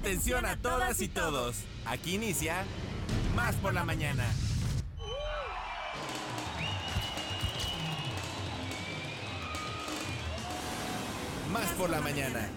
Atención 0.00 0.46
a 0.46 0.56
todas 0.56 1.00
y 1.00 1.08
todos. 1.08 1.64
Aquí 1.84 2.14
inicia 2.14 2.64
Más 3.34 3.54
por 3.56 3.74
la 3.74 3.84
mañana. 3.84 4.24
Más 11.52 11.66
por 11.72 11.90
la 11.90 12.00
mañana. 12.00 12.48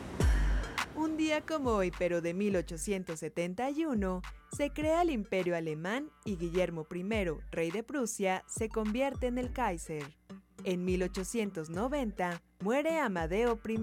Un 0.96 1.16
día 1.16 1.42
como 1.42 1.72
hoy, 1.72 1.92
pero 1.98 2.22
de 2.22 2.34
1871, 2.34 4.22
se 4.56 4.72
crea 4.72 5.02
el 5.02 5.10
Imperio 5.10 5.56
Alemán 5.56 6.12
y 6.26 6.36
Guillermo 6.36 6.86
I, 6.94 7.04
rey 7.52 7.72
de 7.72 7.84
Prusia, 7.84 8.44
se 8.48 8.68
convierte 8.68 9.28
en 9.28 9.38
el 9.38 9.54
Kaiser. 9.54 10.04
En 10.66 10.84
1890, 10.84 12.42
muere 12.60 13.00
Amadeo 13.00 13.58
I, 13.66 13.78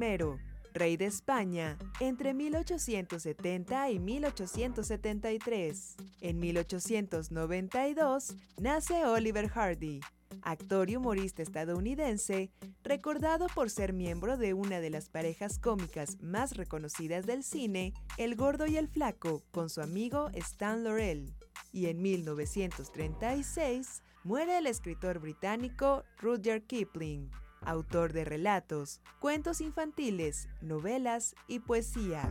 rey 0.77 0.97
de 0.97 1.07
España, 1.07 1.77
entre 2.01 2.35
1870 2.35 3.91
y 3.91 3.99
1873. 3.99 5.97
En 6.21 6.39
1892, 6.39 8.37
nace 8.59 9.05
Oliver 9.07 9.49
Hardy, 9.49 10.01
actor 10.43 10.91
y 10.91 10.97
humorista 10.97 11.43
estadounidense, 11.43 12.51
recordado 12.85 13.47
por 13.55 13.71
ser 13.71 13.93
miembro 13.93 14.37
de 14.37 14.55
una 14.55 14.81
de 14.81 14.91
las 14.91 15.09
parejas 15.09 15.59
cómicas 15.59 16.19
más 16.21 16.57
reconocidas 16.57 17.27
del 17.27 17.43
cine, 17.43 17.95
El 18.19 18.37
Gordo 18.37 18.67
y 18.67 18.77
el 18.77 18.89
Flaco, 18.89 19.43
con 19.51 19.71
su 19.71 19.81
amigo 19.81 20.31
Stan 20.35 20.85
Laurel. 20.85 21.35
Y 21.73 21.87
en 21.87 22.03
1936 22.03 24.03
muere 24.25 24.59
el 24.59 24.67
escritor 24.67 25.21
británico 25.21 26.05
Rudyard 26.19 26.63
Kipling, 26.63 27.31
autor 27.67 28.13
de 28.13 28.25
relatos, 28.25 29.01
cuentos 29.21 29.61
infantiles, 29.61 30.49
novelas 30.61 31.35
y 31.49 31.59
poesía. 31.59 32.31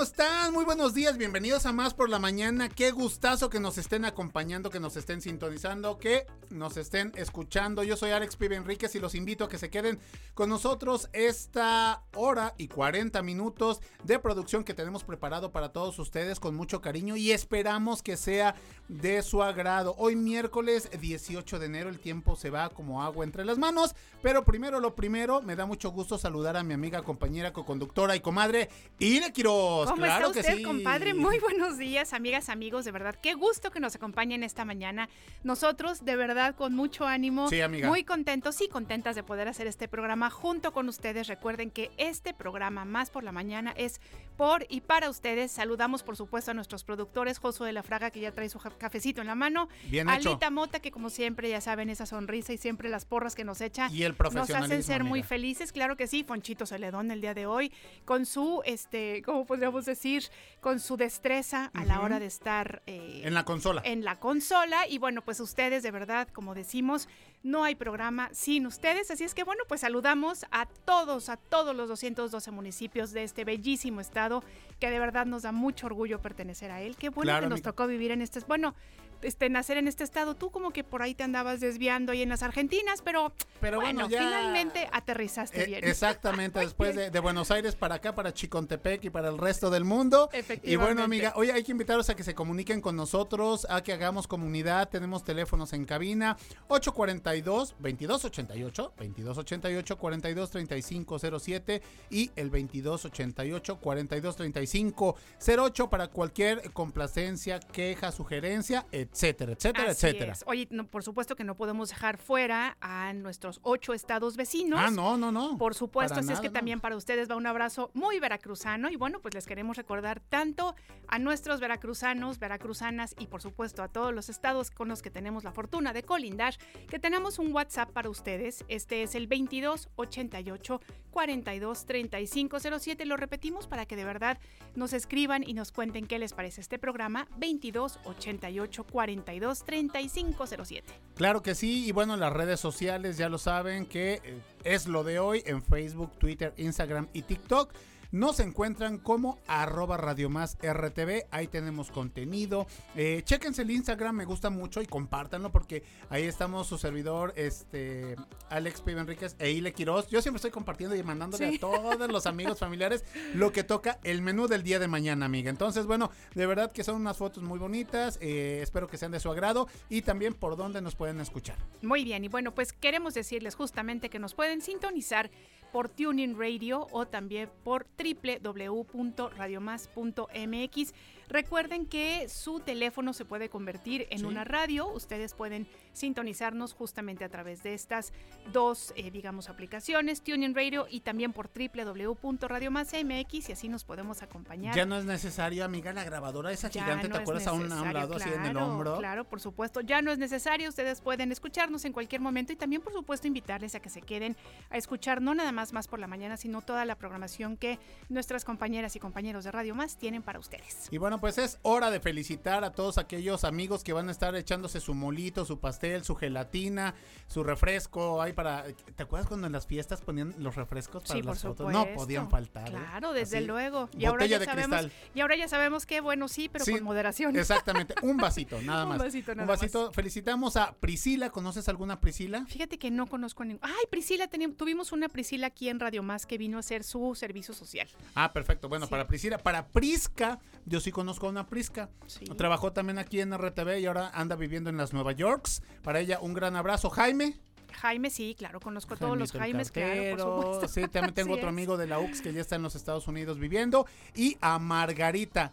¿Cómo 0.00 0.08
están? 0.08 0.54
Muy 0.54 0.64
buenos 0.64 0.94
días, 0.94 1.18
bienvenidos 1.18 1.66
a 1.66 1.72
Más 1.72 1.92
por 1.92 2.08
la 2.08 2.18
Mañana. 2.18 2.70
Qué 2.70 2.90
gustazo 2.90 3.50
que 3.50 3.60
nos 3.60 3.76
estén 3.76 4.06
acompañando, 4.06 4.70
que 4.70 4.80
nos 4.80 4.96
estén 4.96 5.20
sintonizando, 5.20 5.98
que 5.98 6.26
nos 6.48 6.78
estén 6.78 7.12
escuchando. 7.16 7.82
Yo 7.82 7.98
soy 7.98 8.12
Alex 8.12 8.36
Pibe 8.36 8.56
Enríquez 8.56 8.94
y 8.94 8.98
los 8.98 9.14
invito 9.14 9.44
a 9.44 9.50
que 9.50 9.58
se 9.58 9.68
queden 9.68 10.00
con 10.32 10.48
nosotros 10.48 11.10
esta 11.12 12.02
hora 12.16 12.54
y 12.56 12.68
40 12.68 13.20
minutos 13.20 13.82
de 14.02 14.18
producción 14.18 14.64
que 14.64 14.72
tenemos 14.72 15.04
preparado 15.04 15.52
para 15.52 15.70
todos 15.70 15.98
ustedes 15.98 16.40
con 16.40 16.54
mucho 16.54 16.80
cariño 16.80 17.18
y 17.18 17.32
esperamos 17.32 18.02
que 18.02 18.16
sea 18.16 18.54
de 18.88 19.20
su 19.20 19.42
agrado. 19.42 19.94
Hoy 19.98 20.16
miércoles 20.16 20.88
18 20.98 21.58
de 21.58 21.66
enero 21.66 21.90
el 21.90 22.00
tiempo 22.00 22.36
se 22.36 22.48
va 22.48 22.70
como 22.70 23.02
agua 23.02 23.24
entre 23.24 23.44
las 23.44 23.58
manos, 23.58 23.94
pero 24.22 24.46
primero 24.46 24.80
lo 24.80 24.94
primero, 24.94 25.42
me 25.42 25.56
da 25.56 25.66
mucho 25.66 25.90
gusto 25.90 26.16
saludar 26.16 26.56
a 26.56 26.62
mi 26.62 26.72
amiga, 26.72 27.02
compañera, 27.02 27.52
coconductora 27.52 28.16
y 28.16 28.20
comadre 28.20 28.70
Ire 28.98 29.30
Quiroz. 29.34 29.89
¿Cómo 29.90 30.02
claro 30.02 30.26
está 30.28 30.40
usted, 30.40 30.56
sí. 30.58 30.62
compadre? 30.62 31.14
Muy 31.14 31.38
buenos 31.40 31.76
días, 31.76 32.12
amigas, 32.12 32.48
amigos, 32.48 32.84
de 32.84 32.92
verdad. 32.92 33.16
Qué 33.20 33.34
gusto 33.34 33.70
que 33.70 33.80
nos 33.80 33.96
acompañen 33.96 34.42
esta 34.44 34.64
mañana. 34.64 35.08
Nosotros, 35.42 36.04
de 36.04 36.16
verdad, 36.16 36.54
con 36.54 36.74
mucho 36.74 37.06
ánimo, 37.06 37.48
Sí, 37.48 37.60
amiga. 37.60 37.88
muy 37.88 38.04
contentos 38.04 38.60
y 38.60 38.68
contentas 38.68 39.16
de 39.16 39.22
poder 39.22 39.48
hacer 39.48 39.66
este 39.66 39.88
programa 39.88 40.30
junto 40.30 40.72
con 40.72 40.88
ustedes. 40.88 41.26
Recuerden 41.26 41.70
que 41.70 41.90
este 41.96 42.32
programa, 42.34 42.84
Más 42.84 43.10
por 43.10 43.24
la 43.24 43.32
Mañana, 43.32 43.72
es 43.76 44.00
por 44.40 44.64
y 44.70 44.80
para 44.80 45.10
ustedes. 45.10 45.52
Saludamos, 45.52 46.02
por 46.02 46.16
supuesto, 46.16 46.52
a 46.52 46.54
nuestros 46.54 46.82
productores, 46.82 47.38
Josué 47.38 47.66
de 47.66 47.72
la 47.74 47.82
Fraga, 47.82 48.10
que 48.10 48.20
ya 48.20 48.32
trae 48.32 48.48
su 48.48 48.58
cafecito 48.58 49.20
en 49.20 49.26
la 49.26 49.34
mano. 49.34 49.68
Bien 49.84 50.08
hecho. 50.08 50.30
Alita 50.30 50.48
Mota, 50.48 50.80
que 50.80 50.90
como 50.90 51.10
siempre, 51.10 51.50
ya 51.50 51.60
saben, 51.60 51.90
esa 51.90 52.06
sonrisa 52.06 52.54
y 52.54 52.56
siempre 52.56 52.88
las 52.88 53.04
porras 53.04 53.34
que 53.34 53.44
nos 53.44 53.60
echa. 53.60 53.90
Y 53.92 54.02
el 54.02 54.16
Nos 54.32 54.48
hacen 54.48 54.82
ser 54.82 55.04
muy 55.04 55.22
felices, 55.22 55.72
claro 55.72 55.94
que 55.98 56.06
sí. 56.06 56.24
Fonchito 56.24 56.64
Celedón 56.64 57.10
el 57.10 57.20
día 57.20 57.34
de 57.34 57.44
hoy, 57.44 57.70
con 58.06 58.24
su, 58.24 58.62
este, 58.64 59.20
¿cómo 59.26 59.44
podríamos 59.44 59.84
decir? 59.84 60.24
Con 60.62 60.80
su 60.80 60.96
destreza 60.96 61.70
a 61.74 61.84
la 61.84 62.00
hora 62.00 62.18
de 62.18 62.24
estar 62.24 62.80
eh, 62.86 63.20
En 63.24 63.34
la 63.34 63.44
consola. 63.44 63.82
en 63.84 64.04
la 64.04 64.20
consola. 64.20 64.88
Y 64.88 64.96
bueno, 64.96 65.20
pues 65.20 65.38
ustedes, 65.40 65.82
de 65.82 65.90
verdad, 65.90 66.28
como 66.28 66.54
decimos, 66.54 67.10
no 67.42 67.64
hay 67.64 67.74
programa 67.74 68.28
sin 68.32 68.66
ustedes. 68.66 69.10
Así 69.10 69.24
es 69.24 69.34
que 69.34 69.44
bueno, 69.44 69.62
pues 69.68 69.80
saludamos 69.80 70.46
a 70.50 70.66
todos, 70.66 71.28
a 71.28 71.36
todos 71.36 71.74
los 71.74 71.88
212 71.88 72.50
municipios 72.50 73.12
de 73.12 73.22
este 73.22 73.44
bellísimo 73.44 74.00
estado, 74.00 74.42
que 74.78 74.90
de 74.90 74.98
verdad 74.98 75.26
nos 75.26 75.42
da 75.42 75.52
mucho 75.52 75.86
orgullo 75.86 76.20
pertenecer 76.20 76.70
a 76.70 76.80
él. 76.82 76.96
Qué 76.96 77.08
bueno 77.08 77.30
Claro, 77.30 77.46
que 77.46 77.50
nos 77.50 77.62
tocó 77.62 77.86
vivir 77.86 78.10
en 78.10 78.22
este, 78.22 78.40
bueno, 78.40 78.74
este, 79.22 79.48
nacer 79.50 79.76
en 79.78 79.88
este 79.88 80.04
estado. 80.04 80.34
Tú 80.34 80.50
como 80.50 80.70
que 80.72 80.84
por 80.84 81.02
ahí 81.02 81.14
te 81.14 81.22
andabas 81.24 81.60
desviando 81.60 82.12
ahí 82.12 82.22
en 82.22 82.28
las 82.28 82.42
Argentinas, 82.42 83.02
pero, 83.02 83.32
Pero 83.60 83.80
bueno, 83.80 84.08
ya- 84.08 84.18
finalmente 84.18 84.88
aterrizaste 84.92 85.62
Eh, 85.62 85.66
bien. 85.66 85.84
exactamente, 85.84 86.58
después 86.60 86.94
de, 86.96 87.10
de 87.10 87.20
Buenos 87.20 87.50
Aires 87.50 87.74
para 87.76 87.96
acá, 87.96 88.14
para 88.14 88.32
Chicontepec 88.32 89.04
y 89.04 89.10
para 89.10 89.28
el 89.28 89.38
resto 89.38 89.70
del 89.70 89.84
mundo. 89.84 90.28
Y 90.32 90.36
Efectivamente. 90.38 90.76
bueno, 90.84 91.02
amiga, 91.04 91.32
hoy 91.36 91.50
hay 91.50 91.62
que 91.64 91.72
invitarlos 91.72 92.08
a 92.10 92.14
que 92.16 92.24
se 92.24 92.34
comuniquen 92.34 92.80
con 92.80 92.96
nosotros, 92.96 93.66
a 93.70 93.82
que 93.82 93.92
hagamos 93.92 94.26
comunidad. 94.26 94.88
Tenemos 94.88 95.24
teléfonos 95.24 95.72
en 95.72 95.84
cabina 95.84 96.36
842 96.68 97.74
2288 97.78 98.92
2288 98.96 99.98
423507 99.98 101.82
y 102.10 102.30
el 102.36 102.50
2288 102.50 103.78
423508 103.80 105.90
para 105.90 106.08
cualquier 106.08 106.70
complacencia, 106.72 107.60
queja, 107.60 108.12
sugerencia, 108.12 108.86
etcétera, 109.12 109.52
etcétera, 109.52 109.90
Así 109.90 110.06
etcétera. 110.06 110.32
es. 110.32 110.44
Oye, 110.46 110.68
no, 110.70 110.86
por 110.86 111.02
supuesto 111.02 111.34
que 111.36 111.44
no 111.44 111.56
podemos 111.56 111.88
dejar 111.88 112.18
fuera 112.18 112.76
a 112.80 113.12
nuestros 113.12 113.58
ocho 113.62 113.92
estados 113.92 114.36
vecinos. 114.36 114.78
Ah, 114.80 114.90
no, 114.90 115.16
no, 115.16 115.32
no. 115.32 115.58
Por 115.58 115.74
supuesto, 115.74 116.14
Para 116.14 116.20
así 116.24 116.32
es 116.32 116.40
que 116.40 116.48
no. 116.48 116.52
también 116.52 116.80
para 116.80 116.96
ustedes 116.96 117.30
va 117.30 117.36
un 117.36 117.46
abrazo 117.46 117.90
muy 117.94 118.20
veracruzano 118.20 118.88
y 118.90 118.96
bueno, 118.96 119.20
pues 119.20 119.34
les 119.34 119.46
queremos 119.46 119.76
recordar 119.76 120.20
tanto 120.20 120.74
a 121.08 121.18
nuestros 121.18 121.60
veracruzanos, 121.60 122.38
veracruzanas 122.38 123.14
y 123.18 123.26
por 123.26 123.42
supuesto 123.42 123.82
a 123.82 123.88
todos 123.88 124.14
los 124.14 124.28
estados 124.28 124.70
con 124.70 124.88
los 124.88 125.02
que 125.02 125.10
tenemos 125.10 125.42
la 125.44 125.52
fortuna 125.52 125.92
de 125.92 126.02
colindar, 126.04 126.54
que 126.88 126.98
tenemos 126.98 127.38
un 127.38 127.52
WhatsApp 127.52 127.90
para 127.90 128.08
ustedes. 128.10 128.64
Este 128.68 129.02
es 129.02 129.14
el 129.14 129.28
2288 129.28 130.80
42 131.10 131.86
3507. 131.86 133.04
Lo 133.06 133.16
repetimos 133.16 133.66
para 133.66 133.86
que 133.86 133.96
de 133.96 134.04
verdad 134.04 134.38
nos 134.76 134.92
escriban 134.92 135.42
y 135.44 135.54
nos 135.54 135.72
cuenten 135.72 136.06
qué 136.06 136.18
les 136.18 136.32
parece 136.32 136.60
este 136.60 136.78
programa 136.78 137.26
2288 137.38 138.84
42 138.84 138.99
3507. 139.06 140.92
Claro 141.14 141.42
que 141.42 141.54
sí, 141.54 141.86
y 141.86 141.92
bueno, 141.92 142.16
las 142.16 142.32
redes 142.32 142.60
sociales 142.60 143.16
ya 143.16 143.28
lo 143.28 143.38
saben 143.38 143.86
que 143.86 144.20
eh, 144.24 144.40
es 144.64 144.86
lo 144.86 145.04
de 145.04 145.18
hoy 145.18 145.42
en 145.46 145.62
Facebook, 145.62 146.18
Twitter, 146.18 146.54
Instagram 146.56 147.08
y 147.12 147.22
TikTok. 147.22 147.72
Nos 148.12 148.40
encuentran 148.40 148.98
como 148.98 149.38
arroba 149.46 149.96
Radio 149.96 150.28
Más 150.28 150.56
RTV. 150.60 151.26
Ahí 151.30 151.46
tenemos 151.46 151.92
contenido. 151.92 152.66
Eh, 152.96 153.22
chéquense 153.24 153.62
el 153.62 153.70
Instagram, 153.70 154.16
me 154.16 154.24
gusta 154.24 154.50
mucho 154.50 154.82
y 154.82 154.86
compártanlo 154.86 155.52
porque 155.52 155.84
ahí 156.08 156.24
estamos 156.24 156.66
su 156.66 156.76
servidor, 156.76 157.32
este 157.36 158.16
Alex 158.48 158.80
Pibe 158.80 159.02
Enríquez 159.02 159.36
e 159.38 159.52
Ile 159.52 159.72
Quiroz. 159.72 160.08
Yo 160.08 160.20
siempre 160.22 160.38
estoy 160.38 160.50
compartiendo 160.50 160.96
y 160.96 161.04
mandándole 161.04 161.50
Sí. 161.50 161.56
a 161.56 161.60
todos 161.60 162.10
los 162.10 162.26
amigos 162.26 162.58
familiares 162.58 163.04
lo 163.34 163.52
que 163.52 163.62
toca 163.62 164.00
el 164.02 164.22
menú 164.22 164.48
del 164.48 164.64
día 164.64 164.80
de 164.80 164.88
mañana, 164.88 165.26
amiga. 165.26 165.48
Entonces, 165.48 165.86
bueno, 165.86 166.10
de 166.34 166.46
verdad 166.46 166.72
que 166.72 166.82
son 166.82 166.96
unas 166.96 167.16
fotos 167.16 167.44
muy 167.44 167.60
bonitas. 167.60 168.18
eh, 168.20 168.58
espero 168.60 168.88
que 168.88 168.96
sean 168.98 169.12
de 169.12 169.20
su 169.20 169.30
agrado 169.30 169.68
y 169.88 170.02
también 170.02 170.34
por 170.34 170.56
dónde 170.56 170.82
nos 170.82 170.96
pueden 170.96 171.20
escuchar. 171.20 171.56
Muy 171.80 172.02
bien, 172.02 172.24
y 172.24 172.28
bueno, 172.28 172.52
pues 172.54 172.72
queremos 172.72 173.14
decirles 173.14 173.54
justamente 173.54 174.10
que 174.10 174.18
nos 174.18 174.34
pueden 174.34 174.60
sintonizar 174.62 175.30
por 175.72 175.88
Tuning 175.88 176.38
Radio 176.38 176.86
o 176.92 177.06
también 177.06 177.50
por 177.64 177.86
www.radiomás.mx. 177.98 180.94
Recuerden 181.30 181.86
que 181.86 182.28
su 182.28 182.58
teléfono 182.60 183.12
se 183.12 183.24
puede 183.24 183.48
convertir 183.48 184.06
en 184.10 184.18
Sí. 184.18 184.24
una 184.24 184.42
radio. 184.44 184.88
Ustedes 184.88 185.32
pueden 185.34 185.68
sintonizarnos 185.92 186.72
justamente 186.74 187.24
a 187.24 187.28
través 187.28 187.62
de 187.62 187.74
estas 187.74 188.12
dos, 188.52 188.92
eh, 188.96 189.10
digamos, 189.12 189.48
aplicaciones, 189.48 190.22
Tuning 190.22 190.54
Radio 190.54 190.86
y 190.90 191.00
también 191.00 191.32
por 191.32 191.48
www.radiomás.mx 191.48 193.48
y 193.48 193.52
así 193.52 193.68
nos 193.68 193.84
podemos 193.84 194.22
acompañar. 194.22 194.74
Ya 194.74 194.84
no 194.86 194.96
es 194.98 195.04
necesario, 195.04 195.64
amiga, 195.64 195.92
la 195.92 196.02
grabadora 196.04 196.50
esa 196.52 196.68
Ya 196.68 196.82
gigante, 196.82 197.08
no 197.08 197.16
¿te 197.16 197.22
acuerdas? 197.22 197.46
A 197.46 197.52
un, 197.52 197.70
a 197.72 197.82
un 197.82 197.92
lado, 197.92 198.16
así 198.16 198.28
en 198.28 198.34
el 198.44 198.50
claro, 198.52 198.66
hombro. 198.66 198.98
Claro, 198.98 199.24
por 199.24 199.40
supuesto. 199.40 199.80
Ya 199.80 200.02
no 200.02 200.10
es 200.10 200.18
necesario. 200.18 200.68
Ustedes 200.68 201.00
pueden 201.00 201.30
escucharnos 201.30 201.84
en 201.84 201.92
cualquier 201.92 202.20
momento 202.20 202.52
y 202.52 202.56
también, 202.56 202.82
por 202.82 202.92
supuesto, 202.92 203.28
invitarles 203.28 203.74
a 203.76 203.80
que 203.80 203.88
se 203.88 204.02
queden 204.02 204.36
a 204.70 204.76
escuchar 204.76 205.22
no 205.22 205.34
nada 205.34 205.52
más 205.52 205.72
más 205.72 205.86
por 205.86 206.00
la 206.00 206.08
mañana, 206.08 206.36
sino 206.36 206.60
toda 206.62 206.84
la 206.84 206.96
programación 206.96 207.56
que 207.56 207.78
nuestras 208.08 208.44
compañeras 208.44 208.96
y 208.96 209.00
compañeros 209.00 209.44
de 209.44 209.52
Radio 209.52 209.74
Más 209.76 209.96
tienen 209.96 210.22
para 210.22 210.38
ustedes. 210.40 210.88
Y 210.90 210.98
bueno, 210.98 211.19
Bueno, 211.20 211.34
pues 211.36 211.38
es 211.38 211.58
hora 211.62 211.90
de 211.90 212.00
felicitar 212.00 212.64
a 212.64 212.72
todos 212.72 212.96
aquellos 212.96 213.44
amigos 213.44 213.84
que 213.84 213.92
van 213.92 214.08
a 214.08 214.12
estar 214.12 214.34
echándose 214.34 214.80
su 214.80 214.94
molito, 214.94 215.44
su 215.44 215.58
pastel, 215.60 216.02
su 216.02 216.14
gelatina, 216.16 216.94
su 217.26 217.44
refresco. 217.44 218.22
Ahí 218.22 218.32
para. 218.32 218.64
¿Te 218.96 219.02
acuerdas 219.02 219.28
cuando 219.28 219.46
en 219.46 219.52
las 219.52 219.66
fiestas 219.66 220.00
ponían 220.00 220.34
los 220.38 220.56
refrescos 220.56 221.02
para 221.02 221.14
Sí, 221.14 221.22
por 221.22 221.32
las 221.34 221.42
fotos? 221.42 221.70
No 221.72 221.86
podían 221.94 222.30
faltar. 222.30 222.68
¿eh? 222.68 222.70
Claro, 222.70 223.12
desde 223.12 223.38
Así, 223.38 223.46
luego. 223.46 223.90
Y 223.98 224.06
ahora, 224.06 224.24
ya 224.24 224.38
de 224.38 224.46
sabemos, 224.46 224.80
cristal. 224.80 225.10
y 225.14 225.20
ahora 225.20 225.36
ya 225.36 225.46
sabemos 225.46 225.84
que, 225.84 226.00
bueno, 226.00 226.26
sí, 226.26 226.48
pero 226.48 226.64
Sí, 226.64 226.72
con 226.72 226.84
moderación. 226.84 227.36
Exactamente, 227.36 227.94
un 228.02 228.16
vasito, 228.16 228.60
nada 228.62 228.84
Un 228.84 228.88
más. 228.88 228.98
vasito, 228.98 229.34
nada 229.34 229.42
un 229.42 229.48
vasito. 229.48 229.92
Felicitamos 229.92 230.56
a 230.56 230.72
Priscila. 230.72 231.28
¿Conoces 231.30 231.68
alguna 231.68 232.00
Priscila? 232.00 232.46
Fíjate 232.48 232.78
que 232.78 232.90
no 232.90 233.06
conozco 233.06 233.44
ningún. 233.44 233.60
Ay, 233.62 233.84
Priscila, 233.90 234.28
tuvimos 234.56 234.90
una 234.92 235.08
Priscila 235.10 235.48
aquí 235.48 235.68
en 235.68 235.80
Radio 235.80 236.02
Más 236.02 236.24
que 236.24 236.38
vino 236.38 236.56
a 236.56 236.60
hacer 236.60 236.82
su 236.82 237.14
servicio 237.14 237.52
social. 237.52 237.88
Ah, 238.14 238.32
perfecto. 238.32 238.68
Bueno, 238.70 238.86
Sí. 238.86 238.90
para 238.90 239.06
Priscila, 239.06 239.36
para 239.38 239.66
Prisca, 239.66 240.38
yo 240.64 240.80
sí 240.80 240.90
conozco 240.90 241.09
a 241.26 241.30
una 241.30 241.46
Prisca. 241.46 241.88
Sí. 242.06 242.24
Trabajó 242.36 242.72
también 242.72 242.98
aquí 242.98 243.20
en 243.20 243.36
RTV 243.36 243.78
y 243.80 243.86
ahora 243.86 244.10
anda 244.14 244.36
viviendo 244.36 244.70
en 244.70 244.76
las 244.76 244.92
Nueva 244.92 245.12
Yorks. 245.12 245.62
Para 245.82 246.00
ella, 246.00 246.18
un 246.20 246.34
gran 246.34 246.56
abrazo. 246.56 246.90
Jaime. 246.90 247.38
Jaime, 247.72 248.10
sí, 248.10 248.34
claro, 248.36 248.58
conozco 248.60 248.94
a 248.94 248.96
todos 248.96 249.16
los 249.16 249.30
Jaimito 249.32 249.40
Jaimes, 249.52 249.70
claro, 249.70 249.88
cartero. 249.94 250.16
por 250.36 250.44
supuesto. 250.54 250.68
Sí, 250.68 250.88
también 250.88 251.14
tengo 251.14 251.32
Así 251.32 251.38
otro 251.38 251.48
es. 251.48 251.52
amigo 251.54 251.76
de 251.76 251.86
la 251.86 251.98
UX 252.00 252.20
que 252.20 252.32
ya 252.32 252.40
está 252.40 252.56
en 252.56 252.62
los 252.62 252.74
Estados 252.74 253.06
Unidos 253.08 253.38
viviendo. 253.38 253.86
Y 254.14 254.36
a 254.40 254.58
Margarita, 254.58 255.52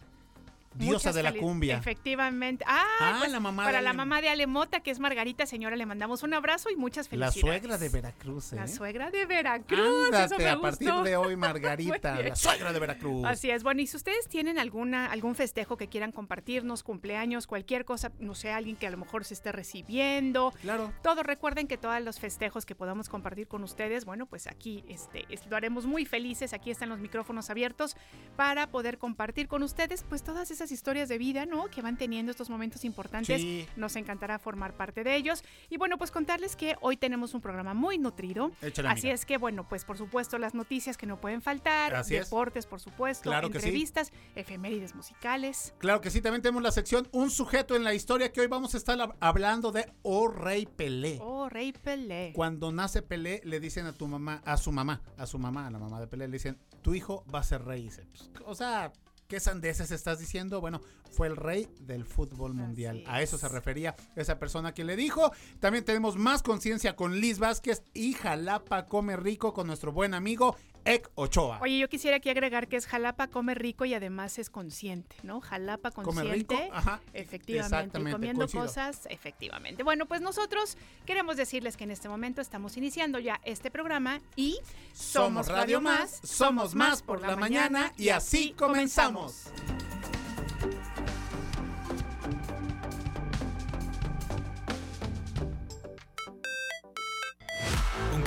diosa 0.77 1.11
de 1.13 1.23
la 1.23 1.33
cumbia. 1.33 1.77
Efectivamente. 1.77 2.63
Ah, 2.67 2.83
Ah, 2.99 3.15
pues, 3.19 3.31
la 3.31 3.39
mamá 3.39 3.63
para 3.65 3.81
la 3.81 3.89
Ale- 3.91 3.97
mamá 3.97 4.21
de 4.21 4.29
Alemota, 4.29 4.79
que 4.81 4.91
es 4.91 4.99
Margarita, 4.99 5.45
señora, 5.45 5.75
le 5.75 5.85
mandamos 5.85 6.23
un 6.23 6.33
abrazo 6.33 6.69
y 6.69 6.75
muchas 6.75 7.05
La 7.07 7.31
felicidades. 7.31 7.41
suegra 7.61 7.77
de 7.77 7.89
Veracruz, 7.89 8.53
¿eh? 8.53 8.55
La 8.57 8.67
suegra 8.67 9.11
de 9.11 9.25
Veracruz. 9.25 10.05
Ándate, 10.07 10.35
eso 10.35 10.37
me 10.37 10.49
a 10.49 10.59
partir 10.59 10.91
de 10.93 11.15
hoy, 11.17 11.35
Margarita, 11.37 12.19
la 12.21 12.35
suegra 12.35 12.73
de 12.73 12.79
Veracruz. 12.79 13.25
Así 13.25 13.49
es. 13.49 13.63
Bueno, 13.63 13.81
y 13.81 13.87
si 13.87 13.97
ustedes 13.97 14.27
tienen 14.27 14.57
alguna 14.59 15.07
algún 15.11 15.35
festejo 15.35 15.77
que 15.77 15.87
quieran 15.87 16.11
compartirnos, 16.11 16.83
cumpleaños, 16.83 17.47
cualquier 17.47 17.85
cosa, 17.85 18.11
no 18.19 18.35
sé, 18.35 18.51
alguien 18.51 18.75
que 18.75 18.87
a 18.87 18.89
lo 18.91 18.97
mejor 18.97 19.23
se 19.25 19.33
esté 19.33 19.51
recibiendo, 19.51 20.53
Claro. 20.61 20.91
todo 21.01 21.23
recuerden 21.23 21.67
que 21.67 21.77
todos 21.77 22.01
los 22.01 22.19
festejos 22.19 22.65
que 22.65 22.75
podamos 22.75 23.09
compartir 23.09 23.47
con 23.47 23.63
ustedes, 23.63 24.05
bueno, 24.05 24.25
pues 24.25 24.47
aquí 24.47 24.83
este, 24.87 25.25
es- 25.29 25.45
lo 25.47 25.55
haremos 25.55 25.85
muy 25.85 26.05
felices. 26.05 26.53
Aquí 26.53 26.71
están 26.71 26.89
los 26.89 26.99
micrófonos 26.99 27.49
abiertos 27.49 27.95
para 28.35 28.67
poder 28.67 28.97
compartir 28.97 29.47
con 29.47 29.63
ustedes, 29.63 30.03
pues 30.03 30.23
todas 30.23 30.51
esas 30.51 30.66
historias 30.71 31.09
de 31.09 31.17
vida, 31.17 31.45
¿no? 31.45 31.65
Que 31.67 31.81
van 31.81 31.97
teniendo 31.97 32.31
estos 32.31 32.49
momentos 32.49 32.83
importantes. 32.85 33.41
Sí. 33.41 33.67
Nos 33.75 33.95
encantará 33.95 34.39
formar 34.39 34.73
parte 34.75 35.03
de 35.03 35.15
ellos. 35.15 35.43
Y 35.69 35.77
bueno, 35.77 35.97
pues 35.97 36.11
contarles 36.11 36.55
que 36.55 36.75
hoy 36.81 36.97
tenemos 36.97 37.33
un 37.33 37.41
programa 37.41 37.73
muy 37.73 37.97
nutrido. 37.97 38.51
Échale, 38.61 38.89
Así 38.89 39.01
amiga. 39.07 39.15
es 39.15 39.25
que, 39.25 39.37
bueno, 39.37 39.67
pues 39.67 39.85
por 39.85 39.97
supuesto 39.97 40.37
las 40.37 40.53
noticias 40.53 40.97
que 40.97 41.05
no 41.05 41.17
pueden 41.19 41.41
faltar, 41.41 41.95
Así 41.95 42.15
es. 42.15 42.25
deportes, 42.25 42.65
por 42.65 42.79
supuesto, 42.79 43.23
Claro 43.29 43.49
que 43.49 43.59
sí. 43.59 43.65
entrevistas, 43.67 44.11
efemérides 44.35 44.95
musicales. 44.95 45.73
Claro 45.77 46.01
que 46.01 46.09
sí, 46.11 46.21
también 46.21 46.41
tenemos 46.41 46.61
la 46.63 46.71
sección 46.71 47.07
Un 47.11 47.29
sujeto 47.31 47.75
en 47.75 47.83
la 47.83 47.93
historia 47.93 48.31
que 48.31 48.41
hoy 48.41 48.47
vamos 48.47 48.73
a 48.73 48.77
estar 48.77 48.97
hab- 48.99 49.15
hablando 49.19 49.71
de 49.71 49.91
O 50.03 50.27
Rey 50.27 50.65
Pelé. 50.65 51.19
Oh, 51.21 51.49
Rey 51.49 51.71
Pelé. 51.71 52.31
Cuando 52.35 52.71
nace 52.71 53.01
Pelé, 53.01 53.41
le 53.43 53.59
dicen 53.59 53.85
a 53.85 53.93
tu 53.93 54.07
mamá, 54.07 54.41
a 54.45 54.57
su 54.57 54.71
mamá, 54.71 55.01
a 55.17 55.25
su 55.25 55.39
mamá, 55.39 55.67
a 55.67 55.71
la 55.71 55.79
mamá 55.79 55.99
de 55.99 56.07
Pelé, 56.07 56.27
le 56.27 56.33
dicen, 56.33 56.57
tu 56.81 56.93
hijo 56.93 57.25
va 57.33 57.39
a 57.39 57.43
ser 57.43 57.63
rey. 57.63 57.89
"Pues, 57.89 58.29
o 58.45 58.55
sea, 58.55 58.91
¿qué 59.27 59.39
sandeces 59.39 59.91
estás 59.91 60.19
diciendo? 60.19 60.61
Bueno, 60.61 60.81
fue 61.11 61.27
el 61.27 61.35
rey 61.35 61.67
del 61.81 62.05
fútbol 62.05 62.53
mundial. 62.53 63.03
A 63.07 63.21
eso 63.21 63.37
se 63.37 63.47
refería 63.47 63.95
esa 64.15 64.39
persona 64.39 64.73
que 64.73 64.83
le 64.83 64.95
dijo. 64.95 65.31
También 65.59 65.85
tenemos 65.85 66.17
más 66.17 66.43
conciencia 66.43 66.95
con 66.95 67.19
Liz 67.19 67.39
Vázquez 67.39 67.83
y 67.93 68.13
Jalapa 68.13 68.85
Come 68.87 69.17
Rico 69.17 69.53
con 69.53 69.67
nuestro 69.67 69.91
buen 69.91 70.13
amigo 70.13 70.55
Ek 70.87 71.09
Ochoa. 71.15 71.59
Oye, 71.61 71.77
yo 71.79 71.89
quisiera 71.89 72.17
aquí 72.17 72.29
agregar 72.29 72.67
que 72.67 72.77
es 72.77 72.87
Jalapa 72.87 73.27
come 73.27 73.53
rico 73.55 73.83
y 73.85 73.93
además 73.93 74.39
es 74.39 74.49
consciente, 74.49 75.15
¿no? 75.23 75.41
Jalapa 75.41 75.91
Come 75.91 76.05
consciente. 76.05 76.55
rico, 76.55 76.69
ajá. 76.73 77.01
Efectivamente, 77.13 77.99
y 77.99 78.11
comiendo 78.11 78.39
coincido. 78.39 78.63
cosas, 78.63 79.05
efectivamente. 79.09 79.83
Bueno, 79.83 80.05
pues 80.05 80.21
nosotros 80.21 80.77
queremos 81.05 81.35
decirles 81.37 81.75
que 81.75 81.83
en 81.83 81.91
este 81.91 82.07
momento 82.07 82.41
estamos 82.41 82.77
iniciando 82.77 83.19
ya 83.19 83.39
este 83.43 83.69
programa 83.69 84.21
y 84.35 84.59
Somos 84.93 85.47
Radio 85.47 85.81
Más, 85.81 86.21
somos 86.23 86.73
más 86.73 87.01
por 87.01 87.21
la 87.21 87.35
mañana 87.35 87.91
y 87.97 88.09
así 88.09 88.53
comenzamos. 88.57 89.51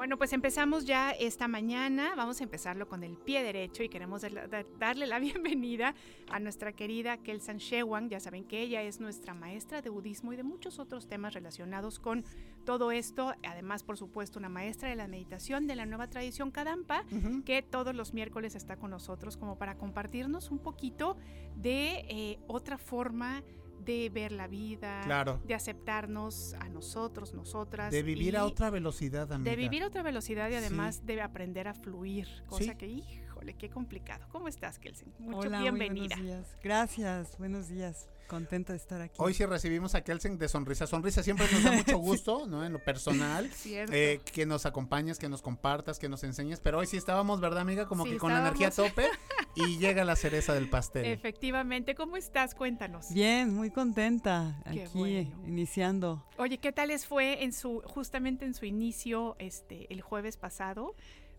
Bueno, 0.00 0.16
pues 0.16 0.32
empezamos 0.32 0.86
ya 0.86 1.10
esta 1.10 1.46
mañana. 1.46 2.14
Vamos 2.16 2.40
a 2.40 2.44
empezarlo 2.44 2.88
con 2.88 3.04
el 3.04 3.18
pie 3.18 3.42
derecho 3.42 3.82
y 3.82 3.90
queremos 3.90 4.22
darle- 4.22 4.48
da- 4.48 4.64
darle 4.78 5.06
la 5.06 5.18
bienvenida 5.58 5.94
a 6.30 6.40
nuestra 6.40 6.72
querida 6.72 7.18
Kelsan 7.18 7.58
Shewang. 7.58 8.08
Ya 8.08 8.18
saben 8.18 8.44
que 8.44 8.62
ella 8.62 8.80
es 8.80 8.98
nuestra 8.98 9.34
maestra 9.34 9.82
de 9.82 9.90
budismo 9.90 10.32
y 10.32 10.36
de 10.36 10.42
muchos 10.42 10.78
otros 10.78 11.06
temas 11.06 11.34
relacionados 11.34 11.98
con 11.98 12.24
todo 12.64 12.92
esto. 12.92 13.34
Además, 13.46 13.82
por 13.82 13.98
supuesto, 13.98 14.38
una 14.38 14.48
maestra 14.48 14.88
de 14.88 14.96
la 14.96 15.06
meditación 15.06 15.66
de 15.66 15.76
la 15.76 15.84
nueva 15.84 16.08
tradición 16.08 16.50
Kadampa, 16.50 17.04
que 17.44 17.60
todos 17.60 17.94
los 17.94 18.14
miércoles 18.14 18.54
está 18.54 18.76
con 18.76 18.92
nosotros 18.92 19.36
como 19.36 19.58
para 19.58 19.76
compartirnos 19.76 20.50
un 20.50 20.60
poquito 20.60 21.18
de 21.56 22.06
eh, 22.08 22.38
otra 22.46 22.78
forma 22.78 23.42
de 23.42 23.59
ver 23.84 24.32
la 24.32 24.46
vida, 24.46 25.00
Claro. 25.04 25.40
de 25.46 25.54
aceptarnos 25.54 26.54
a 26.54 26.68
nosotros, 26.68 27.34
nosotras. 27.34 27.90
De 27.92 28.02
vivir 28.02 28.36
a 28.36 28.44
otra 28.44 28.70
velocidad, 28.70 29.32
amiga. 29.32 29.50
de 29.50 29.56
vivir 29.56 29.82
a 29.82 29.86
otra 29.88 30.02
velocidad 30.02 30.48
y 30.48 30.52
Sí. 30.52 30.56
además 30.58 31.04
de 31.06 31.20
aprender 31.20 31.68
a 31.68 31.74
fluir, 31.74 32.28
cosa 32.46 32.64
Sí. 32.72 32.74
que, 32.76 32.86
híjole, 32.86 33.54
qué 33.54 33.70
complicado. 33.70 34.26
¿Cómo 34.30 34.48
estás, 34.48 34.78
Kelsen? 34.78 35.12
Mucho 35.18 35.48
Hola, 35.48 35.60
muy 35.60 35.70
buenos 35.88 36.08
días. 36.20 36.56
Gracias, 36.62 37.36
buenos 37.38 37.68
días. 37.68 38.08
Contenta 38.30 38.72
de 38.72 38.76
estar 38.76 39.00
aquí. 39.00 39.16
Hoy 39.18 39.34
sí 39.34 39.44
recibimos 39.44 39.96
a 39.96 40.04
Kelsen 40.04 40.38
de 40.38 40.48
Sonrisa. 40.48 40.86
Sonrisa 40.86 41.20
siempre 41.24 41.48
nos 41.52 41.64
da 41.64 41.72
mucho 41.72 41.98
gusto, 41.98 42.46
¿no? 42.46 42.64
En 42.64 42.72
lo 42.72 42.78
personal. 42.78 43.50
Cierto. 43.52 43.92
eh, 43.92 44.20
que 44.32 44.46
nos 44.46 44.66
acompañes, 44.66 45.18
que 45.18 45.28
nos 45.28 45.42
compartas, 45.42 45.98
que 45.98 46.08
nos 46.08 46.22
enseñes. 46.22 46.60
Pero 46.60 46.78
hoy 46.78 46.86
sí 46.86 46.96
estábamos, 46.96 47.40
¿verdad, 47.40 47.58
amiga? 47.62 47.88
Como 47.88 48.04
Sí, 48.04 48.12
que 48.12 48.16
con 48.18 48.32
la 48.32 48.38
energía 48.38 48.68
a 48.68 48.70
tope 48.70 49.06
y 49.56 49.78
llega 49.78 50.04
la 50.04 50.14
cereza 50.14 50.54
del 50.54 50.70
pastel. 50.70 51.06
Efectivamente, 51.06 51.96
¿cómo 51.96 52.16
estás? 52.16 52.54
Cuéntanos. 52.54 53.12
Bien, 53.12 53.52
muy 53.52 53.72
contenta 53.72 54.62
Qué 54.72 54.84
aquí 54.84 54.98
bueno. 54.98 55.42
iniciando. 55.48 56.24
Oye, 56.38 56.58
¿qué 56.58 56.70
tal 56.70 56.86
les 56.86 57.06
fue 57.06 57.42
en 57.42 57.52
su, 57.52 57.82
justamente 57.84 58.44
en 58.44 58.54
su 58.54 58.64
inicio, 58.64 59.34
este, 59.40 59.92
el 59.92 60.02
jueves 60.02 60.36
pasado? 60.36 60.94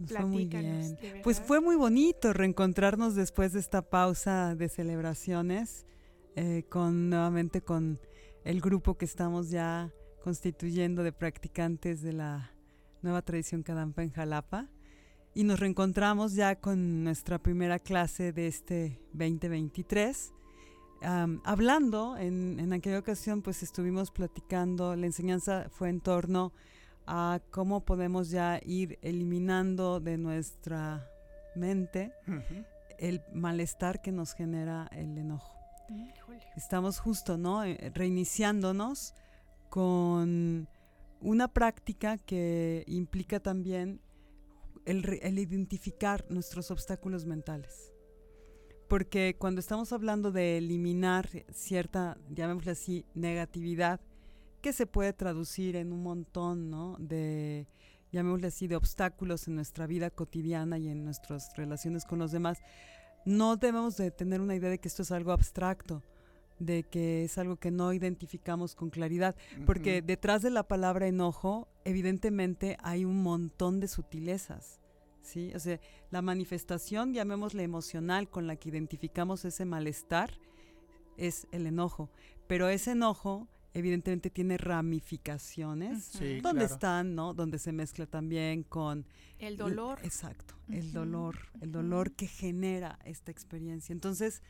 Fue 0.05 0.25
muy 0.25 0.45
bien. 0.45 0.97
Pues 1.23 1.39
fue 1.39 1.61
muy 1.61 1.77
bonito 1.77 2.33
reencontrarnos 2.33 3.15
después 3.15 3.53
de 3.53 3.61
esta 3.61 3.81
pausa 3.81 4.55
de 4.55 4.67
celebraciones 4.67 5.85
eh, 6.35 6.63
con 6.69 7.09
nuevamente 7.09 7.61
con 7.61 7.99
el 8.43 8.61
grupo 8.61 8.97
que 8.97 9.05
estamos 9.05 9.49
ya 9.49 9.91
constituyendo 10.23 11.03
de 11.03 11.11
practicantes 11.11 12.01
de 12.01 12.13
la 12.13 12.51
nueva 13.01 13.21
tradición 13.21 13.63
Kadampa 13.63 14.03
en 14.03 14.11
Jalapa. 14.11 14.67
Y 15.33 15.43
nos 15.43 15.59
reencontramos 15.59 16.33
ya 16.33 16.59
con 16.59 17.03
nuestra 17.03 17.39
primera 17.39 17.79
clase 17.79 18.33
de 18.33 18.47
este 18.47 18.99
2023. 19.13 20.33
Am, 21.03 21.41
hablando, 21.45 22.17
en, 22.17 22.59
en 22.59 22.73
aquella 22.73 22.99
ocasión 22.99 23.41
pues 23.41 23.63
estuvimos 23.63 24.11
platicando, 24.11 24.95
la 24.95 25.05
enseñanza 25.05 25.67
fue 25.69 25.89
en 25.89 26.01
torno 26.01 26.53
a 27.07 27.39
cómo 27.49 27.83
podemos 27.85 28.29
ya 28.29 28.59
ir 28.63 28.99
eliminando 29.01 29.99
de 29.99 30.17
nuestra 30.17 31.07
mente 31.55 32.13
el 32.97 33.21
malestar 33.33 34.01
que 34.01 34.11
nos 34.11 34.33
genera 34.33 34.87
el 34.91 35.17
enojo. 35.17 35.60
Estamos 36.55 36.99
justo, 36.99 37.37
¿no? 37.37 37.63
Eh, 37.63 37.91
Reiniciándonos 37.93 39.13
con 39.69 40.67
una 41.21 41.47
práctica 41.47 42.17
que 42.17 42.83
implica 42.87 43.39
también 43.39 44.01
el 44.85 45.39
identificar 45.39 46.25
nuestros 46.29 46.71
obstáculos 46.71 47.25
mentales. 47.25 47.93
Porque 48.87 49.37
cuando 49.39 49.61
estamos 49.61 49.93
hablando 49.93 50.31
de 50.31 50.57
eliminar 50.57 51.29
cierta, 51.53 52.17
llamémosle 52.29 52.71
así, 52.71 53.05
negatividad, 53.13 54.01
que 54.61 54.73
se 54.73 54.85
puede 54.85 55.13
traducir 55.13 55.75
en 55.77 55.93
un 55.93 56.03
montón, 56.03 56.69
¿no? 56.69 56.97
De, 56.99 57.67
llamémosle 58.11 58.47
así, 58.47 58.67
de 58.67 58.75
obstáculos 58.75 59.47
en 59.47 59.55
nuestra 59.55 59.87
vida 59.87 60.09
cotidiana 60.09 60.77
y 60.77 60.89
en 60.89 61.05
nuestras 61.05 61.55
relaciones 61.55 62.05
con 62.05 62.19
los 62.19 62.31
demás, 62.31 62.59
no 63.25 63.57
debemos 63.57 63.97
de 63.97 64.11
tener 64.11 64.41
una 64.41 64.55
idea 64.55 64.69
de 64.69 64.79
que 64.79 64.87
esto 64.87 65.03
es 65.03 65.11
algo 65.11 65.31
abstracto. 65.31 66.03
de 66.59 66.83
que 66.83 67.23
es 67.23 67.39
algo 67.39 67.55
que 67.55 67.71
no 67.71 67.91
identificamos 67.91 68.75
con 68.75 68.91
claridad, 68.91 69.35
porque 69.65 70.03
detrás 70.03 70.43
de 70.43 70.51
la 70.51 70.61
palabra 70.61 71.07
enojo, 71.07 71.67
evidentemente 71.85 72.77
hay 72.83 73.03
un 73.03 73.23
montón 73.23 73.79
de 73.79 73.87
sutilezas. 73.87 74.79
¿sí? 75.23 75.51
O 75.55 75.59
sea, 75.59 75.79
la 76.11 76.21
manifestación, 76.21 77.15
llamémosle 77.15 77.63
emocional, 77.63 78.29
con 78.29 78.45
la 78.45 78.57
que 78.57 78.69
identificamos 78.69 79.43
ese 79.43 79.65
malestar, 79.65 80.37
es 81.17 81.47
el 81.51 81.65
enojo. 81.65 82.11
Pero 82.47 82.69
ese 82.69 82.91
enojo, 82.91 83.47
evidentemente, 83.73 84.29
tiene 84.29 84.57
ramificaciones. 84.57 86.03
Sí, 86.05 86.39
¿Dónde 86.41 86.59
claro. 86.61 86.73
están, 86.73 87.15
no? 87.15 87.33
Donde 87.33 87.59
se 87.59 87.71
mezcla 87.71 88.05
también 88.05 88.63
con 88.63 89.05
El 89.39 89.57
dolor. 89.57 89.99
Exacto, 90.03 90.55
el 90.69 90.91
dolor, 90.93 91.37
el 91.61 91.71
dolor 91.71 92.11
que 92.13 92.27
genera 92.27 92.99
esta 93.05 93.31
experiencia. 93.31 93.93
Entonces, 93.93 94.41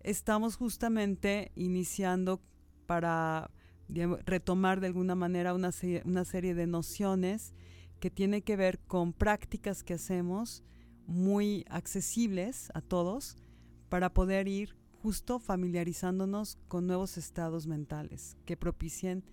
estamos 0.00 0.56
justamente 0.56 1.52
iniciando 1.54 2.40
para 2.86 3.50
digamos, 3.88 4.20
retomar 4.24 4.80
de 4.80 4.86
alguna 4.88 5.14
manera 5.14 5.54
una, 5.54 5.70
se- 5.72 6.02
una 6.04 6.24
serie 6.24 6.54
de 6.54 6.66
nociones 6.66 7.54
que 8.00 8.10
tiene 8.10 8.42
que 8.42 8.56
ver 8.56 8.78
con 8.80 9.12
prácticas 9.12 9.82
que 9.84 9.94
hacemos 9.94 10.64
muy 11.06 11.64
accesibles 11.68 12.70
a 12.74 12.80
todos 12.80 13.36
para 13.88 14.12
poder 14.14 14.48
ir 14.48 14.76
justo 15.02 15.40
familiarizándonos 15.40 16.58
con 16.68 16.86
nuevos 16.86 17.18
estados 17.18 17.66
mentales 17.66 18.36
que 18.44 18.56
propicien 18.56 19.24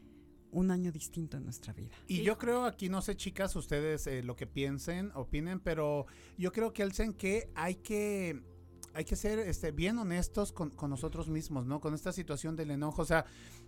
un 0.52 0.72
año 0.72 0.92
distinto 0.92 1.38
en 1.38 1.44
nuestra 1.44 1.74
vida. 1.74 1.92
Y 2.08 2.24
yo 2.24 2.40
creo 2.40 2.66
aquí, 2.66 2.90
no 2.90 3.04
sé 3.04 3.16
chicas, 3.16 3.56
ustedes 3.56 4.08
eh, 4.08 4.24
lo 4.24 4.36
que 4.36 4.48
piensen, 4.48 5.12
opinen, 5.14 5.60
pero 5.60 6.08
yo 6.40 6.52
creo 6.52 6.74
que 6.74 6.82
Elsen 6.82 7.14
que 7.14 7.52
hay 7.54 7.76
que 7.76 8.42
hay 8.96 9.06
que 9.06 9.16
ser 9.16 9.38
este, 9.38 9.72
bien 9.72 10.00
honestos 10.00 10.52
con, 10.52 10.72
con 10.72 10.90
nosotros 10.90 11.30
mismos, 11.30 11.68
¿no? 11.68 11.80
Con 11.80 11.94
esta 11.94 12.12
situación 12.12 12.56
del 12.56 12.72
enojo. 12.72 13.04
O 13.04 13.06
sea, 13.06 13.24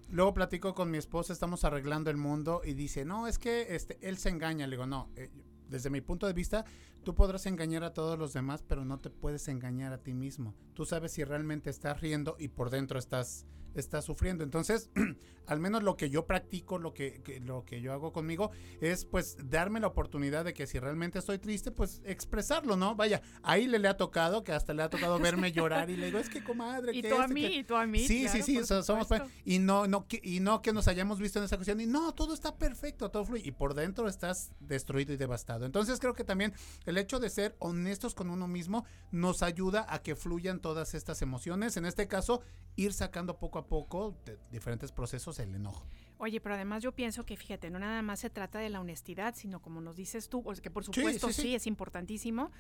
luego 0.09 0.33
platico 0.33 0.73
con 0.73 0.89
mi 0.89 0.97
esposa, 0.97 1.31
estamos 1.31 1.63
arreglando 1.63 2.09
el 2.09 2.17
mundo 2.17 2.61
y 2.65 2.73
dice, 2.73 3.05
no, 3.05 3.27
es 3.27 3.37
que 3.37 3.75
este, 3.75 3.99
él 4.01 4.17
se 4.17 4.29
engaña. 4.29 4.65
Le 4.65 4.75
digo, 4.75 4.87
no, 4.87 5.09
eh, 5.15 5.29
desde 5.71 5.89
mi 5.89 6.01
punto 6.01 6.27
de 6.27 6.33
vista, 6.33 6.65
tú 7.03 7.15
podrás 7.15 7.45
engañar 7.47 7.83
a 7.83 7.93
todos 7.93 8.19
los 8.19 8.33
demás, 8.33 8.63
pero 8.67 8.85
no 8.85 8.99
te 8.99 9.09
puedes 9.09 9.47
engañar 9.47 9.93
a 9.93 10.03
ti 10.03 10.13
mismo. 10.13 10.53
Tú 10.73 10.85
sabes 10.85 11.13
si 11.13 11.23
realmente 11.23 11.69
estás 11.69 12.01
riendo 12.01 12.35
y 12.37 12.49
por 12.49 12.69
dentro 12.69 12.99
estás, 12.99 13.47
estás 13.75 14.05
sufriendo. 14.05 14.43
Entonces, 14.43 14.89
al 15.47 15.59
menos 15.59 15.83
lo 15.83 15.97
que 15.97 16.09
yo 16.09 16.25
practico, 16.25 16.77
lo 16.77 16.93
que, 16.93 17.21
que- 17.23 17.39
lo 17.39 17.65
que 17.65 17.81
yo 17.81 17.93
hago 17.93 18.11
conmigo, 18.13 18.51
es 18.79 19.05
pues 19.05 19.37
darme 19.43 19.79
la 19.79 19.87
oportunidad 19.87 20.45
de 20.45 20.53
que 20.53 20.67
si 20.67 20.79
realmente 20.79 21.19
estoy 21.19 21.39
triste, 21.39 21.71
pues 21.71 22.01
expresarlo, 22.05 22.75
¿no? 22.77 22.95
Vaya, 22.95 23.21
ahí 23.43 23.67
le, 23.67 23.79
le 23.79 23.87
ha 23.87 23.97
tocado, 23.97 24.43
que 24.43 24.51
hasta 24.51 24.73
le 24.73 24.83
ha 24.83 24.89
tocado 24.89 25.17
verme 25.19 25.51
llorar 25.51 25.89
y 25.89 25.97
le 25.97 26.07
digo, 26.07 26.19
es 26.19 26.29
que 26.29 26.43
comadre, 26.43 26.95
Y 26.95 27.01
tú 27.01 27.15
a 27.19 27.27
mí, 27.27 27.41
que-". 27.41 27.55
y 27.55 27.63
tú 27.63 27.75
a 27.75 27.85
mí. 27.87 27.99
Sí, 28.07 28.21
claro, 28.23 28.43
sí, 28.43 28.57
sí, 28.59 28.65
so- 28.65 28.83
somos 28.83 29.07
y 29.45 29.59
no, 29.59 29.87
no 29.87 30.07
que, 30.07 30.19
y 30.23 30.39
no 30.39 30.61
que 30.61 30.73
nos 30.73 30.87
hayamos 30.87 31.19
visto 31.19 31.39
en 31.39 31.45
esa 31.45 31.55
ocasión 31.55 31.81
y 31.81 31.85
no, 31.85 32.13
todo 32.13 32.33
está 32.33 32.55
perfecto, 32.57 33.09
todo 33.11 33.25
fluye 33.25 33.47
y 33.47 33.51
por 33.51 33.73
dentro 33.73 34.07
estás 34.07 34.51
destruido 34.59 35.13
y 35.13 35.17
devastado. 35.17 35.65
Entonces 35.65 35.99
creo 35.99 36.13
que 36.13 36.23
también 36.23 36.53
el 36.85 36.97
hecho 36.97 37.19
de 37.19 37.29
ser 37.29 37.55
honestos 37.59 38.15
con 38.15 38.29
uno 38.29 38.47
mismo 38.47 38.85
nos 39.11 39.43
ayuda 39.43 39.85
a 39.89 40.01
que 40.01 40.15
fluyan 40.15 40.59
todas 40.59 40.93
estas 40.93 41.21
emociones. 41.21 41.77
En 41.77 41.85
este 41.85 42.07
caso, 42.07 42.41
ir 42.75 42.93
sacando 42.93 43.37
poco 43.37 43.59
a 43.59 43.60
poco 43.67 44.17
de 44.25 44.37
diferentes 44.51 44.91
procesos 44.91 45.39
el 45.39 45.55
enojo. 45.55 45.85
Oye, 46.17 46.39
pero 46.39 46.55
además 46.55 46.83
yo 46.83 46.91
pienso 46.91 47.25
que, 47.25 47.35
fíjate, 47.35 47.69
no 47.69 47.79
nada 47.79 48.01
más 48.01 48.19
se 48.19 48.29
trata 48.29 48.59
de 48.59 48.69
la 48.69 48.79
honestidad, 48.79 49.33
sino 49.35 49.59
como 49.59 49.81
nos 49.81 49.95
dices 49.95 50.29
tú, 50.29 50.43
que 50.61 50.69
por 50.69 50.83
supuesto 50.83 51.27
sí, 51.27 51.33
sí, 51.33 51.41
sí. 51.41 51.55
es 51.55 51.65
importantísimo, 51.65 52.51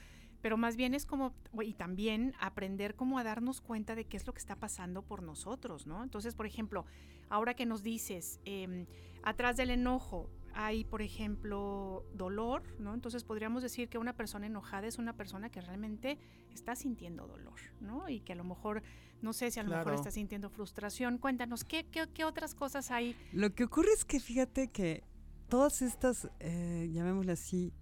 pero 0.41 0.57
más 0.57 0.75
bien 0.75 0.95
es 0.95 1.05
como, 1.05 1.35
y 1.61 1.73
también 1.73 2.33
aprender 2.39 2.95
como 2.95 3.19
a 3.19 3.23
darnos 3.23 3.61
cuenta 3.61 3.93
de 3.93 4.05
qué 4.05 4.17
es 4.17 4.25
lo 4.25 4.33
que 4.33 4.39
está 4.39 4.55
pasando 4.55 5.03
por 5.03 5.21
nosotros, 5.21 5.85
¿no? 5.85 6.03
Entonces, 6.03 6.33
por 6.33 6.47
ejemplo, 6.47 6.85
ahora 7.29 7.53
que 7.53 7.65
nos 7.65 7.83
dices, 7.83 8.39
em, 8.45 8.87
atrás 9.23 9.57
del 9.57 9.69
enojo 9.69 10.29
hay, 10.53 10.83
por 10.83 11.01
ejemplo, 11.01 12.03
dolor, 12.13 12.63
¿no? 12.79 12.93
Entonces 12.93 13.23
podríamos 13.23 13.63
decir 13.63 13.89
que 13.89 13.97
una 13.97 14.13
persona 14.13 14.47
enojada 14.47 14.87
es 14.87 14.97
una 14.97 15.13
persona 15.13 15.49
que 15.49 15.61
realmente 15.61 16.17
está 16.51 16.75
sintiendo 16.75 17.27
dolor, 17.27 17.59
¿no? 17.79 18.09
Y 18.09 18.21
que 18.21 18.33
a 18.33 18.35
lo 18.35 18.43
mejor, 18.43 18.83
no 19.21 19.33
sé 19.33 19.51
si 19.51 19.59
a 19.59 19.63
lo 19.63 19.69
mejor 19.69 19.83
Claro. 19.85 19.97
está 19.97 20.11
sintiendo 20.11 20.49
frustración. 20.49 21.17
Cuéntanos, 21.17 21.63
¿qué, 21.63 21.85
qué, 21.85 22.07
qué 22.13 22.23
otras 22.25 22.53
cosas 22.55 22.91
hay 22.91 23.15
Lo 23.33 23.53
que 23.53 23.63
ocurre 23.63 23.89
es 23.93 24.05
que 24.05 24.19
fíjate 24.19 24.69
que 24.69 25.03
todas 25.49 25.81
estas, 25.81 26.29
eh, 26.39 26.89
llamémosle 26.93 27.33
así, 27.33 27.73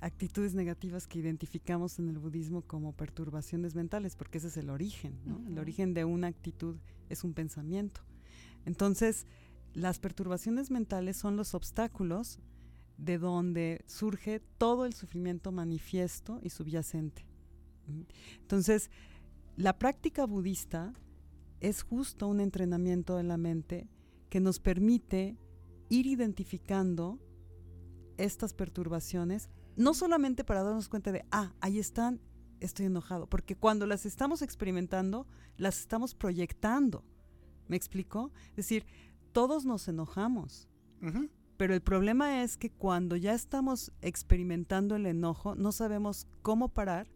actitudes 0.00 0.54
negativas 0.54 1.06
que 1.08 1.18
identificamos 1.18 1.98
en 1.98 2.08
el 2.08 2.18
budismo 2.18 2.62
como 2.62 2.92
perturbaciones 2.92 3.74
mentales, 3.74 4.14
porque 4.14 4.38
ese 4.38 4.46
es 4.48 4.56
el 4.56 4.70
origen, 4.70 5.18
¿no? 5.24 5.42
El 5.48 5.58
origen 5.58 5.92
de 5.92 6.04
una 6.04 6.28
actitud 6.28 6.76
es 7.08 7.24
un 7.24 7.34
pensamiento. 7.34 8.00
Entonces, 8.64 9.26
las 9.74 9.98
perturbaciones 9.98 10.70
mentales 10.70 11.16
son 11.16 11.36
los 11.36 11.54
obstáculos 11.54 12.38
de 12.96 13.18
donde 13.18 13.82
surge 13.86 14.40
todo 14.58 14.86
el 14.86 14.92
sufrimiento 14.94 15.50
manifiesto 15.52 16.38
y 16.42 16.50
subyacente. 16.50 17.24
Entonces, 18.40 18.90
la 19.58 19.76
práctica 19.76 20.24
budista 20.24 20.94
es 21.60 21.82
justo 21.82 22.28
un 22.28 22.38
entrenamiento 22.38 23.16
de 23.16 23.24
la 23.24 23.36
mente 23.36 23.90
que 24.30 24.38
nos 24.38 24.60
permite 24.60 25.36
ir 25.88 26.06
identificando 26.06 27.18
estas 28.18 28.54
perturbaciones, 28.54 29.50
no 29.74 29.94
solamente 29.94 30.44
para 30.44 30.62
darnos 30.62 30.88
cuenta 30.88 31.10
de, 31.10 31.24
ah, 31.32 31.54
ahí 31.60 31.80
están, 31.80 32.20
estoy 32.60 32.86
enojado, 32.86 33.28
porque 33.28 33.56
cuando 33.56 33.84
las 33.86 34.06
estamos 34.06 34.42
experimentando, 34.42 35.26
las 35.56 35.80
estamos 35.80 36.14
proyectando. 36.14 37.04
¿Me 37.66 37.76
explico? 37.76 38.30
Es 38.50 38.56
decir, 38.56 38.86
todos 39.32 39.64
nos 39.64 39.88
enojamos, 39.88 40.68
pero 41.56 41.74
el 41.74 41.80
problema 41.80 42.44
es 42.44 42.56
que 42.56 42.70
cuando 42.70 43.16
ya 43.16 43.34
estamos 43.34 43.90
experimentando 44.02 44.94
el 44.94 45.06
enojo, 45.06 45.56
no 45.56 45.72
sabemos 45.72 46.28
cómo 46.42 46.68
parar 46.68 47.08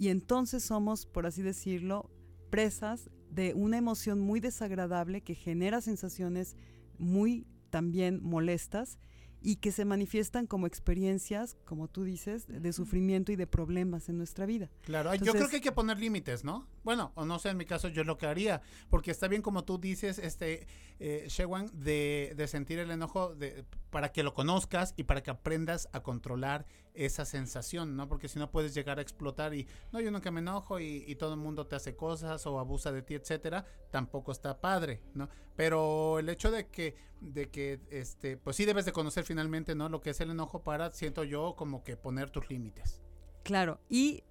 y 0.00 0.08
entonces 0.08 0.64
somos, 0.64 1.04
por 1.04 1.26
así 1.26 1.42
decirlo, 1.42 2.10
presas 2.48 3.10
de 3.30 3.52
una 3.52 3.76
emoción 3.76 4.18
muy 4.18 4.40
desagradable 4.40 5.20
que 5.20 5.34
genera 5.34 5.82
sensaciones 5.82 6.56
muy 6.98 7.46
también 7.68 8.18
molestas 8.22 8.98
y 9.42 9.56
que 9.56 9.72
se 9.72 9.84
manifiestan 9.84 10.46
como 10.46 10.66
experiencias, 10.66 11.58
como 11.66 11.86
tú 11.86 12.04
dices, 12.04 12.46
de 12.48 12.72
sufrimiento 12.72 13.30
y 13.30 13.36
de 13.36 13.46
problemas 13.46 14.08
en 14.08 14.16
nuestra 14.16 14.46
vida. 14.46 14.70
Claro, 14.80 15.14
yo 15.16 15.32
creo 15.32 15.48
que 15.50 15.56
hay 15.56 15.62
que 15.62 15.70
poner 15.70 16.00
límites, 16.00 16.44
¿no? 16.44 16.66
Bueno, 16.82 17.12
o 17.14 17.24
no 17.24 17.38
sé, 17.38 17.50
en 17.50 17.56
mi 17.56 17.66
caso 17.66 17.88
yo 17.88 18.04
lo 18.04 18.16
que 18.16 18.26
haría, 18.26 18.62
porque 18.88 19.10
está 19.10 19.28
bien 19.28 19.42
como 19.42 19.64
tú 19.64 19.78
dices, 19.78 20.18
este, 20.18 20.66
eh, 20.98 21.26
Shewan, 21.28 21.70
de, 21.72 22.32
de 22.36 22.48
sentir 22.48 22.78
el 22.78 22.90
enojo 22.90 23.34
de, 23.34 23.64
para 23.90 24.12
que 24.12 24.22
lo 24.22 24.34
conozcas 24.34 24.94
y 24.96 25.04
para 25.04 25.22
que 25.22 25.30
aprendas 25.30 25.88
a 25.92 26.02
controlar 26.02 26.66
esa 26.94 27.24
sensación, 27.24 27.96
¿no? 27.96 28.08
Porque 28.08 28.28
si 28.28 28.38
no 28.38 28.50
puedes 28.50 28.74
llegar 28.74 28.98
a 28.98 29.02
explotar 29.02 29.54
y, 29.54 29.66
no, 29.92 30.00
yo 30.00 30.10
nunca 30.10 30.30
me 30.30 30.40
enojo 30.40 30.80
y, 30.80 31.04
y 31.06 31.14
todo 31.16 31.34
el 31.34 31.40
mundo 31.40 31.66
te 31.66 31.76
hace 31.76 31.94
cosas 31.94 32.46
o 32.46 32.58
abusa 32.58 32.92
de 32.92 33.02
ti, 33.02 33.14
etcétera, 33.14 33.64
tampoco 33.90 34.32
está 34.32 34.60
padre, 34.60 35.02
¿no? 35.14 35.28
Pero 35.56 36.18
el 36.18 36.28
hecho 36.28 36.50
de 36.50 36.68
que, 36.68 36.96
de 37.20 37.50
que, 37.50 37.80
este, 37.90 38.36
pues 38.36 38.56
sí 38.56 38.64
debes 38.64 38.84
de 38.84 38.92
conocer 38.92 39.24
finalmente, 39.24 39.74
¿no? 39.74 39.88
Lo 39.88 40.00
que 40.00 40.10
es 40.10 40.20
el 40.20 40.30
enojo 40.30 40.62
para, 40.62 40.90
siento 40.92 41.24
yo, 41.24 41.54
como 41.56 41.84
que 41.84 41.96
poner 41.96 42.30
tus 42.30 42.48
límites. 42.48 43.02
Claro, 43.42 43.80
y 43.88 44.24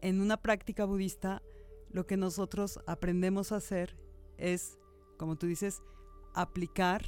en 0.00 0.20
una 0.20 0.36
práctica 0.36 0.84
budista, 0.84 1.42
lo 1.90 2.06
que 2.06 2.16
nosotros 2.16 2.80
aprendemos 2.86 3.52
a 3.52 3.56
hacer 3.56 3.96
es, 4.36 4.78
como 5.16 5.36
tú 5.36 5.46
dices, 5.46 5.82
aplicar 6.34 7.04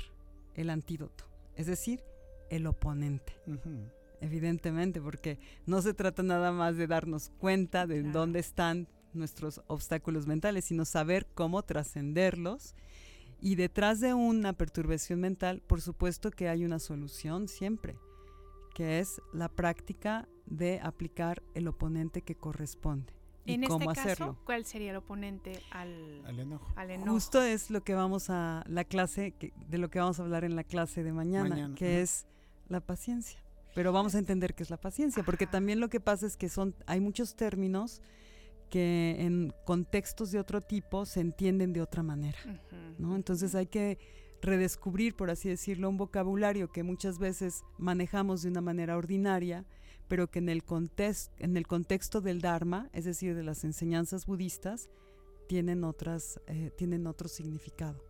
el 0.55 0.71
antídoto, 0.71 1.25
es 1.57 1.67
decir, 1.67 2.03
el 2.51 2.67
oponente. 2.67 3.35
Evidentemente, 4.21 5.01
porque 5.01 5.39
no 5.67 5.81
se 5.83 5.95
trata 5.95 6.23
nada 6.23 6.53
más 6.53 6.77
de 6.77 6.87
darnos 6.87 7.31
cuenta 7.39 7.87
de 7.87 8.01
Claro. 8.03 8.19
dónde 8.19 8.41
están 8.41 8.89
nuestros 9.13 9.63
obstáculos 9.67 10.27
mentales, 10.27 10.65
sino 10.67 10.85
saber 10.85 11.27
cómo 11.35 11.63
trascenderlos. 11.63 12.75
Y 13.41 13.55
detrás 13.55 14.01
de 14.01 14.13
una 14.13 14.53
perturbación 14.53 15.21
mental, 15.21 15.63
por 15.67 15.81
supuesto 15.81 16.31
que 16.31 16.49
hay 16.49 16.65
una 16.65 16.79
solución 16.79 17.49
siempre, 17.49 17.97
que 18.75 18.99
es 18.99 19.23
la 19.33 19.49
práctica 19.49 20.29
de 20.47 20.81
aplicar 20.83 21.43
el 21.55 21.67
oponente 21.69 22.21
que 22.23 22.35
corresponde. 22.35 23.15
Y 23.51 23.55
En 23.55 23.63
cómo 23.65 23.91
este 23.91 23.95
caso, 23.95 24.01
hacerlo. 24.13 24.37
¿cuál 24.45 24.65
sería 24.65 24.91
el 24.91 24.97
oponente 24.97 25.61
al, 25.71 26.23
Al 26.27 26.39
enojo. 26.41 26.73
al 26.77 26.91
enojo? 26.91 27.11
Justo 27.13 27.43
es 27.43 27.71
lo 27.71 27.83
que 27.83 27.95
vamos 27.95 28.31
a 28.31 28.65
la 28.69 28.85
clase, 28.85 29.33
que- 29.33 29.53
de 29.69 29.79
lo 29.79 29.91
que 29.91 29.99
vamos 29.99 30.19
a 30.21 30.23
hablar 30.23 30.45
en 30.45 30.57
la 30.57 30.65
clase 30.65 31.03
de 31.03 31.13
mañana, 31.13 31.49
Mañana, 31.51 31.75
que 31.75 32.01
es 32.01 32.27
la 32.69 32.81
paciencia. 32.81 33.41
Pero 33.75 33.93
vamos 33.93 34.15
a 34.15 34.19
entender 34.19 34.55
qué 34.55 34.63
es 34.65 34.71
la 34.71 34.77
paciencia, 34.79 35.23
porque 35.23 35.47
también 35.47 35.79
lo 35.81 35.89
que 35.89 36.01
pasa 36.01 36.27
es 36.27 36.37
que 36.37 36.49
son, 36.49 36.75
hay 36.87 37.01
muchos 37.01 37.37
términos 37.37 38.03
que 38.69 39.17
en 39.21 39.53
contextos 39.65 40.31
de 40.33 40.39
otro 40.39 40.61
tipo 40.61 41.05
se 41.07 41.21
entienden 41.21 41.73
de 41.73 41.81
otra 41.83 42.03
manera, 42.03 42.39
¿no? 42.99 43.17
Entonces 43.17 43.55
hay 43.55 43.67
que 43.67 43.99
redescubrir, 44.43 45.15
por 45.17 45.31
así 45.31 45.49
decirlo, 45.49 45.89
un 45.89 45.97
vocabulario 45.97 46.71
que 46.73 46.83
muchas 46.83 47.19
veces 47.19 47.63
manejamos 47.79 48.43
de 48.43 48.49
una 48.49 48.61
manera 48.61 48.97
ordinaria, 48.97 49.65
pero 50.11 50.29
que 50.29 50.41
en 50.41 50.49
el, 50.49 50.65
en 51.39 51.57
el 51.57 51.67
contexto 51.69 52.21
del 52.21 52.41
Dharma, 52.41 52.91
es 52.93 53.05
decir, 53.05 53.37
de 53.37 53.45
las 53.45 53.63
enseñanzas 53.63 54.27
budistas, 54.27 54.91
tienen 55.47 55.85
otras, 55.85 56.41
eh, 56.49 56.73
tienen 56.77 57.07
otro 57.07 57.29
significado. 57.29 58.03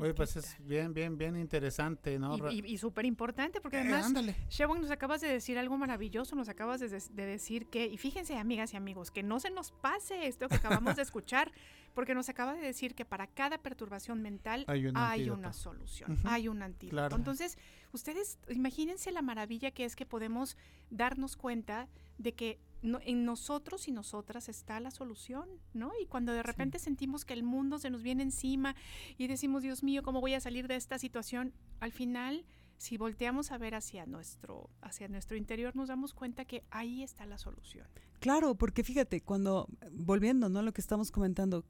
Oye, 0.00 0.14
pues 0.14 0.32
¿qué 0.32 0.38
es 0.40 0.56
tal? 0.56 0.66
bien, 0.66 0.94
bien, 0.94 1.18
bien 1.18 1.36
interesante, 1.36 2.18
¿no? 2.18 2.36
Y, 2.50 2.60
y- 2.60 2.72
y 2.74 2.78
súper 2.78 3.04
importante, 3.04 3.60
porque 3.60 3.76
Eh, 3.76 3.80
además, 3.80 4.06
ándale. 4.06 4.34
Shevon, 4.48 4.80
nos 4.80 4.90
acabas 4.90 5.20
de 5.20 5.28
decir 5.28 5.58
algo 5.58 5.76
maravilloso, 5.76 6.34
nos 6.36 6.48
acabas 6.48 6.80
de, 6.80 6.88
de 6.88 7.26
decir 7.26 7.66
que, 7.66 7.86
y 7.86 7.96
fíjense, 7.98 8.36
amigas 8.36 8.72
y 8.74 8.76
amigos, 8.76 9.10
que 9.10 9.22
no 9.22 9.40
se 9.40 9.50
nos 9.50 9.72
pase 9.72 10.26
esto 10.26 10.48
que 10.48 10.56
acabamos 10.56 10.96
de 10.96 11.02
escuchar, 11.02 11.52
porque 11.94 12.14
nos 12.14 12.28
acaba 12.28 12.54
de 12.54 12.60
decir 12.60 12.94
que 12.94 13.04
para 13.04 13.26
cada 13.26 13.58
perturbación 13.58 14.22
mental 14.22 14.64
Hay 14.68 14.86
un 14.86 14.96
hay 14.96 15.28
una 15.28 15.52
solución, 15.52 16.12
Ujú, 16.12 16.28
hay 16.28 16.48
un 16.48 16.62
antídoto. 16.62 16.94
claro. 16.96 17.16
Entonces, 17.16 17.58
ustedes 17.92 18.38
imagínense 18.48 19.10
la 19.12 19.22
maravilla 19.22 19.70
que 19.72 19.84
es 19.84 19.96
que 19.96 20.06
podemos 20.06 20.56
darnos 20.90 21.36
cuenta 21.36 21.88
de 22.18 22.32
que 22.32 22.58
no- 22.82 23.00
en 23.04 23.26
nosotros 23.26 23.88
y 23.88 23.92
nosotras 23.92 24.48
está 24.48 24.80
la 24.80 24.90
solución, 24.90 25.46
¿no? 25.74 25.92
Y 26.02 26.06
cuando 26.06 26.32
de 26.32 26.42
repente 26.42 26.78
sentimos 26.78 27.26
que 27.26 27.34
el 27.34 27.42
mundo 27.42 27.78
se 27.78 27.90
nos 27.90 28.02
viene 28.02 28.22
encima 28.22 28.74
y 29.18 29.26
decimos, 29.26 29.62
Dios 29.62 29.82
mío, 29.82 29.89
¿cómo 29.98 30.20
voy 30.20 30.34
a 30.34 30.40
salir 30.40 30.68
de 30.68 30.76
esta 30.76 30.98
situación? 30.98 31.52
Al 31.80 31.92
final, 31.92 32.46
si 32.76 32.96
volteamos 32.96 33.50
a 33.50 33.58
ver 33.58 33.74
hacia 33.74 34.06
nuestro, 34.06 34.70
hacia 34.80 35.08
nuestro 35.08 35.36
interior, 35.36 35.76
nos 35.76 35.88
damos 35.88 36.14
cuenta 36.14 36.44
que 36.44 36.64
ahí 36.70 37.02
está 37.02 37.26
la 37.26 37.38
solución. 37.38 37.86
Claro, 38.20 38.54
porque 38.54 38.82
fíjate, 38.84 39.20
cuando, 39.20 39.68
volviendo 39.92 40.48
¿no? 40.48 40.60
a 40.60 40.62
lo 40.62 40.72
que 40.72 40.80
estamos 40.80 41.10
comentando, 41.10 41.64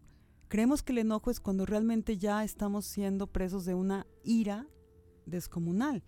creemos 0.48 0.82
que 0.82 0.92
el 0.92 0.98
enojo 0.98 1.30
es 1.30 1.40
cuando 1.40 1.66
realmente 1.66 2.16
ya 2.18 2.44
estamos 2.44 2.86
siendo 2.86 3.26
presos 3.26 3.64
de 3.64 3.74
una 3.74 4.06
ira 4.24 4.66
descomunal. 5.26 6.02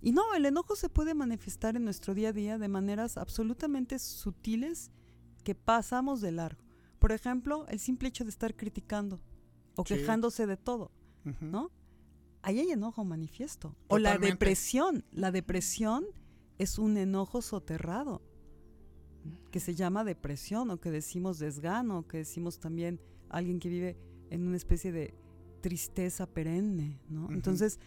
Y 0.00 0.12
no, 0.12 0.34
el 0.34 0.46
enojo 0.46 0.76
se 0.76 0.88
puede 0.88 1.14
manifestar 1.14 1.76
en 1.76 1.84
nuestro 1.84 2.14
día 2.14 2.28
a 2.28 2.32
día 2.32 2.58
de 2.58 2.68
maneras 2.68 3.16
absolutamente 3.16 3.98
sutiles 3.98 4.90
que 5.42 5.54
pasamos 5.54 6.20
de 6.20 6.32
largo. 6.32 6.62
Por 6.98 7.12
ejemplo, 7.12 7.66
el 7.68 7.78
simple 7.80 8.08
hecho 8.08 8.24
de 8.24 8.30
estar 8.30 8.54
criticando 8.54 9.20
o 9.76 9.84
Sí. 9.84 9.94
quejándose 9.94 10.46
de 10.46 10.56
todo, 10.56 10.90
¿no? 11.40 11.70
Ahí 12.42 12.60
hay 12.60 12.70
enojo 12.70 13.04
manifiesto. 13.04 13.74
O 13.88 13.98
la 13.98 14.18
depresión. 14.18 15.04
La 15.10 15.32
depresión 15.32 16.04
es 16.58 16.78
un 16.78 16.96
enojo 16.96 17.42
soterrado 17.42 18.22
que 19.50 19.60
se 19.60 19.74
llama 19.74 20.04
depresión 20.04 20.70
o 20.70 20.80
que 20.80 20.90
decimos 20.90 21.38
desgano, 21.38 22.06
que 22.06 22.18
decimos 22.18 22.58
también 22.58 23.00
alguien 23.28 23.58
que 23.60 23.68
vive 23.68 23.96
en 24.30 24.46
una 24.46 24.56
especie 24.56 24.92
de 24.92 25.14
tristeza 25.60 26.26
perenne, 26.26 27.00
¿no? 27.08 27.30
Entonces, 27.30 27.80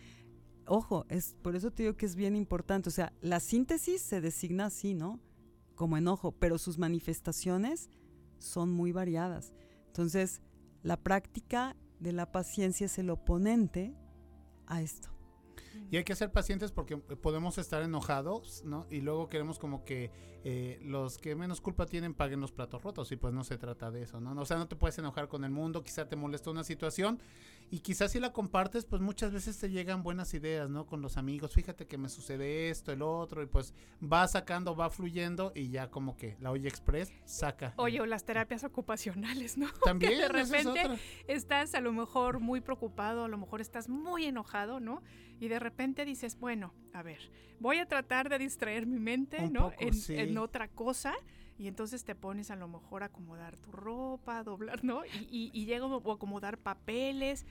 ojo, 0.65 1.05
es 1.09 1.35
por 1.41 1.55
eso 1.55 1.71
te 1.71 1.83
digo 1.83 1.95
que 1.95 2.05
es 2.05 2.15
bien 2.15 2.35
importante, 2.35 2.89
o 2.89 2.91
sea, 2.91 3.13
la 3.21 3.39
síntesis 3.39 4.01
se 4.01 4.21
designa 4.21 4.65
así, 4.65 4.93
¿no? 4.93 5.19
Como 5.75 5.97
enojo, 5.97 6.33
pero 6.33 6.57
sus 6.57 6.77
manifestaciones 6.77 7.89
son 8.39 8.71
muy 8.71 8.91
variadas. 8.91 9.53
Entonces, 9.87 10.41
la 10.83 10.97
práctica 10.97 11.75
de 12.01 12.11
la 12.11 12.31
paciencia 12.31 12.87
es 12.87 12.97
el 12.97 13.09
oponente 13.09 13.93
a 14.67 14.81
esto. 14.81 15.10
Y 15.91 15.97
hay 15.97 16.05
que 16.05 16.15
ser 16.15 16.31
pacientes 16.31 16.71
porque 16.71 16.95
podemos 16.97 17.57
estar 17.57 17.83
enojados, 17.83 18.63
¿no? 18.63 18.87
Y 18.89 19.01
luego 19.01 19.27
queremos 19.27 19.59
como 19.59 19.83
que 19.83 20.09
eh, 20.45 20.79
los 20.83 21.17
que 21.17 21.35
menos 21.35 21.59
culpa 21.59 21.85
tienen 21.85 22.13
paguen 22.13 22.39
los 22.39 22.53
platos 22.53 22.81
rotos 22.81 23.11
y 23.11 23.17
pues 23.17 23.33
no 23.33 23.43
se 23.43 23.57
trata 23.57 23.91
de 23.91 24.01
eso, 24.01 24.21
¿no? 24.21 24.31
O 24.41 24.45
sea, 24.45 24.55
no 24.57 24.69
te 24.69 24.77
puedes 24.77 24.97
enojar 24.97 25.27
con 25.27 25.43
el 25.43 25.51
mundo, 25.51 25.83
quizá 25.83 26.07
te 26.07 26.15
molesta 26.15 26.49
una 26.49 26.63
situación 26.63 27.21
y 27.69 27.79
quizás 27.79 28.13
si 28.13 28.21
la 28.21 28.31
compartes, 28.31 28.85
pues 28.85 29.01
muchas 29.01 29.33
veces 29.33 29.59
te 29.59 29.69
llegan 29.69 30.01
buenas 30.01 30.33
ideas, 30.33 30.69
¿no? 30.69 30.85
Con 30.85 31.01
los 31.01 31.17
amigos, 31.17 31.53
fíjate 31.53 31.85
que 31.85 31.97
me 31.97 32.07
sucede 32.07 32.69
esto, 32.69 32.93
el 32.93 33.01
otro 33.01 33.43
y 33.43 33.45
pues 33.45 33.73
va 34.01 34.25
sacando, 34.29 34.75
va 34.75 34.89
fluyendo 34.89 35.51
y 35.53 35.69
ya 35.69 35.91
como 35.91 36.15
que 36.15 36.37
la 36.39 36.51
olla 36.51 36.69
express 36.69 37.11
saca. 37.25 37.73
Oye, 37.75 37.99
o 37.99 38.05
las 38.05 38.23
terapias 38.23 38.63
ocupacionales, 38.63 39.57
¿no? 39.57 39.67
también 39.83 40.13
de 40.13 40.25
esa 40.25 40.39
es 40.39 40.49
repente 40.49 40.99
estás 41.27 41.75
a 41.75 41.81
lo 41.81 41.91
mejor 41.91 42.39
muy 42.39 42.61
preocupado, 42.61 43.25
a 43.25 43.27
lo 43.27 43.37
mejor 43.37 43.59
estás 43.59 43.89
muy 43.89 44.25
enojado, 44.25 44.79
¿no? 44.79 45.03
Y 45.41 45.47
de 45.49 45.59
repente 45.59 46.05
dices, 46.05 46.39
bueno, 46.39 46.73
a 46.93 47.01
ver, 47.03 47.19
voy 47.59 47.79
a 47.79 47.85
tratar 47.87 48.29
de 48.29 48.37
distraer 48.37 48.85
mi 48.85 48.99
mente, 48.99 49.37
Un 49.43 49.53
¿no? 49.53 49.71
poco, 49.71 49.81
en, 49.83 49.93
sí. 49.93 50.15
en 50.15 50.37
otra 50.37 50.69
cosa. 50.69 51.13
Y 51.57 51.67
entonces 51.67 52.03
te 52.03 52.15
pones 52.15 52.49
a 52.51 52.55
lo 52.55 52.67
mejor 52.67 53.03
a 53.03 53.07
acomodar 53.07 53.57
tu 53.57 53.71
ropa, 53.71 54.37
a 54.39 54.43
doblar, 54.43 54.83
¿no? 54.83 55.03
Y, 55.05 55.27
y, 55.29 55.51
y 55.53 55.65
llega 55.65 55.85
o 55.85 56.11
acomodar 56.11 56.57
papeles. 56.57 57.45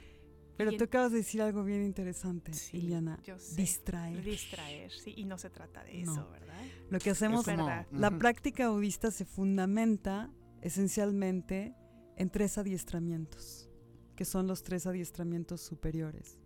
Pero 0.56 0.76
tú 0.76 0.84
acabas 0.84 1.10
de 1.12 1.18
decir 1.18 1.40
algo 1.42 1.64
bien 1.64 1.82
interesante, 1.82 2.52
Sí, 2.52 2.90
yo 3.24 3.38
sé. 3.38 3.56
Distraer. 3.56 4.22
Distraer, 4.22 4.92
sí. 4.92 5.14
Y 5.16 5.24
no 5.24 5.38
se 5.38 5.48
trata 5.50 5.82
de 5.84 6.02
No. 6.04 6.12
eso, 6.12 6.30
¿verdad? 6.30 6.60
Lo 6.90 6.98
que 6.98 7.10
hacemos, 7.10 7.40
Es 7.40 7.56
verdad. 7.56 7.86
la 7.92 8.10
práctica 8.18 8.68
budista 8.70 9.10
se 9.10 9.24
fundamenta 9.24 10.30
esencialmente 10.60 11.74
en 12.16 12.30
tres 12.30 12.58
adiestramientos, 12.58 13.70
que 14.16 14.24
son 14.24 14.46
los 14.46 14.62
tres 14.62 14.86
adiestramientos 14.86 15.60
superiores, 15.60 16.38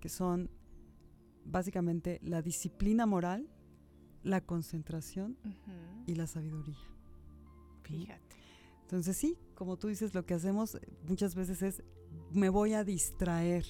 que 0.00 0.08
son 0.08 0.50
básicamente 1.50 2.20
la 2.22 2.42
disciplina 2.42 3.06
moral, 3.06 3.48
la 4.22 4.40
concentración 4.40 5.36
y 6.06 6.14
la 6.14 6.26
sabiduría. 6.26 6.78
Fíjate. 7.82 8.36
Entonces 8.82 9.16
sí, 9.16 9.36
como 9.54 9.76
tú 9.76 9.88
dices, 9.88 10.14
lo 10.14 10.24
que 10.24 10.34
hacemos 10.34 10.78
muchas 11.06 11.34
veces 11.34 11.62
es 11.62 11.82
me 12.32 12.48
voy 12.48 12.74
a 12.74 12.84
distraer. 12.84 13.64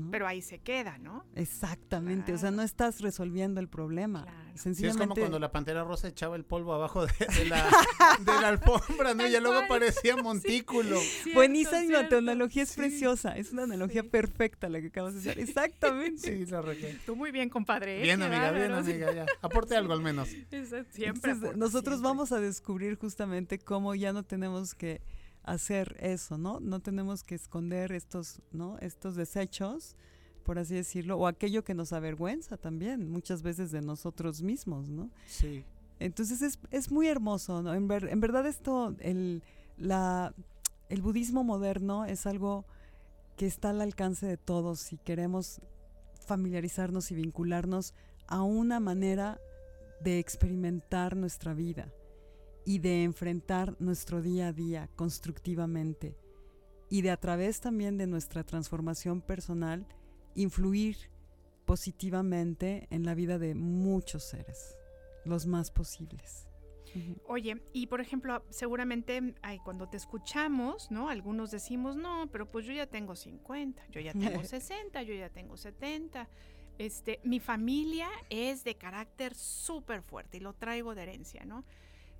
¿No? 0.00 0.10
Pero 0.10 0.26
ahí 0.26 0.42
se 0.42 0.58
queda, 0.58 0.98
¿no? 0.98 1.24
Exactamente, 1.34 2.32
o 2.32 2.38
sea, 2.38 2.50
no 2.50 2.62
estás 2.62 3.00
resolviendo 3.00 3.60
el 3.60 3.68
problema. 3.68 4.22
Claro. 4.24 4.38
Sí, 4.40 4.40
es 4.40 4.50
Sí, 4.50 4.56
es 4.56 4.62
Sencillamente 4.62 5.08
como 5.08 5.14
cuando 5.20 5.38
la 5.38 5.52
pantera 5.52 5.84
rosa 5.84 6.08
echaba 6.08 6.36
el 6.36 6.44
polvo 6.44 6.74
abajo 6.74 7.06
de, 7.06 7.12
de 7.38 7.44
la, 7.46 7.64
de 8.18 8.32
la 8.40 8.48
alfombra, 8.48 9.14
¿no? 9.14 9.26
Y 9.26 9.30
ya 9.30 9.40
luego 9.40 9.60
parecía 9.68 10.16
montículo. 10.16 10.98
Cierto, 10.98 11.30
Buenísima, 11.34 11.80
cierto. 11.82 12.08
tu 12.10 12.16
analogía 12.16 12.62
es 12.64 12.70
Sí. 12.70 12.80
preciosa, 12.80 13.36
es 13.36 13.52
una 13.52 13.62
analogía 13.64 14.02
Sí. 14.02 14.08
perfecta 14.08 14.68
la 14.68 14.80
que 14.80 14.88
acabas 14.88 15.14
de 15.14 15.20
hacer. 15.20 15.38
Exactamente. 15.40 16.36
Sí, 16.44 16.50
la 16.50 16.60
regué. 16.62 16.98
Tú 17.06 17.16
muy 17.16 17.30
bien, 17.30 17.48
compadre. 17.48 18.00
¿eh? 18.00 18.02
Bien, 18.02 18.20
amiga, 18.22 18.50
bien, 18.52 18.72
amiga, 18.72 19.12
ya. 19.12 19.26
Aporte 19.40 19.76
algo 19.76 19.92
al 19.92 20.00
menos. 20.02 20.28
Eso 20.50 20.76
Siempre. 20.90 21.30
Entonces, 21.32 21.38
aporta, 21.38 21.56
nosotros 21.56 21.94
siempre. 21.96 22.08
vamos 22.08 22.32
a 22.32 22.40
descubrir 22.40 22.96
justamente 22.98 23.58
cómo 23.58 23.94
ya 23.94 24.12
no 24.12 24.24
tenemos 24.24 24.74
que 24.74 25.00
hacer 25.42 25.96
eso, 26.00 26.38
¿no? 26.38 26.60
No 26.60 26.80
tenemos 26.80 27.24
que 27.24 27.34
esconder 27.34 27.92
estos, 27.92 28.40
¿no? 28.52 28.78
Estos 28.78 29.16
desechos, 29.16 29.96
por 30.44 30.58
así 30.58 30.74
decirlo, 30.74 31.16
o 31.18 31.26
aquello 31.26 31.64
que 31.64 31.74
nos 31.74 31.92
avergüenza 31.92 32.56
también, 32.56 33.10
muchas 33.10 33.42
veces 33.42 33.70
de 33.70 33.80
nosotros 33.80 34.42
mismos, 34.42 34.88
¿no? 34.88 35.10
Sí. 35.26 35.64
Entonces 35.98 36.40
es, 36.42 36.58
es 36.70 36.90
muy 36.90 37.08
hermoso, 37.08 37.62
¿no? 37.62 37.74
En, 37.74 37.88
ver- 37.88 38.08
en 38.08 38.20
verdad 38.20 38.46
esto, 38.46 38.94
el, 39.00 39.42
la, 39.76 40.34
el 40.88 41.02
budismo 41.02 41.44
moderno 41.44 42.04
es 42.04 42.26
algo 42.26 42.64
que 43.36 43.46
está 43.46 43.70
al 43.70 43.80
alcance 43.80 44.26
de 44.26 44.36
todos 44.36 44.80
si 44.80 44.96
queremos 44.98 45.60
familiarizarnos 46.26 47.10
y 47.10 47.14
vincularnos 47.14 47.94
a 48.28 48.42
una 48.42 48.80
manera 48.80 49.40
de 50.02 50.18
experimentar 50.18 51.16
nuestra 51.16 51.52
vida 51.54 51.92
y 52.70 52.78
de 52.78 53.02
enfrentar 53.02 53.74
nuestro 53.80 54.22
día 54.22 54.46
a 54.46 54.52
día 54.52 54.88
constructivamente 54.94 56.16
y 56.88 57.02
de 57.02 57.10
a 57.10 57.16
través 57.16 57.60
también 57.60 57.98
de 57.98 58.06
nuestra 58.06 58.44
transformación 58.44 59.22
personal 59.22 59.88
influir 60.36 60.96
positivamente 61.64 62.86
en 62.90 63.04
la 63.04 63.16
vida 63.16 63.40
de 63.40 63.56
muchos 63.56 64.22
seres, 64.22 64.76
los 65.24 65.46
más 65.46 65.72
posibles. 65.72 66.46
Oye, 67.26 67.60
y 67.72 67.88
por 67.88 68.00
ejemplo, 68.00 68.44
seguramente 68.50 69.34
ay, 69.42 69.58
cuando 69.64 69.88
te 69.88 69.96
escuchamos, 69.96 70.92
¿no? 70.92 71.08
Algunos 71.08 71.50
decimos, 71.50 71.96
no, 71.96 72.28
pero 72.30 72.48
pues 72.52 72.66
yo 72.66 72.72
ya 72.72 72.86
tengo 72.86 73.16
50, 73.16 73.88
yo 73.88 74.00
ya 74.00 74.12
tengo 74.12 74.44
60, 74.44 75.02
yo 75.02 75.14
ya 75.14 75.28
tengo 75.28 75.56
70. 75.56 76.28
Este, 76.78 77.18
mi 77.24 77.40
familia 77.40 78.08
es 78.28 78.62
de 78.62 78.76
carácter 78.76 79.34
súper 79.34 80.02
fuerte 80.02 80.36
y 80.36 80.40
lo 80.40 80.52
traigo 80.52 80.94
de 80.94 81.02
herencia, 81.02 81.44
¿no? 81.44 81.64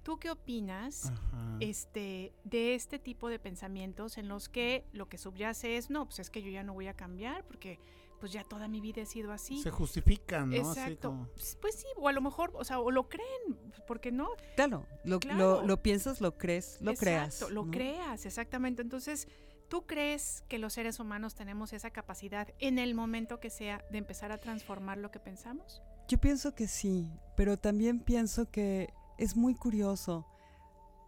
¿Tú 0.02 0.18
qué 0.18 0.30
opinas 0.30 1.06
Ajá. 1.06 1.56
este, 1.60 2.32
de 2.44 2.74
este 2.74 2.98
tipo 2.98 3.28
de 3.28 3.38
pensamientos 3.38 4.16
en 4.18 4.28
los 4.28 4.48
que 4.48 4.84
lo 4.92 5.08
que 5.08 5.18
subyace 5.18 5.76
es, 5.76 5.90
no, 5.90 6.06
pues 6.06 6.20
es 6.20 6.30
que 6.30 6.42
yo 6.42 6.50
ya 6.50 6.62
no 6.62 6.72
voy 6.72 6.86
a 6.88 6.94
cambiar 6.94 7.44
porque 7.44 7.78
pues 8.18 8.32
ya 8.32 8.44
toda 8.44 8.68
mi 8.68 8.80
vida 8.82 9.00
he 9.02 9.06
sido 9.06 9.32
así? 9.32 9.62
Se 9.62 9.70
justifican, 9.70 10.50
¿no? 10.50 10.70
Así 10.70 10.80
Exacto. 10.80 11.08
como- 11.08 11.26
Pues- 11.28 11.56
Pues 11.60 11.74
sí, 11.74 11.86
o 11.96 12.06
a 12.08 12.12
lo 12.12 12.20
mejor, 12.20 12.50
o 12.54 12.64
sea, 12.64 12.78
o 12.78 12.90
lo 12.90 13.08
creen, 13.08 13.56
porque 13.86 14.12
no, 14.12 14.28
Claro, 14.56 14.86
lo, 15.04 15.20
Claro. 15.20 15.38
Lo, 15.60 15.66
lo 15.66 15.82
piensas, 15.82 16.20
lo 16.20 16.36
crees, 16.36 16.78
lo 16.82 16.92
creas. 16.94 17.34
Exacto, 17.36 17.54
lo 17.54 17.64
¿no? 17.64 17.70
creas, 17.70 18.26
exactamente. 18.26 18.82
Entonces, 18.82 19.26
¿tú 19.68 19.86
crees 19.86 20.44
que 20.48 20.58
los 20.58 20.74
seres 20.74 21.00
humanos 21.00 21.34
tenemos 21.34 21.72
esa 21.72 21.90
capacidad 21.90 22.48
en 22.58 22.78
el 22.78 22.94
momento 22.94 23.40
que 23.40 23.48
sea 23.48 23.82
de 23.90 23.96
empezar 23.98 24.32
a 24.32 24.38
transformar 24.38 24.98
lo 24.98 25.10
que 25.10 25.18
pensamos? 25.20 25.80
Yo 26.06 26.18
pienso 26.18 26.54
que 26.54 26.68
sí, 26.68 27.08
pero 27.36 27.56
también 27.56 28.00
pienso 28.00 28.50
que 28.50 28.92
es 29.20 29.36
muy 29.36 29.54
curioso. 29.54 30.26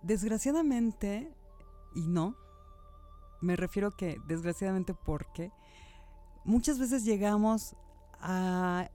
Desgraciadamente, 0.02 1.34
y 1.94 2.06
no, 2.06 2.36
me 3.40 3.56
refiero 3.56 3.90
que 3.90 4.18
desgraciadamente 4.28 4.94
porque 4.94 5.50
muchas 6.44 6.78
veces 6.78 7.04
llegamos 7.04 7.74
a 8.20 8.90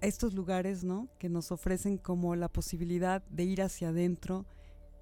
estos 0.00 0.34
lugares, 0.34 0.82
¿no? 0.82 1.08
Que 1.18 1.28
nos 1.28 1.52
ofrecen 1.52 1.96
como 1.96 2.34
la 2.34 2.48
posibilidad 2.48 3.22
de 3.26 3.44
ir 3.44 3.62
hacia 3.62 3.90
adentro 3.90 4.44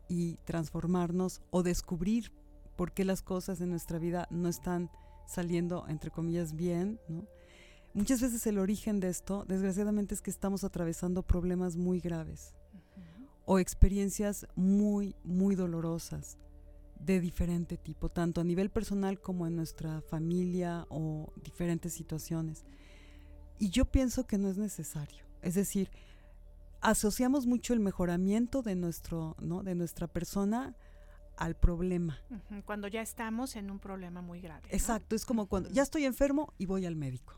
y 0.09 0.37
transformarnos 0.45 1.41
o 1.51 1.63
descubrir 1.63 2.33
por 2.77 2.93
qué 2.93 3.05
las 3.05 3.23
cosas 3.23 3.61
en 3.63 3.71
nuestra 3.71 3.99
vida 3.99 4.29
no 4.31 4.49
están 4.49 4.91
saliendo, 5.27 5.87
entre 5.89 6.11
comillas, 6.11 6.55
bien. 6.55 7.01
Muchas 7.95 8.21
veces 8.21 8.47
el 8.47 8.59
origen 8.59 9.01
de 9.01 9.09
esto, 9.09 9.45
desgraciadamente, 9.49 10.15
es 10.15 10.21
que 10.21 10.31
estamos 10.31 10.65
atravesando 10.65 11.23
problemas 11.23 11.77
muy 11.77 11.99
graves 11.99 12.55
o 13.53 13.59
experiencias 13.59 14.47
muy, 14.55 15.15
muy 15.25 15.57
dolorosas 15.57 16.39
de 16.99 17.21
diferente 17.21 17.77
tipo, 17.77 18.09
tanto 18.09 18.41
a 18.41 18.45
nivel 18.45 18.71
personal 18.71 19.21
como 19.21 19.47
en 19.47 19.57
nuestra 19.57 20.01
familia 20.01 20.87
o 20.89 21.31
diferentes 21.45 21.93
situaciones. 21.93 22.65
Y 23.59 23.69
yo 23.69 23.85
pienso 23.85 24.27
que 24.27 24.39
no 24.39 24.49
es 24.49 24.57
necesario. 24.57 25.27
Es 25.43 25.55
decir, 25.55 25.91
asociamos 26.81 27.45
mucho 27.45 27.75
el 27.75 27.81
mejoramiento 27.81 28.63
de, 28.63 28.75
nuestro, 28.75 29.37
¿no? 29.39 29.63
de 29.63 29.75
nuestra 29.75 30.07
persona 30.07 30.75
al 31.37 31.55
problema. 31.55 32.19
Cuando 32.65 32.89
ya 32.89 33.03
estamos 33.03 33.55
en 33.57 33.71
un 33.71 33.81
problema 33.81 34.23
muy 34.23 34.41
grave. 34.41 34.63
¿no? 34.63 34.75
Exacto, 34.75 35.15
es 35.15 35.27
como 35.27 35.47
cuando 35.47 35.69
ya 35.69 35.83
estoy 35.83 36.07
enfermo 36.07 36.55
y 36.57 36.65
voy 36.65 36.87
al 36.87 36.97
médico. 36.97 37.35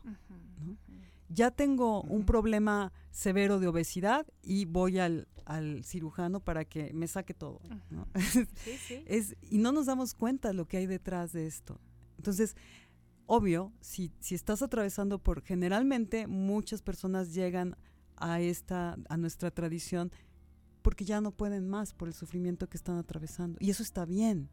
Ya 1.29 1.51
tengo 1.51 2.01
un 2.03 2.25
problema 2.25 2.93
severo 3.11 3.59
de 3.59 3.67
obesidad 3.67 4.27
y 4.43 4.65
voy 4.65 4.99
al, 4.99 5.27
al 5.45 5.83
cirujano 5.83 6.39
para 6.39 6.65
que 6.65 6.93
me 6.93 7.07
saque 7.07 7.33
todo. 7.33 7.59
¿no? 7.89 8.07
Sí, 8.19 8.77
sí. 8.87 9.03
es, 9.07 9.35
y 9.41 9.57
no 9.57 9.71
nos 9.71 9.87
damos 9.87 10.13
cuenta 10.13 10.53
lo 10.53 10.67
que 10.67 10.77
hay 10.77 10.85
detrás 10.85 11.33
de 11.33 11.47
esto. 11.47 11.79
Entonces, 12.17 12.55
obvio, 13.25 13.73
si, 13.81 14.11
si 14.19 14.35
estás 14.35 14.61
atravesando 14.61 15.19
por, 15.19 15.41
generalmente 15.41 16.27
muchas 16.27 16.81
personas 16.81 17.33
llegan 17.33 17.75
a 18.17 18.39
esta, 18.39 18.97
a 19.09 19.17
nuestra 19.17 19.51
tradición 19.51 20.11
porque 20.81 21.03
ya 21.03 21.19
no 21.19 21.31
pueden 21.31 21.67
más 21.67 21.93
por 21.93 22.07
el 22.07 22.13
sufrimiento 22.13 22.69
que 22.69 22.77
están 22.77 22.97
atravesando. 22.97 23.57
Y 23.59 23.71
eso 23.71 23.81
está 23.81 24.05
bien. 24.05 24.49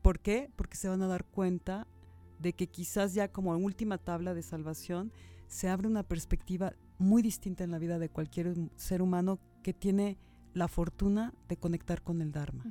¿Por 0.00 0.18
qué? 0.18 0.50
Porque 0.56 0.76
se 0.76 0.88
van 0.88 1.02
a 1.02 1.06
dar 1.06 1.24
cuenta 1.24 1.86
de 2.38 2.52
que 2.52 2.66
quizás 2.66 3.14
ya 3.14 3.28
como 3.28 3.56
última 3.56 3.98
tabla 3.98 4.34
de 4.34 4.42
salvación 4.42 5.12
se 5.46 5.68
abre 5.68 5.88
una 5.88 6.02
perspectiva 6.02 6.74
muy 6.98 7.22
distinta 7.22 7.64
en 7.64 7.70
la 7.70 7.78
vida 7.78 7.98
de 7.98 8.08
cualquier 8.08 8.54
ser 8.76 9.02
humano 9.02 9.38
que 9.62 9.72
tiene 9.72 10.18
la 10.54 10.68
fortuna 10.68 11.34
de 11.48 11.56
conectar 11.56 12.02
con 12.02 12.22
el 12.22 12.32
Dharma. 12.32 12.64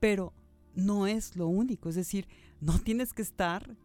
Pero 0.00 0.32
no 0.74 1.06
es 1.06 1.36
lo 1.36 1.46
único, 1.46 1.88
es 1.88 1.94
decir, 1.94 2.26
no 2.60 2.78
tienes 2.78 3.12
que 3.12 3.22
estar 3.22 3.76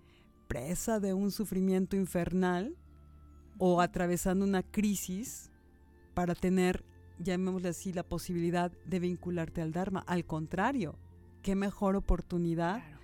presa 0.48 1.00
de 1.00 1.14
un 1.14 1.32
sufrimiento 1.32 1.96
infernal 1.96 2.76
o 3.60 3.82
atravesando 3.82 4.46
una 4.46 4.64
crisis 4.64 5.52
para 6.16 6.34
tener, 6.34 6.84
llamémosle 7.20 7.70
así, 7.70 7.94
la 7.94 8.04
posibilidad 8.04 8.72
de 8.86 9.00
vincularte 9.00 9.62
al 9.62 9.72
Dharma. 9.72 10.00
Al 10.08 10.26
contrario, 10.26 10.98
qué 11.44 11.56
mejor 11.56 11.96
oportunidad 11.96 12.82
Claro. 12.82 12.99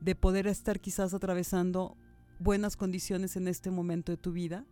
De 0.00 0.14
poder 0.14 0.46
estar 0.46 0.80
quizás 0.80 1.14
atravesando 1.14 1.96
buenas 2.38 2.76
condiciones 2.76 3.36
en 3.36 3.48
este 3.48 3.70
momento 3.70 4.12
de 4.12 4.16
tu 4.16 4.32
vida 4.32 4.64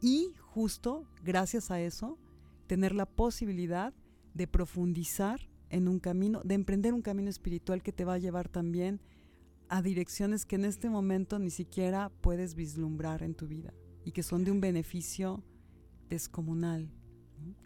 y 0.00 0.34
justo 0.40 1.06
gracias 1.24 1.70
a 1.70 1.80
eso 1.80 2.18
tener 2.66 2.94
la 2.94 3.06
posibilidad 3.06 3.94
de 4.34 4.46
profundizar 4.46 5.40
en 5.70 5.88
un 5.88 5.98
camino, 6.00 6.42
de 6.44 6.54
emprender 6.54 6.92
un 6.92 7.02
camino 7.02 7.30
espiritual 7.30 7.82
que 7.82 7.92
te 7.92 8.04
va 8.04 8.14
a 8.14 8.18
llevar 8.18 8.48
también 8.48 9.00
a 9.68 9.80
direcciones 9.80 10.44
que 10.44 10.56
en 10.56 10.66
este 10.66 10.90
momento 10.90 11.38
ni 11.38 11.50
siquiera 11.50 12.10
puedes 12.20 12.54
vislumbrar 12.54 13.22
en 13.22 13.34
tu 13.34 13.46
vida 13.46 13.72
y 14.04 14.12
que 14.12 14.22
son 14.22 14.44
de 14.44 14.50
un 14.50 14.60
beneficio 14.60 15.42
descomunal. 16.10 16.90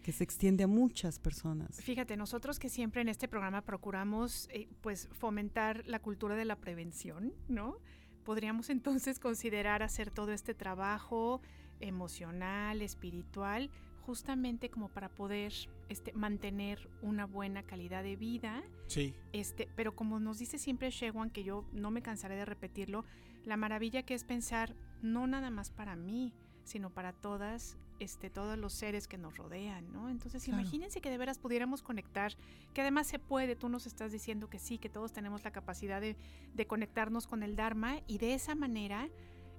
Que 0.02 0.12
se 0.12 0.24
extiende 0.24 0.64
a 0.64 0.66
muchas 0.66 1.18
personas. 1.18 1.80
Fíjate, 1.82 2.16
nosotros 2.16 2.58
que 2.58 2.68
siempre 2.68 3.00
en 3.00 3.08
este 3.08 3.28
programa 3.28 3.62
procuramos 3.62 4.48
eh, 4.52 4.68
pues 4.80 5.08
fomentar 5.12 5.82
la 5.86 6.00
cultura 6.00 6.36
de 6.36 6.44
la 6.44 6.56
prevención, 6.56 7.32
¿no? 7.48 7.78
Podríamos 8.24 8.70
entonces 8.70 9.18
considerar 9.18 9.82
hacer 9.82 10.10
todo 10.10 10.32
este 10.32 10.54
trabajo 10.54 11.40
emocional, 11.80 12.82
espiritual, 12.82 13.70
justamente 14.02 14.70
como 14.70 14.88
para 14.88 15.08
poder 15.08 15.52
este, 15.88 16.12
mantener 16.12 16.88
una 17.02 17.26
buena 17.26 17.62
calidad 17.64 18.02
de 18.04 18.16
vida 18.16 18.62
Sí. 18.86 19.14
este, 19.32 19.68
pero 19.74 19.96
como 19.96 20.20
nos 20.20 20.38
dice 20.38 20.58
siempre 20.58 20.90
Shewan, 20.90 21.30
que 21.30 21.42
yo 21.42 21.64
no 21.72 21.90
me 21.90 22.02
cansaré 22.02 22.36
de 22.36 22.44
repetirlo, 22.44 23.04
la 23.44 23.56
maravilla 23.56 24.04
que 24.04 24.14
es 24.14 24.24
pensar 24.24 24.74
no 25.02 25.26
nada 25.26 25.50
más 25.50 25.70
para 25.70 25.96
mí, 25.96 26.32
sino 26.64 26.90
para 26.90 27.12
todas, 27.12 27.78
este, 27.98 28.30
todos 28.30 28.58
los 28.58 28.72
seres 28.72 29.08
que 29.08 29.18
nos 29.18 29.36
rodean, 29.36 29.92
¿no? 29.92 30.08
Entonces 30.08 30.44
Claro. 30.44 30.60
imagínense 30.60 31.00
que 31.00 31.10
de 31.10 31.18
veras 31.18 31.38
pudiéramos 31.38 31.82
conectar, 31.82 32.32
que 32.74 32.80
además 32.82 33.06
se 33.06 33.18
puede, 33.18 33.56
tú 33.56 33.68
nos 33.68 33.86
estás 33.86 34.12
diciendo 34.12 34.48
que 34.48 34.58
sí, 34.58 34.78
que 34.78 34.88
todos 34.88 35.12
tenemos 35.12 35.44
la 35.44 35.50
capacidad 35.50 36.00
de, 36.00 36.16
de 36.54 36.66
conectarnos 36.66 37.26
con 37.26 37.42
el 37.42 37.56
Dharma 37.56 38.00
y 38.06 38.18
de 38.18 38.34
esa 38.34 38.54
manera 38.54 39.08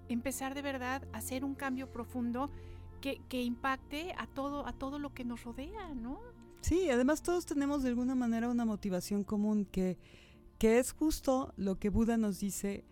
empezar 0.09 0.55
de 0.55 0.61
verdad 0.61 1.07
a 1.13 1.17
hacer 1.17 1.43
un 1.43 1.55
cambio 1.55 1.91
profundo 1.91 2.49
que, 3.01 3.21
que 3.29 3.41
impacte 3.43 4.13
a 4.17 4.27
todo, 4.27 4.65
a 4.67 4.73
todo 4.73 4.99
lo 4.99 5.13
que 5.13 5.23
nos 5.25 5.43
rodea, 5.43 5.93
¿no? 5.93 6.19
Sí, 6.61 6.89
además 6.89 7.21
todos 7.21 7.45
tenemos 7.45 7.83
de 7.83 7.89
alguna 7.89 8.15
manera 8.15 8.49
una 8.49 8.65
motivación 8.65 9.23
común 9.23 9.65
que, 9.65 9.97
que 10.57 10.79
es 10.79 10.91
justo 10.91 11.53
lo 11.57 11.77
que 11.77 11.89
Buda 11.89 12.17
nos 12.17 12.39
dice, 12.39 12.83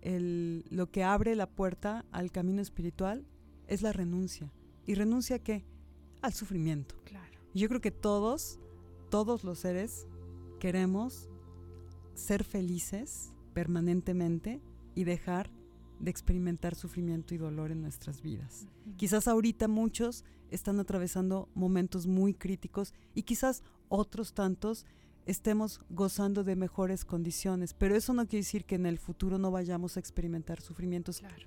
el, 0.00 0.64
lo 0.70 0.90
que 0.90 1.04
abre 1.04 1.34
la 1.34 1.48
puerta 1.48 2.04
al 2.12 2.30
camino 2.30 2.62
espiritual 2.62 3.24
es 3.66 3.82
la 3.82 3.92
renuncia. 3.92 4.52
¿Y 4.86 4.94
renuncia 4.94 5.36
a 5.36 5.38
qué? 5.38 5.64
Al 6.20 6.32
sufrimiento. 6.32 6.94
Claro. 7.04 7.38
Yo 7.54 7.68
creo 7.68 7.80
que 7.80 7.90
todos, 7.90 8.58
todos 9.10 9.44
los 9.44 9.58
seres 9.58 10.06
queremos 10.60 11.28
ser 12.14 12.44
felices 12.44 13.32
permanentemente 13.54 14.60
y 14.94 15.04
dejar 15.04 15.50
de 16.00 16.10
experimentar 16.10 16.74
sufrimiento 16.74 17.34
y 17.34 17.38
dolor 17.38 17.70
en 17.70 17.82
nuestras 17.82 18.22
vidas. 18.22 18.66
Quizás 18.96 19.28
ahorita 19.28 19.68
muchos 19.68 20.24
están 20.50 20.80
atravesando 20.80 21.48
momentos 21.54 22.06
muy 22.06 22.34
críticos 22.34 22.92
y 23.14 23.22
quizás 23.22 23.62
otros 23.88 24.34
tantos 24.34 24.84
estemos 25.26 25.80
gozando 25.90 26.42
de 26.42 26.56
mejores 26.56 27.04
condiciones, 27.04 27.74
pero 27.74 27.94
eso 27.94 28.12
no 28.12 28.26
quiere 28.26 28.42
decir 28.44 28.64
que 28.64 28.74
en 28.74 28.86
el 28.86 28.98
futuro 28.98 29.38
no 29.38 29.52
vayamos 29.52 29.96
a 29.96 30.00
experimentar 30.00 30.60
sufrimientos, 30.60 31.20
Claro. 31.20 31.46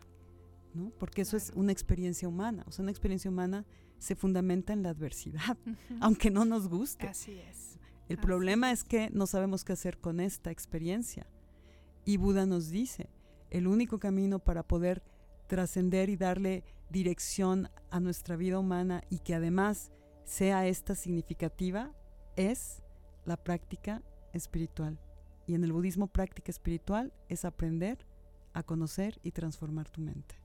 ¿No? 0.76 0.92
Porque 1.00 1.22
eso 1.22 1.38
es 1.38 1.52
una 1.56 1.72
experiencia 1.72 2.28
humana, 2.28 2.64
o 2.68 2.72
sea, 2.72 2.84
una 2.84 2.92
experiencia 2.92 3.30
humana 3.30 3.66
se 3.98 4.16
fundamenta 4.16 4.74
en 4.74 4.84
la 4.84 4.90
adversidad, 4.90 5.58
aunque 6.02 6.30
no 6.30 6.46
nos 6.46 6.68
guste. 6.68 7.08
Así 7.08 7.40
es. 7.40 7.80
El 8.08 8.18
Así 8.18 8.26
problema 8.26 8.72
es. 8.72 8.80
es 8.80 8.86
que 8.86 9.10
no 9.12 9.26
sabemos 9.26 9.64
qué 9.64 9.74
hacer 9.74 9.98
con 9.98 10.20
esta 10.20 10.52
experiencia. 10.52 11.26
Y 12.04 12.18
Buda 12.18 12.46
nos 12.46 12.70
dice, 12.70 13.10
el 13.50 13.68
único 13.68 14.00
camino 14.00 14.40
para 14.40 14.64
poder 14.64 15.02
trascender 15.48 16.10
y 16.10 16.18
darle 16.18 16.64
dirección 16.90 17.70
a 17.90 18.00
nuestra 18.00 18.36
vida 18.36 18.60
humana 18.60 19.04
y 19.10 19.20
que 19.20 19.34
además 19.34 19.92
sea 20.24 20.68
esta 20.68 20.96
significativa 20.96 21.94
es 22.36 22.84
la 23.26 23.38
práctica 23.38 24.04
espiritual. 24.34 25.00
Y 25.48 25.56
en 25.56 25.64
el 25.64 25.72
budismo 25.72 26.08
práctica 26.08 26.52
espiritual 26.52 27.14
es 27.30 27.46
aprender 27.46 28.06
a 28.54 28.64
conocer 28.64 29.20
y 29.24 29.32
transformar 29.32 29.90
tu 29.90 30.02
mente. 30.02 30.36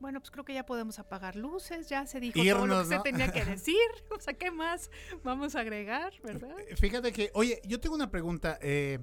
Bueno, 0.00 0.18
pues 0.20 0.30
creo 0.30 0.44
que 0.44 0.54
ya 0.54 0.64
podemos 0.64 0.98
apagar 0.98 1.36
luces, 1.36 1.88
ya 1.88 2.06
se 2.06 2.20
dijo 2.20 2.40
todo 2.42 2.66
lo 2.66 2.80
que 2.80 2.88
se 2.88 2.96
¿no? 2.96 3.02
tenía 3.02 3.30
que 3.30 3.44
decir. 3.44 3.76
O 4.10 4.18
sea, 4.18 4.34
¿qué 4.34 4.50
más 4.50 4.90
vamos 5.22 5.54
a 5.54 5.60
agregar, 5.60 6.12
verdad? 6.22 6.56
Fíjate 6.76 7.12
que, 7.12 7.30
oye, 7.34 7.60
yo 7.64 7.78
tengo 7.80 7.94
una 7.94 8.10
pregunta, 8.10 8.58
eh, 8.62 8.98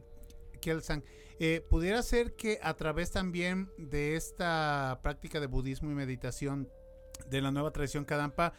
Kelsan. 0.60 1.04
Eh, 1.40 1.64
¿Pudiera 1.70 2.02
ser 2.02 2.36
que 2.36 2.60
a 2.64 2.74
través 2.74 3.12
también 3.12 3.70
de 3.78 4.16
esta 4.16 5.00
práctica 5.04 5.40
de 5.40 5.46
budismo 5.46 5.92
y 5.92 5.94
meditación 5.94 6.68
de 7.30 7.42
la 7.42 7.52
nueva 7.52 7.72
tradición 7.72 8.04
Kadampa, 8.04 8.54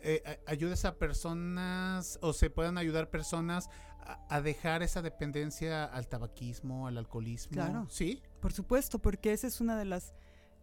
eh, 0.00 0.40
ayudes 0.46 0.86
a 0.86 0.96
personas 0.96 2.18
o 2.22 2.32
se 2.32 2.48
puedan 2.48 2.78
ayudar 2.78 3.10
personas 3.10 3.68
a, 4.00 4.18
a 4.34 4.40
dejar 4.40 4.82
esa 4.82 5.02
dependencia 5.02 5.84
al 5.84 6.08
tabaquismo, 6.08 6.86
al 6.86 6.96
alcoholismo? 6.96 7.52
Claro. 7.52 7.86
Sí. 7.90 8.22
Por 8.40 8.54
supuesto, 8.54 8.98
porque 8.98 9.34
esa 9.34 9.46
es 9.46 9.60
una 9.60 9.78
de 9.78 9.84
las, 9.84 10.14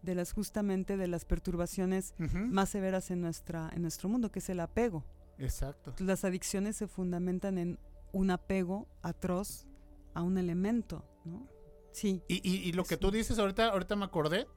de 0.02 0.16
las 0.16 0.34
justamente 0.34 0.98
de 0.98 1.08
las 1.08 1.26
perturbaciones 1.26 2.14
más 2.18 2.70
severas 2.70 3.12
en, 3.12 3.22
nuestra, 3.22 3.70
en 3.74 3.82
nuestro 3.82 4.10
mundo, 4.10 4.32
que 4.32 4.40
es 4.40 4.50
el 4.50 4.60
apego. 4.60 5.04
Exacto. 5.38 5.94
Las 6.00 6.26
adicciones 6.26 6.76
se 6.76 6.88
fundamentan 6.88 7.58
en 7.58 7.80
un 8.12 8.32
apego 8.32 8.88
atroz 9.02 9.68
a 10.14 10.22
un 10.22 10.38
elemento, 10.38 11.06
¿no? 11.26 11.48
Sí, 11.92 12.22
Y, 12.28 12.36
y, 12.48 12.58
y 12.70 12.72
lo 12.74 12.84
que 12.84 12.98
tú 12.98 13.10
dices 13.12 13.40
ahorita, 13.40 13.70
ahorita 13.70 13.96
me 13.96 14.06
acordé 14.06 14.48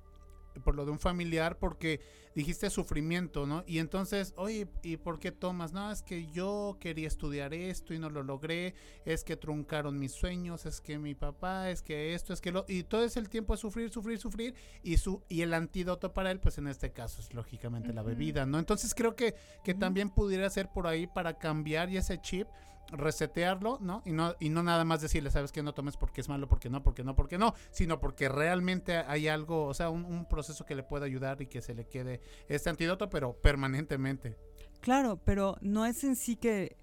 por 0.60 0.74
lo 0.74 0.84
de 0.84 0.92
un 0.92 0.98
familiar 0.98 1.58
porque 1.58 2.00
dijiste 2.34 2.70
sufrimiento, 2.70 3.46
¿no? 3.46 3.64
Y 3.66 3.78
entonces, 3.78 4.32
oye, 4.36 4.66
¿y 4.82 4.96
por 4.96 5.18
qué 5.18 5.32
tomas? 5.32 5.72
No, 5.72 5.90
es 5.90 6.02
que 6.02 6.30
yo 6.30 6.76
quería 6.80 7.08
estudiar 7.08 7.52
esto 7.54 7.94
y 7.94 7.98
no 7.98 8.10
lo 8.10 8.22
logré, 8.22 8.74
es 9.04 9.24
que 9.24 9.36
truncaron 9.36 9.98
mis 9.98 10.12
sueños, 10.12 10.66
es 10.66 10.80
que 10.80 10.98
mi 10.98 11.14
papá, 11.14 11.70
es 11.70 11.82
que 11.82 12.14
esto, 12.14 12.32
es 12.32 12.40
que 12.40 12.52
lo... 12.52 12.64
Y 12.68 12.84
todo 12.84 13.04
es 13.04 13.16
el 13.16 13.28
tiempo 13.28 13.52
de 13.52 13.58
sufrir, 13.58 13.90
sufrir, 13.90 14.18
sufrir 14.18 14.54
y, 14.82 14.96
su, 14.96 15.22
y 15.28 15.42
el 15.42 15.54
antídoto 15.54 16.12
para 16.12 16.30
él, 16.30 16.40
pues 16.40 16.58
en 16.58 16.68
este 16.68 16.92
caso 16.92 17.20
es 17.20 17.34
lógicamente 17.34 17.92
la 17.92 18.02
bebida, 18.02 18.46
¿no? 18.46 18.58
Entonces 18.58 18.94
creo 18.94 19.14
que, 19.14 19.34
que 19.64 19.74
también 19.74 20.10
pudiera 20.10 20.48
ser 20.50 20.70
por 20.70 20.86
ahí 20.86 21.06
para 21.06 21.38
cambiar 21.38 21.90
y 21.90 21.96
ese 21.98 22.20
chip 22.20 22.48
resetearlo, 22.92 23.78
¿no? 23.80 24.02
Y 24.04 24.12
no 24.12 24.34
y 24.38 24.48
no 24.50 24.62
nada 24.62 24.84
más 24.84 25.00
decirle, 25.00 25.30
sabes 25.30 25.50
que 25.50 25.62
no 25.62 25.74
tomes 25.74 25.96
porque 25.96 26.20
es 26.20 26.28
malo, 26.28 26.48
porque 26.48 26.70
no, 26.70 26.82
porque 26.82 27.02
no, 27.02 27.16
porque 27.16 27.38
no, 27.38 27.54
sino 27.70 27.98
porque 28.00 28.28
realmente 28.28 28.98
hay 28.98 29.28
algo, 29.28 29.64
o 29.66 29.74
sea, 29.74 29.90
un, 29.90 30.04
un 30.04 30.26
proceso 30.28 30.64
que 30.64 30.74
le 30.74 30.82
pueda 30.82 31.06
ayudar 31.06 31.42
y 31.42 31.46
que 31.46 31.62
se 31.62 31.74
le 31.74 31.86
quede 31.88 32.20
este 32.48 32.70
antídoto, 32.70 33.10
pero 33.10 33.32
permanentemente. 33.34 34.36
Claro, 34.80 35.20
pero 35.24 35.56
no 35.60 35.86
es 35.86 36.04
en 36.04 36.16
sí 36.16 36.36
que, 36.36 36.76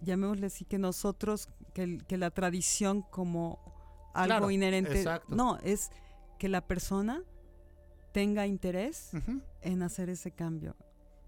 llamémosle 0.00 0.46
así, 0.46 0.64
que 0.64 0.78
nosotros, 0.78 1.48
que, 1.74 1.98
que 2.08 2.16
la 2.16 2.30
tradición 2.30 3.02
como 3.02 3.58
algo 4.14 4.26
Claro, 4.26 4.50
inherente. 4.50 4.96
exacto. 4.98 5.34
No, 5.34 5.58
es 5.62 5.90
que 6.38 6.48
la 6.48 6.60
persona 6.66 7.22
tenga 8.12 8.46
interés 8.46 9.10
en 9.62 9.82
hacer 9.82 10.10
ese 10.10 10.30
cambio. 10.32 10.76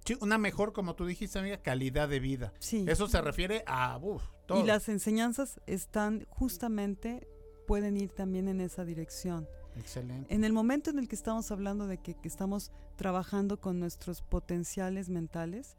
Sí, 0.05 0.17
una 0.21 0.38
mejor, 0.38 0.73
como 0.73 0.95
tú 0.95 1.07
dijiste, 1.07 1.38
amiga, 1.38 1.59
calidad 1.59 2.09
de 2.09 2.21
vida. 2.21 2.53
Sí. 2.59 2.85
Eso 2.88 3.09
se 3.09 3.21
refiere 3.21 3.64
a 3.67 3.99
uf, 4.01 4.23
todo. 4.47 4.61
Y 4.61 4.67
las 4.67 4.88
enseñanzas 4.88 5.61
están 5.67 6.27
justamente, 6.29 7.27
pueden 7.67 7.97
ir 7.97 8.11
también 8.11 8.49
en 8.49 8.61
esa 8.61 8.85
dirección. 8.85 9.49
Excelente. 9.77 10.33
En 10.33 10.45
el 10.45 10.53
momento 10.53 10.90
en 10.90 10.99
el 10.99 11.09
que 11.09 11.17
estamos 11.17 11.51
hablando 11.51 11.87
de 11.87 11.99
que, 11.99 12.14
que 12.14 12.29
estamos 12.29 12.71
trabajando 12.97 13.61
con 13.61 13.81
nuestros 13.81 14.23
potenciales 14.23 15.09
mentales, 15.09 15.77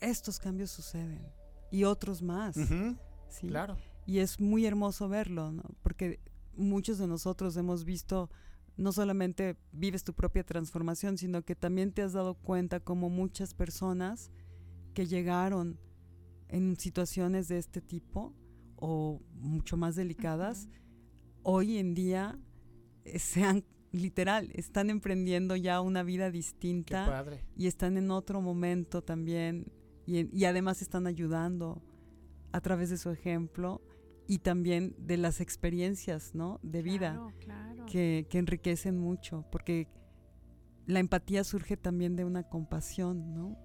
estos 0.00 0.38
cambios 0.38 0.70
suceden 0.70 1.20
y 1.70 1.84
otros 1.84 2.22
más. 2.22 2.56
¿sí? 3.28 3.48
Claro. 3.48 3.76
Y 4.06 4.18
es 4.18 4.40
muy 4.40 4.66
hermoso 4.66 5.08
verlo, 5.08 5.52
¿no? 5.52 5.62
porque 5.82 6.20
muchos 6.54 6.98
de 6.98 7.06
nosotros 7.06 7.56
hemos 7.56 7.84
visto, 7.84 8.30
no 8.76 8.92
solamente 8.92 9.56
vives 9.72 10.04
tu 10.04 10.14
propia 10.14 10.44
transformación, 10.44 11.18
sino 11.18 11.42
que 11.42 11.54
también 11.54 11.92
te 11.92 12.02
has 12.02 12.12
dado 12.12 12.34
cuenta 12.34 12.80
como 12.80 13.10
muchas 13.10 13.54
personas 13.54 14.30
que 14.94 15.06
llegaron 15.06 15.78
en 16.48 16.76
situaciones 16.76 17.48
de 17.48 17.58
este 17.58 17.80
tipo 17.80 18.34
o 18.76 19.20
mucho 19.34 19.76
más 19.76 19.96
delicadas, 19.96 20.68
hoy 21.42 21.78
en 21.78 21.94
día 21.94 22.38
eh, 23.04 23.18
sean 23.18 23.64
literal, 23.92 24.50
están 24.54 24.90
emprendiendo 24.90 25.54
ya 25.56 25.80
una 25.80 26.02
vida 26.02 26.26
Qué 26.26 26.38
distinta 26.38 27.06
padre. 27.06 27.44
y 27.56 27.66
están 27.66 27.96
en 27.96 28.10
otro 28.10 28.40
momento 28.40 29.02
también 29.02 29.70
y 30.04 30.44
además 30.44 30.82
están 30.82 31.06
ayudando 31.06 31.80
a 32.50 32.60
través 32.60 32.90
de 32.90 32.98
su 32.98 33.10
ejemplo 33.10 33.80
y 34.32 34.38
también 34.38 34.94
de 34.96 35.18
las 35.18 35.42
experiencias 35.42 36.34
¿no? 36.34 36.58
de 36.62 36.80
vida 36.80 37.20
Claro, 37.40 37.84
que, 37.84 38.26
que 38.30 38.38
enriquecen 38.38 38.98
mucho 38.98 39.44
porque 39.52 39.88
la 40.86 41.00
empatía 41.00 41.44
surge 41.44 41.76
también 41.76 42.16
de 42.16 42.24
una 42.24 42.42
compasión 42.42 43.34
¿no? 43.34 43.58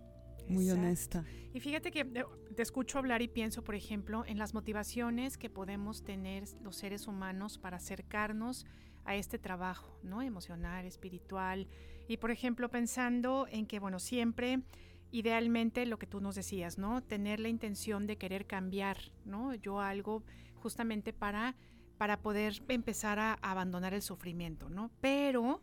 muy 0.49 0.65
Exacto. 0.65 0.81
honesta 0.81 1.25
Y 1.53 1.61
fíjate 1.61 1.89
que 1.89 2.01
eh, 2.01 2.25
te 2.53 2.61
escucho 2.61 2.97
hablar 2.97 3.21
y 3.21 3.29
pienso, 3.29 3.63
por 3.63 3.75
ejemplo, 3.75 4.25
en 4.25 4.37
las 4.37 4.53
motivaciones 4.53 5.37
que 5.37 5.49
podemos 5.49 6.03
tener 6.03 6.43
los 6.61 6.75
seres 6.75 7.07
humanos 7.07 7.57
para 7.57 7.77
acercarnos 7.77 8.65
a 9.05 9.15
este 9.15 9.39
trabajo, 9.39 9.97
¿no? 10.03 10.21
Emocional, 10.21 10.85
espiritual. 10.85 11.69
Y, 12.09 12.17
por 12.17 12.29
ejemplo, 12.29 12.69
pensando 12.69 13.47
en 13.49 13.67
que, 13.67 13.79
bueno, 13.79 13.99
siempre, 13.99 14.63
idealmente, 15.11 15.85
lo 15.85 15.97
que 15.97 16.07
tú 16.07 16.19
nos 16.19 16.35
decías, 16.35 16.77
¿no? 16.77 17.01
Tener 17.01 17.39
la 17.39 17.47
intención 17.47 18.05
de 18.05 18.17
querer 18.17 18.45
cambiar, 18.47 18.97
¿no? 19.23 19.55
Yo 19.55 19.79
algo 19.79 20.23
justamente 20.57 21.13
para, 21.13 21.55
para 21.97 22.21
poder 22.21 22.61
empezar 22.67 23.19
a, 23.19 23.33
abandonar 23.35 23.93
el 23.93 24.01
sufrimiento, 24.01 24.69
¿no? 24.69 24.91
Pero 25.01 25.61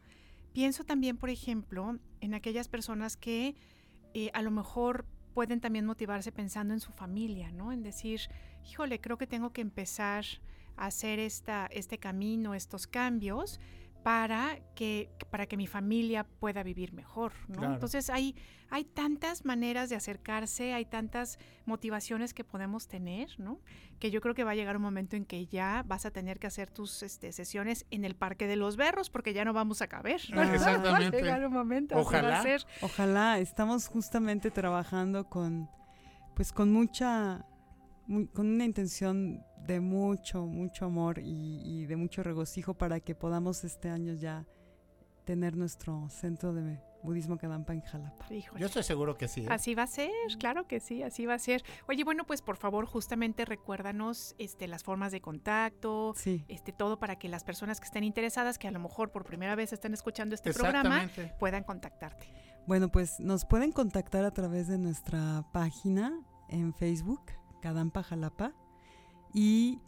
pienso 0.52 0.84
también, 0.84 1.16
por 1.16 1.30
ejemplo, 1.30 1.98
en 2.20 2.34
aquellas 2.34 2.68
personas 2.68 3.16
que 3.16 3.54
eh, 4.14 4.30
a 4.34 4.42
lo 4.42 4.50
mejor 4.50 5.06
pueden 5.34 5.60
también 5.60 5.84
motivarse 5.84 6.32
pensando 6.32 6.72
en 6.74 6.80
su 6.80 6.92
familia, 6.92 7.50
¿no? 7.50 7.72
En 7.72 7.82
decir, 7.82 8.20
híjole, 8.68 9.00
creo 9.00 9.18
que 9.18 9.26
tengo 9.26 9.52
que 9.52 9.60
empezar 9.60 10.24
a 10.76 10.86
hacer 10.86 11.18
esta, 11.18 11.66
este 11.66 11.98
camino, 11.98 12.54
estos 12.54 12.86
cambios 12.86 13.60
para 14.04 14.58
que, 14.74 15.10
para 15.30 15.46
que 15.46 15.56
mi 15.56 15.66
familia 15.66 16.24
pueda 16.24 16.62
vivir 16.62 16.92
mejor, 16.92 17.32
¿no? 17.48 17.56
Claro. 17.56 17.74
Entonces 17.74 18.10
hay, 18.10 18.36
hay 18.68 18.84
tantas 18.84 19.46
maneras 19.46 19.88
de 19.88 19.96
acercarse, 19.96 20.74
hay 20.74 20.84
tantas 20.84 21.38
motivaciones 21.64 22.34
que 22.34 22.44
podemos 22.44 22.86
tener, 22.86 23.30
¿no? 23.38 23.62
Que 23.98 24.10
yo 24.10 24.20
creo 24.20 24.34
que 24.34 24.44
va 24.44 24.50
a 24.50 24.54
llegar 24.54 24.76
un 24.76 24.82
momento 24.82 25.16
en 25.16 25.24
que 25.24 25.46
ya 25.46 25.84
vas 25.86 26.04
a 26.04 26.10
tener 26.10 26.38
que 26.38 26.46
hacer 26.46 26.70
tus 26.70 27.02
este, 27.02 27.32
sesiones 27.32 27.86
en 27.90 28.04
el 28.04 28.14
Parque 28.14 28.46
de 28.46 28.56
los 28.56 28.76
Berros 28.76 29.08
porque 29.08 29.32
ya 29.32 29.42
no 29.46 29.54
vamos 29.54 29.80
a 29.80 29.86
caber. 29.86 30.20
Ah, 30.34 30.52
exactamente. 30.52 31.16
Va 31.16 31.18
a 31.18 31.22
llegar 31.22 31.46
un 31.46 31.54
momento, 31.54 31.96
Ojalá. 31.96 32.42
ser. 32.42 32.66
Ojalá, 32.82 33.38
estamos 33.38 33.88
justamente 33.88 34.50
trabajando 34.50 35.30
con, 35.30 35.70
pues 36.34 36.52
con 36.52 36.70
mucha, 36.70 37.46
mu- 38.06 38.26
con 38.28 38.46
una 38.46 38.64
intención 38.64 39.44
de 39.66 39.80
mucho, 39.80 40.46
mucho 40.46 40.84
amor 40.86 41.18
y, 41.18 41.60
y 41.64 41.86
de 41.86 41.96
mucho 41.96 42.22
regocijo 42.22 42.74
para 42.74 43.00
que 43.00 43.14
podamos 43.14 43.64
este 43.64 43.88
año 43.88 44.12
ya 44.14 44.46
tener 45.24 45.56
nuestro 45.56 46.08
centro 46.10 46.52
de 46.52 46.78
budismo 47.02 47.36
Kadampa 47.38 47.72
en 47.72 47.80
Jalapa. 47.82 48.32
Híjole. 48.32 48.60
Yo 48.60 48.66
estoy 48.66 48.82
seguro 48.82 49.16
que 49.16 49.26
sí. 49.28 49.42
¿eh? 49.42 49.48
Así 49.50 49.74
va 49.74 49.82
a 49.84 49.86
ser, 49.86 50.10
claro 50.38 50.66
que 50.66 50.80
sí, 50.80 51.02
así 51.02 51.24
va 51.26 51.34
a 51.34 51.38
ser. 51.38 51.62
Oye, 51.88 52.02
bueno, 52.04 52.24
pues 52.26 52.40
por 52.42 52.56
favor, 52.56 52.84
justamente 52.86 53.44
recuérdanos 53.44 54.34
este, 54.38 54.68
las 54.68 54.82
formas 54.84 55.12
de 55.12 55.20
contacto, 55.22 56.12
Sí, 56.16 56.44
este, 56.48 56.72
todo 56.72 56.98
para 56.98 57.16
que 57.18 57.28
las 57.28 57.42
personas 57.44 57.80
que 57.80 57.86
estén 57.86 58.04
interesadas, 58.04 58.58
que 58.58 58.68
a 58.68 58.70
lo 58.70 58.80
mejor 58.80 59.10
por 59.12 59.24
primera 59.24 59.54
vez 59.54 59.72
están 59.72 59.92
escuchando 59.94 60.34
este 60.34 60.52
programa, 60.52 61.08
puedan 61.38 61.64
contactarte. 61.64 62.26
bueno, 62.66 62.90
pues 62.90 63.18
nos 63.20 63.44
pueden 63.46 63.72
contactar 63.72 64.24
a 64.24 64.30
través 64.30 64.68
de 64.68 64.78
nuestra 64.78 65.44
página 65.52 66.12
en 66.48 66.72
Facebook, 66.74 67.22
Kadampa 67.64 68.02
Jalapa, 68.02 68.52
y 69.32 69.80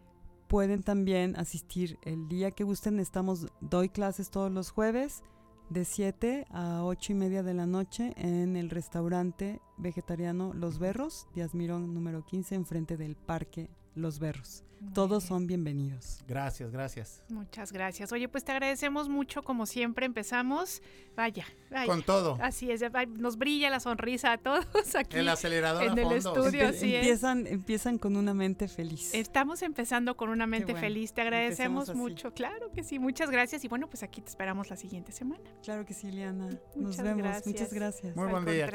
pueden 0.49 0.83
también 0.83 1.37
asistir 1.37 1.99
el 2.01 2.27
día 2.27 2.51
que 2.51 2.65
gusten. 2.65 2.99
Estamos, 2.99 3.49
doy 3.61 3.91
clases 3.91 4.31
todos 4.31 4.51
los 4.51 4.71
jueves 4.71 5.23
de 5.69 5.85
7 5.85 6.47
a 6.49 6.85
8 6.85 7.13
y 7.13 7.17
media 7.17 7.43
de 7.43 7.53
la 7.53 7.67
noche 7.67 8.15
en 8.17 8.57
el 8.57 8.71
restaurante 8.71 9.61
vegetariano 9.77 10.55
Los 10.55 10.79
Berros, 10.79 11.29
Díaz 11.35 11.55
Mirón 11.55 11.93
número 11.93 12.25
15, 12.25 12.55
enfrente 12.55 12.97
del 12.97 13.15
Parque 13.15 13.69
Los 13.97 14.19
Berros. 14.19 14.63
Muy 14.79 14.93
Todos 14.93 15.23
bien. 15.25 15.29
son 15.29 15.47
bienvenidos. 15.47 16.23
Gracias, 16.29 16.71
gracias. 16.71 17.23
Muchas 17.31 17.73
gracias. 17.73 18.13
Oye, 18.13 18.29
pues 18.29 18.45
te 18.45 18.53
agradecemos 18.53 19.09
mucho, 19.09 19.43
como 19.43 19.65
siempre 19.65 20.05
empezamos. 20.05 20.83
Vaya, 21.17 21.47
vaya. 21.71 21.87
Con 21.87 22.03
todo. 22.03 22.37
Así 22.43 22.71
es, 22.71 22.83
nos 23.17 23.39
brilla 23.39 23.71
la 23.71 23.81
sonrisa 23.81 24.33
a 24.33 24.39
todos 24.39 24.67
aquí. 24.95 25.17
El 25.17 25.29
acelerador 25.31 25.83
en 25.85 25.99
a 25.99 26.03
el 26.03 26.21
fondo. 26.23 26.45
estudio. 26.47 26.69
Así 26.69 26.95
es. 26.95 27.01
empiezan, 27.01 27.47
empiezan 27.47 27.97
con 27.99 28.17
una 28.19 28.35
mente 28.35 28.69
feliz. 28.69 29.15
Estamos 29.15 29.63
empezando 29.63 30.15
con 30.15 30.29
una 30.29 30.47
mente 30.47 30.73
bueno. 30.73 30.87
feliz. 30.87 31.15
Te 31.15 31.23
agradecemos 31.23 31.95
mucho. 31.95 32.35
Claro 32.35 32.71
que 32.71 32.85
sí. 32.85 32.99
Muchas 32.99 33.31
gracias. 33.31 33.65
Y 33.65 33.69
bueno, 33.69 33.89
pues 33.89 34.03
aquí 34.03 34.21
te 34.21 34.29
esperamos 34.29 34.69
la 34.69 34.77
siguiente 34.77 35.11
semana. 35.11 35.43
Claro 35.63 35.87
que 35.87 35.95
sí, 35.95 36.11
Liana. 36.13 36.49
Nos 36.49 36.77
Muchas 36.77 37.03
vemos. 37.03 37.23
gracias. 37.23 37.47
Muchas 37.47 37.73
gracias. 37.73 38.15
Muy 38.15 38.27
Al 38.27 38.31
buen 38.31 38.45
día. 38.45 38.69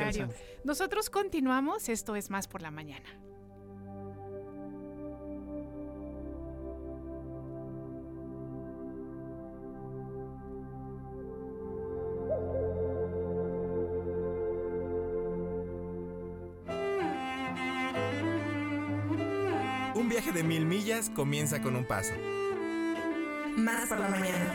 Nosotros 0.64 1.12
continuamos. 1.12 1.90
Esto 1.90 2.16
es 2.16 2.32
Más 2.32 2.48
por 2.48 2.64
la 2.64 2.72
Mañana. 2.72 3.31
Viaje 20.12 20.32
de 20.34 20.44
mil 20.44 20.66
millas 20.66 21.10
comienza 21.10 21.62
con 21.62 21.78
un 21.78 21.86
paso. 21.86 22.12
Más 23.56 23.88
por 23.88 23.98
la 23.98 24.10
mañana. 24.10 24.54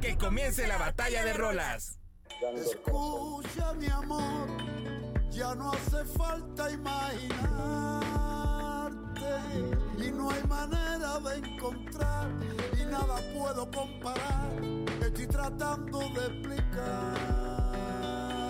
Que 0.01 0.17
comience 0.17 0.65
la 0.65 0.79
batalla 0.79 1.23
de 1.23 1.33
rolas. 1.33 1.99
Escucha 2.55 3.73
mi 3.73 3.87
amor, 3.87 4.47
ya 5.31 5.55
no 5.55 5.71
hace 5.71 6.03
falta 6.05 6.71
imaginarte 6.71 7.37
y 9.97 10.11
no 10.11 10.29
hay 10.29 10.43
manera 10.47 11.19
de 11.19 11.37
encontrar 11.37 12.27
y 12.79 12.85
nada 12.85 13.15
puedo 13.37 13.69
comparar. 13.71 14.51
Estoy 15.01 15.27
tratando 15.27 15.99
de 15.99 16.25
explicar 16.27 17.56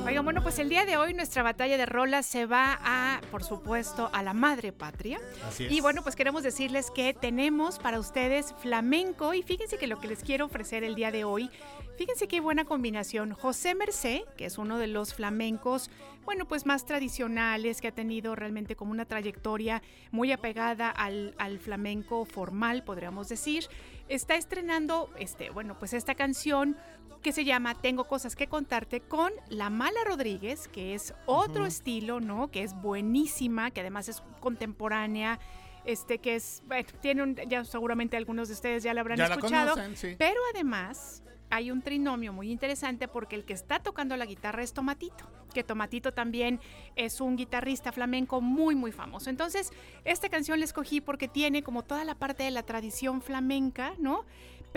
Oigan, 0.08 0.24
bueno, 0.24 0.42
pues 0.42 0.58
el 0.58 0.70
día 0.70 0.86
de 0.86 0.96
hoy 0.96 1.14
nuestra 1.14 1.44
batalla 1.44 1.78
de 1.78 1.86
rolas 1.86 2.26
se 2.26 2.46
va 2.46 2.80
a, 2.82 3.20
por 3.30 3.44
supuesto, 3.44 4.10
a 4.14 4.24
la 4.24 4.34
madre 4.34 4.72
patria. 4.72 5.20
Así 5.46 5.66
es. 5.66 5.72
Y 5.74 5.82
bueno, 5.82 6.02
pues 6.02 6.16
queremos 6.16 6.44
decirles 6.44 6.92
que 6.92 7.14
tenemos 7.14 7.78
para 7.78 8.00
ustedes 8.00 8.56
flamenco 8.62 9.34
y 9.34 9.44
fíjense 9.44 9.78
que 9.78 9.86
lo 9.86 10.00
que 10.00 10.08
les 10.08 10.24
quiero 10.24 10.46
ofrecer 10.46 10.86
el 10.86 10.96
día 10.96 11.12
de 11.12 11.26
hoy, 11.26 11.50
fíjense 11.98 12.30
qué 12.30 12.40
buena 12.40 12.64
combinación. 12.64 13.34
José 13.34 13.76
Mercé, 13.76 14.24
que 14.38 14.46
es 14.46 14.58
uno 14.58 14.78
de 14.78 14.88
los 14.88 15.14
flamencos, 15.14 15.92
bueno, 16.24 16.48
pues 16.48 16.66
más 16.66 16.86
tradicionales, 16.86 17.82
que 17.82 17.90
ha 17.90 17.94
tenido 17.94 18.34
realmente 18.34 18.78
como 18.78 18.92
una 18.92 19.04
trayectoria 19.04 19.82
muy 20.12 20.32
apegada 20.32 20.90
al, 20.90 21.36
al 21.38 21.60
flamenco 21.60 22.24
formal, 22.24 22.86
podríamos 22.86 23.28
decir, 23.28 23.68
está 24.08 24.36
estrenando, 24.36 25.10
este, 25.20 25.50
bueno, 25.50 25.78
pues 25.78 25.92
esta 25.92 26.16
canción 26.16 26.78
que 27.22 27.32
se 27.32 27.46
llama 27.46 27.76
Tengo 27.76 28.06
cosas 28.08 28.36
que 28.36 28.48
contarte 28.48 29.02
con 29.02 29.32
La 29.50 29.70
Mala 29.70 30.00
Rodríguez, 30.06 30.68
que 30.68 30.94
es 30.94 31.14
otro 31.26 31.66
estilo, 31.66 32.20
¿no? 32.20 32.50
Que 32.50 32.64
es 32.64 32.74
buenísima, 32.82 33.72
que 33.72 33.82
además 33.82 34.10
es 34.10 34.24
contemporánea, 34.40 35.40
este 35.86 36.20
que 36.20 36.36
es, 36.36 36.62
bueno, 36.68 36.88
tiene 37.02 37.24
un, 37.24 37.36
ya 37.36 37.64
seguramente 37.64 38.18
algunos 38.18 38.50
de 38.50 38.54
ustedes 38.56 38.84
ya 38.84 38.94
la 38.94 39.02
habrán 39.02 39.18
Ya 39.18 39.30
la 39.30 39.36
escuchado, 39.36 39.72
conocen, 39.72 39.96
sí. 39.96 40.16
pero 40.18 40.40
además 40.54 41.24
hay 41.50 41.72
un 41.72 41.82
trinomio 41.82 42.34
muy 42.34 42.52
interesante 42.52 43.08
porque 43.08 43.36
el 43.38 43.46
que 43.46 43.54
está 43.54 43.80
tocando 43.80 44.18
la 44.18 44.26
guitarra 44.26 44.64
es 44.64 44.74
Tomatito, 44.74 45.26
que 45.54 45.64
Tomatito 45.64 46.14
también 46.14 46.60
es 46.98 47.22
un 47.22 47.38
guitarrista 47.38 47.94
flamenco 47.94 48.42
muy 48.42 48.76
muy 48.76 48.92
famoso. 48.92 49.30
Entonces, 49.30 49.72
esta 50.04 50.28
canción 50.28 50.60
la 50.60 50.66
escogí 50.66 51.00
porque 51.00 51.30
tiene 51.30 51.64
como 51.64 51.84
toda 51.84 52.04
la 52.04 52.16
parte 52.16 52.44
de 52.44 52.52
la 52.52 52.64
tradición 52.64 53.22
flamenca, 53.22 53.94
¿no? 53.98 54.26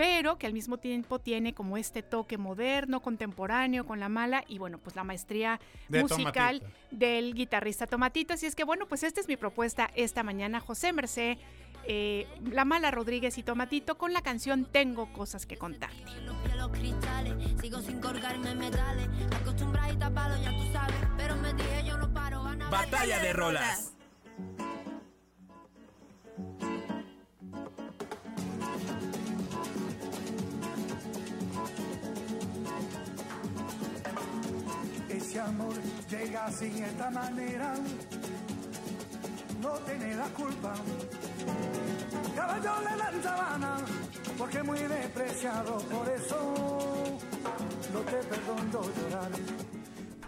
Pero 0.01 0.39
que 0.39 0.47
al 0.47 0.53
mismo 0.53 0.79
tiempo 0.79 1.19
tiene 1.19 1.53
como 1.53 1.77
este 1.77 2.01
toque 2.01 2.39
moderno, 2.39 3.03
contemporáneo, 3.03 3.85
con 3.85 3.99
la 3.99 4.09
mala 4.09 4.43
y 4.47 4.57
bueno, 4.57 4.79
pues 4.79 4.95
la 4.95 5.03
maestría 5.03 5.59
De 5.89 6.01
musical 6.01 6.59
Tomatito. 6.59 6.87
del 6.89 7.35
guitarrista 7.35 7.85
Tomatito. 7.85 8.33
Así 8.33 8.47
es 8.47 8.55
que 8.55 8.63
bueno, 8.63 8.87
pues 8.87 9.03
esta 9.03 9.21
es 9.21 9.27
mi 9.27 9.37
propuesta 9.37 9.91
esta 9.93 10.23
mañana. 10.23 10.59
José 10.59 10.91
Mercé, 10.91 11.37
eh, 11.85 12.25
La 12.51 12.65
Mala 12.65 12.89
Rodríguez 12.89 13.37
y 13.37 13.43
Tomatito 13.43 13.99
con 13.99 14.11
la 14.11 14.23
canción 14.23 14.65
Tengo 14.65 15.13
cosas 15.13 15.45
que 15.45 15.57
contarte. 15.57 16.03
los 16.25 16.35
pies 16.37 16.55
los 16.55 16.71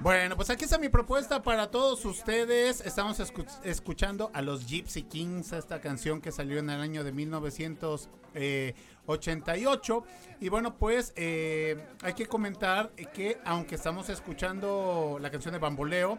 Bueno, 0.02 0.36
pues 0.36 0.50
aquí 0.50 0.66
está 0.66 0.78
mi 0.78 0.90
propuesta 0.90 1.42
para 1.44 1.72
todos 1.72 2.04
ustedes. 2.04 2.82
Estamos 2.82 3.20
escu- 3.22 3.46
escuchando 3.64 4.32
a 4.34 4.42
los 4.42 4.66
Gypsy 4.66 5.04
Kings, 5.04 5.54
esta 5.54 5.80
canción 5.80 6.20
que 6.20 6.32
salió 6.34 6.60
en 6.60 6.70
el 6.70 6.82
año 6.82 7.04
de 7.06 7.14
1988. 9.08 10.04
Y 10.40 10.50
bueno, 10.50 10.78
pues 10.78 11.14
eh, 11.16 11.78
hay 12.02 12.14
que 12.14 12.26
comentar 12.26 12.92
que 13.14 13.38
aunque 13.46 13.76
estamos 13.76 14.10
escuchando 14.10 15.18
la 15.22 15.32
canción 15.32 15.54
de 15.54 15.60
Bamboleo, 15.60 16.18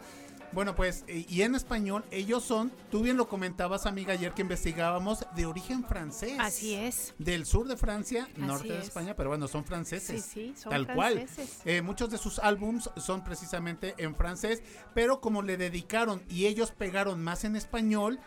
bueno, 0.54 0.76
pues, 0.76 1.04
eh, 1.08 1.26
y 1.28 1.42
en 1.42 1.56
español, 1.56 2.04
ellos 2.12 2.44
son, 2.44 2.70
tú 2.88 3.02
bien 3.02 3.16
lo 3.16 3.28
comentabas, 3.28 3.86
amiga, 3.86 4.12
ayer 4.12 4.32
que 4.32 4.42
investigábamos, 4.42 5.26
de 5.34 5.46
origen 5.46 5.84
francés. 5.84 6.36
Así 6.38 6.74
es. 6.74 7.12
Del 7.18 7.44
sur 7.44 7.66
de 7.66 7.76
Francia, 7.76 8.28
norte 8.36 8.68
de 8.68 8.78
es. 8.78 8.84
España, 8.84 9.16
pero 9.16 9.30
bueno, 9.30 9.48
son 9.48 9.64
franceses. 9.64 10.24
Sí, 10.24 10.52
sí, 10.52 10.54
son 10.56 10.70
tal 10.70 10.86
cual. 10.86 11.26
Eh, 11.64 11.82
muchos 11.82 12.08
de 12.08 12.18
sus 12.18 12.38
álbums 12.38 12.88
son 12.96 13.24
precisamente 13.24 13.94
en 13.98 14.14
francés, 14.14 14.62
pero 14.94 15.20
como 15.20 15.42
le 15.42 15.56
dedicaron 15.56 16.22
y 16.28 16.46
ellos 16.46 16.70
pegaron 16.70 17.20
más 17.20 17.42
en 17.42 17.56
español, 17.56 18.20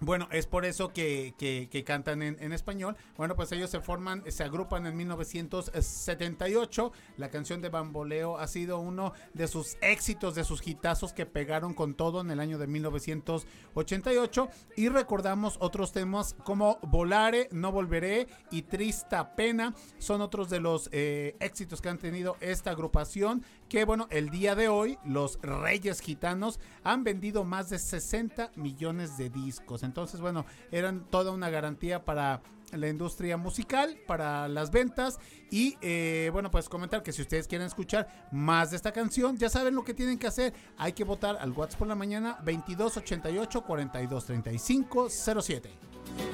bueno, 0.00 0.28
es 0.30 0.46
por 0.46 0.64
eso 0.64 0.88
que, 0.92 1.34
que- 1.38 1.84
cantan 1.84 2.22
en, 2.22 2.36
en 2.40 2.52
español. 2.52 2.96
Bueno, 3.16 3.36
pues 3.36 3.52
ellos 3.52 3.70
se 3.70 3.80
forman, 3.80 4.22
se 4.30 4.42
agrupan 4.44 4.86
en 4.86 4.96
1978. 4.96 6.92
La 7.16 7.30
canción 7.30 7.60
de 7.60 7.68
Bamboleo 7.68 8.38
ha 8.38 8.46
sido 8.48 8.78
uno 8.78 9.12
de 9.34 9.46
sus 9.48 9.76
éxitos, 9.80 10.34
de 10.34 10.44
sus 10.44 10.66
hitazos 10.66 11.12
que 11.12 11.26
pegaron 11.26 11.74
con 11.74 11.94
todo 11.94 12.20
en 12.20 12.30
el 12.30 12.40
año 12.40 12.58
de 12.58 12.66
1988. 12.66 14.48
Y 14.76 14.88
recordamos 14.88 15.56
otros 15.60 15.92
temas 15.92 16.34
como 16.44 16.78
Volare, 16.82 17.48
No 17.52 17.72
Volveré 17.72 18.26
y 18.50 18.62
Trista 18.62 19.34
Pena. 19.36 19.74
Son 19.98 20.20
otros 20.20 20.50
de 20.50 20.60
los 20.60 20.88
eh, 20.92 21.36
éxitos 21.40 21.80
que 21.80 21.88
han 21.88 21.98
tenido 21.98 22.36
esta 22.40 22.70
agrupación. 22.70 23.44
Que 23.68 23.84
bueno, 23.84 24.06
el 24.10 24.30
día 24.30 24.54
de 24.54 24.68
hoy 24.68 24.98
los 25.04 25.38
Reyes 25.42 26.00
Gitanos 26.00 26.60
han 26.84 27.02
vendido 27.02 27.44
más 27.44 27.68
de 27.68 27.78
60 27.78 28.52
millones 28.54 29.18
de 29.18 29.28
discos. 29.28 29.82
Entonces, 29.82 30.20
bueno, 30.20 30.46
eran 30.70 31.04
toda 31.10 31.32
una 31.32 31.50
garantía 31.50 32.04
para 32.04 32.42
la 32.72 32.88
industria 32.88 33.36
musical, 33.36 33.98
para 34.06 34.48
las 34.48 34.70
ventas. 34.70 35.18
Y 35.50 35.76
eh, 35.80 36.30
bueno, 36.32 36.50
pues 36.50 36.68
comentar 36.68 37.02
que 37.02 37.12
si 37.12 37.22
ustedes 37.22 37.48
quieren 37.48 37.66
escuchar 37.66 38.28
más 38.30 38.70
de 38.70 38.76
esta 38.76 38.92
canción, 38.92 39.36
ya 39.36 39.48
saben 39.48 39.74
lo 39.74 39.84
que 39.84 39.94
tienen 39.94 40.18
que 40.18 40.26
hacer. 40.26 40.54
Hay 40.76 40.92
que 40.92 41.04
votar 41.04 41.36
al 41.36 41.50
WhatsApp 41.52 41.78
por 41.78 41.88
la 41.88 41.94
mañana 41.94 42.38
2288 42.44 43.62
4235 43.62 45.08
07. 45.42 45.70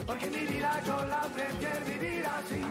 Porque 0.06 0.26
mi 0.26 0.46
vida 0.46 0.80
yo 0.84 0.96
la 1.06 1.22
vivir 1.86 2.26
así. 2.26 2.62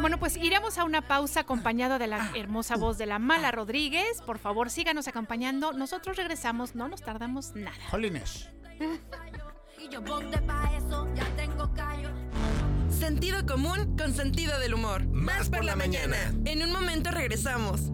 Bueno, 0.00 0.18
pues 0.18 0.36
iremos 0.36 0.78
a 0.78 0.84
una 0.84 1.02
pausa 1.02 1.40
acompañado 1.40 1.98
de 1.98 2.06
la 2.06 2.30
hermosa 2.34 2.76
voz 2.76 2.98
de 2.98 3.06
la 3.06 3.18
Mala 3.18 3.50
Rodríguez. 3.50 4.22
Por 4.22 4.38
favor, 4.38 4.70
síganos 4.70 5.08
acompañando. 5.08 5.72
Nosotros 5.72 6.16
regresamos, 6.16 6.74
no 6.74 6.88
nos 6.88 7.02
tardamos 7.02 7.54
nada. 7.54 7.76
Callo. 9.10 9.46
Sentido 12.90 13.44
común 13.46 13.96
con 13.96 14.14
sentido 14.14 14.58
del 14.58 14.74
humor. 14.74 15.06
Más 15.06 15.50
por 15.50 15.64
la 15.64 15.76
mañana. 15.76 16.16
En 16.44 16.62
un 16.62 16.72
momento 16.72 17.10
regresamos. 17.10 17.90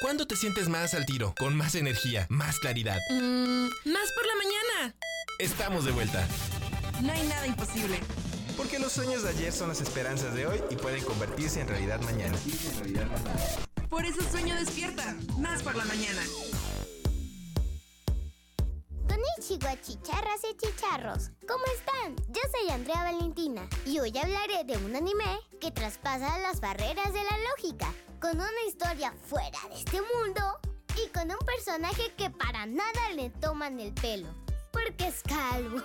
¿Cuándo 0.00 0.26
te 0.26 0.34
sientes 0.34 0.70
más 0.70 0.94
al 0.94 1.04
tiro? 1.04 1.34
Con 1.38 1.54
más 1.54 1.74
energía, 1.74 2.26
más 2.30 2.58
claridad. 2.58 2.98
Mm, 3.10 3.64
más 3.84 4.12
por 4.12 4.26
la 4.26 4.34
mañana. 4.34 4.94
Estamos 5.38 5.84
de 5.84 5.92
vuelta. 5.92 6.26
No 7.02 7.12
hay 7.12 7.26
nada 7.26 7.46
imposible. 7.46 7.98
Porque 8.56 8.78
los 8.78 8.92
sueños 8.92 9.22
de 9.22 9.28
ayer 9.28 9.52
son 9.52 9.68
las 9.68 9.82
esperanzas 9.82 10.34
de 10.34 10.46
hoy 10.46 10.58
y 10.70 10.76
pueden 10.76 11.04
convertirse 11.04 11.60
en 11.60 11.68
realidad 11.68 12.00
mañana. 12.00 12.34
Por 13.90 14.06
eso 14.06 14.22
sueño 14.30 14.54
despierta. 14.54 15.14
Más 15.38 15.62
por 15.62 15.76
la 15.76 15.84
mañana. 15.84 16.22
Konnichiwa, 19.06 19.78
chicharras 19.82 20.40
y 20.50 20.56
chicharros. 20.56 21.30
¿Cómo 21.46 21.64
están? 21.76 22.16
Yo 22.28 22.40
soy 22.50 22.70
Andrea 22.70 23.04
Valentina 23.04 23.68
y 23.84 23.98
hoy 23.98 24.16
hablaré 24.16 24.64
de 24.64 24.78
un 24.78 24.96
anime 24.96 25.40
que 25.60 25.70
traspasa 25.70 26.38
las 26.38 26.60
barreras 26.62 27.12
de 27.12 27.22
la 27.22 27.36
lógica, 27.50 27.92
con 28.20 28.36
una 28.36 28.62
historia 28.68 29.14
fuera 29.26 29.58
de 29.70 29.76
este 29.76 29.98
mundo 30.02 30.60
y 31.02 31.08
con 31.08 31.30
un 31.30 31.38
personaje 31.38 32.12
que 32.18 32.28
para 32.28 32.66
nada 32.66 33.10
le 33.14 33.30
toman 33.30 33.80
el 33.80 33.92
pelo, 33.94 34.28
porque 34.70 35.08
es 35.08 35.22
calvo. 35.22 35.82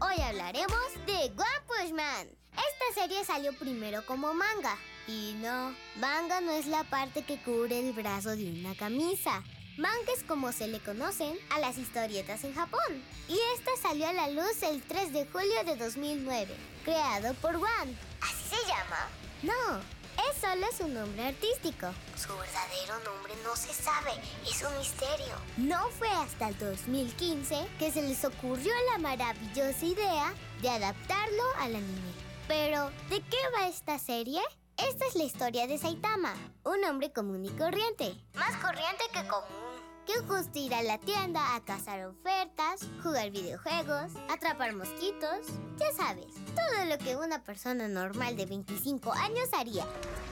Hoy 0.00 0.20
hablaremos 0.22 0.94
de 1.06 1.24
One 1.26 1.60
Punch 1.66 1.92
Man. 1.92 2.28
Esta 2.52 3.02
serie 3.02 3.24
salió 3.24 3.52
primero 3.58 4.04
como 4.06 4.32
manga. 4.32 4.78
Y 5.06 5.34
no, 5.42 5.74
manga 5.96 6.40
no 6.40 6.52
es 6.52 6.66
la 6.66 6.84
parte 6.84 7.22
que 7.22 7.38
cubre 7.42 7.80
el 7.80 7.92
brazo 7.92 8.30
de 8.30 8.50
una 8.50 8.74
camisa. 8.74 9.42
Manga 9.76 10.12
es 10.16 10.22
como 10.22 10.52
se 10.52 10.68
le 10.68 10.80
conocen 10.80 11.36
a 11.50 11.58
las 11.58 11.76
historietas 11.76 12.44
en 12.44 12.54
Japón. 12.54 13.02
Y 13.28 13.36
esta 13.56 13.70
salió 13.82 14.08
a 14.08 14.12
la 14.14 14.30
luz 14.30 14.62
el 14.62 14.82
3 14.82 15.12
de 15.12 15.26
julio 15.26 15.64
de 15.64 15.76
2009, 15.76 16.54
creado 16.84 17.34
por 17.34 17.56
One. 17.56 17.94
¿Así 18.22 18.56
se 18.56 18.66
llama? 18.68 19.08
No, 19.42 19.80
es 20.16 20.40
solo 20.40 20.66
su 20.76 20.88
nombre 20.88 21.26
artístico. 21.28 21.88
Su 22.16 22.36
verdadero 22.36 22.98
nombre 23.04 23.34
no 23.44 23.54
se 23.56 23.72
sabe, 23.72 24.12
es 24.48 24.62
un 24.62 24.76
misterio. 24.78 25.34
No 25.56 25.88
fue 25.90 26.08
hasta 26.08 26.48
el 26.48 26.58
2015 26.58 27.66
que 27.78 27.90
se 27.90 28.02
les 28.02 28.24
ocurrió 28.24 28.72
la 28.92 28.98
maravillosa 28.98 29.84
idea 29.84 30.34
de 30.60 30.70
adaptarlo 30.70 31.42
al 31.58 31.76
anime. 31.76 32.12
Pero, 32.48 32.90
¿de 33.08 33.20
qué 33.22 33.38
va 33.56 33.68
esta 33.68 33.98
serie? 33.98 34.40
Esta 34.76 35.06
es 35.06 35.14
la 35.14 35.24
historia 35.24 35.66
de 35.66 35.78
Saitama, 35.78 36.34
un 36.64 36.84
hombre 36.84 37.12
común 37.12 37.44
y 37.44 37.50
corriente. 37.50 38.14
Más 38.34 38.56
corriente 38.56 39.04
que 39.12 39.26
común. 39.28 39.73
Que 40.04 40.18
gusta 40.20 40.58
ir 40.58 40.74
a 40.74 40.82
la 40.82 40.98
tienda 40.98 41.54
a 41.54 41.60
cazar 41.64 42.06
ofertas, 42.06 42.86
jugar 43.02 43.30
videojuegos, 43.30 44.12
atrapar 44.28 44.74
mosquitos, 44.74 45.46
ya 45.76 45.92
sabes, 45.96 46.26
todo 46.54 46.84
lo 46.86 46.98
que 46.98 47.16
una 47.16 47.42
persona 47.42 47.88
normal 47.88 48.36
de 48.36 48.46
25 48.46 49.12
años 49.12 49.48
haría. 49.52 49.84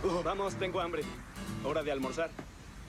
Uh, 0.04 0.22
vamos, 0.22 0.54
tengo 0.56 0.80
hambre. 0.80 1.02
Hora 1.64 1.82
de 1.82 1.92
almorzar. 1.92 2.30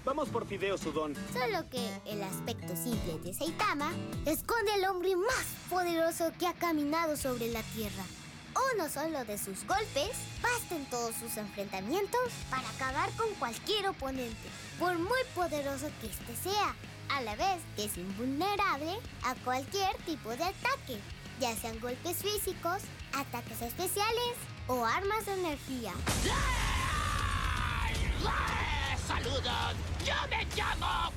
Vamos 0.06 0.28
por 0.30 0.46
fideo 0.46 0.78
sudón. 0.78 1.16
Solo 1.32 1.70
que 1.70 1.88
el 2.06 2.22
aspecto 2.24 2.76
simple 2.76 3.20
de 3.20 3.34
Saitama 3.34 3.92
esconde 4.26 4.74
al 4.74 4.86
hombre 4.86 5.16
más 5.16 5.46
poderoso 5.70 6.32
que 6.38 6.48
ha 6.48 6.54
caminado 6.54 7.16
sobre 7.16 7.48
la 7.48 7.62
tierra. 7.62 8.04
Uno 8.56 8.90
solo 8.90 9.26
de 9.26 9.38
sus 9.38 9.66
golpes 9.66 10.12
basta 10.42 10.76
en 10.76 10.86
todos 10.86 11.16
sus 11.16 11.38
enfrentamientos 11.38 12.20
para 12.50 12.68
acabar 12.70 13.10
con 13.12 13.30
cualquier 13.36 13.88
oponente, 13.88 14.50
por 14.80 14.98
muy 14.98 15.20
poderoso 15.34 15.90
que 16.00 16.08
éste 16.08 16.36
sea, 16.36 16.76
a 17.10 17.22
la 17.22 17.36
vez 17.36 17.62
que 17.76 17.86
es 17.86 17.98
invulnerable 17.98 19.00
a 19.24 19.36
cualquier 19.44 19.96
tipo 20.06 20.30
de 20.30 20.44
ataque, 20.44 21.00
ya 21.40 21.56
sean 21.56 21.80
golpes 21.80 22.18
físicos, 22.18 22.82
ataques 23.14 23.62
especiales 23.62 24.36
o 24.68 24.86
armas 24.86 25.26
de 25.26 25.34
energía. 25.34 25.94
¡Saludos! 29.08 29.76
¡Yo 30.06 30.14
me 30.30 30.46
llamo! 30.56 31.12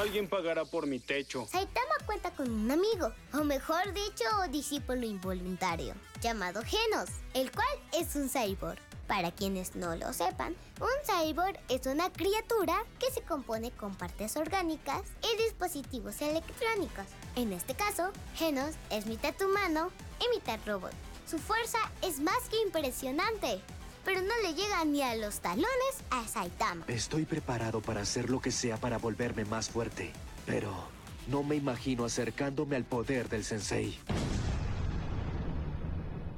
Alguien 0.00 0.28
pagará 0.28 0.64
por 0.64 0.86
mi 0.86 0.98
techo. 0.98 1.46
Saitama 1.50 1.93
cuenta 2.14 2.30
con 2.30 2.48
un 2.48 2.70
amigo, 2.70 3.12
o 3.32 3.42
mejor 3.42 3.92
dicho, 3.92 4.24
discípulo 4.48 5.04
involuntario, 5.04 5.94
llamado 6.20 6.62
Genos, 6.62 7.08
el 7.32 7.50
cual 7.50 7.66
es 7.92 8.14
un 8.14 8.28
cyborg. 8.28 8.78
Para 9.08 9.32
quienes 9.32 9.74
no 9.74 9.96
lo 9.96 10.12
sepan, 10.12 10.54
un 10.80 10.88
cyborg 11.04 11.58
es 11.68 11.86
una 11.86 12.12
criatura 12.12 12.84
que 13.00 13.10
se 13.10 13.22
compone 13.22 13.72
con 13.72 13.96
partes 13.96 14.36
orgánicas 14.36 15.02
y 15.24 15.42
dispositivos 15.42 16.22
electrónicos. 16.22 17.06
En 17.34 17.52
este 17.52 17.74
caso, 17.74 18.12
Genos 18.36 18.76
es 18.90 19.06
mitad 19.06 19.34
humano 19.42 19.90
y 20.20 20.36
mitad 20.36 20.60
robot. 20.66 20.92
Su 21.28 21.38
fuerza 21.38 21.78
es 22.00 22.20
más 22.20 22.48
que 22.48 22.62
impresionante, 22.62 23.60
pero 24.04 24.22
no 24.22 24.36
le 24.44 24.54
llega 24.54 24.84
ni 24.84 25.02
a 25.02 25.16
los 25.16 25.40
talones 25.40 25.96
a 26.10 26.28
Saitama. 26.28 26.84
Estoy 26.86 27.24
preparado 27.24 27.80
para 27.80 28.02
hacer 28.02 28.30
lo 28.30 28.40
que 28.40 28.52
sea 28.52 28.76
para 28.76 28.98
volverme 28.98 29.44
más 29.44 29.68
fuerte, 29.68 30.12
pero 30.46 30.93
no 31.28 31.42
me 31.42 31.56
imagino 31.56 32.04
acercándome 32.04 32.76
al 32.76 32.84
poder 32.84 33.28
del 33.28 33.44
sensei. 33.44 33.98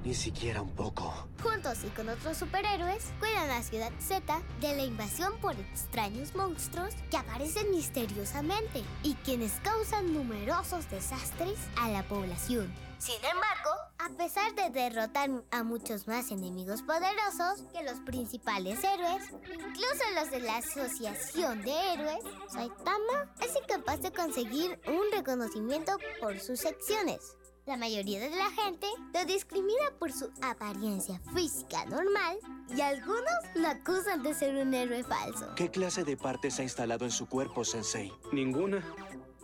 Ni 0.04 0.14
siquiera 0.14 0.62
un 0.62 0.70
poco. 0.70 1.26
Juntos 1.42 1.78
y 1.84 1.88
con 1.88 2.08
otros 2.08 2.36
superhéroes, 2.36 3.06
cuidan 3.18 3.50
a 3.50 3.62
Ciudad 3.64 3.90
Z 3.98 4.40
de 4.60 4.76
la 4.76 4.84
invasión 4.84 5.32
por 5.40 5.54
extraños 5.58 6.32
monstruos 6.36 6.94
que 7.10 7.16
aparecen 7.16 7.72
misteriosamente 7.72 8.84
y 9.02 9.14
quienes 9.24 9.52
causan 9.64 10.14
numerosos 10.14 10.88
desastres 10.90 11.58
a 11.76 11.88
la 11.88 12.04
población. 12.04 12.72
Sin 12.98 13.16
embargo, 13.16 13.70
a 13.98 14.08
pesar 14.16 14.54
de 14.54 14.70
derrotar 14.70 15.30
a 15.50 15.62
muchos 15.62 16.06
más 16.06 16.30
enemigos 16.30 16.82
poderosos 16.82 17.62
que 17.72 17.82
los 17.82 18.00
principales 18.00 18.82
héroes, 18.82 19.22
incluso 19.52 20.04
los 20.14 20.30
de 20.30 20.40
la 20.40 20.56
Asociación 20.56 21.62
de 21.62 21.72
Héroes, 21.92 22.24
Saitama 22.48 23.34
es 23.40 23.54
incapaz 23.56 24.00
de 24.00 24.12
conseguir 24.12 24.80
un 24.86 25.12
reconocimiento 25.12 25.92
por 26.20 26.40
sus 26.40 26.64
acciones. 26.64 27.36
La 27.66 27.76
mayoría 27.76 28.20
de 28.20 28.30
la 28.30 28.48
gente 28.50 28.86
lo 29.12 29.24
discrimina 29.24 29.90
por 29.98 30.12
su 30.12 30.30
apariencia 30.40 31.20
física 31.34 31.84
normal 31.86 32.38
y 32.74 32.80
algunos 32.80 33.34
lo 33.56 33.66
acusan 33.66 34.22
de 34.22 34.34
ser 34.34 34.54
un 34.54 34.72
héroe 34.72 35.02
falso. 35.02 35.52
¿Qué 35.56 35.68
clase 35.70 36.04
de 36.04 36.16
partes 36.16 36.60
ha 36.60 36.62
instalado 36.62 37.04
en 37.04 37.10
su 37.10 37.26
cuerpo, 37.26 37.64
Sensei? 37.64 38.12
Ninguna. 38.32 38.84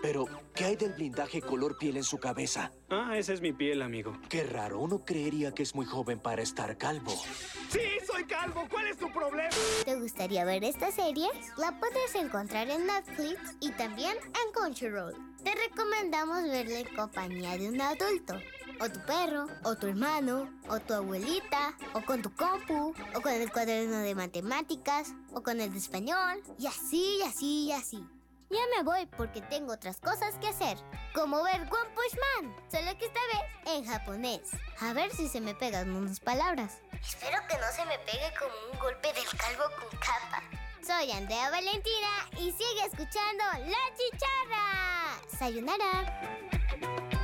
Pero, 0.02 0.26
¿qué 0.52 0.64
hay 0.64 0.76
del 0.76 0.94
blindaje 0.94 1.40
color 1.40 1.78
piel 1.78 1.96
en 1.96 2.02
su 2.02 2.18
cabeza? 2.18 2.72
Ah, 2.90 3.16
esa 3.16 3.32
es 3.32 3.40
mi 3.40 3.52
piel, 3.52 3.82
amigo. 3.82 4.18
Qué 4.28 4.42
raro, 4.42 4.80
uno 4.80 5.04
creería 5.04 5.52
que 5.52 5.62
es 5.62 5.76
muy 5.76 5.86
joven 5.86 6.18
para 6.18 6.42
estar 6.42 6.76
calvo. 6.76 7.12
¡Sí, 7.70 7.80
soy 8.04 8.24
calvo! 8.24 8.66
¿Cuál 8.68 8.88
es 8.88 8.98
tu 8.98 9.10
problema? 9.12 9.54
¿Te 9.84 9.94
gustaría 9.94 10.44
ver 10.44 10.64
esta 10.64 10.90
serie? 10.90 11.28
La 11.56 11.78
puedes 11.78 12.14
encontrar 12.16 12.68
en 12.68 12.84
Netflix 12.84 13.38
y 13.60 13.70
también 13.70 14.16
en 14.16 14.52
Crunchyroll. 14.52 15.14
Te 15.44 15.54
recomendamos 15.54 16.42
verla 16.42 16.80
en 16.80 16.96
compañía 16.96 17.56
de 17.56 17.68
un 17.68 17.80
adulto. 17.80 18.34
O 18.80 18.90
tu 18.90 19.00
perro, 19.06 19.46
o 19.62 19.76
tu 19.76 19.86
hermano, 19.86 20.50
o 20.68 20.80
tu 20.80 20.94
abuelita, 20.94 21.76
o 21.94 22.02
con 22.04 22.20
tu 22.20 22.34
compu, 22.34 22.92
o 23.14 23.20
con 23.20 23.32
el 23.32 23.52
cuaderno 23.52 23.98
de 23.98 24.16
matemáticas, 24.16 25.14
o 25.32 25.42
con 25.44 25.60
el 25.60 25.72
de 25.72 25.78
español, 25.78 26.42
y 26.58 26.66
así, 26.66 27.18
y 27.20 27.22
así, 27.22 27.64
y 27.66 27.72
así. 27.72 28.04
Ya 28.52 28.60
me 28.76 28.82
voy 28.82 29.06
porque 29.06 29.40
tengo 29.40 29.72
otras 29.72 29.98
cosas 29.98 30.34
que 30.38 30.48
hacer, 30.48 30.76
como 31.14 31.42
ver 31.42 31.62
One 31.62 31.90
Punch 31.94 32.18
Man, 32.20 32.54
solo 32.70 32.98
que 32.98 33.06
esta 33.06 33.20
vez 33.32 33.74
en 33.74 33.86
japonés. 33.86 34.42
A 34.78 34.92
ver 34.92 35.10
si 35.10 35.26
se 35.26 35.40
me 35.40 35.54
pegan 35.54 35.90
unas 35.90 36.20
palabras. 36.20 36.82
Espero 37.00 37.38
que 37.48 37.56
no 37.56 37.66
se 37.74 37.86
me 37.86 37.98
pegue 38.00 38.30
como 38.38 38.52
un 38.70 38.78
golpe 38.78 39.10
del 39.14 39.24
calvo 39.38 39.64
con 39.80 39.98
capa. 39.98 40.42
Soy 40.86 41.12
Andrea 41.12 41.48
Valentina 41.48 42.28
y 42.32 42.52
sigue 42.52 42.84
escuchando 42.84 43.42
La 43.64 43.78
Chicharra. 43.96 45.18
Sayonara. 45.38 47.21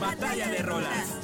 Batalla 0.00 0.48
de 0.48 0.58
rolas. 0.62 1.14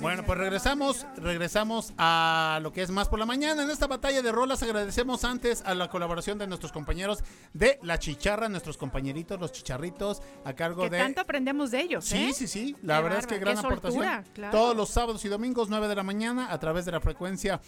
Bueno, 0.00 0.22
pues 0.24 0.38
regresamos, 0.38 1.06
regresamos 1.16 1.92
a 1.98 2.58
lo 2.62 2.72
que 2.72 2.82
es 2.82 2.90
más 2.90 3.08
por 3.08 3.18
la 3.18 3.26
mañana. 3.26 3.62
En 3.62 3.70
esta 3.70 3.86
batalla 3.86 4.22
de 4.22 4.32
rolas 4.32 4.62
agradecemos 4.62 5.24
antes 5.24 5.62
a 5.64 5.74
la 5.74 5.88
colaboración 5.88 6.38
de 6.38 6.46
nuestros 6.46 6.72
compañeros 6.72 7.22
de 7.52 7.78
La 7.82 7.98
Chicharra, 7.98 8.48
nuestros 8.48 8.76
compañeritos, 8.76 9.38
los 9.40 9.52
chicharritos, 9.52 10.22
a 10.44 10.52
cargo 10.54 10.82
Que 10.84 10.90
de... 10.90 10.98
tanto 10.98 11.20
aprendemos 11.20 11.70
de 11.70 11.80
ellos, 11.80 12.04
Sí, 12.04 12.30
¿eh? 12.30 12.32
sí, 12.34 12.46
sí. 12.48 12.76
La 12.82 12.96
Qué 12.98 13.02
verdad 13.04 13.18
es 13.20 13.26
que 13.26 13.38
gran 13.38 13.54
qué 13.54 13.60
aportación. 13.60 14.04
soltura, 14.04 14.24
claro. 14.34 14.56
Todos 14.58 14.76
los 14.76 14.88
sábados 14.90 15.24
y 15.24 15.28
domingos, 15.28 15.68
9 15.68 15.88
de 15.88 15.94
la 15.94 16.02
mañana, 16.02 16.52
a 16.52 16.58
través 16.58 16.84
de 16.84 16.92
la 16.92 17.00
frecuencia 17.00 17.60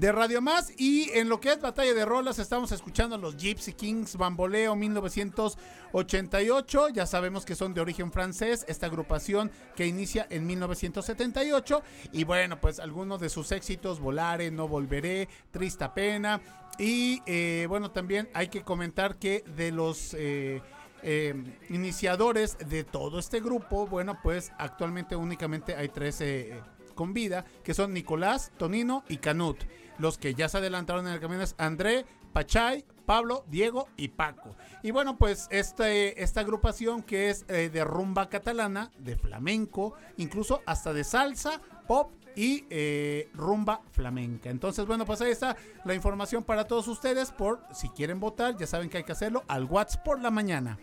de 0.00 0.12
Radio 0.12 0.40
Más. 0.40 0.72
Y 0.76 1.10
en 1.14 1.28
lo 1.28 1.40
que 1.40 1.52
es 1.52 1.60
Batalla 1.60 1.94
de 1.94 2.04
Rolas, 2.04 2.38
estamos 2.38 2.70
escuchando 2.72 3.16
a 3.16 3.18
los 3.18 3.36
Gypsy 3.36 3.72
Kings 3.72 4.16
Bamboleo 4.16 4.76
1988. 4.76 6.88
Ya 6.90 7.06
sabemos 7.06 7.44
que 7.44 7.54
son 7.54 7.74
de 7.74 7.80
origen 7.80 8.12
francés, 8.12 8.64
esta 8.68 8.86
agrupación 8.86 9.50
que 9.74 9.86
inicia 9.86 10.26
en 10.30 10.46
1978. 10.46 11.82
Y 12.12 12.24
bueno, 12.24 12.60
pues 12.60 12.80
algunos 12.80 13.20
de 13.20 13.28
sus 13.28 13.52
éxitos, 13.52 14.00
Volare, 14.00 14.50
No 14.50 14.68
Volveré, 14.68 15.28
Trista 15.50 15.94
Pena. 15.94 16.40
Y 16.78 17.22
eh, 17.26 17.66
bueno, 17.68 17.90
también 17.90 18.28
hay 18.34 18.48
que 18.48 18.62
comentar 18.62 19.16
que 19.16 19.44
de 19.56 19.72
los... 19.72 20.14
eh, 20.14 20.62
eh, 21.02 21.32
iniciadores 21.68 22.58
de 22.58 22.82
todo 22.82 23.20
este 23.20 23.38
grupo, 23.38 23.86
bueno, 23.86 24.18
pues 24.20 24.50
actualmente 24.58 25.14
únicamente 25.14 25.76
hay 25.76 25.90
tres 25.90 26.20
eh, 26.20 26.60
con 26.98 27.14
vida, 27.14 27.44
que 27.62 27.74
son 27.74 27.94
Nicolás, 27.94 28.50
Tonino 28.56 29.04
y 29.08 29.18
Canut. 29.18 29.62
Los 29.98 30.18
que 30.18 30.34
ya 30.34 30.48
se 30.48 30.58
adelantaron 30.58 31.06
en 31.06 31.12
el 31.12 31.20
camino 31.20 31.42
es 31.42 31.54
André, 31.56 32.04
Pachay, 32.32 32.84
Pablo, 33.06 33.44
Diego 33.46 33.86
y 33.96 34.08
Paco. 34.08 34.56
Y 34.82 34.90
bueno, 34.90 35.16
pues 35.16 35.46
este, 35.52 36.20
esta 36.20 36.40
agrupación 36.40 37.04
que 37.04 37.30
es 37.30 37.44
eh, 37.46 37.70
de 37.72 37.84
rumba 37.84 38.28
catalana, 38.28 38.90
de 38.98 39.16
flamenco, 39.16 39.94
incluso 40.16 40.60
hasta 40.66 40.92
de 40.92 41.04
salsa, 41.04 41.60
pop 41.86 42.10
y 42.34 42.64
eh, 42.68 43.30
rumba 43.32 43.80
flamenca. 43.92 44.50
Entonces, 44.50 44.84
bueno, 44.84 45.04
pues 45.06 45.20
ahí 45.20 45.30
está 45.30 45.56
la 45.84 45.94
información 45.94 46.42
para 46.42 46.66
todos 46.66 46.88
ustedes. 46.88 47.30
Por 47.30 47.60
si 47.72 47.90
quieren 47.90 48.18
votar, 48.18 48.56
ya 48.56 48.66
saben 48.66 48.90
que 48.90 48.96
hay 48.96 49.04
que 49.04 49.12
hacerlo 49.12 49.44
al 49.46 49.66
WhatsApp 49.66 50.04
por 50.04 50.20
la 50.20 50.32
mañana. 50.32 50.80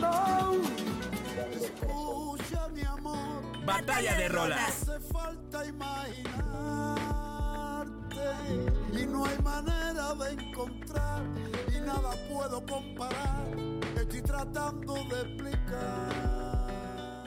No. 0.00 0.69
Escucha 1.74 2.68
mi 2.68 2.82
amor. 2.82 3.64
Batalla 3.64 4.16
de 4.16 4.28
rolas. 4.28 4.82
Hace 4.82 5.00
falta 5.12 5.66
imaginarte 5.66 6.30
y 8.92 9.06
no 9.06 9.24
hay 9.24 9.38
manera 9.38 10.14
de 10.14 10.32
encontrar 10.32 11.22
y 11.68 11.80
nada 11.80 12.10
puedo 12.28 12.64
comparar. 12.66 13.46
Estoy 13.96 14.22
tratando 14.22 14.94
de 14.94 15.20
explicar. 15.22 16.40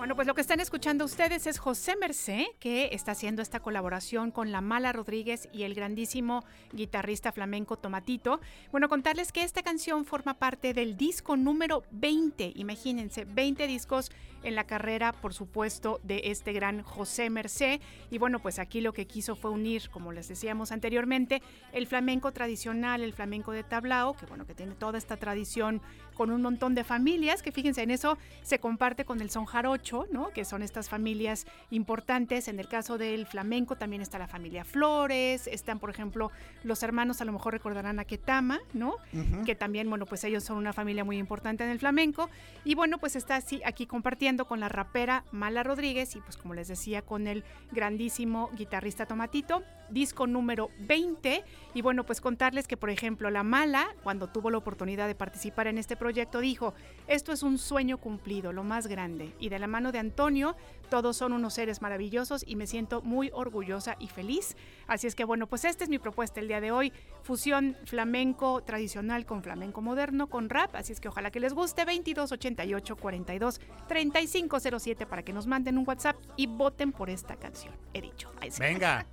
Bueno, 0.04 0.18
pues 0.18 0.28
lo 0.28 0.36
que 0.36 0.42
están 0.42 0.60
escuchando 0.60 1.06
ustedes 1.06 1.48
es 1.48 1.60
José 1.60 1.96
Mercé, 1.96 2.48
que 2.60 2.90
está 2.92 3.14
haciendo 3.14 3.42
esta 3.42 3.62
colaboración 3.62 4.32
con 4.32 4.52
la 4.52 4.60
Mala 4.60 4.92
Rodríguez 4.92 5.48
y 5.54 5.64
el 5.64 5.76
grandísimo 5.76 6.44
guitarrista 6.74 7.32
flamenco 7.32 7.78
Tomatito. 7.78 8.42
Bueno, 8.70 8.90
contarles 8.90 9.32
que 9.32 9.44
esta 9.44 9.64
canción 9.64 10.04
forma 10.04 10.34
parte 10.34 10.74
del 10.74 10.98
disco 10.98 11.38
número 11.38 11.84
20, 11.92 12.52
imagínense, 12.56 13.24
20 13.24 13.66
discos 13.66 14.12
en 14.44 14.56
la 14.56 14.66
carrera, 14.66 15.14
por 15.14 15.34
supuesto, 15.34 16.00
de 16.04 16.22
este 16.26 16.54
gran 16.54 16.84
José 16.84 17.30
Mercé. 17.30 17.82
Y 18.12 18.18
bueno, 18.18 18.40
pues 18.40 18.60
aquí 18.60 18.82
lo 18.82 18.94
que 18.94 19.08
quiso 19.08 19.36
fue 19.36 19.52
unir, 19.52 19.90
como 19.90 20.12
les 20.12 20.28
decíamos 20.28 20.72
anteriormente, 20.72 21.42
el 21.72 21.88
flamenco 21.88 22.32
tradicional, 22.32 23.02
el 23.02 23.14
flamenco 23.14 23.52
de 23.52 23.64
tablao, 23.64 24.14
que 24.14 24.26
bueno, 24.26 24.46
que 24.46 24.54
tiene 24.54 24.76
toda 24.76 24.98
esta 24.98 25.18
tradición 25.18 25.82
con 26.16 26.30
un 26.32 26.42
montón 26.42 26.76
de 26.76 26.84
familias, 26.84 27.42
que 27.42 27.52
fíjense 27.52 27.82
en 27.82 27.92
eso 27.92 28.18
se 28.44 28.60
comparte 28.60 29.06
con 29.06 29.22
el 29.22 29.30
son 29.30 29.46
jarocho, 29.46 30.06
¿no? 30.12 30.30
Que 30.30 30.46
son 30.46 30.62
estas 30.62 30.90
familias 30.90 31.46
importantes. 31.72 32.48
En 32.48 32.60
el 32.60 32.68
caso 32.68 32.98
del 32.98 33.26
flamenco 33.26 33.76
también 33.76 34.02
está 34.02 34.20
la 34.20 34.28
familia 34.28 34.64
Flores, 34.64 35.48
están, 35.48 35.80
por 35.80 35.90
ejemplo, 35.90 36.32
los 36.64 36.84
hermanos, 36.84 37.22
a 37.22 37.26
lo 37.26 37.32
mejor 37.32 37.54
recordarán 37.54 38.00
a 38.00 38.06
Ketama, 38.06 38.60
¿no? 38.74 38.98
Ujú. 39.14 39.44
Que 39.46 39.56
también, 39.56 39.90
bueno, 39.90 40.06
pues 40.06 40.24
ellos 40.24 40.44
son 40.44 40.58
una 40.58 40.74
familia 40.74 41.04
muy 41.04 41.18
importante 41.18 41.64
en 41.64 41.70
el 41.70 41.80
flamenco. 41.80 42.30
Y 42.64 42.76
bueno, 42.76 42.98
pues 42.98 43.16
está 43.16 43.38
así 43.38 43.62
aquí 43.66 43.86
compartiendo 43.86 44.33
con 44.38 44.60
la 44.60 44.70
rapera 44.70 45.24
Mala 45.32 45.64
Rodríguez 45.64 46.16
y 46.16 46.22
pues 46.22 46.38
como 46.38 46.54
les 46.54 46.68
decía, 46.68 47.02
con 47.02 47.28
el 47.28 47.44
grandísimo 47.72 48.50
guitarrista 48.54 49.06
Tomatito, 49.06 49.64
disco 49.90 50.28
número 50.28 50.70
20. 50.80 51.44
Y 51.74 51.82
bueno, 51.82 52.06
pues 52.06 52.20
contarles 52.20 52.68
que, 52.68 52.78
por 52.78 52.90
ejemplo, 52.90 53.30
la 53.30 53.44
Mala, 53.44 53.88
cuando 54.04 54.28
tuvo 54.28 54.50
la 54.50 54.58
oportunidad 54.58 55.08
de 55.08 55.16
participar 55.16 55.68
en 55.68 55.78
este 55.78 55.96
proyecto, 55.96 56.40
dijo, 56.40 56.74
esto 57.08 57.32
es 57.32 57.44
un 57.44 57.58
sueño 57.58 57.98
cumplido, 57.98 58.52
lo 58.52 58.64
más 58.64 58.88
grande. 58.88 59.34
Y 59.40 59.50
de 59.50 59.60
la 59.60 59.68
mano 59.68 59.92
de 59.92 60.00
Antonio, 60.00 60.56
todos 60.90 61.18
son 61.18 61.34
unos 61.34 61.54
seres 61.54 61.82
maravillosos 61.82 62.44
y 62.46 62.56
me 62.56 62.68
siento 62.68 63.02
muy 63.02 63.30
orgullosa 63.34 63.96
y 64.00 64.08
feliz. 64.08 64.58
Así 64.88 65.08
es 65.08 65.16
que 65.16 65.24
bueno, 65.24 65.48
pues 65.48 65.66
esta 65.66 65.84
es 65.84 65.90
mi 65.90 66.00
propuesta 66.00 66.40
el 66.40 66.48
día 66.48 66.62
de 66.62 66.72
hoy, 66.72 66.94
fusión 67.24 67.78
flamenco 67.86 68.62
tradicional 68.64 69.26
con 69.26 69.44
flamenco 69.44 69.82
moderno, 69.82 70.28
con 70.28 70.50
rap. 70.50 70.76
Así 70.76 70.94
es 70.94 71.00
que 71.00 71.08
ojalá 71.08 71.32
que 71.32 71.40
les 71.40 71.54
guste 71.54 71.86
2288 71.86 72.96
42 72.96 73.62
3507 73.88 75.06
para 75.06 75.24
que 75.24 75.34
nos 75.34 75.48
manden 75.48 75.78
un 75.78 75.86
WhatsApp 75.88 76.18
y 76.36 76.48
voten 76.48 76.92
por 76.92 77.10
esta 77.10 77.36
canción. 77.36 77.74
He 77.94 78.02
dicho. 78.02 78.32
Venga. 78.60 79.06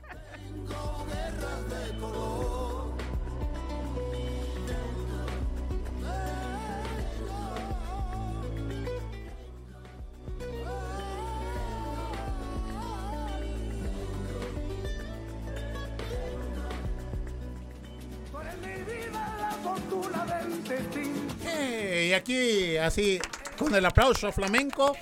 Eh, 21.46 22.06
y 22.10 22.12
aquí, 22.12 22.76
así, 22.76 23.18
con 23.58 23.74
el 23.74 23.84
aplauso 23.84 24.30
flamenco, 24.32 24.96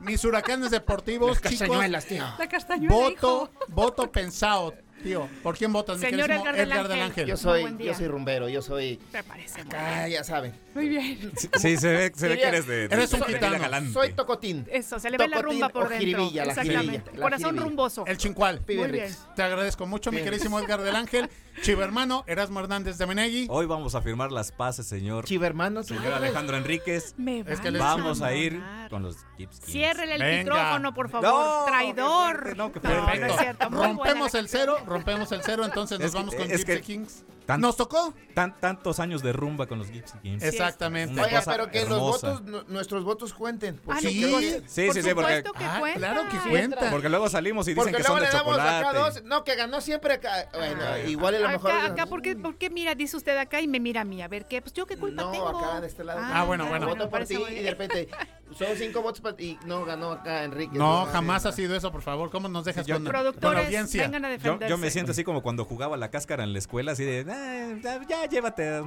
mis 0.00 0.24
huracanes 0.24 0.70
deportivos, 0.70 1.30
Las 1.30 1.52
chicos. 1.52 1.58
castañuelas, 1.68 2.06
tío. 2.06 2.24
La 2.38 2.48
castañuela, 2.48 2.94
Voto, 2.94 3.50
voto 3.68 4.10
pensado, 4.10 4.74
tío. 5.02 5.28
¿Por 5.42 5.56
quién 5.56 5.72
votas, 5.72 5.98
mi 5.98 6.06
Señor 6.06 6.26
queridísimo 6.28 6.42
Edgar 6.50 6.56
del 6.56 6.68
Edgar 6.72 6.88
del 6.88 6.92
Ángel. 7.00 7.10
Ángel? 7.10 7.26
Yo 7.28 7.36
soy, 7.36 7.60
buen 7.62 7.78
día. 7.78 7.92
yo 7.92 7.94
soy 7.98 8.08
rumbero, 8.08 8.48
yo 8.48 8.62
soy. 8.62 9.00
Me 9.12 9.22
parece 9.22 9.64
muy 9.64 9.74
Ah, 9.76 10.08
ya 10.08 10.24
saben. 10.24 10.52
Muy 10.74 10.88
bien. 10.88 11.32
Sí, 11.60 11.76
se 11.76 11.88
ve, 11.92 12.12
se 12.14 12.28
ve 12.28 12.38
que 12.38 12.44
eres 12.46 12.66
de, 12.66 12.88
de- 12.88 12.94
Eres 12.94 13.12
un 13.12 13.20
de 13.20 13.26
gitano. 13.26 13.58
galante. 13.58 13.92
Soy 13.92 14.12
tocotín. 14.12 14.66
Eso, 14.70 14.98
se 14.98 15.10
le 15.10 15.18
ve 15.18 15.28
la 15.28 15.36
Tocotín 15.36 15.52
rumba 15.60 15.68
por 15.68 15.84
o 15.84 15.88
dentro. 15.88 15.98
jiribilla, 16.06 16.44
la 16.44 16.50
Exactamente. 16.52 16.84
jiribilla, 16.92 17.12
la 17.14 17.22
Corazón 17.22 17.44
jiribilla. 17.50 17.66
rumboso. 17.66 18.06
El 18.06 18.16
chincual. 18.16 18.62
Muy 18.66 18.88
bien. 18.90 19.14
Te 19.36 19.42
agradezco 19.42 19.86
mucho, 19.86 20.10
mi 20.10 20.16
Bien. 20.16 20.24
queridísimo 20.26 20.58
Edgar 20.60 20.80
del 20.82 20.96
Ángel. 20.96 21.28
Chivo 21.60 21.82
hermano, 21.82 22.24
Erasmo 22.26 22.58
Hernández 22.60 22.98
de 22.98 23.06
Menegui. 23.06 23.46
Hoy 23.50 23.66
vamos 23.66 23.94
a 23.94 24.00
firmar 24.02 24.32
las 24.32 24.50
paces, 24.50 24.86
señor. 24.86 25.24
Chiva 25.26 25.46
hermano. 25.46 25.82
Señor 25.84 26.12
Alejandro 26.14 26.56
Enríquez. 26.56 27.14
Me 27.18 27.40
Es 27.40 27.60
que 27.60 27.70
les- 27.70 27.80
Vamos 27.80 28.20
a 28.22 28.26
a 28.26 28.34
ir 28.34 28.60
con 28.88 29.02
los 29.02 29.16
Kings. 29.36 29.60
Ciérrele 29.64 30.14
el 30.14 30.22
Venga. 30.22 30.54
micrófono, 30.54 30.94
por 30.94 31.08
favor. 31.10 31.28
No, 31.28 31.64
Traidor. 31.66 32.56
no, 32.56 32.68
No, 32.68 32.70
fuerte. 32.72 33.20
no 33.20 33.26
es 33.26 33.36
cierto. 33.38 33.68
Rompemos 33.68 34.34
el 34.34 34.48
cero, 34.48 34.78
rompemos 34.86 35.30
el 35.32 35.42
cero, 35.42 35.64
entonces 35.64 36.00
nos 36.00 36.10
que- 36.10 36.16
vamos 36.18 36.34
con 36.34 36.48
Gypsy 36.48 36.64
que- 36.64 36.80
Kings. 36.80 37.24
Tan- 37.46 37.60
¿Nos 37.60 37.76
tocó? 37.76 38.14
tan- 38.34 38.58
tantos 38.60 39.00
años 39.00 39.20
de 39.20 39.32
rumba 39.32 39.66
con 39.66 39.78
los 39.78 39.90
Gypsy 39.90 40.16
Kings. 40.20 40.44
Exactamente. 40.44 41.20
Oiga, 41.20 41.42
pero 41.44 41.70
que 41.70 41.84
los 41.84 41.98
votos, 41.98 42.42
nu- 42.42 42.62
nuestros 42.68 43.02
votos 43.04 43.34
cuenten. 43.34 43.76
Ah, 43.80 43.82
porque 43.86 44.00
Sí. 44.08 44.20
que- 44.20 44.62
Sí, 44.68 44.86
por 44.86 44.94
sí, 44.94 45.02
sí, 45.02 45.10
porque, 45.14 45.42
que 45.42 45.64
Ah, 45.64 45.76
cuenta. 45.80 45.98
claro 45.98 46.22
que 46.30 46.48
cuenta. 46.48 46.90
porque 46.90 47.08
luego 47.08 47.28
salimos 47.28 47.66
y 47.66 47.72
dicen 47.72 47.82
Porque 47.82 47.96
que 47.96 48.02
luego 48.04 48.14
son 48.14 48.22
le 48.22 48.28
de 48.30 48.32
damos 48.36 48.54
acá 48.58 48.82
chocolate. 48.82 49.20
dos. 49.20 49.24
No, 49.24 49.42
que 49.44 49.56
ganó 49.56 49.80
siempre 49.80 50.14
acá. 50.14 50.48
Bueno, 50.54 50.98
igual 51.08 51.34
a 51.34 51.38
lo 51.42 51.48
mejor. 51.50 51.70
Acá, 51.70 51.86
acá, 51.86 52.06
¿por 52.06 52.22
qué, 52.22 52.36
por 52.36 52.56
qué 52.56 52.70
mira, 52.70 52.94
dice 52.94 53.16
usted 53.16 53.36
acá 53.36 53.60
y 53.60 53.68
me 53.68 53.80
mira 53.80 54.02
a 54.02 54.04
mí? 54.04 54.22
A 54.22 54.28
ver, 54.28 54.46
¿qué? 54.46 54.60
Pues 54.62 54.72
yo 54.72 54.86
qué 54.86 54.96
culpa 54.96 55.22
No, 55.22 55.30
tengo. 55.30 55.48
acá 55.48 55.80
de 55.80 55.86
este 55.86 56.04
lado. 56.04 56.20
Ah, 56.22 56.44
bueno, 56.44 56.64
ya, 56.64 56.70
bueno. 56.70 56.86
Voto 56.86 57.10
por 57.10 57.24
ti 57.24 57.36
y 57.50 57.62
de 57.62 57.70
repente 57.70 58.08
son 58.54 58.76
cinco 58.76 59.02
votos 59.02 59.20
para 59.20 59.40
y 59.42 59.58
no 59.66 59.84
ganó 59.84 60.12
acá 60.12 60.44
Enrique. 60.44 60.76
No, 60.78 61.06
jamás 61.06 61.46
ha 61.46 61.52
sido 61.52 61.74
eso, 61.76 61.90
por 61.92 62.02
favor. 62.02 62.30
¿Cómo 62.30 62.48
nos 62.48 62.64
dejas 62.64 62.86
yo- 62.86 62.94
con, 62.96 63.04
con 63.40 63.54
la 63.54 63.60
audiencia? 63.64 64.02
vengan 64.04 64.24
a 64.24 64.36
Yo, 64.36 64.58
yo 64.68 64.78
me 64.78 64.90
siento 64.90 65.12
así 65.12 65.24
como 65.24 65.42
cuando 65.42 65.64
jugaba 65.64 65.96
la 65.96 66.10
cáscara 66.10 66.44
en 66.44 66.52
la 66.52 66.58
escuela, 66.58 66.92
así 66.92 67.04
de, 67.04 67.24
"Ah, 67.30 67.78
ya, 67.82 68.00
ya 68.06 68.26
llévate, 68.26 68.82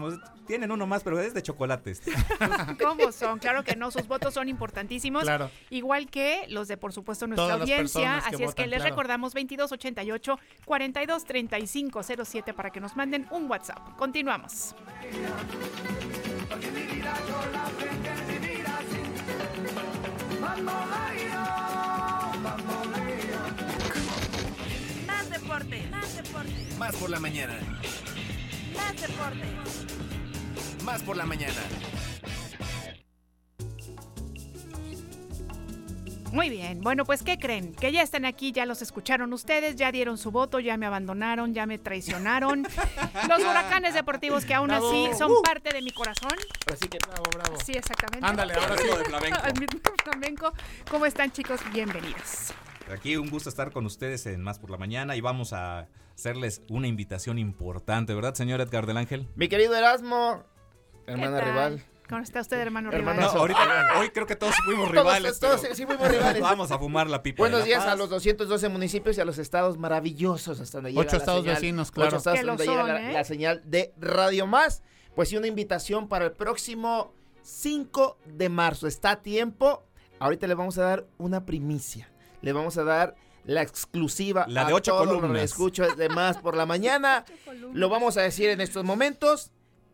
tienen 0.48 0.72
uno 0.72 0.86
más, 0.88 1.04
pero 1.04 1.20
es 1.20 1.34
de 1.34 1.42
chocolates. 1.42 2.02
¿Cómo 2.82 3.12
son? 3.12 3.40
Claro 3.40 3.64
que 3.64 3.76
no, 3.76 3.92
sus 3.92 4.08
votos 4.08 4.34
son 4.34 4.50
importantísimos. 4.50 5.24
Claro. 5.24 5.50
Igual 5.70 6.08
que 6.10 6.46
los 6.50 6.68
de, 6.68 6.78
por 6.78 6.94
supuesto, 6.94 7.28
nuestra 7.28 7.46
Todas 7.46 7.62
audiencia. 7.62 8.18
Así 8.18 8.44
es 8.44 8.54
que 8.56 8.68
les 8.68 8.80
claro. 8.80 8.92
recordamos 8.92 9.34
2288 9.34 10.40
423507 10.66 12.54
para 12.54 12.70
que 12.70 12.80
nos 12.80 12.96
manden 12.96 13.28
un 13.32 13.50
WhatsApp. 13.50 13.96
Continuamos. 13.98 14.76
Más 25.08 25.30
deporte, 25.30 25.88
más 25.90 26.16
deporte, 26.16 26.68
Más 26.78 26.96
por 26.96 27.10
la 27.10 27.20
mañana. 27.20 27.54
más 28.76 29.02
deporte. 29.02 29.46
Más 30.84 31.02
por 31.02 31.18
la 31.18 31.26
mañana. 31.26 31.54
Muy 36.36 36.50
bien, 36.50 36.82
bueno, 36.82 37.06
pues 37.06 37.24
¿qué 37.24 37.38
creen? 37.40 37.74
Que 37.74 37.94
ya 37.94 38.02
están 38.02 38.26
aquí, 38.26 38.52
ya 38.52 38.66
los 38.66 38.82
escucharon 38.82 39.32
ustedes, 39.32 39.78
ya 39.78 39.90
dieron 39.94 40.18
su 40.18 40.32
voto, 40.32 40.60
ya 40.60 40.76
me 40.76 40.86
abandonaron, 40.86 41.54
ya 41.54 41.66
me 41.66 41.78
traicionaron. 41.78 42.64
Los 43.30 43.40
huracanes 43.40 43.94
deportivos 43.94 44.44
que 44.44 44.54
aún 44.54 44.68
Bravo. 44.68 44.90
así 44.90 45.18
son 45.18 45.32
Uh. 45.32 45.42
parte 45.42 45.70
de 45.74 45.82
mi 45.82 45.92
corazón. 45.92 46.34
Así 46.70 46.90
que 46.90 46.98
Bravo, 47.08 47.24
bravo. 47.34 47.56
Sí, 47.66 47.72
exactamente. 47.72 48.28
Ándale, 48.28 48.54
ahora 48.54 48.78
sí. 48.78 48.84
de 48.86 49.06
flamenco. 49.06 49.40
Al 49.42 49.54
mismo 49.60 49.80
flamenco. 50.04 50.54
¿Cómo 50.92 51.06
están, 51.06 51.32
chicos? 51.32 51.62
Bienvenidos. 51.72 52.54
Aquí 52.92 53.16
un 53.16 53.30
gusto 53.30 53.48
estar 53.48 53.72
con 53.72 53.86
ustedes 53.86 54.26
en 54.26 54.42
Más 54.42 54.60
por 54.60 54.70
la 54.72 54.78
Mañana 54.78 55.16
y 55.16 55.22
vamos 55.22 55.54
a 55.54 55.88
hacerles 56.16 56.62
una 56.68 56.88
invitación 56.88 57.40
importante, 57.40 58.14
¿verdad, 58.14 58.34
señor 58.34 58.60
Edgar 58.60 58.86
del 58.88 58.98
Ángel? 58.98 59.26
Mi 59.36 59.48
querido 59.48 59.74
Erasmo, 59.74 60.44
hermana 61.08 61.40
rival. 61.40 61.82
¿Cómo 62.08 62.22
está 62.22 62.42
usted, 62.42 62.58
hermano 62.60 62.92
Hermano 62.92 63.20
rival? 63.20 63.34
No, 63.34 63.40
ahorita, 63.40 64.00
hoy 64.00 64.10
creo 64.10 64.28
que 64.28 64.36
todos 64.36 64.54
fuimos 64.64 64.92
rivales. 64.92 65.40
todos 65.40 65.62
sí 65.74 65.86
fuimos 65.88 66.08
rivales. 66.08 66.42
Vamos 66.42 66.72
a 66.72 66.78
fumar 66.78 67.10
la 67.10 67.24
pipa. 67.24 67.38
Buenos 67.42 67.66
días 67.66 67.84
paz. 67.84 67.94
a 67.94 67.96
los 67.96 68.10
212 68.12 68.70
municipios 68.70 69.18
y 69.18 69.22
a 69.22 69.26
los 69.26 69.40
estados 69.40 69.78
maravillosos 69.78 70.60
hasta 70.60 70.78
donde 70.78 70.92
llega 70.92 71.02
Ocho 71.02 71.12
la 71.14 71.18
estados 71.18 71.42
señal. 71.42 71.56
vecinos, 71.56 71.92
claro. 71.92 72.10
Ocho 72.10 72.18
estados 72.18 72.42
donde 72.46 72.66
llega 72.68 72.82
son, 72.88 72.98
¿eh? 72.98 73.14
la 73.14 73.24
señal 73.24 73.62
de 73.66 73.94
Radio 73.98 74.46
Más. 74.46 74.84
Pues 75.16 75.30
sí, 75.30 75.38
una 75.38 75.48
invitación 75.48 76.08
para 76.08 76.26
el 76.26 76.34
próximo 76.34 77.14
5 77.42 78.20
de 78.26 78.50
marzo. 78.50 78.86
Está 78.88 79.12
a 79.12 79.22
tiempo. 79.24 79.84
Ahorita 80.20 80.46
le 80.46 80.54
vamos 80.54 80.78
a 80.78 80.84
dar 80.84 81.08
una 81.18 81.46
primicia. 81.46 82.10
Le 82.42 82.54
vamos 82.54 82.78
a 82.78 82.84
dar 82.84 83.16
la 83.46 83.62
exclusiva 83.64 84.46
La 84.48 84.66
de 84.66 84.72
a 84.74 84.76
ocho 84.76 84.92
todos 84.92 85.08
columnas. 85.08 85.42
escuchas 85.44 85.98
de 85.98 86.10
Más 86.10 86.38
por 86.38 86.56
la 86.56 86.66
mañana. 86.68 87.26
Lo 87.74 87.90
vamos 87.90 88.18
a 88.18 88.22
decir 88.22 88.50
en 88.50 88.62
estos 88.62 88.84
momentos, 88.84 89.52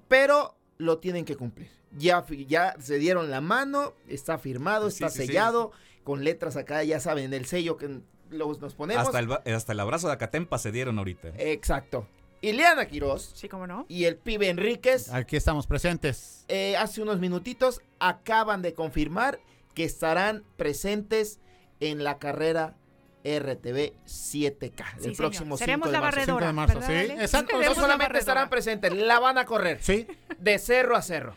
pero 0.10 0.58
lo 0.78 0.98
tienen 0.98 1.24
que 1.24 1.38
cumplir. 1.38 1.72
Ya, 1.98 2.26
ya 2.48 2.76
se 2.80 2.98
dieron 3.00 3.30
la 3.30 3.42
mano, 3.42 3.94
está 4.08 4.38
firmado, 4.38 4.88
está 4.88 5.10
sí, 5.10 5.22
sí. 5.22 5.28
sellado, 5.28 5.72
con 6.04 6.24
letras 6.24 6.56
acá, 6.56 6.84
ya 6.84 7.00
saben, 7.00 7.34
el 7.34 7.46
sello 7.46 7.78
que 7.78 8.00
los, 8.30 8.60
nos 8.62 8.74
ponemos. 8.76 9.06
Hasta 9.08 9.20
el, 9.20 9.32
hasta 9.54 9.74
el 9.74 9.80
abrazo 9.80 10.08
de 10.08 10.14
Acatempa 10.14 10.58
se 10.58 10.72
dieron 10.72 10.98
ahorita. 10.98 11.30
Exacto. 11.38 12.08
Ileana 12.44 12.88
Quiroz 12.88 13.34
Sí, 13.36 13.48
cómo 13.48 13.68
no. 13.68 13.86
y 13.88 14.06
el 14.06 14.16
pibe 14.16 14.50
Enríquez, 14.50 15.14
Aquí 15.14 15.36
estamos 15.36 15.68
presentes. 15.68 16.46
eh, 16.48 16.76
hace 16.78 17.02
unos 17.02 17.20
minutitos, 17.20 17.82
acaban 18.00 18.62
de 18.64 18.74
confirmar 18.74 19.40
que 19.76 19.84
estarán 19.84 20.44
presentes 20.58 21.40
en 21.80 22.04
la 22.04 22.18
carrera 22.20 22.76
RTV 23.24 23.94
7K 24.06 24.86
Sí, 24.86 24.96
el 24.98 25.02
señor. 25.02 25.18
próximo 25.18 25.58
5 25.58 25.58
Seremos 25.58 25.88
de 25.88 25.92
la 25.94 26.02
marzo. 26.02 26.18
barredora. 26.20 26.40
5 26.40 26.48
de 26.48 26.54
marzo, 26.54 26.74
¿verdad, 26.80 26.88
sí, 27.06 27.12
Ale? 27.12 27.24
exacto. 27.24 27.62
No 27.62 27.76
solamente 27.76 28.18
estarán 28.20 28.50
presentes, 28.50 28.94
la 28.94 29.20
van 29.20 29.38
a 29.38 29.46
correr 29.46 29.78
Sí. 29.82 30.08
de 30.40 30.60
cerro 30.60 30.96
a 30.96 31.02
cerro. 31.02 31.36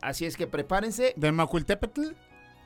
Así 0.00 0.26
es 0.26 0.36
que 0.36 0.46
prepárense. 0.46 1.12
De 1.16 1.32
Macuiltepetl 1.32 2.12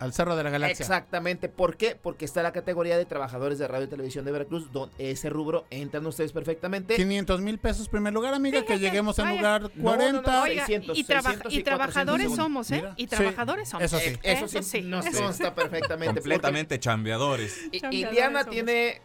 Al 0.02 0.12
Cerro 0.12 0.34
de 0.34 0.42
la 0.42 0.50
Galaxia. 0.50 0.82
Exactamente. 0.82 1.48
¿Por 1.48 1.76
qué? 1.76 1.96
Porque 2.00 2.24
está 2.24 2.42
la 2.42 2.52
categoría 2.52 2.98
de 2.98 3.04
trabajadores 3.04 3.58
de 3.58 3.68
radio 3.68 3.84
y 3.86 3.88
televisión 3.88 4.24
de 4.24 4.32
Veracruz, 4.32 4.72
donde 4.72 5.10
ese 5.12 5.30
rubro 5.30 5.64
entran 5.70 6.04
ustedes 6.06 6.32
perfectamente. 6.32 6.96
500 6.96 7.40
mil 7.40 7.58
pesos 7.58 7.88
primer 7.88 8.12
lugar, 8.12 8.34
amiga, 8.34 8.64
que 8.64 8.78
lleguemos 8.78 9.18
en 9.20 9.26
vaya. 9.26 9.36
lugar 9.36 9.62
No, 9.62 9.68
no, 9.68 9.74
no, 9.76 9.82
40. 10.22 10.42
Oiga, 10.42 10.66
600, 10.66 10.98
y, 10.98 11.04
traba- 11.04 11.22
600 11.30 11.52
y 11.52 11.58
y 11.58 11.62
trabajadores 11.62 12.26
400 12.26 12.36
somos, 12.36 12.70
¿eh? 12.72 12.74
Mira. 12.76 12.94
Y 12.96 13.02
Sí, 13.02 13.06
trabajadores 13.06 13.68
somos. 13.68 13.84
eso 13.84 13.98
sí. 13.98 14.10
Eh, 14.22 14.32
Eso 14.32 14.62
sí, 14.62 14.82
nos 14.82 15.06
eso 15.06 15.22
consta 15.22 15.54
perfectamente. 15.54 16.20
Completamente 16.20 16.80
chambeadores. 16.80 17.56
Y, 17.70 17.78
somos. 17.78 18.48
tiene, 18.50 19.00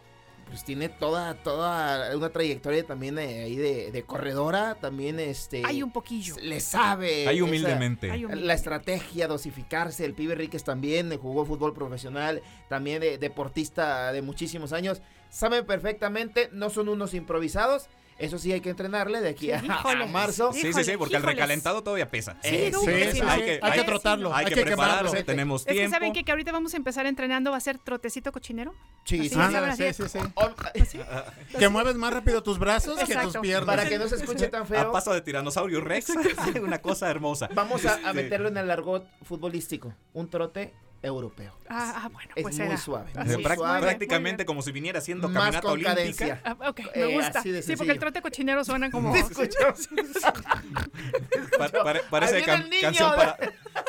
pues 0.50 0.64
tiene 0.64 0.90
toda, 0.90 1.36
toda 1.36 2.16
una 2.16 2.30
trayectoria 2.30 2.86
también 2.86 3.16
de, 3.16 3.44
ahí 3.44 3.56
de, 3.56 3.92
de 3.92 4.04
corredora, 4.04 4.76
también 4.76 5.20
este... 5.20 5.64
Hay 5.66 5.84
un 5.84 5.92
poquillo. 5.92 6.36
Le 6.42 6.60
sabe. 6.60 7.28
Esa- 7.38 7.44
humildemente. 7.44 8.12
Hay 8.12 8.26
humilde. 8.26 8.46
La 8.46 8.54
estrategia, 8.54 9.28
dosificarse. 9.28 10.06
El 10.06 10.14
pibe 10.14 10.36
Ríquez 10.36 10.64
también 10.64 11.12
eh, 11.12 11.18
jugó 11.18 11.46
fútbol 11.46 11.74
profesional, 11.74 12.42
también 12.70 13.02
de- 13.02 13.18
deportista 13.18 14.12
de 14.12 14.22
muchísimos 14.22 14.74
años. 14.74 15.02
Saben 15.30 15.66
perfectamente, 15.66 16.50
no 16.54 16.70
son 16.70 16.90
unos 16.90 17.14
improvisados. 17.14 17.88
Eso 18.20 18.40
sí 18.40 18.52
hay 18.52 18.62
que 18.62 18.70
entrenarle 18.72 19.22
de 19.22 19.30
aquí 19.30 19.52
a, 19.52 19.60
a 19.60 20.06
marzo. 20.08 20.52
Sí, 20.52 20.74
sí, 20.74 20.84
sí, 20.84 20.98
porque 20.98 21.18
el 21.18 21.24
recalentado 21.24 21.84
todavía 21.84 22.10
pesa. 22.10 22.34
Sí, 22.42 22.50
Eh, 22.52 22.72
Sí, 22.74 23.12
sí, 23.20 23.22
Hay 23.28 23.42
que, 23.42 23.60
hay 23.62 23.72
que 23.80 23.84
trotarlo, 23.84 24.34
Hay, 24.34 24.46
hay, 24.46 24.54
que, 24.54 24.62
prepararse, 24.64 25.24
tenemos 25.24 25.62
Es 25.62 25.68
que 25.68 25.74
tiempo. 25.74 25.94
saben 25.94 26.14
que, 26.14 26.24
que 26.24 26.32
ahorita 26.32 26.52
vamos 26.52 26.74
a 26.74 26.78
empezar 26.78 27.06
entrenando, 27.06 27.52
va 27.52 27.58
a 27.58 27.62
ser 27.62 27.78
trotecito 27.78 28.32
cochinero. 28.32 28.74
Sí, 29.06 29.30
sí, 29.30 29.30
sí, 29.30 29.36
así. 29.40 30.06
sí, 30.86 31.00
Que 31.58 31.70
mueves 31.70 31.96
más 31.96 32.14
rápido 32.14 32.42
tus 32.44 32.58
brazos 32.60 32.98
que 33.00 33.16
tus 33.16 33.38
piernas. 33.38 33.76
Para 33.76 33.88
que 33.88 33.98
no 33.98 34.08
se 34.08 34.16
escuche 34.16 34.48
tan 34.48 34.64
A 34.64 34.66
feo. 34.66 34.92
paso 34.92 35.14
de 35.14 35.22
tiranosaurio 35.22 35.82
Rex. 35.82 36.12
Una 36.62 36.80
cosa 36.82 37.10
hermosa. 37.10 37.50
Vamos 37.54 37.86
a, 37.86 37.94
a 37.96 37.98
Este, 37.98 38.14
meterlo 38.14 38.50
en 38.50 38.58
el 38.58 38.70
argot 38.72 39.06
futbolístico. 39.24 39.94
Un 40.14 40.30
trote 40.30 40.74
europeo. 41.04 41.54
Ah, 41.70 41.94
ah, 42.06 42.10
bueno, 42.12 42.32
Es 42.36 42.44
pues 42.44 42.58
muy 42.60 42.78
suave. 42.78 43.12
Eh, 43.16 43.36
muy 43.36 43.44
prácticamente 43.44 44.44
muy 44.44 44.46
como 44.46 44.62
si 44.62 44.72
viniera 44.72 45.00
haciendo 45.00 45.28
Más 45.30 45.38
caminata 45.44 45.62
con 45.62 45.72
olímpica. 45.74 45.96
cadencia. 45.96 46.26
bien. 46.26 46.40
Ah, 46.44 46.70
ok, 46.70 46.80
Eh, 46.80 46.90
me 46.96 47.14
gusta. 47.16 47.40
así 47.40 47.52
de 47.52 47.62
Sí, 47.62 47.76
porque 47.76 47.92
el 47.92 48.00
trote 48.00 48.22
cochinero 48.22 48.64
suena 48.66 48.90
como. 48.90 49.14
¿Te? 49.38 49.48
Pa- 51.58 51.96
parece 52.10 52.42
can- 52.44 52.70
niño. 52.70 52.82
canción 52.82 53.12
para 53.16 53.38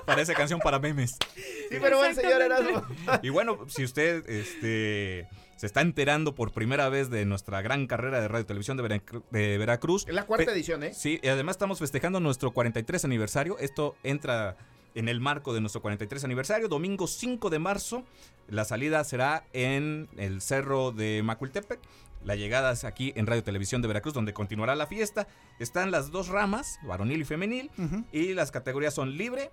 parece 0.06 0.34
canción 0.34 0.60
para 0.60 0.78
memes. 0.78 1.16
Sí, 1.34 1.76
pero 1.80 1.98
bueno, 1.98 2.14
señor 2.14 2.42
Erasmo. 2.42 2.82
Y 3.22 3.28
bueno, 3.30 3.58
si 3.68 3.84
usted 3.84 4.28
este 4.28 5.28
se 5.56 5.66
está 5.66 5.80
enterando 5.80 6.34
por 6.34 6.52
primera 6.52 6.88
vez 6.88 7.10
de 7.10 7.24
nuestra 7.24 7.60
gran 7.62 7.86
carrera 7.88 8.20
de 8.20 8.28
radio 8.28 8.42
y 8.42 8.46
televisión 8.46 8.76
de, 8.76 8.84
Veracru- 8.84 9.24
de 9.30 9.58
Veracruz. 9.58 10.04
Es 10.06 10.14
la 10.14 10.24
cuarta 10.24 10.46
pe- 10.46 10.52
edición, 10.52 10.84
¿eh? 10.84 10.94
Sí, 10.94 11.18
y 11.20 11.28
además 11.28 11.54
estamos 11.54 11.80
festejando 11.80 12.20
nuestro 12.20 12.52
43 12.52 13.04
aniversario. 13.04 13.58
Esto 13.58 13.96
entra 14.04 14.56
en 14.94 15.08
el 15.08 15.20
marco 15.20 15.52
de 15.52 15.60
nuestro 15.60 15.82
43 15.82 16.24
aniversario, 16.24 16.68
domingo 16.68 17.06
5 17.06 17.50
de 17.50 17.58
marzo. 17.58 18.04
La 18.48 18.64
salida 18.64 19.02
será 19.04 19.44
en 19.52 20.08
el 20.16 20.40
cerro 20.40 20.92
de 20.92 21.22
Macultepec. 21.22 21.80
La 22.24 22.34
llegada 22.34 22.72
es 22.72 22.84
aquí 22.84 23.12
en 23.16 23.26
Radio 23.26 23.44
Televisión 23.44 23.80
de 23.80 23.88
Veracruz, 23.88 24.14
donde 24.14 24.32
continuará 24.32 24.74
la 24.74 24.86
fiesta. 24.86 25.28
Están 25.58 25.90
las 25.90 26.10
dos 26.10 26.28
ramas, 26.28 26.78
varonil 26.82 27.20
y 27.20 27.24
femenil, 27.24 27.70
y 28.12 28.34
las 28.34 28.50
categorías 28.50 28.94
son 28.94 29.16
libre, 29.16 29.50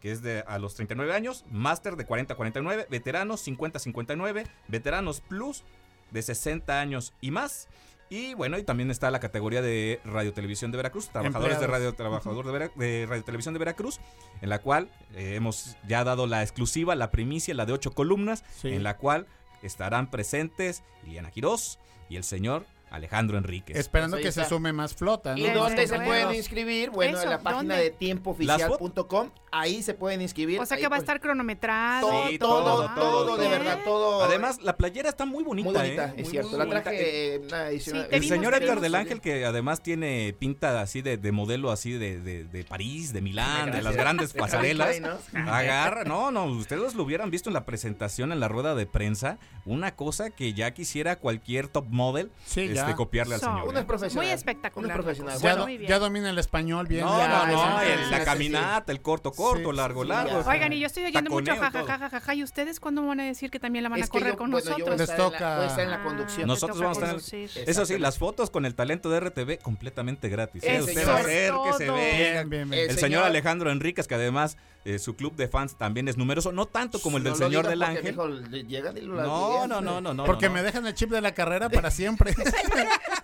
que 0.00 0.12
es 0.12 0.20
de 0.22 0.44
a 0.46 0.58
los 0.58 0.74
39 0.74 1.14
años, 1.14 1.44
máster 1.50 1.96
de 1.96 2.04
40 2.04 2.34
a 2.34 2.36
49, 2.36 2.86
veteranos 2.90 3.40
50 3.40 3.78
a 3.78 3.80
59, 3.80 4.46
veteranos 4.68 5.20
plus 5.20 5.64
de 6.10 6.22
60 6.22 6.80
años 6.80 7.14
y 7.20 7.30
más. 7.30 7.68
Y 8.12 8.34
bueno, 8.34 8.58
y 8.58 8.62
también 8.62 8.90
está 8.90 9.10
la 9.10 9.20
categoría 9.20 9.62
de 9.62 9.98
Radio 10.04 10.34
Televisión 10.34 10.70
de 10.70 10.76
Veracruz, 10.76 11.08
trabajadores 11.08 11.58
de. 11.60 11.66
Radio 11.66 11.94
Trabajador 11.94 12.44
de, 12.44 12.52
Vera- 12.52 12.70
de 12.76 13.06
Radio 13.08 13.24
Televisión 13.24 13.54
de 13.54 13.58
Veracruz, 13.58 14.00
en 14.42 14.50
la 14.50 14.58
cual 14.58 14.90
eh, 15.14 15.32
hemos 15.36 15.76
ya 15.88 16.04
dado 16.04 16.26
la 16.26 16.42
exclusiva, 16.42 16.94
la 16.94 17.10
primicia, 17.10 17.54
la 17.54 17.64
de 17.64 17.72
ocho 17.72 17.92
columnas, 17.92 18.44
Sí. 18.60 18.68
en 18.68 18.82
la 18.82 18.98
cual 18.98 19.26
estarán 19.62 20.10
presentes 20.10 20.82
Liliana 21.04 21.30
Quirós 21.30 21.78
y 22.10 22.16
el 22.16 22.24
señor 22.24 22.66
Alejandro 22.92 23.38
Enríquez. 23.38 23.76
Esperando 23.76 24.16
Pues 24.18 24.26
que 24.26 24.32
se 24.42 24.48
sume 24.48 24.72
más 24.72 24.94
flota, 24.94 25.34
¿Y 25.36 25.40
¿no? 25.42 25.46
Desde 25.48 25.58
dónde 25.60 25.86
se 25.86 26.00
pueden 26.00 26.34
inscribir? 26.34 26.90
Bueno, 26.90 27.16
Eso, 27.16 27.24
en 27.24 27.30
la 27.30 27.38
página 27.40 27.74
¿dónde? 27.74 27.76
de 27.84 27.90
tiempooficial.com. 27.90 29.30
Ahí 29.54 29.82
se 29.82 29.92
pueden 29.92 30.22
inscribir. 30.22 30.58
O 30.60 30.64
sea 30.66 30.78
que 30.78 30.84
Ahí, 30.84 30.88
va 30.90 30.96
a 30.96 30.98
estar 31.00 31.20
cronometrado. 31.20 32.08
todo, 32.08 32.28
Sí, 32.28 32.38
todo, 32.38 32.64
todo, 32.64 32.94
todo, 32.94 33.26
todo, 33.26 33.36
de 33.36 33.48
verdad, 33.48 33.78
todo. 33.84 34.22
Además, 34.24 34.62
la 34.62 34.76
playera 34.78 35.10
está 35.10 35.26
muy 35.26 35.44
bonita. 35.44 35.68
muy 35.68 35.78
bonita, 35.78 36.06
¿eh? 36.06 36.14
es 36.16 36.22
Muy, 36.24 36.30
cierto. 36.30 36.50
muy 36.50 36.58
La 36.58 36.66
traje 36.82 37.34
en 37.34 37.44
una 37.44 37.68
edición. 37.68 37.98
Sí, 38.02 38.06
te 38.08 38.16
El 38.16 38.24
señor 38.28 38.54
Edgar 38.54 38.80
del 38.80 38.94
Ángel, 38.94 39.20
que 39.20 39.44
además 39.44 39.82
tiene 39.82 40.34
pinta 40.38 40.80
así 40.80 41.02
de, 41.02 41.18
de 41.18 41.32
modelo 41.32 41.70
así 41.70 41.92
de, 41.92 42.18
de- 42.20 42.44
de 42.44 42.64
París, 42.64 43.12
de 43.12 43.20
Milán, 43.20 43.70
de 43.72 43.82
las 43.82 43.94
grandes 43.94 44.32
pasarelas. 44.32 45.00
Agarra, 45.34 46.04
no, 46.04 46.30
no, 46.30 46.44
ustedes 46.46 46.94
lo 46.94 47.02
hubieran 47.02 47.30
visto 47.30 47.50
en 47.50 47.54
la 47.54 47.64
presentación, 47.66 48.32
en 48.32 48.40
la 48.40 48.48
rueda 48.48 48.74
de 48.74 48.86
prensa, 48.86 49.38
una 49.66 49.94
cosa 49.94 50.30
que 50.30 50.54
ya 50.54 50.70
quisiera 50.72 51.16
cualquier 51.16 51.68
top 51.68 51.86
model 51.90 52.30
Sí, 52.46 52.68
este, 52.82 52.92
ya. 52.92 52.96
copiarle 52.96 53.34
al 53.34 53.40
So, 53.40 53.46
señor. 53.46 53.68
Uno 53.68 53.78
es 53.78 53.82
¿eh? 53.82 53.86
profesional. 53.86 54.26
Muy 54.26 54.32
espectacular. 54.34 54.84
Uno 54.84 54.92
es 54.94 55.04
profesional. 55.04 55.34
Ya, 55.34 55.40
Bueno, 55.40 55.56
do- 55.56 55.64
muy 55.64 55.78
bien. 55.78 55.88
ya 55.90 55.98
domina 55.98 56.30
el 56.30 56.38
español 56.38 56.86
bien. 56.86 57.04
No, 57.04 57.18
ya, 57.18 57.28
no, 57.28 57.46
no, 57.46 57.80
el- 57.82 58.10
la 58.10 58.18
sí, 58.18 58.24
caminata, 58.24 58.92
el 58.92 59.00
corto, 59.02 59.32
corto, 59.32 59.70
Sí, 59.70 59.76
largo, 59.76 60.02
sí, 60.02 60.08
largo. 60.08 60.42
Oigan, 60.48 60.72
y 60.72 60.80
yo 60.80 60.86
estoy 60.86 61.04
oyendo 61.04 61.30
mucho 61.30 61.52
todo. 61.54 61.62
jajajajaja. 61.86 62.34
¿Y 62.34 62.42
ustedes 62.42 62.80
cuándo 62.80 63.04
van 63.06 63.20
a 63.20 63.24
decir 63.24 63.50
que 63.50 63.58
también 63.60 63.82
la 63.82 63.88
van 63.88 64.00
a 64.00 64.04
es 64.04 64.10
que 64.10 64.18
correr 64.18 64.32
yo, 64.32 64.38
con 64.38 64.50
bueno, 64.50 64.64
nosotros? 64.68 64.94
a 65.00 65.02
Les 65.04 65.16
toca- 65.16 65.56
voy 65.56 65.64
a 65.64 65.68
estar 65.68 65.84
en 65.84 65.90
la 65.90 66.02
conducción. 66.02 66.46
Nosotros 66.46 66.78
vamos 66.80 66.98
a 67.02 67.12
estar-. 67.16 67.68
Eso 67.68 67.86
sí, 67.86 67.98
las 67.98 68.18
fotos 68.18 68.50
con 68.50 68.64
el 68.66 68.74
talento 68.74 69.10
de 69.10 69.20
RTV 69.20 69.58
completamente 69.58 70.28
gratis. 70.28 70.62
Usted 70.62 70.76
acérquese, 71.08 71.86
todo. 71.86 71.96
venga. 71.96 72.16
Bien, 72.16 72.50
bien, 72.50 72.70
bien. 72.70 72.90
El 72.90 72.98
señor 72.98 73.24
Alejandro 73.24 73.70
Enríquez, 73.70 74.06
que 74.08 74.14
además 74.14 74.56
eh, 74.84 74.98
su 74.98 75.14
club 75.14 75.36
de 75.36 75.48
fans 75.48 75.76
también 75.76 76.08
es 76.08 76.16
numeroso, 76.16 76.52
no 76.52 76.66
tanto 76.66 77.00
como 77.00 77.16
el 77.18 77.24
del 77.24 77.32
No 77.32 77.38
señor 77.38 77.66
del 77.66 77.82
Ángel. 77.82 78.16
lo 78.16 79.22
No, 79.22 79.66
no, 79.66 79.80
no, 79.80 80.00
no, 80.00 80.14
no. 80.14 80.24
Porque 80.24 80.48
no. 80.48 80.54
me 80.54 80.62
dejan 80.62 80.86
el 80.86 80.94
chip 80.94 81.10
de 81.10 81.20
la 81.20 81.32
carrera 81.32 81.68
para 81.68 81.90
siempre. 81.90 82.34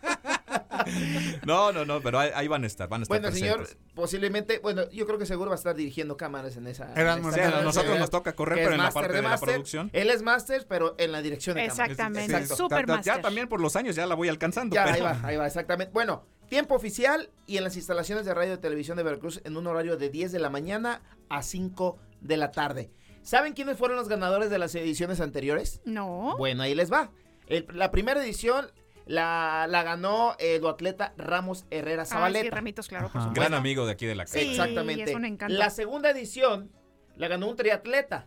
No, 1.45 1.73
no, 1.73 1.85
no, 1.85 2.01
pero 2.01 2.19
ahí, 2.19 2.31
ahí 2.35 2.49
van 2.49 2.65
a 2.65 2.67
estar, 2.67 2.89
van 2.89 3.01
a 3.01 3.03
estar 3.05 3.21
Bueno, 3.21 3.35
señor, 3.35 3.67
posiblemente, 3.95 4.59
bueno, 4.61 4.89
yo 4.91 5.07
creo 5.07 5.19
que 5.19 5.27
seguro 5.27 5.51
va 5.51 5.57
a 5.57 5.59
estar 5.59 5.75
dirigiendo 5.75 6.17
cámaras 6.17 6.57
en 6.57 6.67
esa. 6.67 6.93
Eran 6.95 7.19
en 7.19 7.23
muy 7.25 7.33
esa 7.33 7.49
Sí, 7.49 7.55
a 7.55 7.61
nosotros 7.63 7.85
¿verdad? 7.87 8.01
nos 8.01 8.11
toca 8.11 8.33
correr, 8.35 8.59
pero 8.59 8.73
en 8.73 8.79
la 8.79 8.91
parte 8.91 9.13
de 9.13 9.23
la 9.23 9.39
producción. 9.39 9.91
Él 9.93 10.11
es 10.11 10.23
máster, 10.23 10.67
pero 10.69 10.95
en 10.99 11.13
la 11.13 11.23
dirección 11.23 11.57
de. 11.57 11.65
Exactamente. 11.65 12.33
Ta- 12.69 12.85
ta- 12.87 13.01
Ya 13.03 13.21
también 13.21 13.49
por 13.49 13.61
los 13.61 13.77
años 13.77 13.97
ya 13.97 14.07
la 14.07 14.15
voy 14.15 14.29
alcanzando. 14.29 14.75
Ya, 14.75 14.85
pero- 14.85 14.95
ahí 14.97 15.01
va, 15.03 15.21
ahí 15.23 15.37
va, 15.37 15.47
exactamente. 15.47 15.93
Bueno, 15.93 16.25
tiempo 16.49 16.75
oficial 16.75 17.31
y 17.47 17.57
en 17.59 17.65
las 17.65 17.77
instalaciones 17.77 18.25
de 18.25 18.35
radio 18.35 18.55
y 18.55 18.59
televisión 18.59 18.97
de 18.97 19.03
Veracruz 19.03 19.41
en 19.45 19.57
un 19.57 19.67
horario 19.67 19.97
de 19.97 20.09
10 20.11 20.33
de 20.33 20.39
la 20.39 20.51
mañana 20.51 21.03
a 21.29 21.43
5 21.43 21.99
de 22.21 22.37
la 22.37 22.51
tarde. 22.51 22.91
¿Saben 23.23 23.53
quiénes 23.53 23.77
fueron 23.77 23.97
los 23.99 24.09
ganadores 24.09 24.49
de 24.49 24.59
las 24.59 24.75
ediciones 24.75 25.21
anteriores? 25.21 25.81
No. 25.85 26.35
Bueno, 26.39 26.63
ahí 26.63 26.75
les 26.75 26.91
va. 26.91 27.11
El- 27.47 27.67
la 27.73 27.91
primera 27.91 28.23
edición 28.23 28.71
la, 29.09 29.67
la 29.69 29.83
ganó 29.83 30.37
el 30.39 30.65
atleta 30.67 31.13
Ramos 31.17 31.67
Herrera 31.71 32.03
Ah, 32.03 32.07
sí, 32.07 32.13
Zabaleta. 32.13 32.55
Ramitos, 32.55 32.87
claro, 32.89 33.09
por 33.09 33.17
Ajá. 33.21 33.29
supuesto. 33.31 33.41
Gran 33.49 33.55
amigo 33.59 33.85
de 33.87 33.93
aquí 33.93 34.07
de 34.07 34.15
la 34.15 34.25
casa. 34.25 34.39
Sí, 34.39 34.51
Exactamente. 34.51 35.03
es 35.11 35.17
un 35.17 35.25
encanto. 35.25 35.55
La 35.57 35.71
segunda 35.71 36.11
edición 36.11 36.71
la 37.17 37.27
ganó 37.29 37.49
un 37.49 37.57
triatleta, 37.57 38.27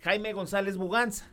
Jaime 0.00 0.32
González 0.32 0.76
Buganza. 0.76 1.28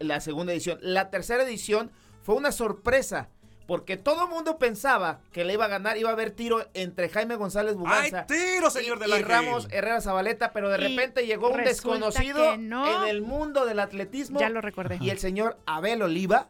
La 0.00 0.20
segunda 0.20 0.52
edición. 0.52 0.78
La 0.82 1.08
tercera 1.10 1.42
edición 1.44 1.90
fue 2.22 2.34
una 2.34 2.52
sorpresa. 2.52 3.30
Porque 3.68 3.98
todo 3.98 4.24
el 4.24 4.30
mundo 4.30 4.56
pensaba 4.56 5.20
que 5.30 5.44
le 5.44 5.52
iba 5.52 5.66
a 5.66 5.68
ganar, 5.68 5.98
iba 5.98 6.08
a 6.08 6.14
haber 6.14 6.30
tiro 6.30 6.66
entre 6.72 7.10
Jaime 7.10 7.34
González 7.34 7.74
¡Ay, 7.74 7.78
Buganza 7.78 8.24
tiro, 8.24 8.70
señor 8.70 8.98
y, 9.06 9.12
y! 9.12 9.22
Ramos 9.22 9.68
Herrera 9.70 10.00
Zabaleta, 10.00 10.54
pero 10.54 10.70
de 10.70 10.78
Y 10.78 10.88
repente 10.96 11.26
llegó 11.26 11.50
un 11.50 11.62
desconocido 11.62 12.56
no. 12.56 13.04
en 13.04 13.10
el 13.10 13.20
mundo 13.20 13.66
del 13.66 13.80
atletismo. 13.80 14.40
Ya 14.40 14.48
lo 14.48 14.62
recordé. 14.62 14.96
Y 15.02 15.10
el 15.10 15.18
señor 15.18 15.58
Abel 15.66 16.00
Oliva 16.00 16.48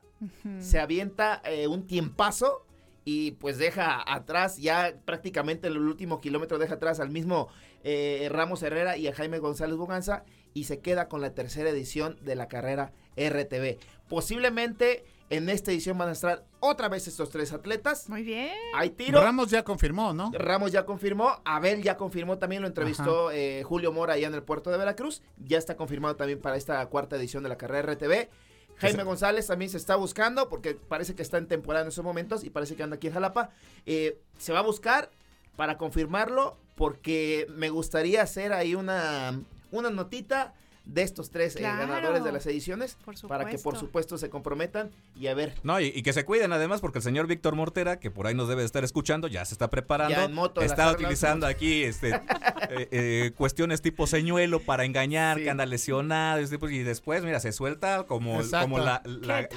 se 0.61 0.79
avienta 0.79 1.43
eh, 1.45 1.67
un 1.67 1.89
tiempazo 1.89 2.65
y 3.05 3.33
pues 3.33 3.59
deja 3.59 4.01
atrás, 4.07 4.59
ya 4.59 4.95
prácticamente 5.05 5.67
en 5.67 5.73
el 5.73 5.81
último 5.81 6.21
kilómetro 6.21 6.59
deja 6.59 6.75
atrás 6.75 7.01
al 7.01 7.11
mismo 7.11 7.49
eh, 7.83 8.29
Ramos 8.31 8.63
Herrera 8.63 8.97
y 8.97 9.09
a 9.09 9.13
Jaime 9.13 9.41
González 9.41 9.77
Buganza 9.77 10.23
y 10.55 10.65
se 10.65 10.79
queda 10.79 11.09
con 11.09 11.21
la 11.21 11.35
tercera 11.35 11.71
edición 11.71 12.17
de 12.21 12.37
la 12.37 12.47
carrera 12.47 12.93
RTV. 13.17 13.79
Posiblemente 14.09 15.05
en 15.31 15.49
esta 15.49 15.71
edición 15.71 15.99
van 15.99 16.09
a 16.09 16.13
estar 16.13 16.45
otra 16.61 16.89
vez 16.89 17.07
estos 17.07 17.31
tres 17.31 17.53
atletas. 17.53 18.09
Muy 18.09 18.23
bien. 18.23 18.53
Hay 18.75 18.91
tiro. 18.91 19.21
Ramos 19.21 19.51
ya 19.51 19.63
confirmó, 19.63 20.13
¿no? 20.13 20.31
Ramos 20.33 20.73
ya 20.73 20.87
confirmó, 20.87 21.41
Abel 21.45 21.83
ya 21.83 21.97
confirmó 21.97 22.39
también, 22.39 22.63
lo 22.63 22.69
entrevistó 22.69 23.31
eh, 23.31 23.63
Julio 23.63 23.93
Mora 23.93 24.15
allá 24.15 24.29
en 24.29 24.35
el 24.35 24.43
puerto 24.43 24.71
de 24.71 24.79
Veracruz, 24.79 25.23
ya 25.39 25.59
está 25.59 25.77
confirmado 25.77 26.17
también 26.17 26.41
para 26.41 26.57
esta 26.57 26.85
cuarta 26.87 27.17
edición 27.17 27.43
de 27.43 27.49
la 27.51 27.57
carrera 27.57 27.93
RTV. 27.93 28.29
Jaime 28.79 29.03
González 29.03 29.47
también 29.47 29.71
se 29.71 29.77
está 29.77 29.97
buscando 29.97 30.49
porque 30.49 30.75
parece 30.75 31.15
que 31.15 31.23
está 31.23 31.37
en 31.39 31.49
temporada 31.49 31.83
en 31.83 31.89
estos 31.89 32.05
momentos 32.05 32.45
y 32.45 32.51
parece 32.51 32.77
que 32.77 32.85
anda 32.85 32.97
aquí 32.97 33.09
en 33.09 33.15
Jalapa. 33.15 33.51
Eh, 33.87 34.21
se 34.39 34.53
va 34.53 34.61
a 34.61 34.63
buscar 34.63 35.11
para 35.57 35.77
confirmarlo 35.77 36.57
porque 36.77 37.47
me 37.51 37.71
gustaría 37.71 38.23
hacer 38.23 38.53
ahí 38.53 38.77
una, 38.77 39.41
una 39.73 39.91
notita 39.91 40.55
de 40.89 41.03
estos 41.03 41.31
tres 41.31 41.55
eh, 41.57 41.61
ganadores 41.61 42.25
de 42.25 42.33
las 42.33 42.47
ediciones 42.47 42.97
Por 43.05 43.15
para 43.29 43.45
que 43.45 43.59
por 43.59 43.77
supuesto. 43.77 44.17
se 44.17 44.31
comprometan 44.31 44.91
y 45.15 45.27
a 45.27 45.35
ver. 45.35 45.55
No, 45.63 45.79
y, 45.81 45.93
y 45.95 46.03
que 46.03 46.15
se 46.15 46.25
cuiden 46.25 46.51
además 46.53 46.81
porque 46.81 46.99
el 46.99 47.03
señor 47.05 47.27
Víctor 47.27 47.55
Mortera, 47.55 48.01
que 48.01 48.11
por 48.11 48.27
ahí 48.27 48.35
nos 48.35 48.49
debe 48.49 48.63
de 48.63 48.67
estar 48.67 48.83
escuchando, 48.85 49.29
ya 49.29 49.45
se 49.45 49.53
está 49.53 49.69
preparando. 49.69 50.17
Ya 50.17 50.25
en 50.25 50.33
moto, 50.33 50.63
está 50.63 50.85
armas, 50.89 51.03
utilizando 51.03 51.47
aquí 51.47 51.83
este, 51.85 52.15
eh, 52.71 52.89
eh, 52.91 53.33
cuestiones 53.37 53.83
tipo 53.83 54.07
señuelo 54.07 54.61
para 54.61 54.87
engañar, 54.87 55.37
Sí. 55.37 55.45
que 55.45 55.51
anda 55.51 55.67
lesionado. 55.67 56.39
este, 56.41 56.59
pues, 56.59 56.73
y 56.73 56.83
después, 56.83 57.23
mira, 57.23 57.39
se 57.39 57.53
suelta 57.53 58.05
como, 58.05 58.41
Exacto. 58.41 58.65
como 58.65 58.79
la, 58.79 59.03
la, 59.05 59.41
este, 59.41 59.57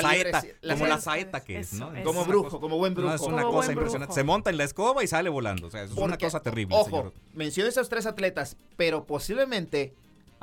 saeta, 0.00 0.42
como 0.70 0.86
la 0.86 1.00
saeta 1.00 1.40
que 1.40 1.58
es, 1.58 1.74
Eso, 1.74 1.90
¿no? 1.90 1.94
eso. 1.96 2.04
Como 2.04 2.24
brujo, 2.24 2.60
como 2.60 2.78
buen 2.78 2.94
brujo. 2.94 3.10
No, 3.10 3.14
es 3.14 3.20
una 3.20 3.42
Como 3.42 3.58
cosa 3.58 3.72
impresionante. 3.72 4.06
brujo. 4.06 4.14
Se 4.14 4.24
monta 4.24 4.48
en 4.48 4.56
la 4.56 4.64
escoba 4.64 5.04
y 5.04 5.06
sale 5.06 5.28
volando. 5.28 5.66
O 5.66 5.70
sea, 5.70 5.82
es 5.82 5.90
una 5.92 6.16
cosa 6.16 6.40
terrible, 6.40 6.74
Ojo, 6.74 6.84
señor. 6.88 7.12
mencioné 7.34 7.68
esos 7.68 7.90
tres 7.90 8.06
atletas, 8.06 8.56
pero 8.78 9.04
posiblemente 9.04 9.92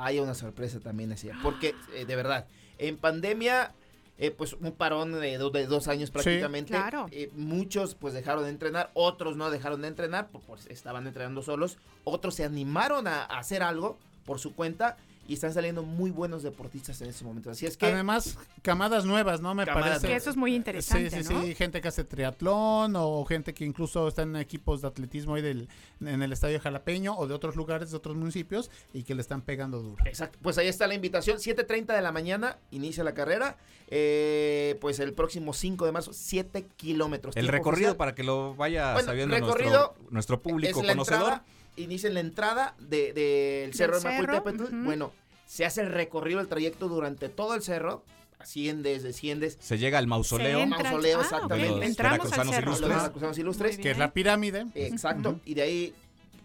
haya 0.04 0.22
una 0.22 0.34
sorpresa 0.34 0.80
también 0.80 1.12
así. 1.12 1.30
Porque, 1.42 1.74
eh, 1.94 2.04
de 2.04 2.16
verdad, 2.16 2.46
en 2.78 2.96
pandemia, 2.96 3.72
eh, 4.18 4.30
pues 4.30 4.52
un 4.54 4.72
parón 4.72 5.12
de, 5.20 5.38
do- 5.38 5.50
de 5.50 5.66
dos 5.66 5.88
años 5.88 6.10
prácticamente. 6.10 6.72
Claro. 6.72 7.06
eh, 7.10 7.30
muchos 7.34 7.94
pues 7.94 8.12
dejaron 8.14 8.44
de 8.44 8.50
entrenar, 8.50 8.90
otros 8.94 9.36
no 9.36 9.50
dejaron 9.50 9.82
de 9.82 9.88
entrenar, 9.88 10.28
pues, 10.28 10.44
pues, 10.46 10.66
estaban 10.66 11.06
entrenando 11.06 11.42
solos. 11.42 11.78
Otros 12.04 12.34
se 12.34 12.44
animaron 12.44 13.06
a, 13.06 13.22
a 13.24 13.38
hacer 13.38 13.62
algo 13.62 13.98
por 14.26 14.38
su 14.38 14.54
cuenta 14.54 14.96
y 15.30 15.34
están 15.34 15.54
saliendo 15.54 15.84
muy 15.84 16.10
buenos 16.10 16.42
deportistas 16.42 17.00
en 17.02 17.08
ese 17.10 17.24
momento. 17.24 17.50
Así 17.52 17.64
es 17.64 17.76
que... 17.76 17.86
Además, 17.86 18.36
camadas 18.62 19.04
nuevas, 19.04 19.40
¿no? 19.40 19.54
Me 19.54 19.64
parece. 19.64 20.08
Que 20.08 20.16
eso 20.16 20.28
es 20.28 20.36
muy 20.36 20.56
interesante, 20.56 21.08
Sí, 21.08 21.22
sí, 21.22 21.32
¿no? 21.32 21.42
sí, 21.44 21.54
gente 21.54 21.80
que 21.80 21.86
hace 21.86 22.02
triatlón 22.02 22.94
o 22.96 23.24
gente 23.24 23.54
que 23.54 23.64
incluso 23.64 24.08
está 24.08 24.22
en 24.22 24.34
equipos 24.34 24.82
de 24.82 24.88
atletismo 24.88 25.36
ahí 25.36 25.42
del, 25.42 25.68
en 26.00 26.20
el 26.20 26.32
estadio 26.32 26.58
Jalapeño 26.58 27.16
o 27.16 27.28
de 27.28 27.34
otros 27.34 27.54
lugares, 27.54 27.92
de 27.92 27.96
otros 27.96 28.16
municipios 28.16 28.72
y 28.92 29.04
que 29.04 29.14
le 29.14 29.20
están 29.20 29.42
pegando 29.42 29.80
duro. 29.80 30.02
Exacto, 30.04 30.36
pues 30.42 30.58
ahí 30.58 30.66
está 30.66 30.88
la 30.88 30.94
invitación, 30.94 31.38
7.30 31.38 31.94
de 31.94 32.02
la 32.02 32.10
mañana, 32.10 32.58
inicia 32.72 33.04
la 33.04 33.14
carrera, 33.14 33.56
eh, 33.86 34.78
pues 34.80 34.98
el 34.98 35.12
próximo 35.12 35.52
5 35.52 35.86
de 35.86 35.92
marzo, 35.92 36.12
7 36.12 36.66
kilómetros. 36.76 37.36
El 37.36 37.46
recorrido 37.46 37.90
oficial. 37.90 37.96
para 37.96 38.16
que 38.16 38.24
lo 38.24 38.56
vaya 38.56 38.94
Bueno, 38.94 39.06
sabiendo 39.06 39.36
recorrido 39.36 39.94
nuestro, 39.94 40.10
nuestro 40.10 40.42
público 40.42 40.80
es 40.80 40.86
la 40.86 40.92
conocedor. 40.94 41.22
entrada, 41.22 41.44
inicia 41.76 42.08
en 42.08 42.14
la 42.14 42.20
entrada 42.20 42.74
del 42.78 43.14
de, 43.14 43.60
del 43.62 43.74
cerro 43.74 44.00
de 44.00 44.04
Macuiltepetl. 44.04 44.62
ujú. 44.62 44.84
Bueno, 44.84 45.12
se 45.50 45.64
hace 45.66 45.80
el 45.80 45.88
recorrido, 45.88 46.38
el 46.38 46.46
trayecto 46.46 46.86
durante 46.86 47.28
todo 47.28 47.54
el 47.56 47.62
cerro, 47.62 48.04
asciendes, 48.38 49.02
desciendes. 49.02 49.58
Se 49.60 49.78
llega 49.78 49.98
al 49.98 50.06
mausoleo. 50.06 50.60
Entra- 50.60 50.84
Mausoleo, 50.84 51.18
ah, 51.18 51.22
exactamente. 51.22 51.84
Entramos 51.86 52.26
al 52.32 52.46
veracruzanos 52.46 52.54
cerro. 52.54 52.68
ilustres. 52.70 52.88
Los 52.88 52.98
veracruzanos 53.02 53.38
ilustres. 53.38 53.78
Que 53.78 53.90
es 53.90 53.98
la 53.98 54.12
pirámide. 54.12 54.66
Exacto. 54.76 55.40
Y 55.44 55.54
de 55.54 55.62
ahí 55.62 55.94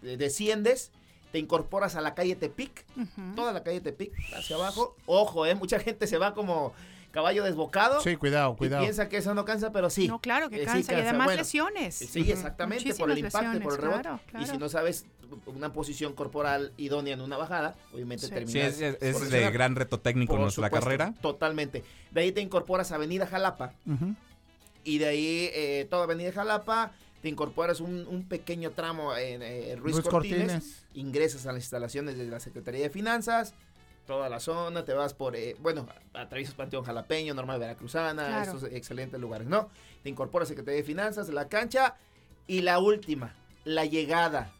eh, 0.02 0.16
desciendes, 0.16 0.90
te 1.30 1.38
incorporas 1.38 1.94
a 1.94 2.00
la 2.00 2.16
calle 2.16 2.34
Tepic, 2.34 2.84
toda 3.36 3.52
la 3.52 3.62
calle 3.62 3.80
Tepic, 3.80 4.12
hacia 4.36 4.56
abajo. 4.56 4.96
Ojo, 5.06 5.46
eh, 5.46 5.54
mucha 5.54 5.78
gente 5.78 6.08
se 6.08 6.18
va 6.18 6.34
como 6.34 6.72
caballo 7.16 7.42
desbocado. 7.44 8.00
Sí, 8.02 8.14
cuidado, 8.16 8.52
y 8.52 8.56
cuidado. 8.58 8.82
piensa 8.82 9.08
que 9.08 9.16
eso 9.16 9.34
no 9.34 9.44
cansa, 9.46 9.72
pero 9.72 9.88
sí. 9.90 10.06
No, 10.06 10.20
claro 10.20 10.50
que 10.50 10.56
Eh, 10.56 10.60
sí 10.60 10.66
cansa. 10.66 10.92
y 10.92 11.00
además 11.00 11.24
Bueno, 11.26 11.40
lesiones. 11.40 11.94
Sí, 11.96 12.30
exactamente, 12.30 12.94
por 12.94 13.10
el 13.10 13.18
impacto, 13.18 13.60
por 13.62 13.72
el 13.72 13.78
rebote. 13.80 14.02
claro, 14.02 14.20
Y 14.38 14.46
si 14.46 14.58
no 14.58 14.68
sabes 14.68 15.06
una 15.46 15.72
posición 15.72 16.12
corporal 16.12 16.72
idónea 16.76 17.14
en 17.14 17.20
una 17.22 17.36
bajada, 17.38 17.74
obviamente 17.92 18.26
Sí. 18.26 18.32
terminas. 18.32 18.52
Sí, 18.52 18.60
es, 18.84 18.94
es- 18.94 19.02
es 19.02 19.16
por 19.16 19.28
de 19.28 19.50
gran 19.50 19.74
reto 19.74 19.98
técnico 19.98 20.34
Por 20.34 20.40
nuestra 20.42 20.66
supuesto, 20.66 20.84
carrera. 20.84 21.14
Totalmente. 21.20 21.82
De 22.12 22.20
ahí 22.20 22.32
te 22.32 22.40
incorporas 22.42 22.92
a 22.92 22.96
Avenida 22.96 23.26
Jalapa. 23.26 23.72
Y 24.84 24.98
de 24.98 25.06
ahí, 25.06 25.50
eh, 25.52 25.86
toda 25.90 26.04
Avenida 26.04 26.30
Jalapa, 26.32 26.92
te 27.22 27.28
incorporas 27.28 27.80
un, 27.80 28.06
un 28.06 28.28
pequeño 28.28 28.70
tramo 28.70 29.16
en 29.16 29.42
eh, 29.42 29.74
Ruiz, 29.76 29.96
Ruiz 29.96 30.06
Cortines, 30.08 30.38
Cortines. 30.52 30.84
ingresas 30.94 31.46
a 31.46 31.52
las 31.52 31.62
instalaciones 31.62 32.16
de 32.18 32.26
la 32.26 32.38
Secretaría 32.38 32.82
de 32.82 32.90
Finanzas, 32.90 33.54
toda 34.06 34.28
la 34.28 34.40
zona, 34.40 34.84
te 34.84 34.92
vas 34.94 35.12
por, 35.14 35.36
eh, 35.36 35.56
bueno, 35.60 35.86
atraviesas 36.14 36.54
Panteón 36.54 36.84
Jalapeño, 36.84 37.34
Normal 37.34 37.58
Veracruzana, 37.60 38.26
Claro. 38.26 38.42
estos 38.52 38.64
excelentes 38.72 39.20
lugares, 39.20 39.46
¿no? 39.46 39.68
Te 40.02 40.08
incorporas 40.08 40.46
a 40.46 40.50
Secretaría 40.50 40.78
de 40.80 40.84
Finanzas, 40.86 41.28
la 41.28 41.48
cancha 41.48 41.96
y 42.46 42.62
la 42.62 42.78
última, 42.78 43.34
la 43.64 43.84
llegada, 43.84 44.52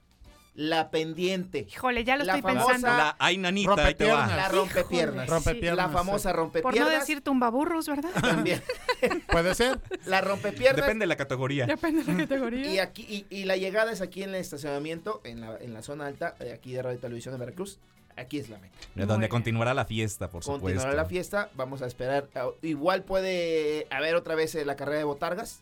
la 0.55 0.91
pendiente. 0.91 1.67
Híjole, 1.71 2.03
ya 2.03 2.17
lo 2.17 2.25
La 2.25 2.37
estoy 2.37 2.51
famosa- 2.55 2.73
pensando. 2.73 2.97
La 2.97 3.17
ay 3.19 3.37
nanita, 3.37 3.75
ahí 3.87 3.95
te. 3.95 4.07
La 4.07 4.49
rompepiernas. 4.49 5.29
La 5.77 5.89
famosa 5.91 6.31
Por 6.31 6.37
rompepiernas. 6.39 6.81
no 6.81 6.89
decir 6.99 7.21
tumbaburros, 7.21 7.87
¿verdad? 7.89 8.11
también. 8.21 8.63
Puede 9.31 9.55
ser. 9.55 9.79
La 10.07 10.23
rompepiernas. 10.23 10.77
Depende 10.77 11.03
de 11.03 11.09
la 11.09 11.17
categoría. 11.17 11.67
Depende 11.67 12.03
de 12.05 12.13
la 12.13 12.19
categoría. 12.21 12.67
Y 12.75 12.79
aquí 12.79 13.03
y, 13.09 13.27
y 13.41 13.45
la 13.45 13.57
llegada 13.59 13.93
es 13.93 14.01
aquí 14.01 14.23
en 14.23 14.31
el 14.31 14.37
estacionamiento, 14.37 15.21
en 15.25 15.43
la, 15.43 15.59
en 15.59 15.75
la 15.75 15.83
zona 15.83 16.07
alta, 16.07 16.35
eh, 16.41 16.53
aquí 16.55 16.73
de 16.73 16.81
Radio 16.83 16.97
y 16.99 17.01
Televisión 17.03 17.35
de 17.35 17.39
Veracruz. 17.39 17.79
Aquí 18.17 18.39
es 18.39 18.49
la 18.49 18.59
meta. 18.59 18.75
De 18.95 19.05
donde 19.07 19.25
bien. 19.27 19.31
continuará 19.31 19.75
la 19.75 19.85
fiesta, 19.85 20.29
por 20.31 20.43
supuesto. 20.43 20.65
Continuará 20.65 20.95
la 20.95 21.05
fiesta, 21.05 21.51
vamos 21.55 21.83
a 21.83 21.87
esperar. 21.87 22.29
ah, 22.35 22.49
Igual 22.63 23.03
puede 23.05 23.87
haber 23.91 24.15
otra 24.15 24.35
vez 24.35 24.55
eh, 24.55 24.65
la 24.65 24.75
carrera 24.77 24.99
de 24.99 25.05
botargas. 25.05 25.61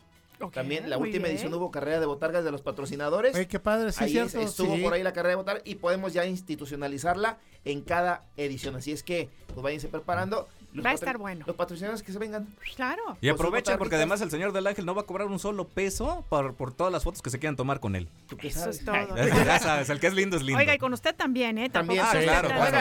También 0.53 0.89
la 0.89 0.97
última 0.97 1.23
bien. 1.27 1.37
edición 1.37 1.53
hubo 1.53 1.71
carrera 1.71 1.99
de 2.01 2.05
botargas 2.05 2.43
de 2.43 2.51
los 2.51 2.61
patrocinadores. 2.61 3.35
Ay, 3.35 3.45
qué 3.45 3.57
padre, 3.59 3.93
sí, 3.93 4.03
Ahí 4.03 4.11
cierto. 4.11 4.39
estuvo 4.41 4.75
sí. 4.75 4.81
por 4.81 4.93
ahí 4.93 5.01
la 5.01 5.13
carrera 5.13 5.29
de 5.29 5.35
botargas 5.35 5.63
y 5.65 5.75
podemos 5.75 6.11
ya 6.11 6.25
institucionalizarla 6.25 7.37
en 7.63 7.81
cada 7.81 8.25
edición. 8.35 8.75
Así 8.75 8.91
es 8.91 9.01
que, 9.01 9.29
pues 9.47 9.61
váyanse 9.61 9.87
preparando. 9.87 10.47
Va 10.83 10.89
a 10.89 10.93
estar 10.93 11.17
bueno. 11.17 11.43
Los 11.47 11.55
patrocinadores 11.55 12.01
que 12.03 12.11
se 12.11 12.17
vengan. 12.19 12.47
Claro. 12.75 13.17
Y 13.21 13.29
aprovechen 13.29 13.77
porque 13.77 13.95
además 13.95 14.21
el 14.21 14.31
señor 14.31 14.51
del 14.53 14.65
ángel 14.67 14.85
no 14.85 14.95
va 14.95 15.01
a 15.01 15.05
cobrar 15.05 15.27
un 15.27 15.39
solo 15.39 15.67
peso 15.67 16.25
por, 16.29 16.53
por 16.55 16.73
todas 16.73 16.91
las 16.91 17.03
fotos 17.03 17.21
que 17.21 17.29
se 17.29 17.39
quieran 17.39 17.55
tomar 17.55 17.79
con 17.79 17.95
él. 17.95 18.09
¿Tú 18.27 18.37
qué 18.37 18.47
Eso 18.47 18.59
sabes? 18.61 18.79
es 18.79 18.85
todo. 18.85 18.95
Ya, 19.45 19.59
sabes, 19.59 19.89
el 19.89 19.99
que 19.99 20.07
es 20.07 20.13
lindo 20.13 20.37
es 20.37 20.43
lindo. 20.43 20.59
Oiga, 20.59 20.73
y 20.73 20.77
con 20.77 20.93
usted 20.93 21.15
también, 21.15 21.57
¿eh? 21.57 21.69
También, 21.69 22.03
se 22.11 22.23
claro, 22.23 22.47
claro. 22.49 22.77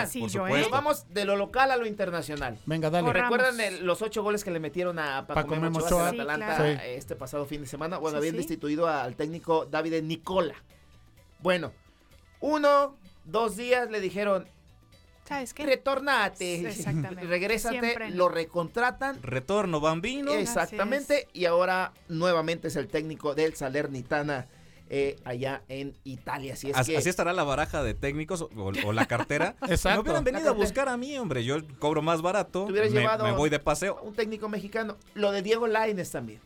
¿eh? 0.48 0.66
Vamos 0.70 1.06
de 1.12 1.24
lo 1.24 1.36
local 1.36 1.70
a 1.70 1.76
lo 1.76 1.86
internacional. 1.86 2.58
Venga, 2.66 2.90
dale. 2.90 3.12
¿Recuerdan 3.12 3.60
el- 3.60 3.84
los 3.84 4.02
ocho 4.02 4.22
goles 4.22 4.44
que 4.44 4.50
le 4.50 4.60
metieron 4.60 4.98
a 4.98 5.26
Paco, 5.26 5.34
Paco 5.42 5.56
Memo 5.56 5.78
Ochoa 5.78 6.10
Sí, 6.10 6.16
Atalanta 6.16 6.46
claro. 6.56 6.64
eh, 6.64 6.96
este 6.96 7.16
pasado 7.16 7.44
fin 7.46 7.60
de 7.62 7.66
semana? 7.66 7.98
Bueno, 7.98 8.16
Sí, 8.16 8.20
habían 8.20 8.34
sí. 8.34 8.38
destituido 8.38 8.88
al 8.88 9.14
técnico 9.16 9.66
David 9.66 10.02
Nicola. 10.02 10.54
Bueno, 11.40 11.72
uno, 12.40 12.96
dos 13.24 13.56
días 13.56 13.90
le 13.90 14.00
dijeron, 14.00 14.46
¿Sabes 15.26 15.54
qué? 15.54 15.64
retornate, 15.64 16.68
Exactamente. 16.68 17.24
regrésate, 17.26 17.80
Siempre 17.80 18.10
lo 18.10 18.28
recontratan. 18.28 19.22
Retorno 19.22 19.80
bambino. 19.80 20.32
Exactamente, 20.34 21.28
y 21.32 21.46
ahora 21.46 21.92
nuevamente 22.08 22.68
es 22.68 22.76
el 22.76 22.88
técnico 22.88 23.34
del 23.34 23.54
Salernitana 23.54 24.46
eh, 24.90 25.16
allá 25.24 25.62
en 25.68 25.94
Italia. 26.04 26.52
Así 26.52 26.68
es 26.70 26.76
Así, 26.76 26.92
que 26.92 26.98
así 26.98 27.08
estará 27.08 27.32
la 27.32 27.42
baraja 27.42 27.82
de 27.82 27.94
técnicos 27.94 28.42
o, 28.42 28.50
o 28.54 28.92
la 28.92 29.06
cartera. 29.08 29.56
Exacto. 29.66 29.96
Me 30.02 30.10
hubieran 30.10 30.24
venido 30.24 30.50
a 30.50 30.52
buscar 30.52 30.90
a 30.90 30.96
mí, 30.98 31.16
hombre. 31.16 31.42
Yo 31.42 31.56
cobro 31.78 32.02
más 32.02 32.20
barato. 32.20 32.66
Te 32.66 32.72
hubieras 32.72 32.92
me, 32.92 33.00
llevado- 33.00 33.24
me 33.24 33.32
voy 33.32 33.48
de 33.48 33.58
paseo. 33.58 33.98
un 34.02 34.12
técnico 34.14 34.50
mexicano. 34.50 34.98
Lo 35.14 35.32
de 35.32 35.40
Diego 35.40 35.66
Laines 35.66 36.10
también. 36.10 36.40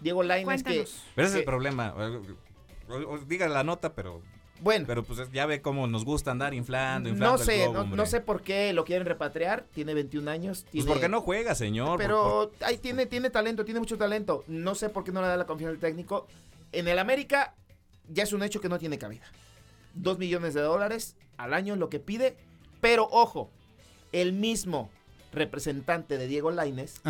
Diego 0.00 0.22
Laines 0.22 0.62
que... 0.62 0.84
Pero 1.14 1.26
ese 1.26 1.36
es 1.36 1.40
el 1.40 1.44
problema. 1.46 1.94
O- 1.96 2.94
o- 2.94 3.14
o 3.14 3.18
Diga 3.20 3.48
la 3.48 3.64
nota, 3.64 3.94
pero, 3.94 4.20
Bueno, 4.64 4.86
pero 4.86 5.04
pues 5.04 5.30
ya 5.30 5.44
ve 5.44 5.60
cómo 5.60 5.86
nos 5.86 6.06
gusta 6.06 6.30
andar 6.30 6.54
inflando, 6.54 7.10
no 7.10 7.14
inflando 7.14 7.42
el 7.42 7.46
sé, 7.46 7.62
globo, 7.64 7.84
no, 7.84 7.96
no 7.96 8.06
sé 8.06 8.22
por 8.22 8.42
qué 8.42 8.72
lo 8.72 8.86
quieren 8.86 9.06
repatriar. 9.06 9.66
Tiene 9.74 9.92
21 9.92 10.30
años. 10.30 10.62
Pues 10.62 10.72
Tiene, 10.72 10.88
porque 10.88 11.08
no 11.10 11.20
juega, 11.20 11.54
señor. 11.54 11.98
Pero 11.98 12.50
ahí 12.62 12.78
tiene, 12.78 13.04
tiene 13.04 13.28
talento, 13.28 13.66
tiene 13.66 13.78
mucho 13.78 13.98
talento. 13.98 14.42
No 14.48 14.74
sé 14.74 14.88
por 14.88 15.04
qué 15.04 15.12
no 15.12 15.20
le 15.20 15.28
da 15.28 15.36
la 15.36 15.44
confianza 15.44 15.74
al 15.74 15.80
técnico. 15.80 16.26
En 16.72 16.88
el 16.88 16.98
América 16.98 17.54
ya 18.08 18.22
es 18.22 18.32
un 18.32 18.42
hecho 18.42 18.62
que 18.62 18.70
no 18.70 18.78
tiene 18.78 18.96
cabida. 18.98 19.26
Dos 19.92 20.18
millones 20.18 20.54
de 20.54 20.62
dólares 20.62 21.14
al 21.36 21.52
año 21.52 21.76
lo 21.76 21.90
que 21.90 22.00
pide. 22.00 22.38
Pero 22.80 23.06
ojo, 23.10 23.50
el 24.12 24.32
mismo 24.32 24.88
representante 25.32 26.16
de 26.16 26.26
Diego 26.26 26.50
Laines 26.50 27.02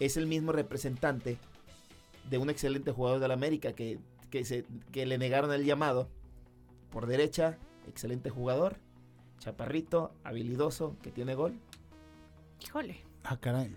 es 0.00 0.16
el 0.16 0.26
mismo 0.26 0.50
representante 0.50 1.38
de 2.28 2.38
un 2.38 2.50
excelente 2.50 2.90
jugador 2.90 3.20
del 3.20 3.30
América 3.30 3.74
que, 3.74 3.98
que, 4.30 4.44
se, 4.44 4.64
que 4.90 5.06
le 5.06 5.18
negaron 5.18 5.52
el 5.52 5.64
llamado. 5.64 6.08
Por 6.90 7.06
derecha, 7.06 7.56
excelente 7.88 8.30
jugador. 8.30 8.76
Chaparrito, 9.38 10.12
habilidoso, 10.24 10.96
que 11.02 11.10
tiene 11.10 11.34
gol. 11.34 11.54
Híjole. 12.62 13.00
Ah, 13.24 13.36
caray. 13.38 13.76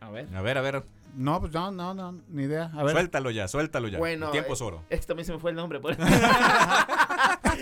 A 0.00 0.10
ver. 0.10 0.34
A 0.34 0.40
ver, 0.42 0.58
a 0.58 0.60
ver. 0.62 0.84
No, 1.14 1.40
pues 1.40 1.52
no, 1.52 1.70
no, 1.70 1.92
no, 1.94 2.12
ni 2.28 2.44
idea. 2.44 2.70
A 2.74 2.82
ver. 2.82 2.92
Suéltalo 2.92 3.30
ya, 3.30 3.48
suéltalo 3.48 3.88
ya. 3.88 3.98
Bueno, 3.98 4.26
el 4.26 4.32
tiempo 4.32 4.50
eh, 4.50 4.54
es 4.54 4.62
oro. 4.62 4.82
Es 4.90 5.00
que 5.00 5.06
también 5.06 5.26
se 5.26 5.32
me 5.32 5.38
fue 5.38 5.50
el 5.50 5.56
nombre. 5.56 5.80
por- 5.80 5.96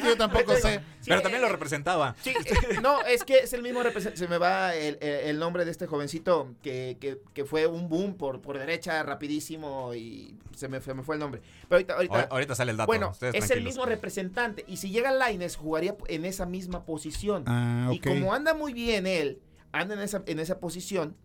Yo 0.09 0.17
tampoco 0.17 0.55
sé. 0.57 0.81
Sí, 1.01 1.09
Pero 1.11 1.23
también 1.23 1.43
eh, 1.43 1.47
lo 1.47 1.53
representaba. 1.53 2.17
Sí, 2.23 2.31
eh, 2.31 2.79
no, 2.83 3.01
es 3.07 3.25
que 3.25 3.39
es 3.39 3.53
el 3.53 3.63
mismo 3.63 3.83
representante. 3.83 4.19
Se 4.19 4.29
me 4.29 4.39
va 4.39 4.75
el, 4.75 4.99
el- 5.01 5.11
el 5.29 5.39
nombre 5.39 5.65
de 5.65 5.71
este 5.71 5.87
jovencito 5.87 6.55
que, 6.63 6.97
que- 7.01 7.21
que 7.35 7.45
fue 7.45 7.67
un 7.67 7.89
boom 7.89 8.15
por, 8.17 8.41
por 8.41 8.59
derecha 8.59 9.03
rapidísimo 9.03 9.95
y 9.95 10.37
se 10.57 10.69
me, 10.69 10.81
se 10.81 10.93
me 10.95 11.03
fue 11.03 11.15
el 11.17 11.21
nombre. 11.21 11.41
Pero 11.69 11.77
ahorita, 11.77 11.95
ahorita, 11.95 12.15
Ahor- 12.15 12.29
Ahorita 12.31 12.55
sale 12.55 12.71
el 12.73 12.77
dato. 12.77 12.87
bueno, 12.87 13.13
es 13.21 13.51
el 13.51 13.63
mismo 13.63 13.85
representante. 13.87 14.65
Y 14.67 14.79
si 14.79 14.91
llega 14.91 15.11
Laines, 15.13 15.57
jugaría 15.57 15.95
en 16.09 16.25
esa 16.25 16.47
misma 16.47 16.85
posición. 16.85 17.45
Ah, 17.47 17.91
Y 17.93 18.01
como 18.01 18.33
anda 18.35 18.55
muy 18.55 18.73
bien 18.73 19.07
él, 19.07 19.41
anda 19.73 19.95
en 19.95 20.01
esa, 20.01 20.23
en 20.27 20.39
esa 20.41 20.59
posición, 20.61 21.17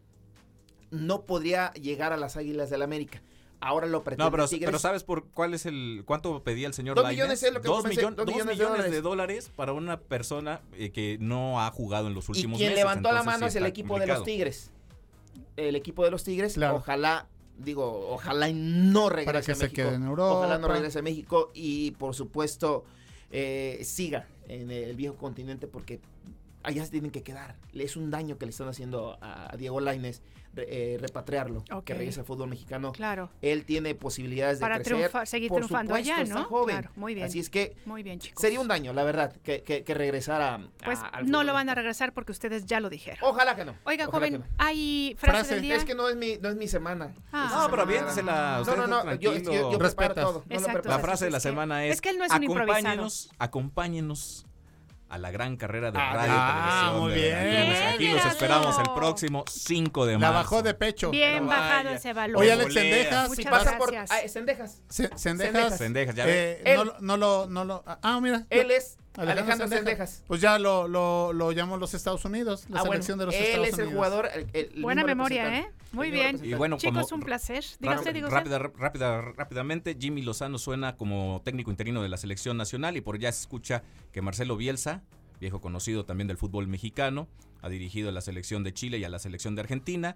no 0.91 1.25
podría 1.25 1.71
llegar 1.73 2.13
a 2.13 2.17
las 2.17 2.38
Águilas 2.38 2.69
del 2.69 2.81
América. 2.84 3.21
Ahora 3.66 3.88
lo 3.88 4.03
pretende 4.03 4.26
No, 4.26 4.32
pero, 4.32 4.47
Tigres. 4.47 4.68
pero 4.68 4.78
¿sabes 4.80 5.03
por 5.03 5.26
cuál 5.30 5.53
es 5.53 5.66
el 5.66 6.03
cuánto 6.05 6.43
pedía 6.43 6.68
el 6.68 6.74
señor 6.74 6.95
Dos 6.95 7.05
Lainez? 7.05 7.18
millones 7.24 7.43
es 7.43 7.53
lo 7.53 7.61
que 7.61 7.68
dos, 7.70 7.78
comencé, 7.78 8.01
millón- 8.01 8.16
dos 8.16 8.26
dos 8.26 8.36
millones 8.36 8.57
millones, 8.59 8.84
de 8.84 8.91
de 8.91 9.01
dólares 9.01 9.51
para 9.55 9.72
una 9.72 9.99
persona 10.01 10.59
eh, 10.74 10.91
que 10.91 11.18
no 11.22 11.61
ha 11.61 11.72
jugado 11.72 12.07
en 12.07 12.14
los 12.14 12.28
Y 12.28 12.32
últimos 12.34 12.57
quien 12.57 12.72
meses. 12.72 12.84
levantó 12.84 13.11
la 13.14 13.24
mano 13.24 13.45
sí 13.45 13.45
es 13.49 13.55
el 13.55 13.66
equipo 13.66 13.97
de 13.99 14.07
los. 14.07 14.24
Tigres. 14.24 14.70
El 15.55 15.76
equipo 15.78 16.03
de 16.03 16.11
los 16.11 16.24
Tigres, 16.24 16.57
ojalá, 16.57 17.28
digo, 17.57 18.09
ojalá 18.09 18.49
y 18.49 18.53
no 18.53 19.09
regrese 19.09 19.26
Para 19.28 19.41
que 19.41 19.51
a 19.51 19.55
se 19.55 19.64
México. 19.66 19.76
quede 19.84 19.95
en 19.95 20.03
Europa. 20.03 20.32
Ojalá 20.39 20.57
no 20.57 20.68
regrese 20.68 20.99
a 20.99 21.01
México 21.01 21.51
y 21.53 21.91
por 21.91 22.16
supuesto 22.16 22.84
eh, 23.32 23.80
siga 23.84 24.28
en 24.49 24.72
el 24.72 24.95
viejo 24.95 25.16
continente 25.16 25.68
porque 25.68 25.99
allá 26.64 26.84
se 26.86 26.91
tienen 26.91 27.11
que 27.11 27.24
quedar. 27.24 27.55
Es 27.74 27.95
un 27.95 28.09
daño 28.11 28.38
que 28.38 28.45
le 28.45 28.51
están 28.51 28.68
haciendo 28.68 29.18
a 29.22 29.55
Diego 29.57 29.80
Lainez 29.80 30.22
re- 30.53 30.68
eh, 30.70 30.97
repatriarlo, 30.99 31.64
que 31.84 31.93
regrese 31.93 32.20
al 32.22 32.26
fútbol 32.26 32.47
mexicano. 32.49 32.91
Claro. 32.91 33.30
Él 33.41 33.66
tiene 33.66 33.95
posibilidades 33.95 34.59
de 34.59 34.61
Para 34.61 34.76
crecer. 34.76 35.09
triunfar- 35.11 35.26
seguir 35.26 35.49
Por 35.49 35.57
triunfando 35.61 35.95
supuesto, 35.95 36.14
allá, 36.14 36.22
está 36.24 36.36
¿no? 36.36 36.45
joven. 36.45 36.76
Claro, 36.78 36.91
muy 36.95 37.16
bien. 37.16 37.26
Así 37.26 37.39
es 37.39 37.49
que 37.49 37.76
Muy 37.86 38.03
bien, 38.03 38.20
chicos. 38.20 38.39
sería 38.39 38.59
un 38.59 38.68
daño, 38.68 38.93
la 38.93 39.03
verdad, 39.03 39.34
que, 39.43 39.64
que, 39.64 39.84
que 39.84 39.93
regresara 39.93 40.55
a- 40.55 40.61
Pues 40.86 40.99
al 41.11 41.30
no 41.30 41.43
lo 41.43 41.53
van 41.53 41.70
a 41.70 41.76
regresar 41.76 42.14
porque 42.14 42.32
ustedes 42.32 42.66
ya 42.66 42.80
lo 42.80 42.89
dijeron. 42.89 43.20
Ojalá 43.24 43.55
que 43.55 43.66
no. 43.66 43.74
Oiga, 43.86 44.07
Ojalá 44.07 44.28
joven, 44.28 44.34
no. 44.41 44.45
¿hay 44.59 45.16
frase, 45.18 45.55
del 45.55 45.64
día? 45.64 45.76
Es 45.76 45.86
que 45.86 45.95
no 45.95 46.07
es 46.07 46.16
mi, 46.16 46.38
no 46.38 46.49
es 46.49 46.55
mi 46.55 46.68
semana. 46.68 47.14
Ah. 47.32 47.61
No, 47.64 47.70
pero 47.72 47.82
aviéntesela, 47.82 48.61
No, 48.66 48.76
no, 48.76 48.88
no. 48.88 49.16
Yo, 49.16 49.34
yo, 49.36 49.41
todo. 49.43 49.72
no 49.72 49.78
lo 49.80 49.86
Exacto. 49.88 50.82
preparo. 50.82 50.84
La 50.86 50.99
frase 50.99 51.26
de 51.26 51.32
la 51.32 51.39
semana 51.39 51.86
es, 51.86 51.95
es 51.95 52.01
que 52.01 52.09
él 52.09 52.18
no 52.20 52.26
es 52.26 52.32
un 52.32 52.43
improvisado. 52.43 52.78
acompáñenos, 52.78 53.30
acompáñenos 53.39 54.45
a 55.14 55.18
la 55.20 55.32
gran 55.32 55.57
carrera 55.57 55.91
de 55.91 55.99
Ah, 55.99 56.14
radio 56.14 56.34
ah, 56.36 56.89
televisión 56.89 57.01
muy 57.01 57.11
de 57.11 57.16
bien. 57.22 57.70
Veracruz. 57.70 57.93
Aquí 57.93 58.05
los 58.07 58.14
Bien, 58.16 58.28
esperamos 58.28 58.80
el 58.80 58.93
próximo 58.95 59.45
5 59.49 60.05
de 60.07 60.14
La 60.14 60.20
marzo. 60.20 60.34
bajó 60.36 60.61
de 60.64 60.74
pecho. 60.74 61.11
Bien 61.11 61.45
bajado 61.47 61.89
ese 61.89 62.14
valor. 62.14 62.41
Oye, 62.41 62.51
Alex. 62.51 62.74
Sendejas, 62.74 63.30
Muchas 63.30 63.43
si 63.45 63.49
Pasa 63.49 63.78
por 63.78 63.91
gracias. 63.91 64.22
ah, 64.26 64.28
Sendejas. 64.28 64.82
Se- 64.89 65.09
Sendejas. 65.18 65.51
Sendejas. 65.53 65.78
Sendejas, 65.78 66.16
ya 66.16 66.26
eh, 66.28 66.61
Él- 66.66 66.78
no, 66.78 66.84
lo- 66.86 66.97
no 66.99 67.18
lo, 67.18 67.47
no 67.47 67.64
lo, 67.66 67.84
ah, 67.86 68.20
mira. 68.22 68.45
Él 68.49 68.72
es 68.72 68.97
Alejandro 69.16 69.32
Alejandro 69.43 69.68
Sendejas. 69.68 70.09
Sendejas. 70.09 70.24
Pues 70.28 70.41
ya 70.41 70.57
lo, 70.59 70.88
lo, 70.88 71.34
lo 71.34 71.51
llamó 71.51 71.78
los 71.78 71.93
Estados 71.93 72.26
Unidos, 72.26 72.66
la 72.70 72.80
Ah, 72.80 72.82
bueno, 72.82 72.93
selección 73.03 73.20
de 73.20 73.26
los 73.28 73.36
él 73.36 73.41
Estados 73.43 73.68
es 73.68 73.74
el 73.74 73.80
Unidos. 73.86 73.93
jugador. 73.95 74.30
el- 74.34 74.47
el 74.53 74.82
Buena 74.82 75.01
mismo 75.03 75.16
memoria, 75.16 75.59
¿eh? 75.59 75.72
Muy 75.91 76.09
bien. 76.09 76.22
representante. 76.38 76.47
Y 76.49 76.53
bueno, 76.57 76.78
Chicos, 76.78 77.03
como- 77.09 77.16
un 77.20 77.26
placer. 77.26 77.64
Diga 77.80 77.95
usted, 77.95 78.14
diga 78.14 78.28
usted. 78.28 78.38
Rápida, 78.38 78.59
rápida, 78.59 79.22
rápidamente, 79.22 79.95
Jimmy 79.99 80.22
Lozano 80.24 80.57
suena 80.57 80.95
como 80.97 81.41
técnico 81.45 81.70
interino 81.70 82.01
de 82.01 82.09
la 82.09 82.18
selección 82.18 82.57
nacional 82.57 82.97
y 82.97 83.01
por 83.01 83.20
ya 83.20 83.32
se 83.32 83.41
escucha 83.41 83.84
que 84.11 84.22
Marcelo 84.22 84.57
Bielsa, 84.57 85.01
viejo 85.39 85.61
conocido 85.61 86.05
también 86.05 86.28
del 86.28 86.38
fútbol 86.38 86.68
mexicano, 86.68 87.28
ha 87.61 87.70
dirigido 87.70 88.09
a 88.09 88.11
la 88.11 88.22
selección 88.22 88.64
de 88.64 88.74
Chile 88.74 88.97
y 88.97 89.03
a 89.03 89.09
la 89.09 89.20
selección 89.20 89.55
de 89.55 89.61
Argentina, 89.61 90.16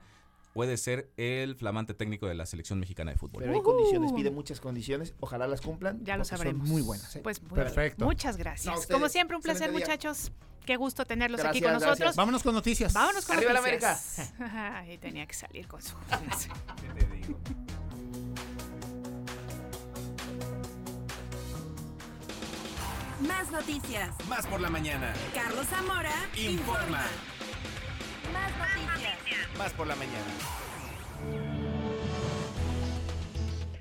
puede 0.54 0.78
ser 0.78 1.12
el 1.18 1.56
flamante 1.56 1.93
técnico 1.93 2.26
de 2.28 2.34
la 2.36 2.45
selección 2.45 2.80
mexicana 2.80 3.12
de 3.12 3.18
fútbol. 3.18 3.43
Pero 3.43 3.54
hay 3.56 3.62
condiciones, 3.62 4.12
pide 4.14 4.32
muchas 4.32 4.60
condiciones. 4.60 5.14
Ojalá 5.20 5.48
las 5.48 5.62
cumplan. 5.62 6.00
Ya 6.04 6.18
lo 6.18 6.24
porque 6.24 6.30
son 6.30 6.38
sabremos. 6.38 6.68
muy 6.68 6.82
buenas. 6.82 7.16
¿eh? 7.16 7.20
Pues 7.24 7.41
muy 7.43 7.52
Perfecto. 7.56 7.98
bien. 7.98 8.08
Muchas 8.08 8.38
No, 8.38 8.43
gracias. 8.43 8.76
ustedes. 8.80 8.93
Como 8.95 9.10
siempre, 9.10 9.36
un 9.38 9.43
placer, 9.43 9.72
muchachos. 9.72 10.32
Qué 10.66 10.76
gusto 10.76 11.06
tenerlos 11.06 11.39
aquí 11.39 11.60
Gracias, 11.60 11.64
con 11.64 11.74
nosotros. 11.76 11.98
gracias. 12.00 12.16
Vámonos 12.18 12.43
con 12.43 12.54
noticias. 12.54 12.91
Vámonos 12.93 13.26
con 13.26 13.38
Arriba 13.38 13.54
la 13.54 13.62
noticias. 13.62 14.34
Ay, 14.39 14.98
tenía 14.98 15.26
que 15.26 15.34
salir 15.34 15.66
con 15.68 15.82
su. 15.82 15.93
Más 23.28 23.50
noticias. 23.52 24.10
Más 24.28 24.45
por 24.45 24.62
la 24.62 24.70
mañana. 24.70 25.14
Carlos 25.34 25.66
Zamora 25.68 26.12
Informa. 26.36 27.06
Más 28.34 28.52
noticias. 28.58 29.16
Más 29.58 29.74
por 29.74 29.88
la 29.88 29.96
mañana. 29.96 31.57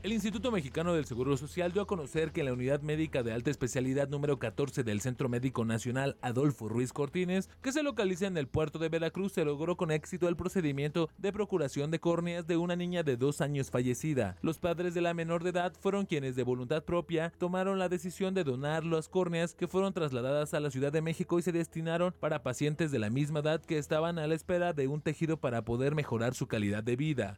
El 0.07 0.13
Instituto 0.13 0.53
Mexicano 0.53 0.95
del 0.95 1.05
Seguro 1.05 1.37
Social 1.37 1.73
dio 1.73 1.83
a 1.83 1.87
conocer 1.89 2.31
que 2.31 2.39
en 2.39 2.47
la 2.47 2.53
unidad 2.53 2.81
médica 2.81 3.25
de 3.25 3.33
alta 3.33 3.51
especialidad 3.51 4.09
número 4.09 4.39
14 4.39 4.85
del 4.85 5.01
Centro 5.01 5.29
Médico 5.29 5.65
Nacional 5.65 6.17
Adolfo 6.21 6.69
Ruiz 6.69 6.93
Cortines, 6.93 7.51
que 7.61 7.73
se 7.73 7.83
localiza 7.83 8.29
en 8.29 8.37
el 8.37 8.47
puerto 8.47 8.79
de 8.79 8.89
Veracruz, 8.89 9.33
se 9.33 9.45
logró 9.45 9.77
con 9.77 9.91
éxito 9.91 10.29
el 10.29 10.37
procedimiento 10.37 11.11
de 11.19 11.33
procuración 11.33 11.91
de 11.91 11.99
córneas 11.99 12.47
de 12.47 12.57
una 12.57 12.77
niña 12.77 13.03
de 13.03 13.17
dos 13.17 13.41
años 13.41 13.73
fallecida. 13.73 14.37
Los 14.43 14.61
padres 14.61 14.95
de 14.95 15.01
la 15.01 15.13
menor 15.13 15.43
de 15.43 15.51
edad 15.51 15.73
fueron 15.81 16.07
quienes 16.07 16.37
de 16.37 16.45
voluntad 16.45 16.85
propia 16.85 17.33
tomaron 17.37 17.81
la 17.81 17.89
decisión 17.89 18.33
de 18.33 18.45
donar 18.45 18.85
las 18.85 19.09
córneas 19.09 19.55
que 19.55 19.67
fueron 19.67 19.93
trasladadas 19.93 20.55
a 20.55 20.61
la 20.61 20.71
Ciudad 20.71 20.93
de 20.93 21.03
México 21.03 21.41
y 21.41 21.43
se 21.43 21.51
destinaron 21.51 22.15
para 22.21 22.45
pacientes 22.45 22.93
de 22.93 23.01
la 23.01 23.11
misma 23.11 23.41
edad 23.41 23.61
que 23.61 23.77
estaban 23.77 24.21
a 24.21 24.29
la 24.29 24.37
espera 24.37 24.73
de 24.73 24.87
un 24.87 25.01
tejido 25.01 25.39
para 25.39 25.65
poder 25.65 25.97
mejorar 25.97 26.37
su 26.37 26.47
calidad 26.47 26.85
de 26.85 26.95
vida. 26.95 27.37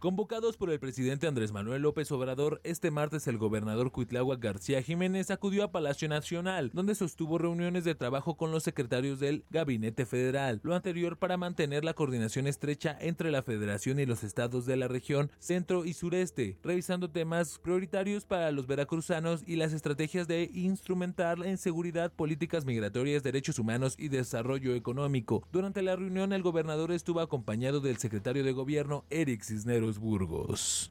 Convocados 0.00 0.56
por 0.56 0.70
el 0.70 0.80
presidente 0.80 1.26
Andrés 1.26 1.52
Manuel 1.52 1.82
López 1.82 2.10
Obrador, 2.10 2.62
este 2.64 2.90
martes 2.90 3.26
el 3.26 3.36
gobernador 3.36 3.92
Cuitláhuac 3.92 4.40
García 4.40 4.80
Jiménez 4.80 5.30
acudió 5.30 5.62
a 5.62 5.72
Palacio 5.72 6.08
Nacional, 6.08 6.70
donde 6.72 6.94
sostuvo 6.94 7.36
reuniones 7.36 7.84
de 7.84 7.94
trabajo 7.94 8.38
con 8.38 8.50
los 8.50 8.62
secretarios 8.62 9.20
del 9.20 9.44
Gabinete 9.50 10.06
Federal, 10.06 10.58
lo 10.62 10.74
anterior 10.74 11.18
para 11.18 11.36
mantener 11.36 11.84
la 11.84 11.92
coordinación 11.92 12.46
estrecha 12.46 12.96
entre 12.98 13.30
la 13.30 13.42
Federación 13.42 14.00
y 14.00 14.06
los 14.06 14.24
estados 14.24 14.64
de 14.64 14.78
la 14.78 14.88
región 14.88 15.30
centro 15.38 15.84
y 15.84 15.92
sureste, 15.92 16.56
revisando 16.62 17.10
temas 17.10 17.58
prioritarios 17.58 18.24
para 18.24 18.52
los 18.52 18.66
veracruzanos 18.66 19.44
y 19.46 19.56
las 19.56 19.74
estrategias 19.74 20.26
de 20.26 20.50
instrumentar 20.54 21.44
en 21.44 21.58
seguridad, 21.58 22.10
políticas 22.10 22.64
migratorias, 22.64 23.22
derechos 23.22 23.58
humanos 23.58 23.96
y 23.98 24.08
desarrollo 24.08 24.74
económico. 24.74 25.46
Durante 25.52 25.82
la 25.82 25.94
reunión 25.94 26.32
el 26.32 26.40
gobernador 26.40 26.90
estuvo 26.90 27.20
acompañado 27.20 27.80
del 27.80 27.98
secretario 27.98 28.42
de 28.42 28.52
gobierno 28.52 29.04
Eric 29.10 29.42
Cisneros 29.42 29.89
Burgos. 29.98 30.90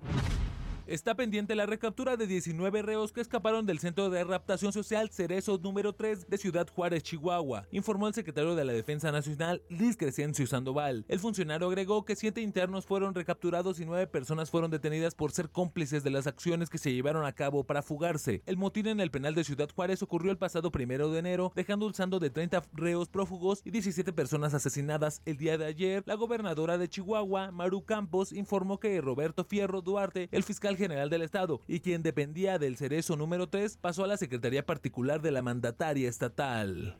Está 0.89 1.13
pendiente 1.13 1.53
la 1.53 1.67
recaptura 1.67 2.17
de 2.17 2.25
19 2.25 2.81
reos 2.81 3.13
que 3.13 3.21
escaparon 3.21 3.67
del 3.67 3.77
Centro 3.77 4.09
de 4.09 4.23
Raptación 4.23 4.73
Social 4.73 5.11
Cerezo 5.11 5.59
número 5.59 5.93
3 5.93 6.27
de 6.27 6.37
Ciudad 6.39 6.67
Juárez, 6.67 7.03
Chihuahua, 7.03 7.67
informó 7.69 8.07
el 8.07 8.15
secretario 8.15 8.55
de 8.55 8.65
la 8.65 8.73
Defensa 8.73 9.11
Nacional, 9.11 9.61
Luis 9.69 9.97
Crescencio 9.97 10.47
Sandoval. 10.47 11.05
El 11.07 11.19
funcionario 11.19 11.67
agregó 11.67 12.05
que 12.05 12.15
siete 12.15 12.41
internos 12.41 12.87
fueron 12.87 13.13
recapturados 13.13 13.79
y 13.79 13.85
nueve 13.85 14.07
personas 14.07 14.49
fueron 14.49 14.71
detenidas 14.71 15.13
por 15.13 15.31
ser 15.31 15.51
cómplices 15.51 16.03
de 16.03 16.09
las 16.09 16.25
acciones 16.25 16.71
que 16.71 16.79
se 16.79 16.91
llevaron 16.91 17.23
a 17.23 17.33
cabo 17.33 17.65
para 17.65 17.83
fugarse. 17.83 18.41
El 18.47 18.57
motín 18.57 18.87
en 18.87 18.99
el 18.99 19.11
penal 19.11 19.35
de 19.35 19.43
Ciudad 19.43 19.69
Juárez 19.69 20.01
ocurrió 20.01 20.31
el 20.31 20.39
pasado 20.39 20.71
primero 20.71 21.11
de 21.11 21.19
enero, 21.19 21.51
dejando 21.55 21.85
un 21.85 21.93
saldo 21.93 22.17
de 22.17 22.31
30 22.31 22.63
reos 22.73 23.09
prófugos 23.09 23.61
y 23.63 23.69
17 23.69 24.11
personas 24.11 24.55
asesinadas. 24.55 25.21
El 25.27 25.37
día 25.37 25.55
de 25.59 25.65
ayer, 25.65 26.01
la 26.07 26.15
gobernadora 26.15 26.79
de 26.79 26.89
Chihuahua, 26.89 27.51
Maru 27.51 27.85
Campos, 27.85 28.33
informó 28.33 28.79
que 28.79 28.99
Roberto 29.01 29.43
Fierro 29.43 29.83
Duarte, 29.83 30.29
el 30.31 30.41
fiscal 30.41 30.77
general 30.79 31.11
del 31.11 31.21
estado 31.21 31.61
y 31.67 31.81
quien 31.81 32.01
dependía 32.01 32.57
del 32.57 32.77
cerezo 32.77 33.15
número 33.15 33.47
3, 33.47 33.77
pasó 33.77 34.03
a 34.03 34.07
la 34.07 34.17
Secretaría 34.17 34.65
Particular 34.65 35.21
de 35.21 35.29
la 35.29 35.43
Mandataria 35.43 36.09
Estatal. 36.09 36.97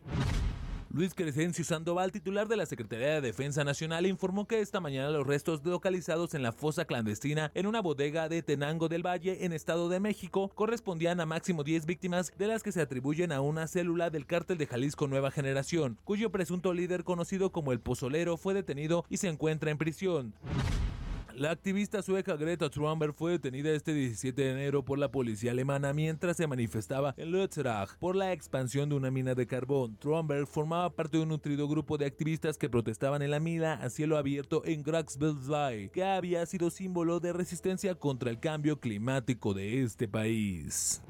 Luis 0.92 1.14
Crescencio 1.14 1.64
Sandoval, 1.64 2.12
titular 2.12 2.48
de 2.48 2.58
la 2.58 2.66
Secretaría 2.66 3.10
de 3.10 3.22
Defensa 3.22 3.64
Nacional, 3.64 4.08
informó 4.08 4.48
que 4.48 4.60
esta 4.60 4.80
mañana 4.80 5.12
los 5.12 5.28
restos 5.28 5.64
localizados 5.64 6.34
en 6.34 6.42
la 6.42 6.52
fosa 6.52 6.86
clandestina 6.86 7.52
en 7.54 7.68
una 7.68 7.80
bodega 7.80 8.28
de 8.28 8.42
Tenango 8.42 8.90
del 8.90 9.06
Valle, 9.06 9.46
en 9.46 9.54
Estado 9.54 9.88
de 9.88 10.00
México, 10.00 10.50
correspondían 10.56 11.20
a 11.20 11.28
máximo 11.28 11.64
10 11.64 11.86
víctimas, 11.86 12.34
de 12.40 12.48
las 12.48 12.64
que 12.64 12.72
se 12.72 12.82
atribuyen 12.82 13.32
a 13.32 13.42
una 13.42 13.68
célula 13.68 14.10
del 14.10 14.26
cártel 14.26 14.58
de 14.58 14.66
Jalisco 14.66 15.08
Nueva 15.08 15.30
Generación, 15.30 16.00
cuyo 16.06 16.32
presunto 16.32 16.74
líder 16.74 17.04
conocido 17.04 17.52
como 17.52 17.72
el 17.72 17.80
Pozolero 17.80 18.38
fue 18.38 18.56
detenido 18.56 19.06
y 19.10 19.18
se 19.18 19.28
encuentra 19.28 19.70
en 19.70 19.78
prisión. 19.78 20.34
La 21.40 21.52
activista 21.52 22.02
sueca 22.02 22.36
Greta 22.36 22.70
Thunberg 22.70 23.14
fue 23.14 23.32
detenida 23.32 23.72
este 23.72 23.94
17 23.94 24.42
de 24.42 24.52
enero 24.52 24.84
por 24.84 25.00
la 25.00 25.10
policía 25.10 25.52
alemana 25.52 25.94
mientras 25.94 26.36
se 26.36 26.48
manifestaba 26.48 27.14
en 27.16 27.32
Lützerath 27.32 27.98
por 27.98 28.18
la 28.18 28.34
expansión 28.34 28.90
de 28.90 28.96
una 28.96 29.10
mina 29.10 29.36
de 29.36 29.48
carbón. 29.48 29.96
Thunberg 29.96 30.48
formaba 30.48 30.90
parte 30.90 31.16
de 31.16 31.24
un 31.24 31.30
nutrido 31.30 31.70
grupo 31.70 31.98
de 31.98 32.08
activistas 32.08 32.58
que 32.58 32.68
protestaban 32.68 33.22
en 33.22 33.32
la 33.32 33.40
mina 33.40 33.76
a 33.76 33.90
cielo 33.90 34.18
abierto 34.18 34.64
en 34.66 34.84
Graxbelsvai, 34.84 35.92
que 35.94 36.04
había 36.04 36.46
sido 36.46 36.70
símbolo 36.70 37.22
de 37.22 37.32
resistencia 37.32 37.96
contra 37.96 38.32
el 38.32 38.42
cambio 38.42 38.82
climático 38.82 39.54
de 39.54 39.82
este 39.82 40.10
país. 40.10 41.02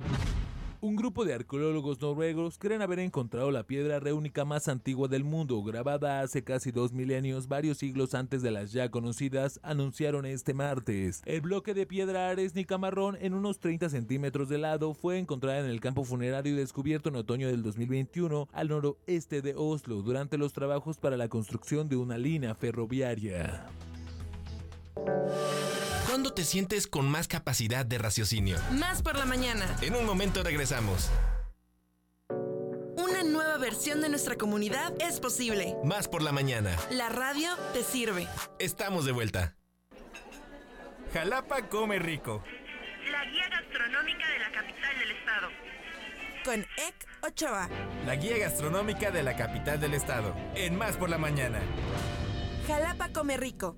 Un 0.81 0.95
grupo 0.95 1.25
de 1.25 1.33
arqueólogos 1.33 1.99
noruegos 1.99 2.57
creen 2.57 2.81
haber 2.81 2.99
encontrado 2.99 3.51
la 3.51 3.63
piedra 3.63 3.99
reúnica 3.99 4.45
más 4.45 4.69
antigua 4.69 5.09
del 5.09 5.25
mundo, 5.25 5.61
grabada 5.61 6.21
hace 6.21 6.45
casi 6.45 6.71
dos 6.71 6.93
milenios, 6.93 7.49
varios 7.49 7.79
siglos 7.79 8.13
antes 8.13 8.41
de 8.41 8.51
las 8.51 8.71
ya 8.71 8.89
conocidas, 8.89 9.59
anunciaron 9.61 10.25
este 10.25 10.53
martes. 10.53 11.21
El 11.25 11.41
bloque 11.41 11.73
de 11.73 11.85
piedra 11.85 12.29
aresnica 12.29 12.77
marrón 12.77 13.17
en 13.19 13.33
unos 13.33 13.59
30 13.59 13.89
centímetros 13.89 14.47
de 14.47 14.57
lado 14.57 14.93
fue 14.93 15.17
encontrada 15.17 15.59
en 15.59 15.65
el 15.65 15.81
campo 15.81 16.05
funerario 16.05 16.53
y 16.53 16.55
descubierto 16.55 17.09
en 17.09 17.17
otoño 17.17 17.49
del 17.49 17.61
2021 17.61 18.47
al 18.53 18.69
noroeste 18.69 19.41
de 19.41 19.55
Oslo 19.57 20.01
durante 20.01 20.37
los 20.37 20.53
trabajos 20.53 20.97
para 20.97 21.17
la 21.17 21.27
construcción 21.27 21.89
de 21.89 21.97
una 21.97 22.17
línea 22.17 22.55
ferroviaria. 22.55 23.65
¿Cuándo 26.07 26.33
te 26.33 26.43
sientes 26.43 26.87
con 26.87 27.09
más 27.09 27.27
capacidad 27.27 27.85
de 27.85 27.97
raciocinio? 27.97 28.57
Más 28.71 29.01
por 29.01 29.17
la 29.17 29.25
mañana. 29.25 29.75
En 29.81 29.95
un 29.95 30.05
momento 30.05 30.43
regresamos. 30.43 31.09
Una 32.97 33.23
nueva 33.23 33.57
versión 33.57 34.01
de 34.01 34.09
nuestra 34.09 34.35
comunidad 34.35 34.93
es 34.99 35.19
posible. 35.19 35.75
Más 35.83 36.07
por 36.07 36.21
la 36.21 36.31
mañana. 36.31 36.75
La 36.91 37.09
radio 37.09 37.55
te 37.73 37.83
sirve. 37.83 38.27
Estamos 38.59 39.05
de 39.05 39.11
vuelta. 39.11 39.55
Jalapa 41.13 41.67
come 41.69 41.99
rico. 41.99 42.43
La 43.11 43.25
guía 43.25 43.47
gastronómica 43.49 44.27
de 44.29 44.39
la 44.39 44.51
capital 44.51 44.99
del 44.99 45.11
estado. 45.11 45.47
Con 46.43 46.61
Ek 46.61 47.07
Ochoa. 47.21 47.69
La 48.05 48.15
guía 48.15 48.37
gastronómica 48.37 49.11
de 49.11 49.23
la 49.23 49.35
capital 49.35 49.79
del 49.79 49.93
estado. 49.93 50.35
En 50.55 50.75
Más 50.77 50.97
por 50.97 51.09
la 51.09 51.17
Mañana. 51.17 51.59
Jalapa 52.67 53.09
come 53.09 53.37
rico. 53.37 53.77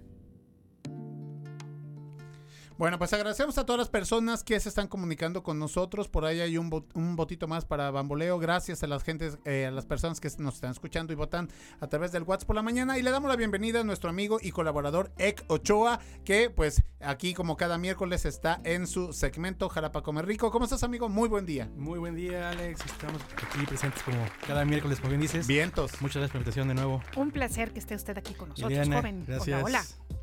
Bueno, 2.82 2.98
pues 2.98 3.14
agradecemos 3.14 3.60
a 3.60 3.66
todas 3.68 3.78
las 3.78 3.90
personas 3.90 4.44
que 4.44 4.60
se 4.60 4.68
están 4.68 4.88
comunicando 4.88 5.44
con 5.44 5.60
nosotros. 5.60 6.08
Por 6.08 6.26
ahí 6.26 6.40
hay 6.40 6.58
un, 6.58 6.84
un 6.96 7.16
votito 7.16 7.48
más 7.48 7.64
para 7.64 7.92
Bamboleo. 7.92 8.40
Gracias 8.40 8.82
a 8.82 8.88
las 8.88 9.04
gentes, 9.04 9.38
eh, 9.46 9.68
a 9.68 9.72
las 9.72 9.86
personas 9.86 10.20
que 10.20 10.32
nos 10.40 10.56
están 10.56 10.72
escuchando 10.72 11.14
y 11.14 11.16
votan 11.16 11.48
a 11.80 11.86
través 11.86 12.12
del 12.12 12.24
WhatsApp 12.24 12.48
por 12.48 12.56
la 12.56 12.64
mañana. 12.64 12.98
Y 12.98 13.04
le 13.04 13.12
damos 13.12 13.30
la 13.30 13.36
bienvenida 13.36 13.82
a 13.82 13.84
nuestro 13.84 14.10
amigo 14.10 14.40
y 14.42 14.50
colaborador 14.50 15.12
Ek 15.20 15.44
Ochoa, 15.46 16.00
que 16.26 16.50
pues 16.50 16.82
aquí 17.02 17.36
como 17.36 17.56
cada 17.56 17.78
miércoles 17.78 18.26
está 18.26 18.60
en 18.64 18.88
su 18.88 19.14
segmento 19.14 19.70
Jarapa 19.70 20.02
Comer 20.02 20.26
Rico. 20.26 20.50
¿Cómo 20.50 20.66
estás, 20.66 20.82
amigo? 20.82 21.08
Muy 21.08 21.30
buen 21.30 21.46
día. 21.46 21.70
Muy 21.76 22.00
buen 22.00 22.16
día, 22.16 22.50
Alex. 22.50 22.84
Estamos 22.84 23.22
aquí 23.32 23.64
presentes 23.68 24.02
como 24.02 24.18
cada 24.48 24.66
miércoles, 24.66 25.00
como 25.00 25.10
bien 25.10 25.22
dices. 25.22 25.46
Vientos. 25.46 26.02
Muchas 26.02 26.16
gracias 26.16 26.32
por 26.32 26.38
la 26.38 26.40
invitación 26.40 26.68
de 26.70 26.74
nuevo. 26.74 27.04
Un 27.16 27.30
placer 27.30 27.74
que 27.74 27.80
esté 27.80 27.94
usted 27.94 28.18
aquí 28.18 28.34
con 28.34 28.50
nosotros, 28.50 28.72
Liliana, 28.72 28.98
joven. 28.98 29.24
gracias. 29.28 29.64
Hola, 29.64 29.84
hola. 30.10 30.21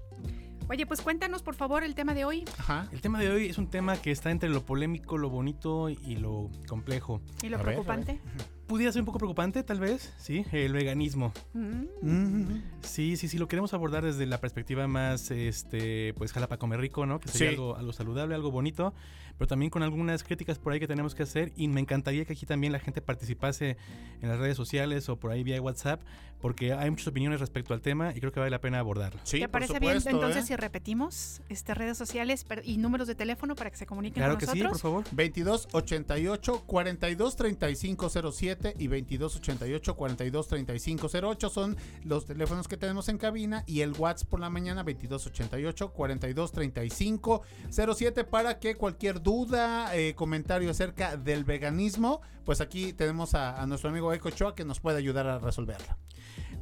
Oye, 0.68 0.84
pues 0.84 1.00
cuéntanos 1.00 1.42
por 1.42 1.54
favor 1.54 1.82
el 1.82 1.94
tema 1.94 2.12
de 2.12 2.24
hoy. 2.24 2.44
Ajá. 2.58 2.88
El 2.92 3.00
tema 3.00 3.18
de 3.20 3.30
hoy 3.30 3.46
es 3.46 3.56
un 3.56 3.68
tema 3.68 3.96
que 3.96 4.10
está 4.10 4.30
entre 4.30 4.50
lo 4.50 4.64
polémico, 4.64 5.16
lo 5.16 5.30
bonito 5.30 5.88
y 5.88 6.16
lo 6.16 6.50
complejo. 6.68 7.22
¿Y 7.42 7.48
lo 7.48 7.56
A 7.56 7.62
ver, 7.62 7.66
preocupante? 7.74 8.20
Pudiera 8.68 8.92
ser 8.92 9.00
un 9.00 9.06
poco 9.06 9.18
preocupante, 9.18 9.62
tal 9.62 9.80
vez, 9.80 10.12
sí, 10.18 10.44
el 10.52 10.74
veganismo. 10.74 11.32
Mm. 11.54 12.60
Sí, 12.82 13.16
sí, 13.16 13.26
sí, 13.26 13.38
lo 13.38 13.48
queremos 13.48 13.72
abordar 13.74 14.04
desde 14.04 14.26
la 14.26 14.40
perspectiva 14.40 14.86
más, 14.86 15.30
este, 15.30 16.12
pues, 16.14 16.32
jalapa 16.32 16.58
comer 16.58 16.78
rico, 16.80 17.06
¿no? 17.06 17.18
Que 17.18 17.28
sería 17.28 17.48
Sí. 17.48 17.54
algo, 17.54 17.76
algo 17.76 17.92
saludable, 17.94 18.34
algo 18.34 18.50
bonito, 18.50 18.92
pero 19.38 19.48
también 19.48 19.70
con 19.70 19.82
algunas 19.82 20.22
críticas 20.22 20.58
por 20.58 20.72
ahí 20.72 20.80
que 20.80 20.86
tenemos 20.86 21.14
que 21.14 21.22
hacer 21.22 21.52
y 21.56 21.68
me 21.68 21.80
encantaría 21.80 22.24
que 22.24 22.34
aquí 22.34 22.44
también 22.44 22.72
la 22.72 22.78
gente 22.78 23.00
participase 23.00 23.76
en 24.20 24.28
las 24.28 24.38
redes 24.38 24.56
sociales 24.56 25.08
o 25.08 25.16
por 25.16 25.30
ahí 25.30 25.42
vía 25.42 25.60
WhatsApp, 25.62 26.02
porque 26.40 26.72
hay 26.72 26.90
muchas 26.90 27.08
opiniones 27.08 27.40
respecto 27.40 27.72
al 27.72 27.80
tema 27.80 28.12
y 28.14 28.20
creo 28.20 28.32
que 28.32 28.40
vale 28.40 28.50
la 28.50 28.60
pena 28.60 28.78
abordarlo. 28.80 29.20
¿Te 29.28 29.48
parece 29.48 29.78
bien 29.80 29.96
¿eh? 29.96 30.00
entonces 30.06 30.46
si 30.46 30.54
repetimos 30.56 31.40
este, 31.48 31.74
redes 31.74 31.96
sociales 31.96 32.44
y 32.64 32.76
números 32.76 33.08
de 33.08 33.14
teléfono 33.14 33.54
para 33.54 33.70
que 33.70 33.76
se 33.76 33.86
comuniquen 33.86 34.22
con 34.22 34.34
nosotros? 34.34 34.80
favor. 34.80 35.04
22 35.12 35.68
88 35.72 36.64
42 36.66 37.36
35 37.36 38.08
07 38.32 38.57
y 38.78 38.88
22 38.88 39.36
88 39.36 39.96
42 39.96 40.48
35 40.48 41.08
08 41.22 41.50
son 41.50 41.76
los 42.04 42.26
teléfonos 42.26 42.68
que 42.68 42.76
tenemos 42.76 43.08
en 43.08 43.18
cabina 43.18 43.64
y 43.66 43.80
el 43.80 43.92
WhatsApp 43.92 44.28
por 44.28 44.40
la 44.40 44.50
mañana 44.50 44.82
22 44.82 45.26
88 45.26 45.92
42 45.92 46.52
35 46.52 47.42
07 47.70 48.24
para 48.24 48.58
que 48.58 48.74
cualquier 48.76 49.22
duda, 49.22 49.94
eh, 49.96 50.14
comentario 50.14 50.70
acerca 50.70 51.16
del 51.16 51.44
veganismo, 51.44 52.20
pues 52.44 52.60
aquí 52.60 52.92
tenemos 52.92 53.34
a, 53.34 53.64
nuestro 53.66 53.90
amigo 53.90 54.12
Eco 54.12 54.30
Choa 54.30 54.54
que 54.54 54.64
nos 54.64 54.80
puede 54.80 54.98
ayudar 54.98 55.26
a 55.26 55.38
resolverlo. 55.38 55.96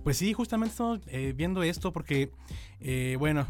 Pues 0.02 0.18
sí, 0.18 0.32
justamente 0.32 0.70
estamos 0.72 1.00
eh, 1.08 1.32
viendo 1.36 1.64
esto 1.64 1.92
porque, 1.92 2.30
eh, 2.80 3.16
bueno, 3.18 3.48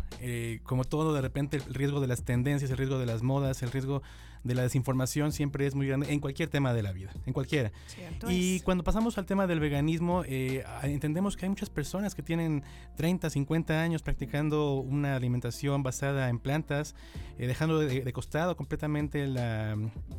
como 0.63 0.85
todo, 0.85 1.13
de 1.13 1.21
repente 1.21 1.59
el 1.59 1.75
riesgo 1.75 2.01
de 2.01 2.07
las 2.07 2.25
tendencias, 2.25 2.71
el 2.71 2.79
riesgo 2.79 2.99
de 2.99 3.07
las 3.07 3.23
modas, 3.23 3.63
el 3.63 3.71
riesgo 3.71 4.03
de 4.47 4.55
la 4.55 4.63
desinformación 4.63 5.33
siempre 5.33 5.67
es 5.67 5.75
muy 5.75 5.87
grande 5.87 6.13
en 6.13 6.21
cualquier 6.21 6.49
tema 6.49 6.73
de 6.73 6.83
la 6.83 6.93
vida, 6.93 7.13
en 7.27 7.33
cualquiera. 7.33 7.73
Cierto 7.87 8.31
Y 8.31 8.57
es. 8.57 8.63
cuando 8.63 8.85
pasamos 8.85 9.19
al 9.19 9.27
tema 9.27 9.47
del 9.47 9.61
veganismo, 9.61 10.23
eh, 10.27 10.65
entendemos 10.83 11.37
que 11.37 11.47
hay 11.47 11.51
muchas 11.51 11.71
personas 11.71 12.15
que 12.15 12.23
tienen 12.23 12.63
30, 12.97 13.31
50 13.31 13.81
años 13.83 14.03
practicando 14.03 14.75
una 14.75 15.17
alimentación 15.17 15.83
basada 15.83 16.29
en 16.29 16.39
plantas, 16.39 16.95
eh, 17.39 17.47
dejando 17.47 17.79
de, 17.79 18.03
de 18.03 18.13
costado 18.13 18.57
completamente 18.57 19.27
la 19.27 19.77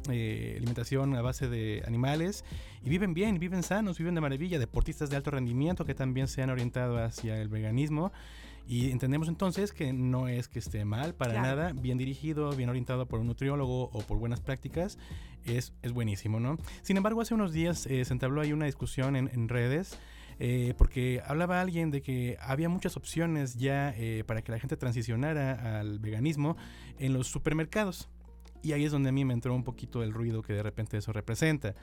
eh, 0.10 0.56
alimentación 0.58 1.16
a 1.16 1.22
base 1.22 1.48
de 1.48 1.84
animales 1.88 2.44
y 2.84 2.90
viven 2.90 3.14
bien, 3.14 3.40
viven 3.40 3.64
sanos, 3.64 3.98
viven 3.98 4.16
de 4.16 4.22
maravilla, 4.22 4.60
deportistas 4.60 5.10
de 5.10 5.16
alto 5.16 5.32
rendimiento 5.32 5.86
que 5.86 5.96
también 5.96 6.28
se 6.28 6.42
han 6.42 6.50
orientado 6.50 7.04
hacia 7.04 7.42
el 7.42 7.50
veganismo. 7.50 8.12
Y 8.68 8.92
entendemos 8.92 9.30
entonces 9.30 9.72
que 9.72 9.94
no 9.94 10.28
es 10.28 10.50
que 10.50 10.60
esté 10.60 10.84
mal 10.84 11.16
para 11.16 11.32
Claro. 11.34 11.48
nada, 11.56 11.74
bien 11.74 11.98
dirigido, 11.98 12.52
bien 12.52 12.70
orientado 12.70 13.06
por 13.08 13.20
un 13.22 13.28
nutriólogo 13.28 13.86
o 13.94 14.00
por 14.02 14.18
buenas 14.20 14.42
prácticas, 14.42 14.98
es, 15.46 15.74
es 15.84 15.94
buenísimo, 15.94 16.40
¿no? 16.42 16.58
Sin 16.82 16.98
embargo, 16.98 17.22
hace 17.22 17.34
unos 17.34 17.54
días 17.54 17.86
eh, 17.88 18.04
se 18.04 18.12
entabló 18.14 18.42
ahí 18.42 18.52
una 18.52 18.66
discusión 18.66 19.16
en, 19.16 19.30
en 19.34 19.48
redes. 19.50 19.98
eh, 20.40 20.74
porque 20.78 21.22
hablaba 21.26 21.62
alguien 21.62 21.90
de 21.90 22.02
que 22.04 22.38
había 22.40 22.70
muchas 22.70 22.96
opciones 22.98 23.56
ya 23.56 23.92
eh, 23.98 24.24
para 24.28 24.44
que 24.44 24.52
la 24.52 24.60
gente 24.60 24.78
transicionara 24.78 25.80
al 25.80 25.98
veganismo 26.00 26.58
en 27.00 27.14
los 27.14 27.28
supermercados. 27.28 28.08
Y 28.62 28.74
ahí 28.74 28.84
es 28.86 28.92
donde 28.92 29.10
a 29.10 29.12
mí 29.12 29.24
me 29.26 29.34
entró 29.34 29.56
un 29.56 29.64
poquito 29.64 30.04
el 30.04 30.14
ruido 30.14 30.42
que 30.44 30.54
de 30.54 30.62
repente 30.62 30.98
eso 30.98 31.12
representa. 31.14 31.74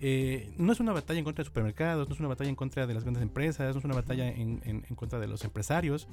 Eh, 0.00 0.52
no 0.58 0.72
es 0.72 0.78
una 0.80 0.92
batalla 0.92 1.18
en 1.18 1.24
contra 1.24 1.42
de 1.42 1.46
supermercados, 1.46 2.08
no 2.08 2.14
es 2.14 2.20
una 2.20 2.28
batalla 2.28 2.48
en 2.50 2.54
contra 2.56 2.86
de 2.86 2.94
las 2.94 3.02
grandes 3.02 3.22
empresas, 3.22 3.74
no 3.74 3.78
es 3.80 3.84
una 3.84 3.94
batalla 3.94 4.28
en, 4.28 4.60
en- 4.64 4.84
en 4.88 4.94
contra 4.96 5.18
de 5.18 5.26
los 5.26 5.42
empresarios. 5.44 6.06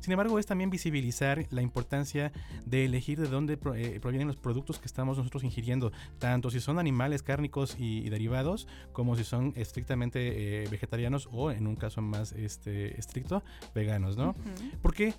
Sin 0.00 0.12
embargo, 0.12 0.38
es 0.38 0.46
también 0.46 0.70
visibilizar 0.70 1.46
la 1.50 1.62
importancia 1.62 2.32
de 2.66 2.84
elegir 2.84 3.20
de 3.20 3.28
dónde 3.28 3.56
pro- 3.56 3.74
eh, 3.74 4.00
provienen 4.00 4.26
los 4.28 4.36
productos 4.36 4.78
que 4.78 4.86
estamos 4.86 5.18
nosotros 5.18 5.44
ingiriendo, 5.44 5.92
tanto 6.18 6.50
si 6.50 6.58
son 6.60 6.78
animales 6.78 7.22
cárnicos 7.22 7.76
y, 7.78 7.98
y 7.98 8.08
derivados, 8.10 8.66
como 8.92 9.14
si 9.16 9.22
son 9.24 9.52
estrictamente 9.56 10.64
eh, 10.64 10.68
vegetarianos 10.70 11.28
o, 11.30 11.50
en 11.52 11.66
un 11.66 11.76
caso 11.76 12.02
más 12.02 12.32
este, 12.32 12.98
estricto, 12.98 13.42
veganos, 13.74 14.16
¿no? 14.16 14.30
Ujú. 14.30 14.78
¿Por 14.82 14.94
qué? 14.94 15.14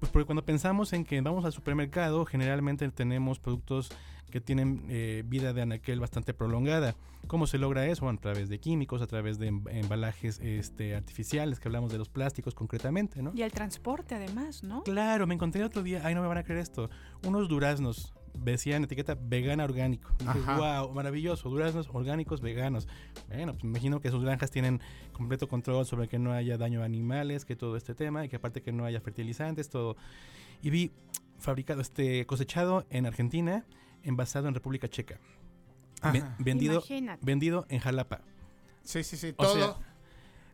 Pues 0.00 0.10
porque 0.12 0.26
cuando 0.26 0.44
pensamos 0.44 0.92
en 0.92 1.04
que 1.04 1.20
vamos 1.20 1.44
al 1.44 1.52
supermercado, 1.52 2.24
generalmente 2.24 2.88
tenemos 2.90 3.38
productos 3.38 3.90
que 4.30 4.40
tienen 4.40 4.84
eh, 4.88 5.22
vida 5.26 5.52
de 5.52 5.62
anaquel 5.62 6.00
bastante 6.00 6.34
prolongada. 6.34 6.96
¿Cómo 7.26 7.46
se 7.46 7.56
logra 7.56 7.86
eso? 7.86 8.04
Bueno, 8.04 8.18
a 8.18 8.22
través 8.22 8.48
de 8.48 8.58
químicos, 8.58 9.00
a 9.00 9.06
través 9.06 9.38
de 9.38 9.46
em- 9.46 9.64
embalajes 9.68 10.40
este, 10.40 10.94
artificiales, 10.94 11.60
que 11.60 11.68
hablamos 11.68 11.92
de 11.92 11.98
los 11.98 12.08
plásticos 12.08 12.54
concretamente, 12.54 13.22
¿no? 13.22 13.32
Y 13.34 13.42
el 13.42 13.52
transporte 13.52 14.14
además, 14.14 14.62
¿no? 14.62 14.82
Claro, 14.82 15.26
me 15.26 15.34
encontré 15.34 15.64
otro 15.64 15.82
día, 15.82 16.02
ay, 16.04 16.14
no 16.14 16.20
me 16.20 16.26
van 16.28 16.38
a 16.38 16.42
creer 16.42 16.60
esto, 16.60 16.90
unos 17.24 17.48
duraznos, 17.48 18.12
decían 18.34 18.84
etiqueta 18.84 19.16
vegana 19.20 19.64
orgánico. 19.64 20.10
Dije, 20.18 20.38
wow, 20.56 20.92
maravilloso, 20.92 21.48
duraznos 21.48 21.88
orgánicos 21.92 22.40
veganos. 22.40 22.88
Bueno, 23.28 23.52
pues 23.52 23.64
me 23.64 23.70
imagino 23.70 24.00
que 24.00 24.10
sus 24.10 24.22
granjas 24.22 24.50
tienen 24.50 24.80
completo 25.12 25.48
control 25.48 25.86
sobre 25.86 26.08
que 26.08 26.18
no 26.18 26.32
haya 26.32 26.58
daño 26.58 26.82
a 26.82 26.84
animales, 26.84 27.44
que 27.44 27.56
todo 27.56 27.76
este 27.76 27.94
tema, 27.94 28.24
y 28.24 28.28
que 28.28 28.36
aparte 28.36 28.60
que 28.62 28.72
no 28.72 28.84
haya 28.84 29.00
fertilizantes, 29.00 29.68
todo. 29.68 29.96
Y 30.62 30.70
vi 30.70 30.90
fabricado, 31.38 31.80
este, 31.80 32.26
cosechado 32.26 32.86
en 32.90 33.06
Argentina, 33.06 33.64
envasado 34.02 34.48
en 34.48 34.54
República 34.54 34.88
Checa. 34.88 35.18
Ajá. 36.00 36.36
vendido, 36.38 36.74
Imagínate. 36.74 37.24
vendido 37.24 37.64
en 37.70 37.78
Jalapa. 37.80 38.20
Sí, 38.82 39.02
sí, 39.04 39.16
sí, 39.16 39.30
O 39.36 39.42
todo. 39.44 39.54
sea, 39.54 39.74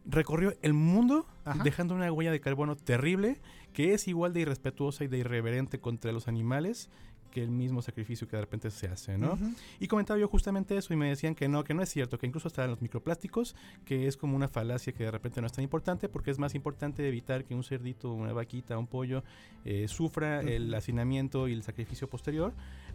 recorrió 0.06 0.54
el 0.62 0.72
mundo 0.74 1.26
Ajá. 1.44 1.62
dejando 1.64 1.94
una 1.94 2.10
huella 2.12 2.30
de 2.30 2.40
carbono 2.40 2.76
terrible 2.76 3.40
que 3.72 3.92
es 3.94 4.06
igual 4.08 4.32
de 4.32 4.40
irrespetuosa 4.40 5.04
y 5.04 5.08
de 5.08 5.18
irreverente 5.18 5.80
contra 5.80 6.12
los 6.12 6.28
animales 6.28 6.88
que 7.30 7.42
el 7.42 7.50
mismo 7.50 7.82
sacrificio 7.82 8.28
que 8.28 8.36
de 8.36 8.42
repente 8.42 8.70
se 8.70 8.88
hace, 8.88 9.16
¿no? 9.16 9.38
Y 9.78 9.86
comentaba 9.86 10.18
yo 10.18 10.28
justamente 10.28 10.76
eso 10.76 10.92
y 10.92 10.96
me 10.96 11.08
decían 11.08 11.34
que 11.34 11.48
no, 11.48 11.64
que 11.64 11.74
no 11.74 11.82
es 11.82 11.88
cierto, 11.88 12.18
que 12.18 12.26
incluso 12.26 12.48
hasta 12.48 12.66
los 12.66 12.82
microplásticos, 12.82 13.54
que 13.84 14.06
es 14.06 14.16
como 14.16 14.36
una 14.36 14.48
falacia 14.48 14.92
que 14.92 15.04
de 15.04 15.10
repente 15.10 15.40
no 15.40 15.46
es 15.46 15.52
tan 15.52 15.62
importante 15.62 16.08
porque 16.08 16.30
es 16.30 16.38
más 16.38 16.54
importante 16.54 17.06
evitar 17.06 17.44
que 17.44 17.54
un 17.54 17.64
cerdito, 17.64 18.12
una 18.12 18.32
vaquita, 18.32 18.78
un 18.78 18.86
pollo 18.86 19.22
eh, 19.64 19.86
sufra 19.88 20.40
el 20.40 20.72
hacinamiento 20.74 21.48
y 21.48 21.52
el 21.52 21.62
sacrificio 21.62 22.08
posterior 22.08 22.52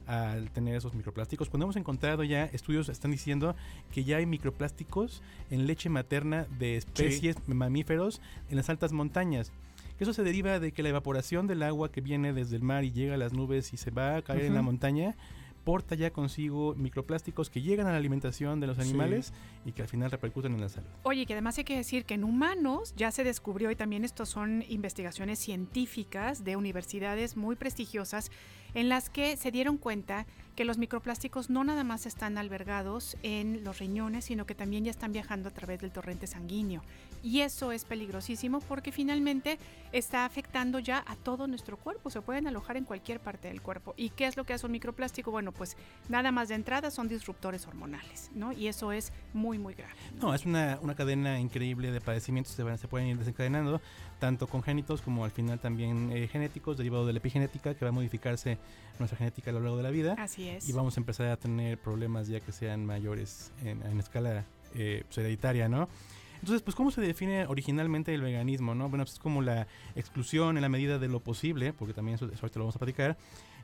al 0.07 0.51
tener 0.51 0.75
esos 0.75 0.93
microplásticos. 0.93 1.49
Cuando 1.49 1.65
hemos 1.65 1.75
encontrado 1.75 2.23
ya 2.23 2.45
estudios 2.45 2.89
están 2.89 3.11
diciendo 3.11 3.55
que 3.91 4.03
ya 4.03 4.17
hay 4.17 4.25
microplásticos 4.25 5.21
en 5.49 5.67
leche 5.67 5.89
materna 5.89 6.45
de 6.59 6.77
especies 6.77 7.35
mamíferos 7.47 8.21
en 8.49 8.57
las 8.57 8.69
altas 8.69 8.91
montañas. 8.91 9.51
Eso 9.99 10.13
se 10.13 10.23
deriva 10.23 10.59
de 10.59 10.71
que 10.71 10.83
la 10.83 10.89
evaporación 10.89 11.47
del 11.47 11.63
agua 11.63 11.91
que 11.91 12.01
viene 12.01 12.33
desde 12.33 12.57
el 12.57 12.63
mar 12.63 12.83
y 12.83 12.91
llega 12.91 13.13
a 13.13 13.17
las 13.17 13.31
nubes 13.33 13.73
y 13.73 13.77
se 13.77 13.91
va 13.91 14.17
a 14.17 14.21
caer 14.21 14.43
en 14.45 14.53
la 14.53 14.61
montaña 14.61 15.15
porta 15.63 15.95
ya 15.95 16.11
consigo 16.11 16.75
microplásticos 16.75 17.49
que 17.49 17.59
llegan 17.59 17.87
a 17.87 17.91
la 17.91 17.97
alimentación 17.97 18.59
de 18.59 18.67
los 18.67 18.77
Sí. 18.77 18.83
animales 18.83 19.33
y 19.65 19.71
que 19.71 19.81
al 19.81 19.87
final 19.87 20.11
repercuten 20.11 20.53
en 20.53 20.61
la 20.61 20.69
salud. 20.69 20.87
Oye, 21.01 21.25
que 21.25 21.33
además 21.33 21.57
hay 21.57 21.63
que 21.63 21.75
decir 21.75 22.05
que 22.05 22.13
en 22.13 22.23
humanos 22.23 22.93
ya 22.95 23.09
se 23.09 23.23
descubrió, 23.23 23.71
y 23.71 23.75
también 23.75 24.05
estos 24.05 24.29
son 24.29 24.63
investigaciones 24.69 25.39
científicas 25.39 26.43
de 26.43 26.55
universidades 26.55 27.35
muy 27.35 27.55
prestigiosas, 27.55 28.29
en 28.75 28.89
las 28.89 29.09
que 29.09 29.37
se 29.37 29.49
dieron 29.49 29.77
cuenta 29.79 30.27
que 30.55 30.65
los 30.65 30.77
microplásticos 30.77 31.49
no 31.49 31.63
nada 31.63 31.83
más 31.83 32.05
están 32.05 32.37
albergados 32.37 33.17
en 33.23 33.63
los 33.63 33.79
riñones, 33.79 34.25
sino 34.25 34.45
que 34.45 34.55
también 34.55 34.85
ya 34.85 34.91
están 34.91 35.11
viajando 35.11 35.49
a 35.49 35.51
través 35.51 35.81
del 35.81 35.91
torrente 35.91 36.27
sanguíneo. 36.27 36.81
Y 37.23 37.41
eso 37.41 37.71
es 37.71 37.85
peligrosísimo 37.85 38.59
porque 38.61 38.91
finalmente 38.91 39.57
está 39.91 40.25
afectando 40.25 40.79
ya 40.79 41.03
a 41.07 41.15
todo 41.15 41.47
nuestro 41.47 41.75
cuerpo, 41.75 42.09
se 42.09 42.21
pueden 42.21 42.47
alojar 42.47 42.77
en 42.77 42.85
cualquier 42.85 43.19
parte 43.19 43.47
del 43.47 43.61
cuerpo. 43.61 43.93
¿Y 43.97 44.09
qué 44.11 44.27
es 44.27 44.37
lo 44.37 44.43
que 44.43 44.53
hace 44.53 44.65
un 44.65 44.71
microplástico? 44.71 45.31
Bueno, 45.31 45.51
pues 45.51 45.75
nada 46.07 46.31
más 46.31 46.49
de 46.49 46.55
entrada 46.55 46.91
son 46.91 47.07
disruptores 47.07 47.65
hormonales, 47.67 48.29
¿no? 48.35 48.51
Y 48.53 48.67
eso 48.67 48.91
es 48.91 49.11
muy, 49.33 49.57
muy 49.57 49.73
grave. 49.73 49.93
No, 50.21 50.33
es 50.35 50.45
una, 50.45 50.77
una 50.81 50.95
cadena 50.95 51.39
increíble 51.39 51.91
de 51.91 51.99
padecimientos 51.99 52.53
que 52.53 52.57
se, 52.57 52.63
van- 52.63 52.77
se 52.77 52.87
pueden 52.87 53.07
ir 53.07 53.17
desencadenando, 53.17 53.81
tanto 54.19 54.47
congénitos 54.47 55.01
como 55.01 55.25
al 55.25 55.31
final 55.31 55.59
también 55.59 56.11
eh, 56.11 56.27
genéticos, 56.27 56.77
derivados 56.77 57.07
de 57.07 57.13
la 57.13 57.19
epigenética, 57.19 57.73
que 57.73 57.83
va 57.83 57.89
a 57.89 57.91
modificarse 57.91 58.59
nuestra 58.99 59.17
genética 59.17 59.49
a 59.49 59.53
lo 59.53 59.59
largo 59.61 59.77
de 59.77 59.83
la 59.83 59.89
vida. 59.89 60.15
Así 60.19 60.44
es. 60.47 60.67
Y 60.69 60.73
vamos 60.73 60.97
a 60.97 60.99
empezar 60.99 61.27
a 61.27 61.37
tener 61.37 61.77
problemas 61.77 62.27
ya 62.27 62.39
que 62.39 62.51
sean 62.51 62.85
mayores 62.85 63.51
en, 63.63 63.81
en 63.85 63.99
escala 63.99 64.45
eh, 64.73 65.03
pues, 65.07 65.17
hereditaria, 65.17 65.69
¿no? 65.69 65.87
Entonces, 66.35 66.61
pues, 66.61 66.75
¿cómo 66.75 66.91
se 66.91 67.01
define 67.01 67.47
originalmente 67.47 68.13
el 68.13 68.21
veganismo, 68.21 68.75
no? 68.75 68.89
Bueno, 68.89 69.03
pues 69.05 69.13
es 69.13 69.19
como 69.19 69.41
la 69.41 69.67
exclusión 69.95 70.57
en 70.57 70.61
la 70.61 70.69
medida 70.69 70.99
de 70.99 71.07
lo 71.07 71.19
posible, 71.19 71.73
porque 71.73 71.93
también 71.93 72.15
eso, 72.15 72.25
eso 72.25 72.39
ahorita 72.41 72.59
lo 72.59 72.65
vamos 72.65 72.75
a 72.75 72.79
platicar, 72.79 73.17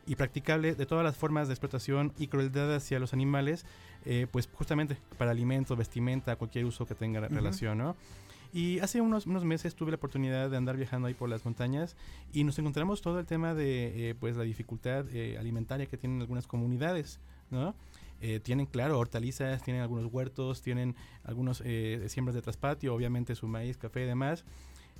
y 0.07 0.15
practicable 0.15 0.73
de 0.73 0.85
todas 0.85 1.03
las 1.03 1.15
formas 1.15 1.47
de 1.47 1.53
explotación 1.53 2.11
y 2.17 2.27
crueldad 2.27 2.73
hacia 2.73 2.99
los 2.99 3.13
animales, 3.13 3.65
eh, 4.05 4.25
pues 4.31 4.49
justamente 4.51 4.97
para 5.17 5.31
alimento, 5.31 5.75
vestimenta, 5.75 6.35
cualquier 6.37 6.65
uso 6.65 6.85
que 6.85 6.95
tenga 6.95 7.19
Ujú. 7.19 7.35
relación, 7.35 7.77
¿no? 7.77 7.95
Y 8.53 8.79
hace 8.79 8.99
unos, 8.99 9.27
unos 9.27 9.45
meses 9.45 9.75
tuve 9.75 9.91
la 9.91 9.95
oportunidad 9.95 10.49
de 10.49 10.57
andar 10.57 10.75
viajando 10.75 11.07
ahí 11.07 11.13
por 11.13 11.29
las 11.29 11.45
montañas 11.45 11.95
y 12.33 12.43
nos 12.43 12.59
encontramos 12.59 13.01
todo 13.01 13.19
el 13.19 13.25
tema 13.25 13.53
de 13.53 14.09
eh, 14.09 14.15
pues 14.15 14.35
la 14.35 14.43
dificultad 14.43 15.05
eh, 15.13 15.37
alimentaria 15.37 15.85
que 15.85 15.97
tienen 15.97 16.19
algunas 16.19 16.47
comunidades, 16.47 17.19
¿no? 17.49 17.75
Eh, 18.19 18.39
tienen, 18.39 18.67
claro, 18.67 18.99
hortalizas, 18.99 19.63
tienen 19.63 19.81
algunos 19.81 20.05
huertos, 20.11 20.61
tienen 20.61 20.95
algunos 21.23 21.63
siembras 22.07 22.35
de 22.35 22.41
traspatio, 22.41 22.93
obviamente 22.93 23.33
su 23.33 23.47
maíz, 23.47 23.77
café 23.77 24.03
y 24.03 24.05
demás, 24.05 24.45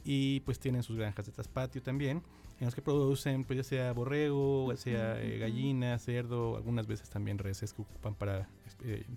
y 0.03 0.39
pues 0.41 0.59
tienen 0.59 0.83
sus 0.83 0.97
granjas 0.97 1.25
de 1.25 1.31
traspatio 1.31 1.81
también, 1.81 2.23
en 2.59 2.65
los 2.65 2.75
que 2.75 2.81
producen, 2.81 3.43
pues 3.43 3.57
ya 3.57 3.63
sea 3.63 3.93
borrego, 3.93 4.71
ya 4.71 4.77
sea 4.77 5.21
eh, 5.21 5.39
gallina, 5.39 5.97
cerdo, 5.99 6.55
algunas 6.55 6.87
veces 6.87 7.09
también 7.09 7.37
reses 7.37 7.73
que 7.73 7.81
ocupan 7.81 8.15
para, 8.15 8.47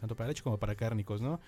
tanto 0.01 0.17
para 0.17 0.29
leche 0.29 0.43
como 0.43 0.59
para 0.59 0.75
cárnicos, 0.75 1.21
¿no? 1.21 1.41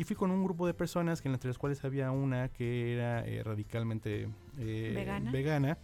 Y 0.00 0.04
fui 0.04 0.16
con 0.16 0.30
un 0.30 0.42
grupo 0.42 0.66
de 0.66 0.72
personas 0.72 1.20
que 1.20 1.28
entre 1.28 1.48
las 1.48 1.58
cuales 1.58 1.84
había 1.84 2.10
una 2.10 2.48
que 2.48 2.94
era 2.94 3.20
eh, 3.26 3.42
radicalmente 3.44 4.30
eh, 4.58 4.92
Vegana. 4.96 5.30
vegana. 5.30 5.78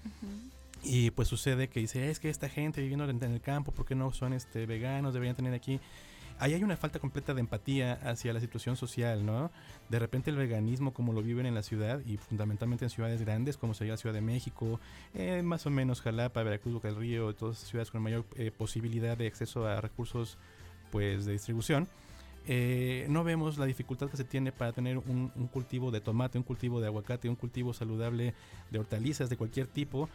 Y 0.83 1.11
pues 1.11 1.29
sucede 1.29 1.69
que 1.69 1.81
dice, 1.81 2.09
es 2.09 2.19
que 2.19 2.31
esta 2.31 2.49
gente 2.49 2.81
viviendo 2.81 3.05
en, 3.05 3.23
en 3.23 3.33
el 3.33 3.43
campo, 3.43 3.73
¿por 3.73 3.85
qué 3.85 3.95
no 3.95 4.11
son 4.12 4.33
este 4.33 4.64
veganos? 4.64 5.12
Deberían 5.12 5.37
tener 5.37 5.53
aquí. 5.53 5.81
Ahí 6.39 6.55
hay 6.55 6.64
una 6.64 6.79
falta 6.79 6.99
completa 6.99 7.35
de 7.35 7.41
empatía 7.41 8.01
hacia 8.05 8.33
la 8.33 8.41
situación 8.41 8.77
social, 8.77 9.27
¿no? 9.27 9.51
De 9.91 9.99
repente 9.99 10.31
el 10.31 10.37
veganismo 10.37 10.95
como 10.95 11.12
lo 11.12 11.21
viven 11.21 11.45
en 11.45 11.55
la 11.55 11.62
ciudad 11.62 12.01
y 12.07 12.17
fundamentalmente 12.17 12.87
en 12.87 12.91
ciudades 12.91 13.21
grandes 13.21 13.59
como 13.59 13.75
sería 13.75 13.93
la 13.93 13.99
Ciudad 13.99 14.14
de 14.14 14.23
México, 14.23 14.81
eh, 15.12 15.43
más 15.43 15.67
o 15.67 15.71
menos 15.71 16.01
Jalapa, 16.01 16.43
Veracruz, 16.43 16.73
Boca 16.73 16.89
del 16.89 16.97
Río, 16.97 17.35
todas 17.35 17.59
esas 17.59 17.69
ciudades 17.69 17.91
con 17.91 18.01
mayor 18.01 18.25
eh, 18.37 18.51
posibilidad 18.51 19.14
de 19.19 19.27
acceso 19.27 19.67
a 19.67 19.83
recursos 19.83 20.39
pues 20.91 21.27
de 21.27 21.33
distribución. 21.33 21.87
Eh, 22.47 23.07
no 23.09 23.24
vemos 23.24 23.59
la 23.59 23.66
dificultad 23.66 24.09
que 24.09 24.16
se 24.16 24.24
tiene 24.24 24.53
para 24.53 24.72
tener 24.72 24.99
un, 24.99 25.32
un 25.34 25.47
cultivo 25.49 25.90
de 25.90 26.01
tomate, 26.01 26.38
un 26.38 26.44
cultivo 26.44 26.80
de 26.80 26.86
aguacate, 26.86 27.28
un 27.28 27.36
cultivo 27.36 27.74
saludable 27.74 28.34
de 28.70 28.78
hortalizas 28.78 29.28
de 29.28 29.36
cualquier 29.36 29.66
tipo 29.66 30.09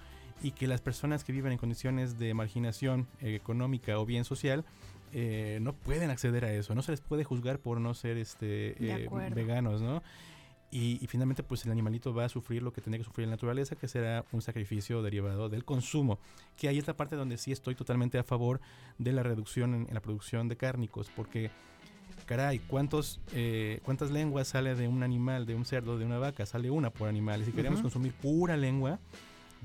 y 0.43 0.51
que 0.51 0.67
las 0.67 0.81
personas 0.81 1.23
que 1.23 1.31
viven 1.31 1.51
en 1.51 1.57
condiciones 1.57 2.17
de 2.17 2.33
marginación 2.33 3.07
eh, 3.21 3.35
económica 3.35 3.99
o 3.99 4.05
bien 4.05 4.25
social 4.25 4.65
eh, 5.13 5.59
no 5.61 5.73
pueden 5.73 6.09
acceder 6.09 6.45
a 6.45 6.53
eso, 6.53 6.73
no 6.73 6.81
se 6.81 6.91
les 6.91 7.01
puede 7.01 7.23
juzgar 7.23 7.59
por 7.59 7.79
no 7.79 7.93
ser 7.93 8.17
este 8.17 8.75
eh, 8.79 9.09
veganos, 9.33 9.81
¿no? 9.81 10.01
Y, 10.73 11.03
y 11.03 11.07
finalmente 11.07 11.43
pues 11.43 11.65
el 11.65 11.71
animalito 11.73 12.13
va 12.13 12.23
a 12.23 12.29
sufrir 12.29 12.63
lo 12.63 12.71
que 12.71 12.79
tiene 12.79 12.97
que 12.97 13.03
sufrir 13.03 13.27
la 13.27 13.31
naturaleza, 13.31 13.75
que 13.75 13.89
será 13.89 14.23
un 14.31 14.41
sacrificio 14.41 15.01
derivado 15.01 15.49
del 15.49 15.65
consumo. 15.65 16.17
Que 16.55 16.69
ahí 16.69 16.77
es 16.77 16.87
la 16.87 16.95
parte 16.95 17.17
donde 17.17 17.37
sí 17.37 17.51
estoy 17.51 17.75
totalmente 17.75 18.17
a 18.17 18.23
favor 18.23 18.61
de 18.97 19.11
la 19.11 19.21
reducción 19.21 19.73
en, 19.73 19.87
en 19.89 19.93
la 19.93 19.99
producción 19.99 20.47
de 20.47 20.55
cárnicos, 20.55 21.11
porque 21.13 21.51
caray, 22.31 22.59
¿cuántos, 22.59 23.19
eh, 23.33 23.81
¿cuántas 23.83 24.09
lenguas 24.09 24.47
sale 24.47 24.73
de 24.75 24.87
un 24.87 25.03
animal, 25.03 25.45
de 25.45 25.53
un 25.53 25.65
cerdo, 25.65 25.97
de 25.97 26.05
una 26.05 26.17
vaca? 26.17 26.45
Sale 26.45 26.71
una 26.71 26.89
por 26.89 27.09
animal. 27.09 27.41
Y 27.41 27.45
si 27.45 27.51
queremos 27.51 27.81
consumir 27.81 28.13
pura 28.13 28.55
lengua, 28.55 28.99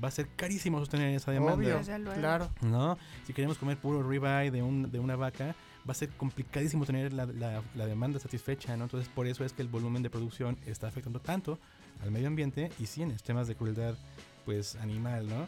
va 0.03 0.09
a 0.09 0.11
ser 0.11 0.27
carísimo 0.35 0.77
sostener 0.79 1.15
esa 1.15 1.31
demanda. 1.31 1.53
Obvio, 1.55 1.79
claro. 2.15 2.49
¿No? 2.61 2.97
Si 3.25 3.31
queremos 3.31 3.57
comer 3.57 3.77
puro 3.77 4.03
ribeye 4.03 4.51
de, 4.51 4.61
un, 4.63 4.91
de 4.91 4.99
una 4.99 5.15
vaca, 5.15 5.55
va 5.87 5.91
a 5.91 5.93
ser 5.93 6.09
complicadísimo 6.09 6.85
tener 6.85 7.13
la, 7.13 7.25
la- 7.25 7.63
la 7.73 7.85
demanda 7.85 8.19
satisfecha, 8.19 8.75
¿no? 8.75 8.83
Entonces, 8.83 9.09
por 9.15 9.27
eso 9.27 9.45
es 9.45 9.53
que 9.53 9.61
el 9.61 9.69
volumen 9.69 10.03
de 10.03 10.09
producción 10.09 10.57
está 10.65 10.89
afectando 10.89 11.21
tanto 11.21 11.59
al 12.03 12.11
medio 12.11 12.27
ambiente 12.27 12.69
y 12.79 12.87
sí 12.87 13.01
en 13.01 13.15
temas 13.15 13.47
de 13.47 13.55
crueldad, 13.55 13.95
pues, 14.43 14.75
animal, 14.75 15.29
¿no? 15.29 15.47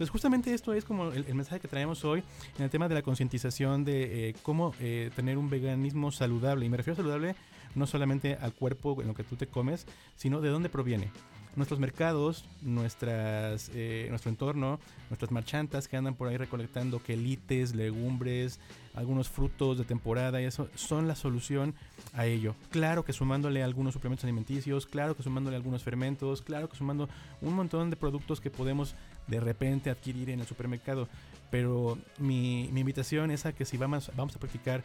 Entonces, 0.00 0.12
justamente 0.12 0.54
esto 0.54 0.72
es 0.72 0.86
como 0.86 1.12
el, 1.12 1.26
el 1.26 1.34
mensaje 1.34 1.60
que 1.60 1.68
traemos 1.68 2.06
hoy 2.06 2.22
en 2.56 2.64
el 2.64 2.70
tema 2.70 2.88
de 2.88 2.94
la 2.94 3.02
concientización 3.02 3.84
de 3.84 4.30
eh, 4.30 4.34
cómo 4.42 4.72
eh, 4.80 5.10
tener 5.14 5.36
un 5.36 5.50
veganismo 5.50 6.10
saludable. 6.10 6.64
Y 6.64 6.70
me 6.70 6.78
refiero 6.78 6.94
a 6.94 6.96
saludable 7.02 7.36
no 7.74 7.86
solamente 7.86 8.38
al 8.40 8.54
cuerpo, 8.54 9.02
en 9.02 9.08
lo 9.08 9.14
que 9.14 9.24
tú 9.24 9.36
te 9.36 9.46
comes, 9.46 9.86
sino 10.16 10.40
de 10.40 10.48
dónde 10.48 10.70
proviene. 10.70 11.10
Nuestros 11.54 11.80
mercados, 11.80 12.46
nuestras, 12.62 13.70
eh, 13.74 14.06
nuestro 14.08 14.30
entorno, 14.30 14.78
nuestras 15.10 15.32
marchantas 15.32 15.86
que 15.86 15.96
andan 15.96 16.14
por 16.14 16.28
ahí 16.28 16.36
recolectando 16.36 17.02
quelites, 17.02 17.74
legumbres, 17.74 18.60
algunos 18.94 19.28
frutos 19.28 19.76
de 19.76 19.84
temporada 19.84 20.40
y 20.40 20.44
eso, 20.44 20.68
son 20.76 21.08
la 21.08 21.16
solución 21.16 21.74
a 22.14 22.24
ello. 22.24 22.54
Claro 22.70 23.04
que 23.04 23.12
sumándole 23.12 23.62
algunos 23.62 23.94
suplementos 23.94 24.24
alimenticios, 24.24 24.86
claro 24.86 25.16
que 25.16 25.24
sumándole 25.24 25.56
algunos 25.56 25.82
fermentos, 25.82 26.40
claro 26.40 26.68
que 26.68 26.76
sumando 26.76 27.08
un 27.42 27.54
montón 27.54 27.90
de 27.90 27.96
productos 27.96 28.40
que 28.40 28.50
podemos 28.50 28.94
de 29.26 29.40
repente 29.40 29.90
adquirir 29.90 30.30
en 30.30 30.40
el 30.40 30.46
supermercado. 30.46 31.08
Pero 31.50 31.98
mi, 32.18 32.68
mi 32.72 32.80
invitación 32.80 33.30
es 33.30 33.44
a 33.44 33.52
que 33.52 33.64
si 33.64 33.76
vamos, 33.76 34.10
vamos 34.16 34.36
a 34.36 34.38
practicar 34.38 34.82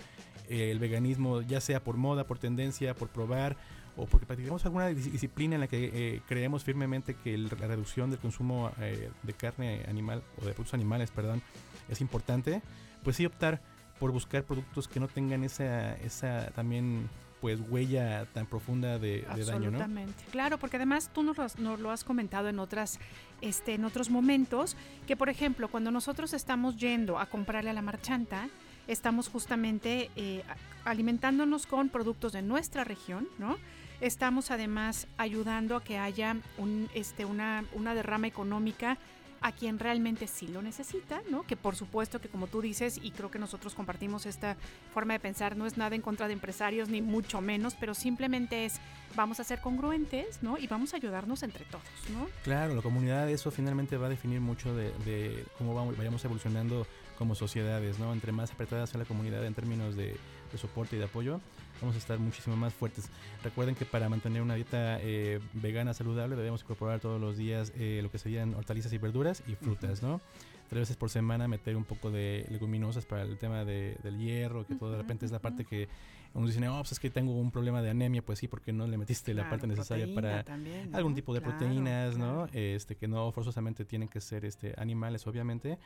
eh, 0.50 0.72
el 0.72 0.80
veganismo, 0.80 1.42
ya 1.42 1.62
sea 1.62 1.84
por 1.84 1.96
moda, 1.96 2.26
por 2.26 2.40
tendencia, 2.40 2.96
por 2.96 3.10
probar, 3.10 3.56
o 3.98 4.08
porque 4.08 4.26
practicamos 4.26 4.66
alguna 4.66 4.90
dis- 4.90 5.12
disciplina 5.12 5.56
en 5.56 5.62
la 5.62 5.68
que 5.68 5.92
eh, 5.94 6.22
creemos 6.28 6.64
firmemente 6.64 7.14
que 7.16 7.38
la 7.38 7.68
reducción 7.68 8.10
del 8.10 8.20
consumo 8.20 8.72
eh, 8.82 9.10
de 9.24 9.34
carne 9.34 9.86
animal 9.88 10.24
o 10.42 10.46
de 10.46 10.54
productos 10.54 10.74
animales, 10.74 11.12
perdón, 11.12 11.42
es 11.88 12.02
importante, 12.02 12.62
pues 13.04 13.16
sí 13.16 13.26
optar 13.26 13.62
por 14.00 14.12
buscar 14.12 14.44
productos 14.44 14.88
que 14.88 15.00
no 15.00 15.08
tengan 15.08 15.44
esa, 15.44 15.96
esa 15.98 16.48
también 16.56 17.08
pues 17.46 17.60
huella 17.70 18.26
tan 18.34 18.48
profunda 18.48 18.98
de, 18.98 19.22
daño, 19.22 19.38
¿no? 19.38 19.78
Absolutamente. 19.78 20.24
Claro, 20.32 20.58
porque 20.58 20.78
además 20.78 21.12
tú 21.14 21.22
nos 21.22 21.38
lo, 21.38 21.44
has- 21.44 21.60
nos 21.60 21.80
lo 21.80 21.92
has 21.92 22.04
comentado 22.04 22.50
en 22.50 22.58
otras, 22.58 22.98
este, 23.40 23.76
en 23.76 23.86
otros 23.86 24.10
momentos, 24.10 24.76
que 25.06 25.16
por 25.16 25.30
ejemplo, 25.30 25.68
cuando 25.68 25.92
nosotros 25.92 26.34
estamos 26.34 26.78
yendo 26.78 27.20
a 27.20 27.28
comprarle 27.28 27.70
a 27.70 27.74
la 27.74 27.84
marchanta, 27.84 28.50
estamos 28.88 29.28
justamente 29.28 30.10
eh, 30.16 30.42
alimentándonos 30.86 31.68
con 31.68 31.90
productos 31.90 32.34
de 32.34 32.42
nuestra 32.42 32.84
región, 32.84 33.28
¿no? 33.38 33.58
Estamos 34.02 34.50
además 34.50 35.06
ayudando 35.20 35.76
a 35.76 35.84
que 35.84 36.00
haya 36.00 36.38
un, 36.58 36.90
este, 36.96 37.26
una, 37.26 37.64
una 37.74 37.94
derrama 37.94 38.26
económica 38.26 38.98
a 39.46 39.52
quien 39.52 39.78
realmente 39.78 40.26
sí 40.26 40.48
lo 40.48 40.64
necesita, 40.64 41.22
¿no? 41.30 41.44
Que 41.44 41.56
por 41.56 41.76
supuesto 41.76 42.20
que 42.20 42.30
como 42.30 42.48
tú 42.48 42.62
dices, 42.62 43.00
y 43.04 43.12
creo 43.12 43.30
que 43.30 43.38
nosotros 43.38 43.76
compartimos 43.76 44.26
esta 44.26 44.58
forma 44.92 45.14
de 45.14 45.20
pensar, 45.20 45.56
no 45.56 45.68
es 45.68 45.78
nada 45.78 45.96
en 45.96 46.02
contra 46.02 46.26
de 46.26 46.34
empresarios, 46.34 46.90
ni 46.90 47.04
mucho 47.04 47.42
menos, 47.42 47.76
pero 47.80 47.94
simplemente 47.94 48.66
es, 48.66 48.80
vamos 49.16 49.40
a 49.40 49.44
ser 49.44 49.62
congruentes, 49.62 50.42
¿no? 50.42 50.58
Y 50.58 50.66
vamos 50.66 50.96
a 50.96 50.98
ayudarnos 50.98 51.44
entre 51.44 51.64
todos, 51.66 51.84
¿no? 52.12 52.28
Claro, 52.44 52.74
la 52.74 52.82
comunidad, 52.82 53.30
eso 53.30 53.52
finalmente 53.52 53.98
va 53.98 54.08
a 54.08 54.10
definir 54.10 54.42
mucho 54.42 54.76
de, 54.76 55.46
cómo 55.60 55.76
vamos, 55.76 55.96
vayamos 55.96 56.26
evolucionando 56.26 56.88
como 57.16 57.36
sociedades, 57.36 58.00
¿no? 58.00 58.14
Entre 58.14 58.32
más 58.32 58.52
apretada 58.52 58.88
sea 58.88 58.98
la 59.00 59.06
comunidad 59.06 59.46
en 59.46 59.54
términos 59.54 59.96
de 59.96 60.18
soporte 60.58 60.96
y 60.96 61.00
de 61.00 61.06
apoyo, 61.06 61.40
vamos 61.82 61.96
a 61.96 62.00
estar 62.00 62.18
muchísimo 62.20 62.56
más 62.56 62.74
fuertes. 62.74 63.10
Recuerden 63.44 63.76
que 63.76 63.86
para 63.86 64.10
mantener 64.10 64.42
una 64.42 64.56
dieta 64.56 65.00
eh, 65.02 65.40
vegana 65.54 65.94
saludable 65.94 66.36
debemos 66.36 66.62
incorporar 66.62 67.00
todos 67.00 67.20
los 67.20 67.38
días 67.38 67.72
eh, 67.76 68.00
lo 68.02 68.10
que 68.12 68.18
serían 68.18 68.54
hortalizas 68.54 68.94
y 68.94 68.98
verduras 68.98 69.44
y 69.48 69.56
frutas, 69.56 70.02
¿no? 70.02 70.22
Tres 70.70 70.82
veces 70.82 70.98
por 70.98 71.10
semana 71.12 71.48
meter 71.48 71.76
un 71.78 71.84
poco 71.86 72.10
de 72.10 72.46
leguminosas 72.50 73.06
para 73.06 73.22
el 73.22 73.38
tema 73.38 73.66
de- 73.66 73.98
del 74.04 74.18
hierro, 74.18 74.66
que 74.66 74.74
todo 74.76 74.92
de 74.92 74.98
repente 74.98 75.26
es 75.26 75.32
la 75.32 75.40
parte 75.40 75.64
que 75.64 75.88
uno 76.34 76.48
dice, 76.48 76.68
oh, 76.68 76.80
pues 76.80 76.94
es 76.94 77.00
que 77.00 77.10
tengo 77.10 77.34
un 77.40 77.52
problema 77.52 77.82
de 77.84 77.92
anemia, 77.92 78.22
pues 78.24 78.40
sí, 78.40 78.48
porque 78.48 78.74
no 78.74 78.88
le 78.88 78.98
metiste 78.98 79.34
la 79.34 79.44
Claro, 79.44 79.50
parte 79.52 79.68
necesaria 79.68 80.08
para 80.14 80.44
también, 80.44 80.92
¿no? 80.92 80.98
algún 80.98 81.14
tipo 81.14 81.34
de 81.34 81.40
Claro, 81.42 81.58
proteínas, 81.58 82.18
¿no? 82.18 82.48
Este, 82.52 82.96
que 82.96 83.08
no 83.08 83.32
forzosamente 83.32 83.86
tienen 83.86 84.08
que 84.10 84.20
ser 84.20 84.44
este, 84.44 84.74
animales, 84.78 85.28
obviamente. 85.28 85.78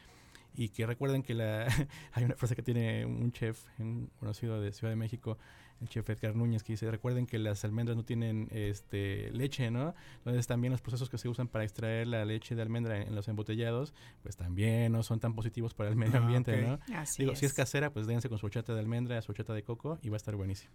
y 0.55 0.69
que 0.69 0.87
recuerden 0.87 1.21
que 1.21 1.35
la 1.35 1.67
hay 2.13 2.23
una 2.23 2.35
frase 2.35 2.55
que 2.55 2.63
tiene 2.63 3.05
un 3.05 3.31
chef 3.31 3.65
un 3.77 4.09
conocido 4.19 4.59
de 4.59 4.71
Ciudad 4.73 4.91
de 4.91 4.95
México 4.95 5.37
el 5.81 5.89
chef 5.89 6.09
Edgar 6.09 6.35
Núñez 6.35 6.63
que 6.63 6.73
dice 6.73 6.89
recuerden 6.91 7.25
que 7.25 7.39
las 7.39 7.63
almendras 7.65 7.95
no 7.97 8.03
tienen 8.03 8.47
este 8.51 9.31
leche 9.31 9.71
no 9.71 9.93
entonces 10.17 10.47
también 10.47 10.71
los 10.71 10.81
procesos 10.81 11.09
que 11.09 11.17
se 11.17 11.29
usan 11.29 11.47
para 11.47 11.63
extraer 11.63 12.07
la 12.07 12.25
leche 12.25 12.55
de 12.55 12.61
almendra 12.61 12.97
en, 12.97 13.07
en 13.09 13.15
los 13.15 13.27
embotellados 13.27 13.93
pues 14.23 14.35
también 14.35 14.91
no 14.91 15.03
son 15.03 15.19
tan 15.19 15.33
positivos 15.33 15.73
para 15.73 15.89
el 15.89 15.95
medio 15.95 16.15
Ah, 16.15 16.23
ambiente 16.23 16.61
no 16.61 16.79
Así 16.95 17.23
digo 17.23 17.35
si 17.35 17.45
es 17.45 17.53
casera 17.53 17.91
pues 17.91 18.07
déjense 18.07 18.29
con 18.29 18.37
su 18.37 18.45
horchata 18.45 18.73
de 18.73 18.79
almendra 18.79 19.21
su 19.21 19.31
horchata 19.31 19.53
de 19.53 19.63
coco 19.63 19.99
y 20.01 20.09
va 20.09 20.15
a 20.15 20.17
estar 20.17 20.35
buenísimo. 20.35 20.71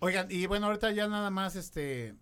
Oigan, 0.00 0.26
y 0.30 0.46
bueno, 0.46 0.66
ahorita 0.66 0.90
ya 0.92 1.08
nada 1.08 1.30
más, 1.30 1.56
este, 1.56 2.14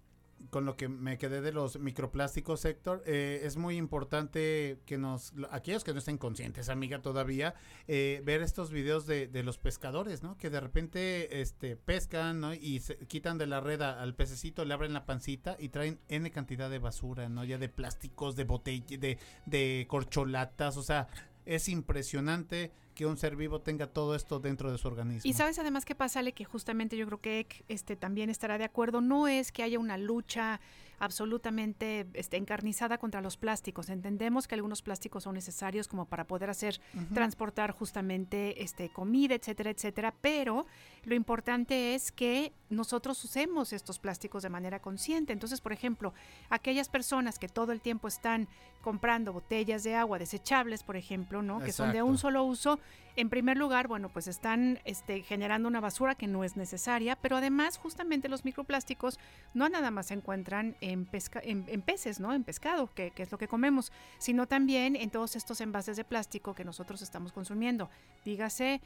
con 0.50 0.64
lo 0.64 0.76
que 0.76 0.88
me 0.88 1.18
quedé 1.18 1.40
de 1.40 1.52
los 1.52 1.78
microplásticos, 1.78 2.64
Héctor, 2.64 3.02
eh, 3.06 3.40
es 3.44 3.56
muy 3.56 3.76
importante 3.76 4.78
que 4.86 4.98
nos, 4.98 5.32
lo- 5.34 5.52
aquellos 5.52 5.84
que 5.84 5.92
no 5.92 5.98
estén 5.98 6.18
conscientes, 6.18 6.68
amiga, 6.68 7.00
todavía, 7.00 7.54
eh, 7.88 8.22
ver 8.24 8.42
estos 8.42 8.70
videos 8.70 9.06
de, 9.06 9.28
de 9.28 9.42
los 9.42 9.58
pescadores, 9.58 10.22
¿no? 10.22 10.36
Que 10.38 10.50
de 10.50 10.60
repente, 10.60 11.40
este, 11.40 11.76
pescan, 11.76 12.40
¿no? 12.40 12.54
Y 12.54 12.80
se 12.80 12.96
quitan 12.98 13.38
de 13.38 13.46
la 13.46 13.60
red 13.60 13.80
al 13.82 14.14
pececito, 14.14 14.64
le 14.64 14.74
abren 14.74 14.92
la 14.92 15.06
pancita 15.06 15.56
y 15.58 15.68
traen 15.70 16.00
N 16.08 16.30
cantidad 16.30 16.70
de 16.70 16.78
basura, 16.78 17.28
¿no? 17.28 17.44
Ya 17.44 17.58
de 17.58 17.68
plásticos, 17.68 18.36
de 18.36 18.44
botellas, 18.44 19.00
de, 19.00 19.18
de 19.46 19.86
corcholatas, 19.88 20.76
o 20.76 20.82
sea, 20.82 21.08
es 21.46 21.68
impresionante 21.68 22.72
que 22.94 23.06
un 23.06 23.16
ser 23.16 23.36
vivo 23.36 23.60
tenga 23.60 23.86
todo 23.86 24.14
esto 24.14 24.38
dentro 24.38 24.70
de 24.70 24.78
su 24.78 24.86
organismo. 24.88 25.28
Y 25.28 25.32
sabes 25.32 25.58
además 25.58 25.84
qué 25.84 25.94
pasa, 25.94 26.20
Ale, 26.20 26.32
que 26.32 26.44
justamente 26.44 26.96
yo 26.96 27.06
creo 27.06 27.20
que 27.20 27.40
Ek, 27.40 27.64
este, 27.68 27.96
también 27.96 28.30
estará 28.30 28.58
de 28.58 28.64
acuerdo, 28.64 29.00
no 29.00 29.28
es 29.28 29.50
que 29.50 29.62
haya 29.62 29.78
una 29.78 29.96
lucha 29.96 30.60
absolutamente 30.98 32.06
este, 32.14 32.36
encarnizada 32.36 32.96
contra 32.98 33.20
los 33.20 33.36
plásticos. 33.36 33.88
Entendemos 33.88 34.46
que 34.46 34.54
algunos 34.54 34.82
plásticos 34.82 35.24
son 35.24 35.34
necesarios 35.34 35.88
como 35.88 36.06
para 36.06 36.28
poder 36.28 36.48
hacer, 36.48 36.80
transportar 37.12 37.72
justamente 37.72 38.62
este, 38.62 38.88
comida, 38.88 39.34
etcétera, 39.34 39.70
etcétera, 39.70 40.14
pero 40.20 40.64
lo 41.04 41.14
importante 41.14 41.94
es 41.94 42.12
que 42.12 42.52
nosotros 42.70 43.22
usemos 43.24 43.72
estos 43.72 43.98
plásticos 43.98 44.42
de 44.42 44.48
manera 44.48 44.80
consciente. 44.80 45.32
Entonces, 45.32 45.60
por 45.60 45.72
ejemplo, 45.72 46.14
aquellas 46.48 46.88
personas 46.88 47.38
que 47.38 47.48
todo 47.48 47.72
el 47.72 47.80
tiempo 47.80 48.08
están 48.08 48.48
comprando 48.80 49.32
botellas 49.32 49.84
de 49.84 49.94
agua 49.94 50.18
desechables, 50.18 50.82
por 50.82 50.96
ejemplo, 50.96 51.42
¿no? 51.42 51.60
Que 51.60 51.72
son 51.72 51.92
de 51.92 52.02
un 52.02 52.18
solo 52.18 52.44
uso, 52.44 52.80
en 53.14 53.28
primer 53.28 53.58
lugar, 53.58 53.88
bueno, 53.88 54.08
pues 54.08 54.26
están 54.26 54.80
este, 54.84 55.22
generando 55.22 55.68
una 55.68 55.80
basura 55.80 56.14
que 56.14 56.26
no 56.26 56.44
es 56.44 56.56
necesaria, 56.56 57.16
pero 57.16 57.36
además 57.36 57.76
justamente 57.76 58.28
los 58.28 58.44
microplásticos 58.44 59.18
no 59.52 59.68
nada 59.68 59.90
más 59.90 60.06
se 60.06 60.14
encuentran 60.14 60.76
en, 60.80 61.04
pesca, 61.04 61.40
en, 61.44 61.64
en 61.68 61.82
peces, 61.82 62.20
¿no? 62.20 62.32
En 62.32 62.42
pescado, 62.42 62.92
que, 62.94 63.10
que 63.10 63.22
es 63.22 63.30
lo 63.30 63.38
que 63.38 63.48
comemos, 63.48 63.92
sino 64.18 64.46
también 64.46 64.96
en 64.96 65.10
todos 65.10 65.36
estos 65.36 65.60
envases 65.60 65.96
de 65.96 66.04
plástico 66.04 66.54
que 66.54 66.64
nosotros 66.64 67.02
estamos 67.02 67.32
consumiendo. 67.32 67.90
Dígase, 68.24 68.80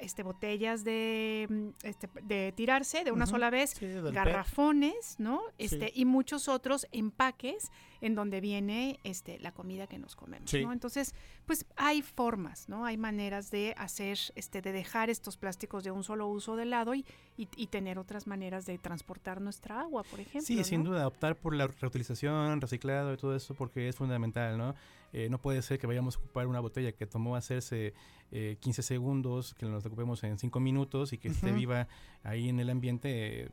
este, 0.00 0.22
botellas 0.22 0.84
de, 0.84 1.46
mm, 1.48 1.68
este, 1.86 2.08
de 2.22 2.52
tirarse 2.52 3.04
de 3.04 3.12
una 3.12 3.26
sola 3.26 3.50
vez, 3.50 3.70
Sí, 3.70 3.86
garrafones, 4.12 5.16
¿no? 5.18 5.40
Este, 5.58 5.88
Sí. 5.88 5.92
Y 6.00 6.04
muchos 6.04 6.48
otros 6.48 6.86
empaques 6.92 7.70
en 8.00 8.14
donde 8.14 8.40
viene 8.40 8.98
este, 9.04 9.38
la 9.40 9.52
comida 9.52 9.86
que 9.86 9.98
nos 9.98 10.16
comemos, 10.16 10.50
Sí. 10.50 10.64
¿no? 10.64 10.72
Entonces, 10.72 11.14
pues 11.46 11.66
hay 11.76 12.02
formas, 12.02 12.68
¿no? 12.68 12.86
Hay 12.86 12.96
maneras 12.96 13.50
de 13.50 13.74
hacer, 13.76 14.18
este, 14.36 14.62
de 14.62 14.72
dejar 14.72 15.10
estos 15.10 15.36
plásticos 15.36 15.84
de 15.84 15.90
un 15.90 16.02
solo 16.02 16.26
uso 16.28 16.56
de 16.56 16.64
lado 16.64 16.94
y, 16.94 17.04
y, 17.36 17.48
y 17.56 17.66
tener 17.66 17.98
otras 17.98 18.26
maneras 18.26 18.64
de 18.66 18.78
transportar 18.78 19.40
nuestra 19.40 19.80
agua, 19.80 20.02
por 20.04 20.20
ejemplo. 20.20 20.46
Sí, 20.46 20.62
sin 20.64 20.84
¿no? 20.84 20.90
duda, 20.90 21.06
optar 21.06 21.36
por 21.36 21.54
la 21.54 21.66
reutilización, 21.66 22.60
reciclado 22.60 23.12
y 23.12 23.16
todo 23.16 23.34
eso 23.36 23.54
porque 23.54 23.88
es 23.88 23.96
fundamental, 23.96 24.56
¿no? 24.56 24.74
Eh, 25.12 25.28
no 25.28 25.38
puede 25.38 25.62
ser 25.62 25.78
que 25.78 25.86
vayamos 25.86 26.16
a 26.16 26.18
ocupar 26.20 26.46
una 26.46 26.60
botella 26.60 26.92
que 26.92 27.06
tomó 27.06 27.36
hacerse 27.36 27.94
eh, 28.30 28.56
15 28.60 28.82
segundos, 28.82 29.54
que 29.54 29.66
nos 29.66 29.84
ocupemos 29.84 30.22
en 30.24 30.38
5 30.38 30.60
minutos 30.60 31.12
y 31.12 31.18
que 31.18 31.28
esté 31.28 31.52
viva 31.52 31.88
ahí 32.22 32.48
en 32.48 32.60
el 32.60 32.70
ambiente 32.70 33.44
eh, 33.44 33.48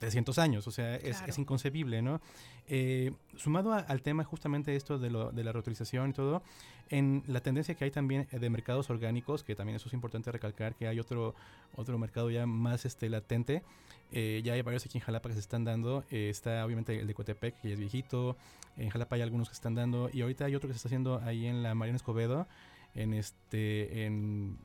300 0.00 0.38
años, 0.38 0.66
o 0.66 0.70
sea, 0.72 0.96
es, 0.96 1.18
Claro. 1.18 1.26
es 1.30 1.38
inconcebible, 1.38 2.02
¿no? 2.02 2.20
Eh, 2.68 3.12
sumado 3.36 3.72
a- 3.72 3.78
al 3.80 4.00
tema 4.02 4.24
justamente 4.24 4.74
esto 4.74 4.98
de, 4.98 5.10
lo, 5.10 5.30
de 5.30 5.44
la 5.44 5.52
reutilización 5.52 6.10
y 6.10 6.12
todo, 6.14 6.42
en 6.88 7.22
la 7.28 7.40
tendencia 7.40 7.74
que 7.76 7.84
hay 7.84 7.90
también 7.92 8.26
eh, 8.32 8.38
de 8.38 8.50
mercados 8.50 8.90
orgánicos, 8.90 9.44
que 9.44 9.54
también 9.54 9.76
eso 9.76 9.88
es 9.88 9.94
importante 9.94 10.32
recalcar, 10.32 10.74
que 10.74 10.88
hay 10.88 10.98
otro, 10.98 11.34
otro 11.76 11.98
mercado 11.98 12.30
ya 12.30 12.46
más 12.46 12.84
este, 12.86 13.08
latente, 13.08 13.62
eh, 14.10 14.40
ya 14.42 14.54
hay 14.54 14.62
varios 14.62 14.84
aquí 14.86 14.98
en 14.98 15.04
Jalapa 15.04 15.28
que 15.28 15.34
se 15.34 15.40
están 15.40 15.64
dando, 15.64 16.02
eh, 16.10 16.30
está 16.30 16.64
obviamente 16.64 16.98
el 16.98 17.06
de 17.06 17.14
Coatepec, 17.14 17.60
que 17.60 17.68
ya 17.68 17.74
es 17.74 17.80
viejito, 17.80 18.36
en 18.76 18.88
Jalapa 18.88 19.16
hay 19.16 19.22
algunos 19.22 19.48
que 19.48 19.54
se 19.54 19.58
están 19.58 19.74
dando, 19.74 20.08
y 20.12 20.22
ahorita 20.22 20.46
hay 20.46 20.54
otro 20.56 20.66
que 20.68 20.72
se 20.72 20.78
está 20.78 20.88
haciendo 20.88 21.20
ahí 21.22 21.46
en 21.46 21.62
la 21.62 21.74
Mariana 21.74 21.96
Escobedo, 21.96 22.48
en 22.94 23.12
este, 23.14 24.06
en 24.06 24.56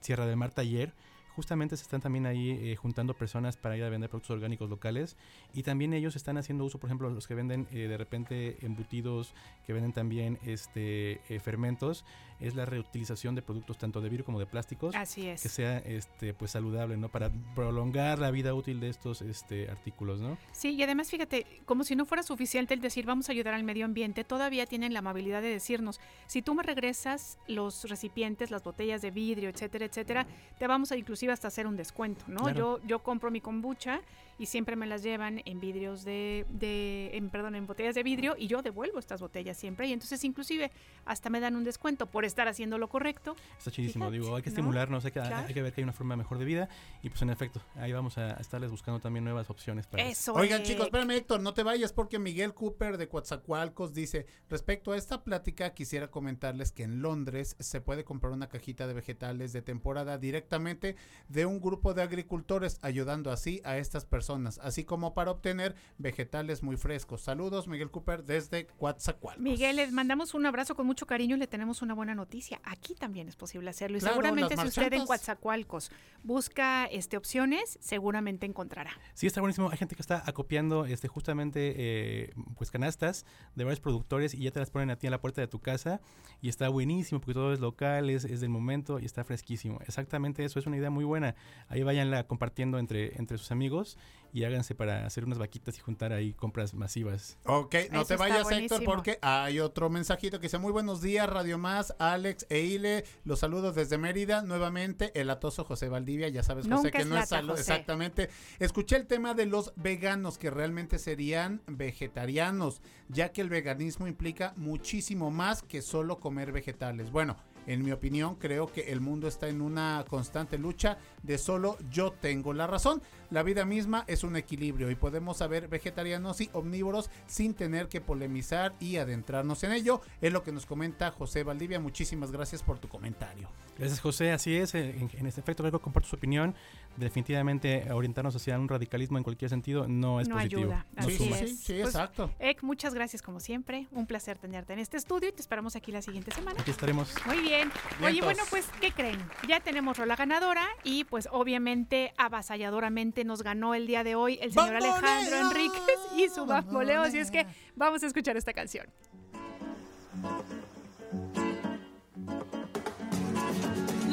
Sierra 0.00 0.26
del 0.26 0.36
Mar 0.36 0.52
Taller, 0.52 0.92
justamente 1.34 1.76
se 1.76 1.82
están 1.82 2.00
también 2.00 2.26
ahí 2.26 2.50
eh, 2.50 2.76
juntando 2.76 3.14
personas 3.14 3.56
para 3.56 3.76
ir 3.76 3.84
a 3.84 3.88
vender 3.88 4.10
productos 4.10 4.30
orgánicos 4.30 4.70
locales 4.70 5.16
y 5.52 5.62
también 5.62 5.92
ellos 5.92 6.16
están 6.16 6.38
haciendo 6.38 6.64
uso, 6.64 6.78
por 6.78 6.88
ejemplo, 6.88 7.10
los 7.10 7.26
que 7.26 7.34
venden 7.34 7.66
eh, 7.72 7.88
de 7.88 7.96
repente 7.96 8.56
embutidos, 8.62 9.34
que 9.66 9.72
venden 9.72 9.92
también 9.92 10.38
este 10.44 11.20
eh, 11.28 11.40
fermentos, 11.40 12.04
es 12.40 12.54
la 12.54 12.66
reutilización 12.66 13.34
de 13.34 13.42
productos 13.42 13.78
tanto 13.78 14.00
de 14.00 14.08
vidrio 14.08 14.24
como 14.24 14.38
de 14.40 14.46
plásticos 14.46 14.94
Así 14.94 15.28
es. 15.28 15.42
que 15.42 15.48
sea 15.48 15.78
este 15.78 16.34
pues 16.34 16.50
saludable, 16.50 16.96
¿no? 16.96 17.08
Para 17.08 17.30
prolongar 17.54 18.18
la 18.18 18.30
vida 18.30 18.54
útil 18.54 18.80
de 18.80 18.88
estos 18.88 19.22
este 19.22 19.70
artículos, 19.70 20.20
¿no? 20.20 20.36
Sí, 20.52 20.70
y 20.74 20.82
además 20.82 21.10
fíjate, 21.10 21.46
como 21.64 21.84
si 21.84 21.96
no 21.96 22.06
fuera 22.06 22.22
suficiente 22.22 22.74
el 22.74 22.80
decir 22.80 23.06
vamos 23.06 23.28
a 23.28 23.32
ayudar 23.32 23.54
al 23.54 23.64
medio 23.64 23.84
ambiente, 23.84 24.24
todavía 24.24 24.66
tienen 24.66 24.92
la 24.92 24.98
amabilidad 25.00 25.42
de 25.42 25.48
decirnos, 25.48 26.00
si 26.26 26.42
tú 26.42 26.54
me 26.54 26.62
regresas 26.62 27.38
los 27.46 27.88
recipientes, 27.88 28.50
las 28.50 28.62
botellas 28.62 29.02
de 29.02 29.10
vidrio, 29.10 29.48
etcétera, 29.48 29.84
etcétera, 29.84 30.26
te 30.58 30.66
vamos 30.66 30.92
a 30.92 30.96
inclusive 30.96 31.23
hasta 31.32 31.48
hacer 31.48 31.66
un 31.66 31.76
descuento, 31.76 32.24
¿no? 32.28 32.42
Claro. 32.42 32.56
Yo, 32.56 32.80
yo 32.86 32.98
compro 33.00 33.30
mi 33.30 33.40
kombucha 33.40 34.00
y 34.38 34.46
siempre 34.46 34.76
me 34.76 34.86
las 34.86 35.02
llevan 35.02 35.42
en 35.44 35.60
vidrios 35.60 36.04
de, 36.04 36.46
de 36.50 37.10
en, 37.16 37.30
perdón, 37.30 37.54
en 37.54 37.66
botellas 37.66 37.94
de 37.94 38.02
vidrio 38.02 38.34
y 38.38 38.46
yo 38.46 38.62
devuelvo 38.62 38.98
estas 38.98 39.20
botellas 39.20 39.56
siempre 39.56 39.86
y 39.88 39.92
entonces 39.92 40.22
inclusive 40.24 40.70
hasta 41.04 41.30
me 41.30 41.40
dan 41.40 41.56
un 41.56 41.64
descuento 41.64 42.06
por 42.06 42.24
estar 42.24 42.48
haciendo 42.48 42.78
lo 42.78 42.88
correcto. 42.88 43.36
Está 43.58 43.70
chidísimo, 43.70 44.06
Fíjate, 44.06 44.20
digo, 44.20 44.36
hay 44.36 44.42
que 44.42 44.50
¿no? 44.50 44.54
estimularnos, 44.54 45.04
hay 45.04 45.10
que, 45.12 45.20
Claro. 45.20 45.46
hay 45.46 45.54
que 45.54 45.62
ver 45.62 45.72
que 45.72 45.80
hay 45.80 45.84
una 45.84 45.92
forma 45.92 46.16
mejor 46.16 46.38
de 46.38 46.44
vida 46.44 46.68
y 47.02 47.08
pues 47.10 47.22
en 47.22 47.30
efecto, 47.30 47.60
ahí 47.76 47.92
vamos 47.92 48.18
a 48.18 48.32
estarles 48.34 48.70
buscando 48.70 49.00
también 49.00 49.24
nuevas 49.24 49.48
opciones 49.50 49.86
para 49.86 50.02
Eso. 50.02 50.34
Oigan, 50.34 50.60
Ek. 50.60 50.66
chicos, 50.66 50.86
espérame, 50.86 51.12
Héctor, 51.12 51.40
no 51.40 51.54
te 51.54 51.62
vayas 51.62 51.92
porque 51.92 52.18
Miguel 52.18 52.54
Cooper 52.54 52.98
de 52.98 53.08
Coatzacoalcos 53.08 53.94
dice, 53.94 54.26
respecto 54.48 54.92
a 54.92 54.96
esta 54.96 55.22
plática, 55.22 55.72
quisiera 55.74 56.08
comentarles 56.10 56.72
que 56.72 56.82
en 56.82 57.02
Londres 57.02 57.56
se 57.60 57.80
puede 57.80 58.04
comprar 58.04 58.32
una 58.32 58.48
cajita 58.48 58.86
de 58.86 58.94
vegetales 58.94 59.52
de 59.52 59.62
temporada 59.62 60.18
directamente 60.18 60.96
de 61.28 61.46
un 61.46 61.60
grupo 61.60 61.94
de 61.94 62.02
agricultores, 62.02 62.78
ayudando 62.82 63.30
así 63.30 63.60
a 63.64 63.78
estas 63.78 64.04
personas, 64.04 64.23
así 64.60 64.84
como 64.84 65.14
para 65.14 65.30
obtener 65.30 65.74
vegetales 65.98 66.62
muy 66.62 66.76
frescos. 66.76 67.22
Saludos, 67.22 67.68
Miguel 67.68 67.90
Cooper, 67.90 68.24
desde 68.24 68.66
Coatzacoalcos. 68.66 69.42
Miguel, 69.42 69.76
les 69.76 69.92
mandamos 69.92 70.34
un 70.34 70.46
abrazo 70.46 70.74
con 70.74 70.86
mucho 70.86 71.06
cariño 71.06 71.36
y 71.36 71.38
le 71.38 71.46
tenemos 71.46 71.82
una 71.82 71.94
buena 71.94 72.14
noticia. 72.14 72.60
Aquí 72.64 72.94
también 72.94 73.28
es 73.28 73.36
posible 73.36 73.70
hacerlo. 73.70 73.98
Y 73.98 74.00
Claro, 74.00 74.14
seguramente 74.14 74.56
si 74.56 74.66
usted 74.66 74.92
en. 74.92 75.06
Coatzacoalcos 75.06 75.90
busca 76.22 76.86
este, 76.86 77.16
opciones, 77.16 77.78
seguramente 77.80 78.46
encontrará. 78.46 78.90
Sí, 79.14 79.26
está 79.26 79.40
buenísimo. 79.40 79.70
Hay 79.70 79.76
gente 79.78 79.94
que 79.94 80.02
está 80.02 80.22
acopiando 80.26 80.86
este, 80.86 81.08
justamente 81.08 81.74
eh, 81.76 82.34
pues 82.56 82.70
canastas 82.70 83.26
de 83.54 83.64
varios 83.64 83.80
productores 83.80 84.34
y 84.34 84.38
ya 84.44 84.50
te 84.50 84.60
las 84.60 84.70
ponen 84.70 84.90
a 84.90 84.96
ti 84.96 85.06
en 85.06 85.10
la 85.10 85.20
puerta 85.20 85.40
de 85.40 85.46
tu 85.46 85.60
casa 85.60 86.00
y 86.40 86.48
está 86.48 86.68
buenísimo 86.68 87.20
porque 87.20 87.34
todo 87.34 87.52
es 87.52 87.60
local, 87.60 88.10
es, 88.10 88.24
es 88.24 88.40
del 88.40 88.50
momento 88.50 88.98
y 88.98 89.04
está 89.04 89.24
fresquísimo. 89.24 89.80
Exactamente 89.86 90.44
eso, 90.44 90.58
es 90.58 90.66
una 90.66 90.76
idea 90.76 90.90
muy 90.90 91.04
buena. 91.04 91.34
Ahí 91.68 91.82
váyanla 91.82 92.26
compartiendo 92.26 92.78
entre, 92.78 93.16
entre 93.18 93.38
sus 93.38 93.50
amigos 93.50 93.98
y 94.32 94.42
háganse 94.44 94.74
para 94.74 95.06
hacer 95.06 95.24
unas 95.24 95.38
vaquitas 95.38 95.78
y 95.78 95.80
juntar 95.80 96.12
ahí 96.12 96.32
compras 96.32 96.74
masivas. 96.74 97.38
Ok, 97.44 97.74
no 97.92 98.00
Eso 98.00 98.08
te 98.08 98.16
vayas, 98.16 98.50
Héctor, 98.50 98.82
porque 98.84 99.18
hay 99.22 99.60
otro 99.60 99.90
mensajito 99.90 100.40
que 100.40 100.46
dice, 100.46 100.58
muy 100.58 100.72
buenos 100.72 101.00
días, 101.00 101.28
Radio 101.28 101.56
Más, 101.56 101.94
Alex 102.00 102.46
e 102.48 102.60
Ile, 102.60 103.04
los 103.24 103.38
saludos 103.38 103.76
desde 103.76 103.96
Mérida, 103.96 104.42
nuevamente, 104.42 105.12
el 105.20 105.30
atoso 105.30 105.64
José 105.64 105.88
Valdivia, 105.88 106.28
ya 106.30 106.42
sabes, 106.42 106.64
José, 106.64 106.74
Nunca 106.74 106.90
que 106.90 106.98
es 106.98 107.06
no 107.06 107.14
es 107.14 107.20
lata, 107.20 107.36
salud, 107.36 107.50
José. 107.50 107.60
exactamente. 107.60 108.28
Escuché 108.58 108.96
el 108.96 109.06
tema 109.06 109.34
de 109.34 109.46
los 109.46 109.72
veganos, 109.76 110.36
que 110.36 110.50
realmente 110.50 110.98
serían 110.98 111.62
vegetarianos, 111.66 112.80
ya 113.08 113.30
que 113.32 113.40
el 113.40 113.48
veganismo 113.48 114.06
implica 114.08 114.52
muchísimo 114.56 115.30
más 115.30 115.62
que 115.62 115.80
solo 115.80 116.18
comer 116.18 116.50
vegetales. 116.50 117.10
Bueno, 117.12 117.36
En 117.66 117.82
mi 117.82 117.92
opinión, 117.92 118.34
creo 118.34 118.66
que 118.70 118.92
el 118.92 119.00
mundo 119.00 119.26
está 119.26 119.48
en 119.48 119.62
una 119.62 120.04
constante 120.06 120.58
lucha 120.58 120.98
de 121.22 121.38
solo 121.38 121.78
yo 121.90 122.12
tengo 122.12 122.52
la 122.52 122.66
razón. 122.66 123.00
La 123.34 123.42
vida 123.42 123.64
misma 123.64 124.04
es 124.06 124.22
un 124.22 124.36
equilibrio 124.36 124.92
y 124.92 124.94
podemos 124.94 125.38
saber 125.38 125.66
vegetarianos 125.66 126.40
y 126.40 126.50
omnívoros 126.52 127.10
sin 127.26 127.52
tener 127.52 127.88
que 127.88 128.00
polemizar 128.00 128.74
y 128.78 128.98
adentrarnos 128.98 129.64
en 129.64 129.72
ello. 129.72 130.00
Es 130.20 130.32
lo 130.32 130.44
que 130.44 130.52
nos 130.52 130.66
comenta 130.66 131.10
José 131.10 131.42
Valdivia. 131.42 131.80
Muchísimas 131.80 132.30
gracias 132.30 132.62
por 132.62 132.78
tu 132.78 132.86
comentario. 132.86 133.50
Gracias, 133.76 133.98
José. 133.98 134.30
Así 134.30 134.54
es. 134.54 134.76
En, 134.76 135.10
en 135.12 135.26
este 135.26 135.40
efecto, 135.40 135.64
creo 135.64 135.72
que 135.72 135.82
comparto 135.82 136.10
su 136.10 136.14
opinión. 136.14 136.54
Definitivamente, 136.96 137.90
orientarnos 137.90 138.36
hacia 138.36 138.56
un 138.56 138.68
radicalismo 138.68 139.18
en 139.18 139.24
cualquier 139.24 139.48
sentido 139.50 139.88
no 139.88 140.20
es 140.20 140.28
no 140.28 140.36
positivo. 140.36 140.60
ayuda. 140.60 140.86
no 140.94 141.02
Así 141.02 141.16
suma. 141.16 141.38
es. 141.40 141.64
Pues, 141.66 142.30
Ek, 142.38 142.62
muchas 142.62 142.94
gracias 142.94 143.20
como 143.20 143.40
siempre. 143.40 143.88
Un 143.90 144.06
placer 144.06 144.38
tenerte 144.38 144.74
en 144.74 144.78
este 144.78 144.96
estudio 144.96 145.30
y 145.30 145.32
te 145.32 145.40
esperamos 145.40 145.74
aquí 145.74 145.90
la 145.90 146.02
siguiente 146.02 146.30
semana. 146.30 146.60
Aquí 146.60 146.70
estaremos. 146.70 147.12
Muy 147.26 147.40
bien. 147.40 147.72
Vientos. 147.98 148.06
Oye, 148.06 148.22
bueno, 148.22 148.44
pues, 148.48 148.68
¿qué 148.80 148.92
creen? 148.92 149.18
Ya 149.48 149.58
tenemos 149.58 149.98
rola 149.98 150.14
ganadora 150.14 150.68
y 150.84 151.02
pues 151.02 151.28
obviamente 151.32 152.14
avasalladoramente 152.16 153.23
nos 153.24 153.42
ganó 153.42 153.74
el 153.74 153.86
día 153.86 154.04
de 154.04 154.14
hoy 154.14 154.38
el 154.40 154.52
señor 154.52 154.74
¡Bamboleo! 154.74 154.94
Alejandro 154.94 155.36
Enríquez 155.48 155.98
y 156.16 156.28
su 156.28 156.46
bamboleo. 156.46 157.02
Así 157.02 157.18
es 157.18 157.30
que 157.30 157.46
vamos 157.74 158.02
a 158.02 158.06
escuchar 158.06 158.36
esta 158.36 158.52
canción. 158.52 158.86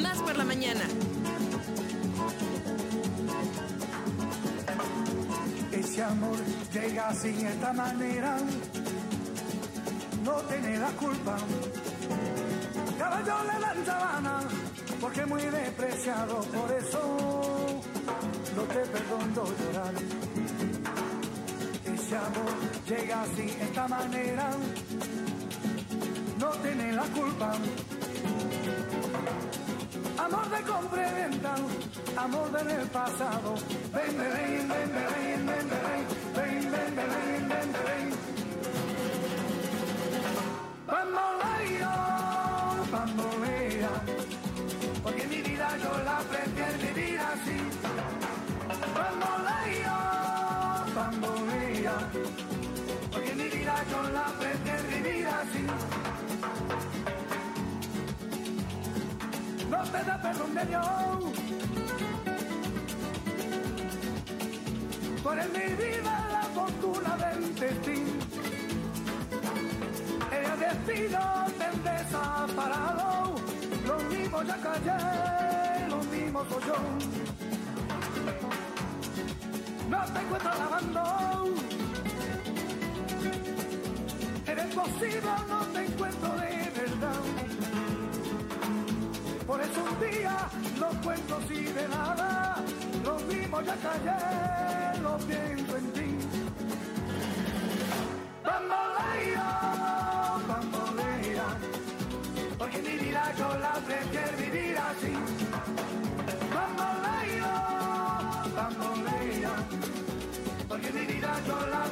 Más 0.02 0.18
por 0.22 0.36
la 0.36 0.44
mañana. 0.44 0.84
Ese 5.72 6.02
amor 6.02 6.36
llega 6.72 7.08
así 7.08 7.32
de 7.32 7.48
esta 7.48 7.72
manera, 7.72 8.38
no 10.24 10.34
tiene 10.42 10.78
la 10.78 10.90
culpa. 10.92 11.36
Caballo 12.98 13.34
le 13.44 13.60
dan 13.60 13.86
sabana, 13.86 14.40
porque 15.00 15.26
muy 15.26 15.42
despreciado, 15.42 16.40
por 16.42 16.72
eso 16.72 17.71
no 18.56 18.62
te 18.62 18.80
perdono 18.80 19.44
llorar. 19.60 19.94
Ese 21.84 22.16
amor 22.16 22.54
llega 22.88 23.22
así 23.22 23.42
de 23.42 23.64
esta 23.64 23.88
manera, 23.88 24.50
no 26.38 26.50
tiene 26.62 26.92
la 26.92 27.02
culpa. 27.02 27.52
Amor 30.18 30.50
de 30.50 30.62
compra 30.62 31.10
y 31.10 31.14
venta, 31.14 31.54
amor 32.16 32.52
del 32.52 32.86
pasado. 32.88 33.54
Ven, 33.92 34.18
ven, 34.18 34.32
ven, 34.32 34.68
ven, 34.68 34.92
ven, 34.92 35.46
ven, 35.46 35.68
ven, 35.68 35.68
ven, 36.34 36.70
ven, 36.70 36.96
ven, 36.96 37.48
ven, 37.48 37.72
ven. 37.86 38.06
Bamboleo, 40.86 41.90
bambolea, 42.92 43.90
porque 45.02 45.26
mi 45.26 45.42
vida 45.42 45.68
yo 45.82 46.04
la 46.04 46.18
prefiero 46.20 46.78
vivir 46.94 47.18
así. 47.18 47.71
Bamboleo, 49.02 49.98
bambolea, 50.94 51.96
porque 53.10 53.34
mi 53.34 53.48
vida 53.48 53.74
yo 53.90 54.00
la 54.10 54.26
prefiero 54.38 54.88
vivir 54.94 55.26
así. 55.26 55.66
no 59.68 59.82
te 59.90 60.04
da 60.04 60.22
perdón 60.22 60.54
de 60.54 60.64
Dios. 60.66 60.84
Tú 65.20 65.30
eres 65.30 65.48
mi 65.50 65.68
vida, 65.82 66.14
la 66.36 66.42
fortuna 66.54 67.16
del 67.16 67.54
destino. 67.56 68.12
El 70.30 70.60
destino 70.60 71.22
te 71.58 71.90
desaparado. 71.90 73.34
Lo 73.84 73.98
mismo 74.14 74.42
ya 74.44 74.56
callé, 74.58 75.88
lo 75.88 75.98
mismo 76.04 76.44
soy 76.48 76.62
yo. 76.68 76.76
No 79.92 80.02
te 80.06 80.20
encuentro 80.20 80.50
lavando. 80.58 81.54
Eres 84.46 84.74
posible, 84.74 85.32
no 85.50 85.60
te 85.66 85.84
encuentro 85.84 86.30
de 86.30 86.72
verdad. 86.80 87.22
Por 89.46 89.60
eso 89.60 89.84
un 89.84 90.10
día 90.10 90.48
no 90.80 90.88
cuento 91.02 91.36
así 91.36 91.64
de 91.64 91.88
nada, 91.88 92.56
lo 93.04 93.18
mismo 93.20 93.60
ya 93.60 93.76
callé, 93.86 95.02
lo 95.02 95.18
pienso 95.18 95.76
en 95.76 95.92
ti. 95.92 96.10
Bambolea, 98.46 99.48
bambolea, 100.48 101.48
porque 102.56 102.78
mi 102.78 102.96
vida 102.96 103.34
yo 103.36 103.58
la 103.58 103.72
prefiero 103.86 104.36
vivir 104.38 104.78
así. 104.78 105.41
più 110.82 110.90
di 110.90 111.04
rilascio 111.12 111.66
la 111.66 111.90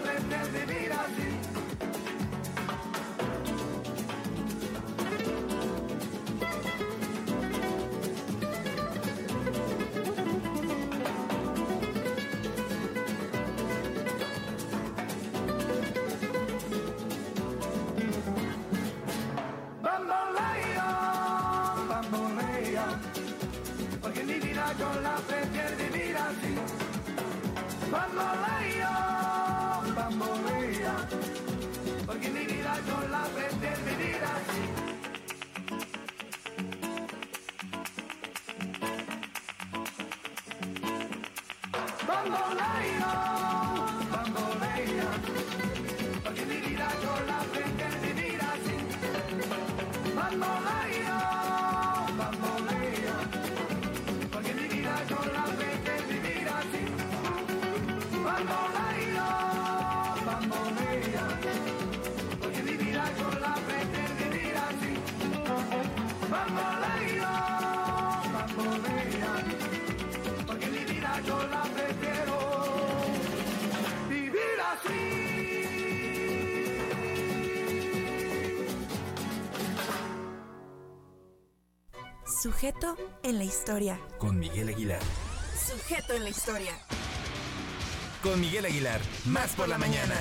Porque 24.03 24.25
mi 24.25 24.41
vida 24.41 24.75
yo 24.79 25.01
la 25.03 25.17
prefiero 25.29 25.77
vivir 25.77 26.17
así. 26.17 26.55
Cuando 27.91 28.60
Sujeto 82.41 82.97
en 83.23 83.37
la 83.37 83.45
historia. 83.45 84.01
Con 84.19 84.39
Miguel 84.39 84.71
Aguilar. 84.71 85.03
Sujeto 85.53 86.15
en 86.15 86.25
la 86.25 86.31
historia. 86.31 86.73
Con 88.23 88.41
Miguel 88.41 88.65
Aguilar. 88.65 88.99
Más 89.27 89.51
por 89.51 89.69
la 89.69 89.77
mañana. 89.77 90.15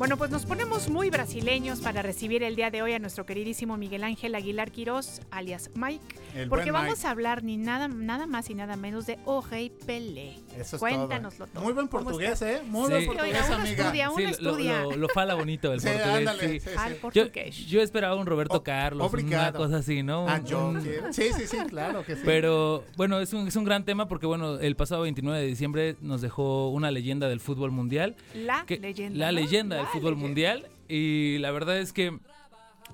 Bueno, 0.00 0.16
pues 0.16 0.30
nos 0.30 0.46
ponemos 0.46 0.88
muy 0.88 1.10
brasileños 1.10 1.80
para 1.80 2.00
recibir 2.00 2.42
el 2.42 2.56
día 2.56 2.70
de 2.70 2.80
hoy 2.80 2.94
a 2.94 2.98
nuestro 2.98 3.26
queridísimo 3.26 3.76
Miguel 3.76 4.02
Ángel 4.02 4.34
Aguilar 4.34 4.70
Quirós, 4.70 5.20
alias 5.30 5.70
Mike, 5.74 6.16
El 6.34 6.48
porque 6.48 6.70
vamos 6.70 6.96
Mike. 6.96 7.06
a 7.06 7.10
hablar 7.10 7.44
ni 7.44 7.58
nada, 7.58 7.86
nada 7.86 8.26
más 8.26 8.48
y 8.48 8.54
nada 8.54 8.76
menos 8.76 9.04
de 9.04 9.18
O 9.26 9.42
Rei 9.42 9.68
Pelé. 9.68 10.38
Eso 10.58 10.76
es 10.76 10.80
Cuéntanoslo 10.80 11.44
todo. 11.44 11.52
todo. 11.52 11.64
Muy 11.64 11.74
buen 11.74 11.86
¿Cómo 11.88 12.04
portugués? 12.04 12.40
¿eh? 12.40 12.62
Muy 12.66 12.84
Sí. 12.86 12.90
buen 12.92 13.00
Sí, 13.02 13.06
portugués, 13.08 13.34
oiga, 13.34 13.46
uno 13.46 13.56
amiga. 13.56 13.82
estudia, 13.84 14.08
uno 14.10 14.16
Sí, 14.16 14.22
lo, 14.24 14.30
estudia. 14.50 14.82
lo- 14.84 14.96
lo 14.96 15.08
fala 15.10 15.34
bonito 15.34 15.70
el 15.70 15.80
Sí, 15.82 15.88
portugués. 15.88 16.16
ándale, 16.16 16.48
sí. 16.48 16.60
sí, 16.60 16.70
Al. 16.78 16.94
Yo, 16.94 17.00
portugués. 17.02 17.56
yo 17.66 17.82
esperaba 17.82 18.16
un 18.16 18.24
Roberto 18.26 18.62
Carlos, 18.62 19.00
una 19.12 19.20
obrigado. 19.20 19.58
cosa 19.58 19.76
así, 19.76 20.02
¿no? 20.02 20.26
Ah, 20.26 20.40
yo. 20.42 20.72
Sí, 21.12 21.24
sí, 21.36 21.46
sí, 21.46 21.58
claro 21.68 22.06
que 22.06 22.16
sí. 22.16 22.22
Pero 22.24 22.84
bueno, 22.96 23.20
es 23.20 23.34
un, 23.34 23.46
es 23.48 23.54
un 23.56 23.64
gran 23.64 23.84
tema 23.84 24.08
porque 24.08 24.24
bueno, 24.24 24.58
el 24.60 24.76
pasado 24.76 25.02
29 25.02 25.38
de 25.40 25.46
diciembre 25.46 25.96
nos 26.00 26.22
dejó 26.22 26.70
una 26.70 26.90
leyenda 26.90 27.28
del 27.28 27.40
fútbol 27.40 27.70
mundial. 27.70 28.16
La 28.34 28.64
que- 28.64 28.78
leyenda. 28.78 29.18
La 29.18 29.26
¿no? 29.26 29.32
leyenda 29.38 29.76
del 29.76 29.84
La 29.84 29.89
fútbol 29.92 30.16
mundial. 30.16 30.66
Y 30.88 31.38
la 31.38 31.50
verdad 31.50 31.78
es 31.78 31.92
que, 31.92 32.18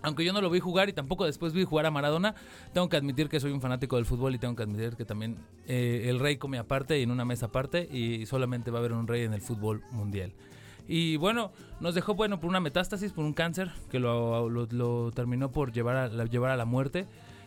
aunque 0.02 0.24
yo 0.24 0.32
no 0.32 0.40
lo 0.40 0.50
vi 0.50 0.60
jugar 0.60 0.88
y 0.88 0.92
tampoco 0.92 1.24
después 1.24 1.52
vi 1.52 1.64
jugar 1.64 1.86
a 1.86 1.90
Maradona, 1.90 2.34
tengo 2.74 2.88
que 2.88 2.96
admitir 2.96 3.28
que 3.28 3.40
soy 3.40 3.52
un 3.52 3.60
fanático 3.60 3.96
del 3.96 4.04
fútbol 4.04 4.34
y 4.34 4.38
tengo 4.38 4.54
que 4.54 4.62
admitir 4.64 4.96
que 4.96 5.04
también 5.04 5.36
eh, 5.66 6.06
el 6.08 6.18
rey 6.20 6.36
come 6.36 6.58
aparte 6.58 6.98
y 6.98 7.02
en 7.02 7.10
una 7.10 7.24
mesa 7.24 7.46
aparte 7.46 7.88
y 7.90 8.26
solamente 8.26 8.70
va 8.70 8.78
a 8.78 8.80
haber 8.80 8.92
un 8.92 9.06
rey 9.06 9.22
en 9.22 9.32
el 9.32 9.40
fútbol 9.40 9.82
mundial. 9.92 10.32
Y 10.88 11.16
bueno, 11.16 11.50
nos 11.80 11.94
dejó 11.96 12.14
bueno 12.14 12.38
por 12.38 12.48
una 12.48 12.60
metástasis, 12.60 13.12
por 13.12 13.24
un 13.24 13.32
cáncer 13.32 13.72
que 13.90 13.98
lo, 13.98 14.48
lo- 14.48 14.68
lo 14.70 15.10
terminó 15.12 15.50
por 15.50 15.72
llevar 15.72 15.96
a, 15.96 16.08
la- 16.08 16.26
llevar 16.26 16.50
a 16.52 16.56
la 16.56 16.64
muerte. 16.64 17.06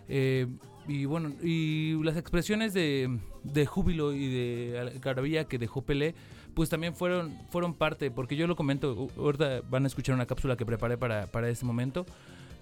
Eh, 0.09 0.47
y 0.87 1.05
bueno, 1.05 1.31
y 1.43 2.01
las 2.03 2.17
expresiones 2.17 2.73
de, 2.73 3.19
de 3.43 3.65
júbilo 3.67 4.11
y 4.11 4.27
de 4.27 4.79
algarabía 4.79 5.45
que 5.45 5.59
dejó 5.59 5.83
Pelé, 5.83 6.15
pues 6.53 6.69
también 6.69 6.93
fueron, 6.95 7.37
fueron 7.49 7.73
parte, 7.73 8.11
porque 8.11 8.35
yo 8.35 8.47
lo 8.47 8.55
comento, 8.55 9.07
ahorita 9.17 9.61
van 9.69 9.83
a 9.83 9.87
escuchar 9.87 10.15
una 10.15 10.25
cápsula 10.25 10.55
que 10.57 10.65
preparé 10.65 10.97
para, 10.97 11.27
para 11.27 11.49
este 11.49 11.65
momento. 11.65 12.05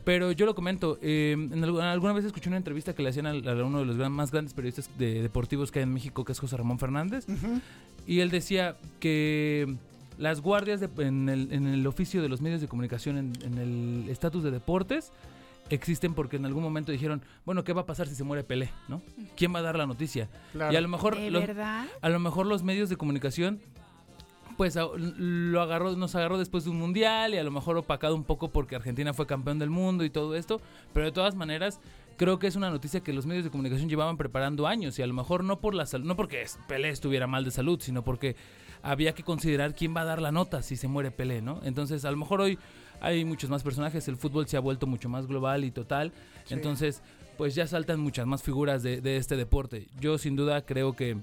Pero 0.04 0.32
yo 0.32 0.46
lo 0.46 0.56
comento, 0.56 0.98
eh, 1.02 1.34
en 1.34 1.62
algu- 1.64 1.82
alguna 1.82 2.14
vez 2.14 2.24
escuché 2.24 2.48
una 2.48 2.56
entrevista 2.58 2.94
que 2.94 3.04
le 3.04 3.10
hacían 3.10 3.26
a, 3.28 3.32
uno 3.34 3.80
de 3.80 3.86
los 3.86 3.98
gran- 3.98 4.14
más 4.14 4.32
grandes 4.32 4.54
periodistas 4.54 4.90
de, 4.98 5.22
deportivos 5.22 5.70
que 5.70 5.80
hay 5.80 5.84
en 5.84 5.94
México, 5.94 6.24
que 6.24 6.32
es 6.32 6.40
José 6.40 6.56
Ramón 6.56 6.80
Fernández. 6.80 7.26
Y 8.06 8.22
él 8.22 8.30
decía 8.32 8.78
que 9.02 9.76
las 10.18 10.40
guardias 10.42 10.80
de- 10.80 10.90
en, 11.06 11.28
el, 11.28 11.52
en 11.52 11.68
el 11.68 11.86
oficio 11.86 12.22
de 12.22 12.30
los 12.30 12.40
medios 12.42 12.62
de 12.62 12.68
comunicación, 12.70 13.18
en, 13.18 13.34
en 13.44 13.58
el 13.58 14.10
estatus 14.10 14.44
de 14.44 14.52
deportes, 14.52 15.12
existen 15.70 16.14
porque 16.14 16.38
en 16.38 16.46
algún 16.46 16.64
momento 16.64 16.94
dijeron, 16.94 17.22
bueno, 17.46 17.66
¿qué 17.66 17.74
va 17.74 17.82
a 17.82 17.86
pasar 17.86 18.08
si 18.08 18.16
se 18.16 18.24
muere 18.24 18.46
Pelé? 18.46 18.70
¿no? 18.88 19.02
¿Quién 19.36 19.54
va 19.54 19.60
a 19.60 19.64
dar 19.64 19.78
la 19.78 19.86
noticia? 19.88 20.30
Claro. 20.54 20.72
Y 20.72 20.78
a 20.78 20.80
lo 20.82 20.88
mejor 20.88 21.18
¿De 21.18 21.30
los, 21.32 21.46
verdad? 21.46 21.86
a 22.02 22.08
lo 22.10 22.20
mejor 22.20 22.46
los 22.46 22.64
medios 22.64 22.88
de 22.88 22.96
comunicación 22.96 23.60
pues 24.58 24.76
lo 24.76 25.62
agarró, 25.62 25.96
nos 25.96 26.16
agarró 26.16 26.38
después 26.38 26.64
de 26.66 26.72
un 26.72 26.78
mundial 26.78 27.34
y 27.34 27.38
a 27.38 27.44
lo 27.44 27.52
mejor 27.52 27.78
opacado 27.78 28.16
un 28.16 28.24
poco 28.24 28.50
porque 28.50 28.76
Argentina 28.76 29.14
fue 29.14 29.28
campeón 29.28 29.60
del 29.60 29.70
mundo 29.70 30.04
y 30.04 30.10
todo 30.10 30.36
esto, 30.36 30.60
pero 30.94 31.06
de 31.06 31.12
todas 31.12 31.36
maneras 31.36 31.80
creo 32.18 32.40
que 32.40 32.48
es 32.48 32.56
una 32.56 32.72
noticia 32.72 33.02
que 33.02 33.14
los 33.14 33.28
medios 33.28 33.44
de 33.44 33.52
comunicación 33.52 33.88
llevaban 33.88 34.18
preparando 34.18 34.66
años 34.66 34.98
y 34.98 35.04
a 35.04 35.08
lo 35.08 35.14
mejor 35.14 35.44
no 35.44 35.60
por 35.60 35.76
la 35.76 35.86
sal- 35.86 36.04
no 36.06 36.16
porque 36.16 36.44
Pelé 36.68 36.90
estuviera 36.90 37.28
mal 37.28 37.46
de 37.46 37.52
salud, 37.52 37.80
sino 37.80 38.04
porque 38.04 38.36
había 38.82 39.14
que 39.14 39.24
considerar 39.24 39.76
quién 39.76 39.96
va 39.96 40.02
a 40.02 40.06
dar 40.06 40.22
la 40.22 40.32
nota 40.32 40.62
si 40.64 40.76
se 40.76 40.88
muere 40.88 41.12
Pelé, 41.12 41.42
¿no? 41.42 41.60
Entonces, 41.64 42.04
a 42.06 42.12
lo 42.12 42.18
mejor 42.18 42.42
hoy 42.42 42.58
hay 43.00 43.24
muchos 43.26 43.50
más 43.52 43.62
personajes, 43.62 44.08
el 44.08 44.18
fútbol 44.18 44.48
se 44.48 44.58
ha 44.58 44.60
vuelto 44.60 44.88
mucho 44.88 45.08
más 45.10 45.28
global 45.28 45.64
y 45.64 45.72
total, 45.72 46.12
Sí. 46.46 46.56
entonces 46.56 47.04
pues 47.38 47.54
ya 47.54 47.68
saltan 47.68 48.00
muchas 48.00 48.26
más 48.26 48.42
figuras 48.42 48.82
de, 48.82 49.00
de 49.02 49.18
este 49.18 49.36
deporte. 49.36 49.88
Yo 50.00 50.18
sin 50.18 50.36
duda 50.36 50.66
creo 50.66 50.94
que 50.94 51.18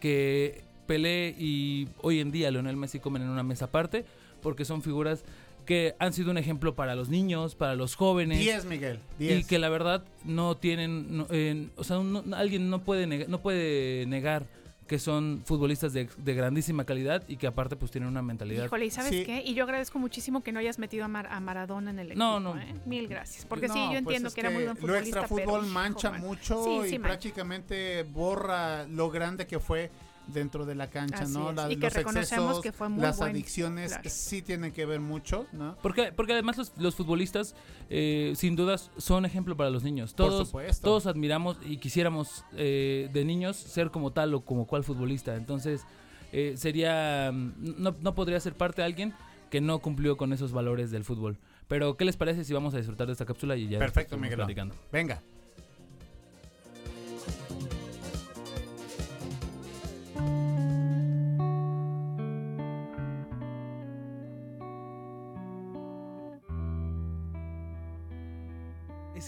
que 0.00 0.64
Pelé 0.94 1.36
y 1.38 1.86
hoy 2.02 2.18
en 2.18 2.32
día 2.32 2.50
Leonel 2.50 2.76
Messi 2.76 2.98
comen 2.98 3.22
en 3.22 3.28
una 3.28 3.44
mesa 3.44 3.66
aparte 3.66 4.04
porque 4.42 4.64
son 4.64 4.82
figuras 4.82 5.22
que 5.64 5.94
han 6.00 6.12
sido 6.12 6.32
un 6.32 6.36
ejemplo 6.38 6.74
para 6.74 6.96
los 6.96 7.08
niños, 7.08 7.54
para 7.54 7.76
los 7.76 7.94
jóvenes. 7.94 8.40
10, 8.40 8.64
Miguel, 8.64 8.98
Y 9.20 9.26
10. 9.28 9.46
que 9.46 9.60
la 9.60 9.68
verdad 9.68 10.02
no 10.24 10.56
tienen, 10.56 11.16
no, 11.18 11.26
eh, 11.30 11.68
o 11.76 11.84
sea, 11.84 11.98
no- 11.98 12.24
alguien 12.34 12.70
no 12.70 12.82
puede, 12.82 13.06
neg- 13.06 13.28
no 13.28 13.40
puede 13.40 14.04
negar 14.06 14.48
que 14.88 14.98
son 14.98 15.42
futbolistas 15.44 15.92
de, 15.92 16.08
de 16.16 16.34
grandísima 16.34 16.84
calidad 16.84 17.22
y 17.28 17.36
que 17.36 17.46
aparte 17.46 17.76
pues 17.76 17.92
tienen 17.92 18.08
una 18.10 18.22
mentalidad. 18.22 18.64
Híjole, 18.64 18.86
¿y 18.86 18.90
sabes 18.90 19.24
qué? 19.24 19.44
Y 19.46 19.54
yo 19.54 19.62
agradezco 19.62 20.00
muchísimo 20.00 20.42
que 20.42 20.50
no 20.50 20.58
hayas 20.58 20.80
metido 20.80 21.04
a, 21.04 21.08
Mar- 21.08 21.28
a 21.30 21.38
Maradona 21.38 21.92
en 21.92 22.00
el 22.00 22.06
equipo. 22.08 22.18
No, 22.18 22.40
no. 22.40 22.58
¿eh? 22.58 22.74
Mil 22.84 23.06
gracias. 23.06 23.44
Porque 23.46 23.68
No, 23.68 23.74
sí, 23.74 23.78
yo 23.80 23.86
pues 23.90 23.98
entiendo 23.98 24.28
es 24.30 24.34
que, 24.34 24.40
era 24.40 24.50
muy 24.50 24.64
buen 24.64 24.74
Lo 24.74 24.80
futbolista. 24.80 25.20
extra 25.20 25.36
pero, 25.36 25.48
fútbol 25.52 25.66
mancha 25.68 26.10
mucho 26.10 26.64
Sí, 26.64 26.70
y 26.70 26.88
sí, 26.90 26.98
mancha. 26.98 27.02
prácticamente 27.02 28.02
borra 28.02 28.88
lo 28.88 29.08
grande 29.10 29.46
que 29.46 29.60
fue 29.60 29.92
dentro 30.26 30.64
de 30.66 30.74
la 30.74 30.88
cancha, 30.88 31.22
Así 31.24 31.32
¿no? 31.32 31.52
La- 31.52 31.70
y 31.70 31.76
que 31.76 31.86
los 31.86 31.94
reconocemos 31.94 32.44
excesos, 32.58 32.62
que 32.62 32.72
fue 32.72 32.88
muy 32.88 33.02
las 33.02 33.18
buen, 33.18 33.30
adicciones 33.32 33.92
claro. 33.92 34.10
sí 34.10 34.42
tienen 34.42 34.72
que 34.72 34.86
ver 34.86 35.00
mucho, 35.00 35.46
¿no? 35.52 35.76
Porque, 35.82 36.12
porque 36.12 36.32
además 36.34 36.56
los, 36.58 36.72
los 36.78 36.94
futbolistas, 36.94 37.54
eh, 37.88 38.32
sin 38.36 38.54
dudas, 38.56 38.90
son 38.96 39.24
ejemplo 39.24 39.56
para 39.56 39.70
los 39.70 39.82
niños. 39.82 40.12
Por 40.14 40.28
Todos, 40.28 40.48
supuesto. 40.48 40.84
todos 40.86 41.06
admiramos 41.06 41.56
y 41.64 41.78
quisiéramos 41.78 42.44
eh, 42.56 43.08
de 43.12 43.24
niños 43.24 43.56
ser 43.56 43.90
como 43.90 44.12
tal 44.12 44.32
o 44.34 44.42
como 44.44 44.66
cual 44.66 44.84
futbolista. 44.84 45.34
Entonces, 45.36 45.82
eh, 46.32 46.54
sería. 46.56 47.30
mm, 47.32 47.52
No, 47.82 47.96
no 48.00 48.14
podría 48.14 48.38
ser 48.40 48.54
parte 48.54 48.82
de 48.82 48.86
alguien 48.86 49.14
que 49.50 49.60
no 49.60 49.80
cumplió 49.80 50.16
con 50.16 50.32
esos 50.32 50.52
valores 50.52 50.92
del 50.92 51.02
fútbol. 51.04 51.38
Pero, 51.66 51.96
¿qué 51.96 52.04
les 52.04 52.16
parece 52.16 52.44
si 52.44 52.52
vamos 52.52 52.72
a 52.74 52.76
disfrutar 52.76 53.06
de 53.08 53.12
esta 53.14 53.24
cápsula 53.26 53.56
y 53.56 53.68
ya 53.68 53.78
Perfecto, 53.80 54.16
Miguelón. 54.16 54.46
platicando? 54.46 54.74
Venga. 54.92 55.22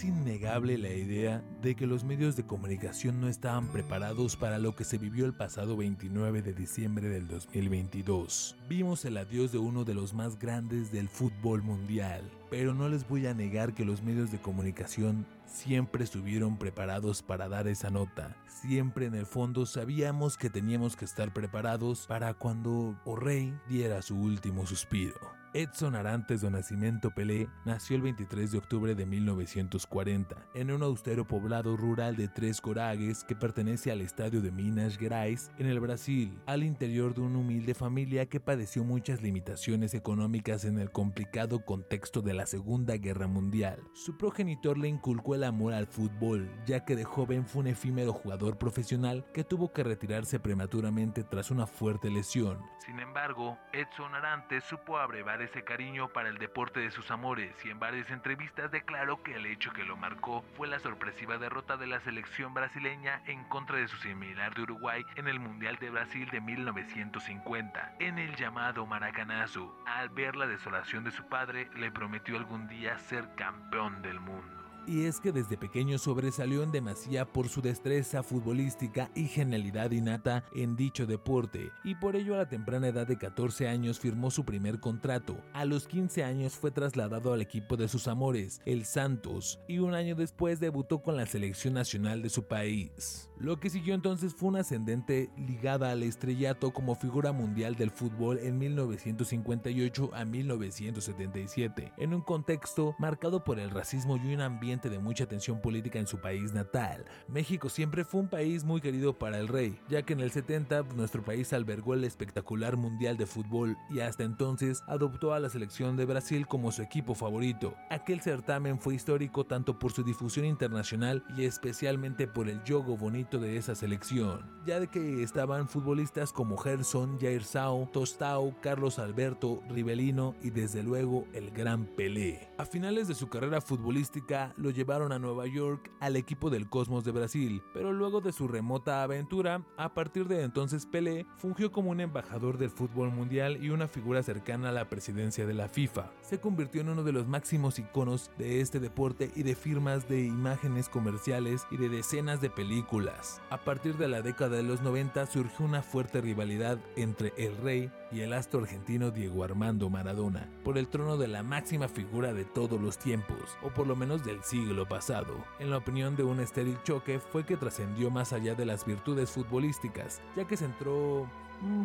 Es 0.03 0.09
innegable 0.09 0.77
la 0.77 0.89
idea 0.89 1.41
de 1.61 1.75
que 1.75 1.87
los 1.87 2.03
medios 2.03 2.35
de 2.35 2.45
comunicación 2.45 3.21
no 3.21 3.29
estaban 3.29 3.69
preparados 3.69 4.35
para 4.35 4.59
lo 4.59 4.75
que 4.75 4.83
se 4.83 4.97
vivió 4.97 5.25
el 5.25 5.31
pasado 5.31 5.77
29 5.77 6.41
de 6.41 6.53
diciembre 6.53 7.07
del 7.07 7.25
2022. 7.29 8.57
Vimos 8.67 9.05
el 9.05 9.15
adiós 9.15 9.53
de 9.53 9.59
uno 9.59 9.85
de 9.85 9.93
los 9.93 10.13
más 10.13 10.37
grandes 10.37 10.91
del 10.91 11.07
fútbol 11.07 11.63
mundial, 11.63 12.29
pero 12.49 12.73
no 12.73 12.89
les 12.89 13.07
voy 13.07 13.27
a 13.27 13.33
negar 13.33 13.73
que 13.73 13.85
los 13.85 14.03
medios 14.03 14.29
de 14.29 14.41
comunicación 14.41 15.25
siempre 15.45 16.03
estuvieron 16.03 16.57
preparados 16.57 17.21
para 17.21 17.47
dar 17.47 17.69
esa 17.69 17.89
nota. 17.89 18.35
Siempre 18.45 19.05
en 19.05 19.15
el 19.15 19.25
fondo 19.25 19.65
sabíamos 19.65 20.37
que 20.37 20.49
teníamos 20.49 20.97
que 20.97 21.05
estar 21.05 21.31
preparados 21.31 22.07
para 22.07 22.33
cuando 22.33 22.99
O'Reilly 23.05 23.53
diera 23.69 24.01
su 24.01 24.17
último 24.17 24.65
suspiro. 24.65 25.42
Edson 25.55 25.93
Arantes 25.93 26.41
do 26.41 26.49
Nascimento 26.49 27.11
Pelé 27.11 27.47
nació 27.63 27.95
el 27.95 28.01
23 28.01 28.53
de 28.53 28.57
octubre 28.57 28.95
de 28.95 29.05
1940 29.05 30.35
en 30.55 30.71
un 30.71 30.81
austero 30.81 31.27
poblado 31.27 31.77
rural 31.77 32.15
de 32.15 32.27
Tres 32.27 32.59
Coragues 32.59 33.23
que 33.23 33.35
pertenece 33.35 33.91
al 33.91 34.01
estadio 34.01 34.41
de 34.41 34.51
Minas 34.51 34.97
Gerais 34.97 35.51
en 35.59 35.67
el 35.67 35.79
Brasil, 35.79 36.41
al 36.47 36.63
interior 36.63 37.13
de 37.13 37.21
una 37.21 37.37
humilde 37.37 37.75
familia 37.75 38.25
que 38.25 38.39
padeció 38.39 38.83
muchas 38.83 39.21
limitaciones 39.21 39.93
económicas 39.93 40.65
en 40.65 40.79
el 40.79 40.91
complicado 40.91 41.63
contexto 41.63 42.23
de 42.23 42.33
la 42.33 42.47
Segunda 42.47 42.97
Guerra 42.97 43.27
Mundial. 43.27 43.79
Su 43.93 44.17
progenitor 44.17 44.79
le 44.79 44.87
inculcó 44.87 45.35
el 45.35 45.43
amor 45.43 45.73
al 45.73 45.85
fútbol, 45.85 46.49
ya 46.65 46.83
que 46.83 46.95
de 46.95 47.03
joven 47.03 47.45
fue 47.45 47.61
un 47.61 47.67
efímero 47.67 48.11
jugador 48.11 48.57
profesional 48.57 49.23
que 49.33 49.43
tuvo 49.43 49.71
que 49.71 49.83
retirarse 49.83 50.39
prematuramente 50.39 51.23
tras 51.23 51.51
una 51.51 51.67
fuerte 51.67 52.09
lesión. 52.09 52.57
Sin 52.79 52.99
embargo, 52.99 53.55
Edson 53.71 54.15
Arantes 54.15 54.63
supo 54.63 54.97
abrevar 54.97 55.42
ese 55.43 55.63
cariño 55.63 56.09
para 56.09 56.29
el 56.29 56.37
deporte 56.37 56.79
de 56.79 56.91
sus 56.91 57.11
amores 57.11 57.53
y 57.65 57.69
en 57.69 57.79
varias 57.79 58.09
entrevistas 58.09 58.71
declaró 58.71 59.21
que 59.23 59.35
el 59.35 59.45
hecho 59.45 59.71
que 59.71 59.83
lo 59.83 59.97
marcó 59.97 60.43
fue 60.55 60.67
la 60.67 60.79
sorpresiva 60.79 61.37
derrota 61.37 61.77
de 61.77 61.87
la 61.87 61.99
selección 61.99 62.53
brasileña 62.53 63.21
en 63.25 63.43
contra 63.45 63.77
de 63.77 63.87
su 63.87 63.97
similar 63.97 64.53
de 64.55 64.63
Uruguay 64.63 65.05
en 65.15 65.27
el 65.27 65.39
Mundial 65.39 65.77
de 65.77 65.89
Brasil 65.89 66.29
de 66.31 66.41
1950, 66.41 67.95
en 67.99 68.19
el 68.19 68.35
llamado 68.35 68.85
Maracanazo. 68.85 69.75
Al 69.85 70.09
ver 70.09 70.35
la 70.35 70.47
desolación 70.47 71.03
de 71.03 71.11
su 71.11 71.27
padre, 71.27 71.69
le 71.75 71.91
prometió 71.91 72.37
algún 72.37 72.67
día 72.67 72.97
ser 72.99 73.35
campeón 73.35 74.01
del 74.01 74.19
mundo. 74.19 74.62
Y 74.85 75.05
es 75.05 75.21
que 75.21 75.31
desde 75.31 75.57
pequeño 75.57 75.97
sobresalió 75.97 76.61
en 76.61 76.71
demasía 76.71 77.25
por 77.25 77.47
su 77.47 77.61
destreza 77.61 78.21
futbolística 78.21 79.09
y 79.15 79.27
genialidad 79.27 79.91
innata 79.91 80.43
en 80.53 80.75
dicho 80.75 81.05
deporte, 81.05 81.71
y 81.85 81.95
por 81.95 82.17
ello 82.17 82.33
a 82.35 82.39
la 82.39 82.49
temprana 82.49 82.89
edad 82.89 83.07
de 83.07 83.17
14 83.17 83.69
años 83.69 83.99
firmó 83.99 84.29
su 84.29 84.43
primer 84.43 84.81
contrato. 84.81 85.37
A 85.53 85.63
los 85.63 85.87
15 85.87 86.25
años 86.25 86.53
fue 86.53 86.71
trasladado 86.71 87.31
al 87.31 87.41
equipo 87.41 87.77
de 87.77 87.87
sus 87.87 88.09
amores, 88.09 88.61
el 88.65 88.83
Santos, 88.83 89.59
y 89.69 89.79
un 89.79 89.93
año 89.93 90.15
después 90.15 90.59
debutó 90.59 91.01
con 91.01 91.15
la 91.15 91.25
selección 91.25 91.75
nacional 91.75 92.21
de 92.21 92.29
su 92.29 92.43
país. 92.43 93.29
Lo 93.39 93.59
que 93.59 93.69
siguió 93.69 93.93
entonces 93.93 94.35
fue 94.35 94.49
una 94.49 94.61
ascendente 94.61 95.29
ligada 95.37 95.91
al 95.91 96.03
estrellato 96.03 96.71
como 96.71 96.95
figura 96.95 97.31
mundial 97.31 97.75
del 97.75 97.89
fútbol 97.89 98.37
en 98.39 98.57
1958 98.57 100.11
a 100.13 100.25
1977, 100.25 101.93
en 101.97 102.13
un 102.13 102.21
contexto 102.21 102.95
marcado 102.99 103.43
por 103.43 103.59
el 103.59 103.69
racismo 103.69 104.17
y 104.17 104.33
un 104.33 104.41
ambiente 104.41 104.72
de 104.81 104.97
mucha 104.97 105.27
tensión 105.27 105.61
política 105.61 105.99
en 105.99 106.07
su 106.07 106.19
país 106.19 106.51
natal. 106.51 107.05
México 107.27 107.69
siempre 107.69 108.03
fue 108.03 108.21
un 108.21 108.27
país 108.27 108.63
muy 108.63 108.81
querido 108.81 109.17
para 109.17 109.37
el 109.37 109.47
rey, 109.47 109.79
ya 109.87 110.01
que 110.01 110.13
en 110.13 110.19
el 110.19 110.31
70 110.31 110.83
nuestro 110.95 111.23
país 111.23 111.53
albergó 111.53 111.93
el 111.93 112.03
espectacular 112.03 112.75
Mundial 112.75 113.17
de 113.17 113.27
Fútbol 113.27 113.77
y 113.91 113.99
hasta 113.99 114.23
entonces 114.23 114.81
adoptó 114.87 115.33
a 115.33 115.39
la 115.39 115.49
selección 115.49 115.95
de 115.95 116.05
Brasil 116.05 116.47
como 116.47 116.71
su 116.71 116.81
equipo 116.81 117.13
favorito. 117.13 117.75
Aquel 117.91 118.21
certamen 118.21 118.79
fue 118.79 118.95
histórico 118.95 119.45
tanto 119.45 119.77
por 119.77 119.91
su 119.91 120.03
difusión 120.03 120.45
internacional 120.45 121.23
y 121.37 121.45
especialmente 121.45 122.27
por 122.27 122.49
el 122.49 122.63
yogo 122.63 122.97
bonito 122.97 123.37
de 123.37 123.57
esa 123.57 123.75
selección, 123.75 124.49
ya 124.65 124.79
de 124.79 124.87
que 124.87 125.21
estaban 125.21 125.69
futbolistas 125.69 126.33
como 126.33 126.57
Gerson, 126.57 127.19
Jair 127.19 127.43
Sao, 127.43 127.87
Tostao, 127.93 128.55
Carlos 128.61 128.97
Alberto, 128.97 129.61
Rivelino 129.69 130.35
y 130.41 130.49
desde 130.49 130.81
luego 130.81 131.27
el 131.33 131.51
gran 131.51 131.85
Pelé. 131.85 132.49
A 132.57 132.65
finales 132.65 133.07
de 133.07 133.15
su 133.15 133.29
carrera 133.29 133.61
futbolística 133.61 134.53
lo 134.63 134.69
llevaron 134.69 135.11
a 135.11 135.19
Nueva 135.19 135.45
York 135.45 135.91
al 135.99 136.15
equipo 136.15 136.49
del 136.49 136.69
Cosmos 136.69 137.03
de 137.03 137.11
Brasil, 137.11 137.61
pero 137.73 137.91
luego 137.91 138.21
de 138.21 138.31
su 138.31 138.47
remota 138.47 139.03
aventura, 139.03 139.61
a 139.77 139.93
partir 139.93 140.27
de 140.27 140.41
entonces 140.41 140.85
Pelé 140.85 141.25
fungió 141.35 141.71
como 141.71 141.91
un 141.91 141.99
embajador 141.99 142.57
del 142.57 142.69
fútbol 142.69 143.11
mundial 143.11 143.63
y 143.63 143.69
una 143.69 143.89
figura 143.89 144.23
cercana 144.23 144.69
a 144.69 144.71
la 144.71 144.89
presidencia 144.89 145.45
de 145.45 145.53
la 145.53 145.67
FIFA. 145.67 146.11
Se 146.21 146.39
convirtió 146.39 146.81
en 146.81 146.89
uno 146.89 147.03
de 147.03 147.11
los 147.11 147.27
máximos 147.27 147.77
iconos 147.77 148.31
de 148.37 148.61
este 148.61 148.79
deporte 148.79 149.31
y 149.35 149.43
de 149.43 149.55
firmas 149.55 150.07
de 150.07 150.23
imágenes 150.23 150.87
comerciales 150.87 151.67
y 151.69 151.77
de 151.77 151.89
decenas 151.89 152.39
de 152.39 152.49
películas. 152.49 153.41
A 153.49 153.57
partir 153.65 153.97
de 153.97 154.07
la 154.07 154.21
década 154.21 154.55
de 154.55 154.63
los 154.63 154.81
90 154.81 155.25
surgió 155.25 155.65
una 155.65 155.83
fuerte 155.83 156.21
rivalidad 156.21 156.79
entre 156.95 157.33
el 157.37 157.57
rey 157.57 157.91
y 158.13 158.21
el 158.21 158.33
astro 158.33 158.61
argentino 158.61 159.11
Diego 159.11 159.43
Armando 159.43 159.89
Maradona 159.89 160.47
por 160.63 160.77
el 160.77 160.87
trono 160.87 161.17
de 161.17 161.27
la 161.27 161.41
máxima 161.41 161.87
figura 161.87 162.33
de 162.33 162.45
todos 162.45 162.79
los 162.79 162.97
tiempos, 162.97 163.57
o 163.63 163.69
por 163.69 163.87
lo 163.87 163.95
menos 163.95 164.23
del 164.23 164.43
siglo 164.43 164.87
pasado. 164.87 165.33
En 165.59 165.71
la 165.71 165.77
opinión 165.77 166.15
de 166.15 166.23
un 166.23 166.39
estéril 166.39 166.77
choque 166.83 167.19
fue 167.19 167.45
que 167.45 167.57
trascendió 167.57 168.11
más 168.11 168.31
allá 168.33 168.55
de 168.55 168.65
las 168.65 168.85
virtudes 168.85 169.31
futbolísticas, 169.31 170.21
ya 170.35 170.45
que 170.45 170.57
centró 170.57 171.27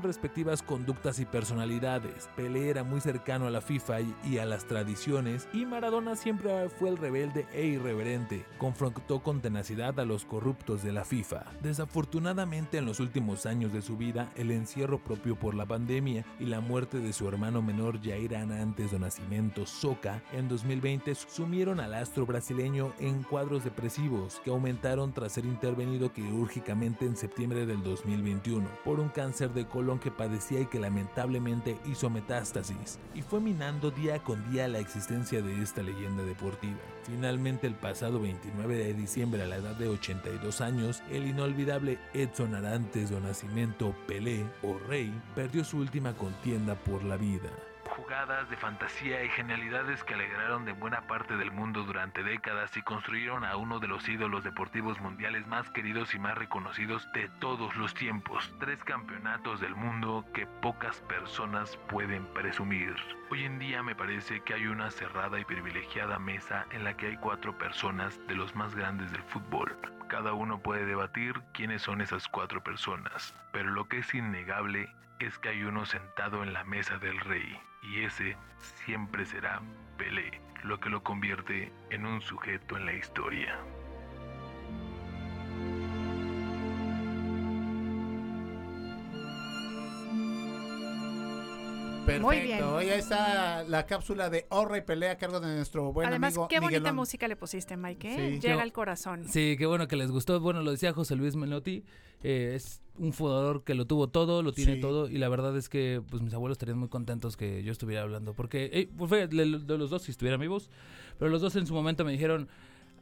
respectivas 0.03 0.63
conductas 0.63 1.19
y 1.19 1.25
personalidades. 1.25 2.29
Pelé 2.37 2.71
era 2.71 2.85
muy 2.85 3.01
cercano 3.01 3.47
a 3.47 3.51
la 3.51 3.61
FIFA 3.61 4.01
y, 4.25 4.39
a 4.39 4.47
las 4.47 4.67
tradiciones 4.67 5.49
y 5.53 5.67
Maradona 5.67 6.17
siempre 6.17 6.69
fue 6.69 6.91
el 6.91 6.97
rebelde 6.97 7.47
e 7.53 7.67
irreverente. 7.67 8.45
Confrontó 8.59 9.21
con 9.23 9.41
tenacidad 9.41 9.99
a 9.99 10.05
los 10.05 10.25
corruptos 10.25 10.83
de 10.83 10.93
la 10.93 11.05
FIFA. 11.05 11.45
Desafortunadamente 11.63 12.79
en 12.79 12.87
los 12.87 13.01
últimos 13.01 13.47
años 13.47 13.73
de 13.73 13.83
su 13.83 13.97
vida, 13.97 14.29
el 14.37 14.51
encierro 14.51 14.99
propio 14.99 15.37
por 15.37 15.55
la 15.55 15.67
pandemia 15.67 16.25
y 16.39 16.47
la 16.47 16.61
muerte 16.61 16.99
de 16.99 17.13
su 17.13 17.29
hermano 17.29 17.63
menor 17.63 18.01
Jair 18.03 18.37
antes 18.37 18.91
de 18.91 18.99
nacimiento 18.99 19.67
Soca 19.67 20.23
en 20.33 20.49
2020 20.49 21.15
sumieron 21.15 21.81
al 21.81 21.95
astro 21.95 22.27
brasileño 22.27 22.93
en 22.99 23.23
cuadros 23.23 23.65
depresivos 23.65 24.41
que 24.45 24.51
aumentaron 24.51 25.13
tras 25.13 25.33
ser 25.33 25.45
intervenido 25.45 26.13
quirúrgicamente 26.13 27.07
en 27.07 27.17
septiembre 27.17 27.67
del 27.67 27.83
2021 27.83 28.69
por 28.85 29.01
un 29.01 29.09
cáncer 29.09 29.53
de 29.53 29.67
colon 29.69 29.99
que 29.99 30.11
padecía 30.11 30.61
y 30.61 30.67
que 30.67 30.79
lamentablemente 30.79 31.79
hizo 31.87 32.11
metástasis 32.11 32.99
y 33.15 33.23
fue 33.23 33.41
minando 33.41 33.91
día 33.91 34.19
con 34.23 34.51
día 34.51 34.69
la 34.69 34.79
existencia 34.79 35.43
de 35.43 35.63
esta 35.63 35.83
leyenda 35.83 36.23
deportiva. 36.23 36.79
Finalmente 37.05 37.67
el 37.67 37.75
pasado 37.75 38.21
29 38.21 38.77
de 38.77 38.95
diciembre 38.95 39.43
a 39.43 39.47
la 39.47 39.57
edad 39.57 39.77
de 39.77 39.89
82 39.89 40.61
años, 40.61 41.03
el 41.11 41.27
inolvidable 41.27 41.99
Edson 42.15 42.55
Arantes 42.55 43.11
do 43.11 43.21
Nascimento 43.21 43.95
Pelé 44.07 44.45
o 44.63 44.79
Rey 44.89 45.13
perdió 45.35 45.65
su 45.65 45.79
última 45.79 46.15
contienda 46.15 46.75
por 46.75 47.05
la 47.05 47.17
vida 47.17 47.51
jugadas 47.99 48.49
de 48.49 48.57
fantasía 48.57 49.25
y 49.25 49.29
genialidades 49.31 50.05
que 50.05 50.15
alegraron 50.15 50.65
de 50.65 50.71
buena 50.73 51.09
parte 51.09 51.37
del 51.37 51.51
mundo 51.51 51.83
durante 51.83 52.23
décadas 52.23 52.77
y 52.77 52.83
construyeron 52.83 53.45
a 53.45 53.57
uno 53.57 53.81
de 53.81 53.89
los 53.89 54.09
ídolos 54.09 54.45
deportivos 54.45 55.01
mundiales 55.01 55.49
más 55.49 55.69
queridos 55.71 56.15
y 56.15 56.21
más 56.21 56.39
reconocidos 56.39 57.11
de 57.13 57.29
todos 57.41 57.75
los 57.75 57.95
tiempos. 57.95 58.55
Tres 58.61 58.85
campeonatos 58.85 59.61
del 59.61 59.75
mundo 59.75 60.25
que 60.33 60.47
pocas 60.47 61.01
personas 61.03 61.77
pueden 61.89 62.25
presumir. 62.35 62.95
Hoy 63.33 63.43
en 63.43 63.59
día 63.59 63.83
me 63.83 63.97
parece 63.97 64.43
que 64.43 64.55
hay 64.55 64.69
una 64.69 64.93
cerrada 64.93 65.41
y 65.41 65.45
privilegiada 65.45 66.21
mesa 66.21 66.67
en 66.71 66.85
la 66.85 66.97
que 66.97 67.09
hay 67.09 67.17
cuatro 67.17 67.59
personas 67.59 68.25
de 68.29 68.37
los 68.37 68.55
más 68.55 68.77
grandes 68.77 69.11
del 69.11 69.25
fútbol. 69.25 69.77
Cada 70.09 70.35
uno 70.35 70.61
puede 70.61 70.87
debatir 70.87 71.35
quiénes 71.53 71.83
son 71.83 72.01
esas 72.01 72.29
cuatro 72.29 72.63
personas, 72.63 73.35
pero 73.51 73.71
lo 73.71 73.89
que 73.89 73.99
es 73.99 74.15
innegable 74.15 74.89
es 75.19 75.37
que 75.39 75.49
hay 75.49 75.65
uno 75.65 75.85
sentado 75.85 76.45
en 76.45 76.53
la 76.53 76.63
mesa 76.65 76.99
del 76.99 77.19
rey, 77.19 77.61
y 77.89 78.05
ese 78.05 78.37
siempre 78.85 79.25
será 79.25 79.61
Pelé, 79.97 80.41
lo 80.63 80.79
que 80.79 80.91
lo 80.91 81.03
convierte 81.03 81.73
en 81.91 82.07
un 82.07 82.21
sujeto 82.21 82.77
en 82.77 82.87
la 82.87 82.93
historia. 82.93 83.59
Perfecto. 92.09 92.27
Muy 92.27 92.41
bien. 92.41 92.63
Hoy 92.65 92.89
está 92.89 93.63
la 93.65 93.87
cápsula 93.87 94.31
de 94.31 94.47
Horra 94.51 94.79
y 94.79 94.83
Pelea 94.83 95.13
a 95.13 95.17
cargo 95.19 95.41
de 95.41 95.55
nuestro 95.57 95.93
buen 95.93 96.09
Además, 96.09 96.35
amigo 96.35 96.49
qué 96.49 96.61
bonita 96.61 96.79
Miguelón. 96.81 96.97
música 96.97 97.29
le 97.29 97.37
pusiste, 97.37 97.77
Mike. 97.77 98.09
¿eh? 98.13 98.33
Sí. 98.35 98.41
Llega 98.41 98.63
al 98.63 98.73
corazón. 98.73 99.25
Sí, 99.29 99.57
qué 99.59 99.67
bueno 99.67 99.87
que 99.89 99.97
les 99.97 100.11
gustó. 100.11 100.41
Bueno, 100.41 100.63
lo 100.63 100.71
decía 100.71 100.93
José 100.93 101.17
Luis 101.17 101.37
Menotti. 101.37 101.85
eh, 102.23 102.55
es 102.57 102.83
un 102.99 103.13
jugador 103.13 103.63
que 103.63 103.75
lo 103.75 103.87
tuvo 103.87 104.09
todo, 104.09 104.43
lo 104.43 104.53
tiene 104.53 104.75
Sí. 104.75 104.81
todo. 104.81 105.09
Y 105.09 105.19
la 105.19 105.29
verdad 105.29 105.57
es 105.57 105.69
que 105.69 106.03
pues 106.11 106.21
mis 106.21 106.35
abuelos 106.35 106.57
estarían 106.57 106.79
muy 106.79 106.89
contentos 106.89 107.37
que 107.37 107.63
yo 107.63 107.71
estuviera 107.71 108.03
hablando. 108.03 108.33
Porque 108.35 108.71
eh, 108.73 108.89
pues, 108.97 109.09
fue 109.09 109.29
de, 109.29 109.45
de 109.59 109.79
los 109.79 109.91
dos 109.91 110.03
si 110.03 110.11
estuvieran 110.11 110.41
vivos. 110.41 110.69
Pero 111.19 111.31
los 111.31 111.41
dos 111.41 111.55
en 111.57 111.67
su 111.67 111.75
momento 111.75 112.05
me 112.05 112.11
dijeron, 112.13 112.49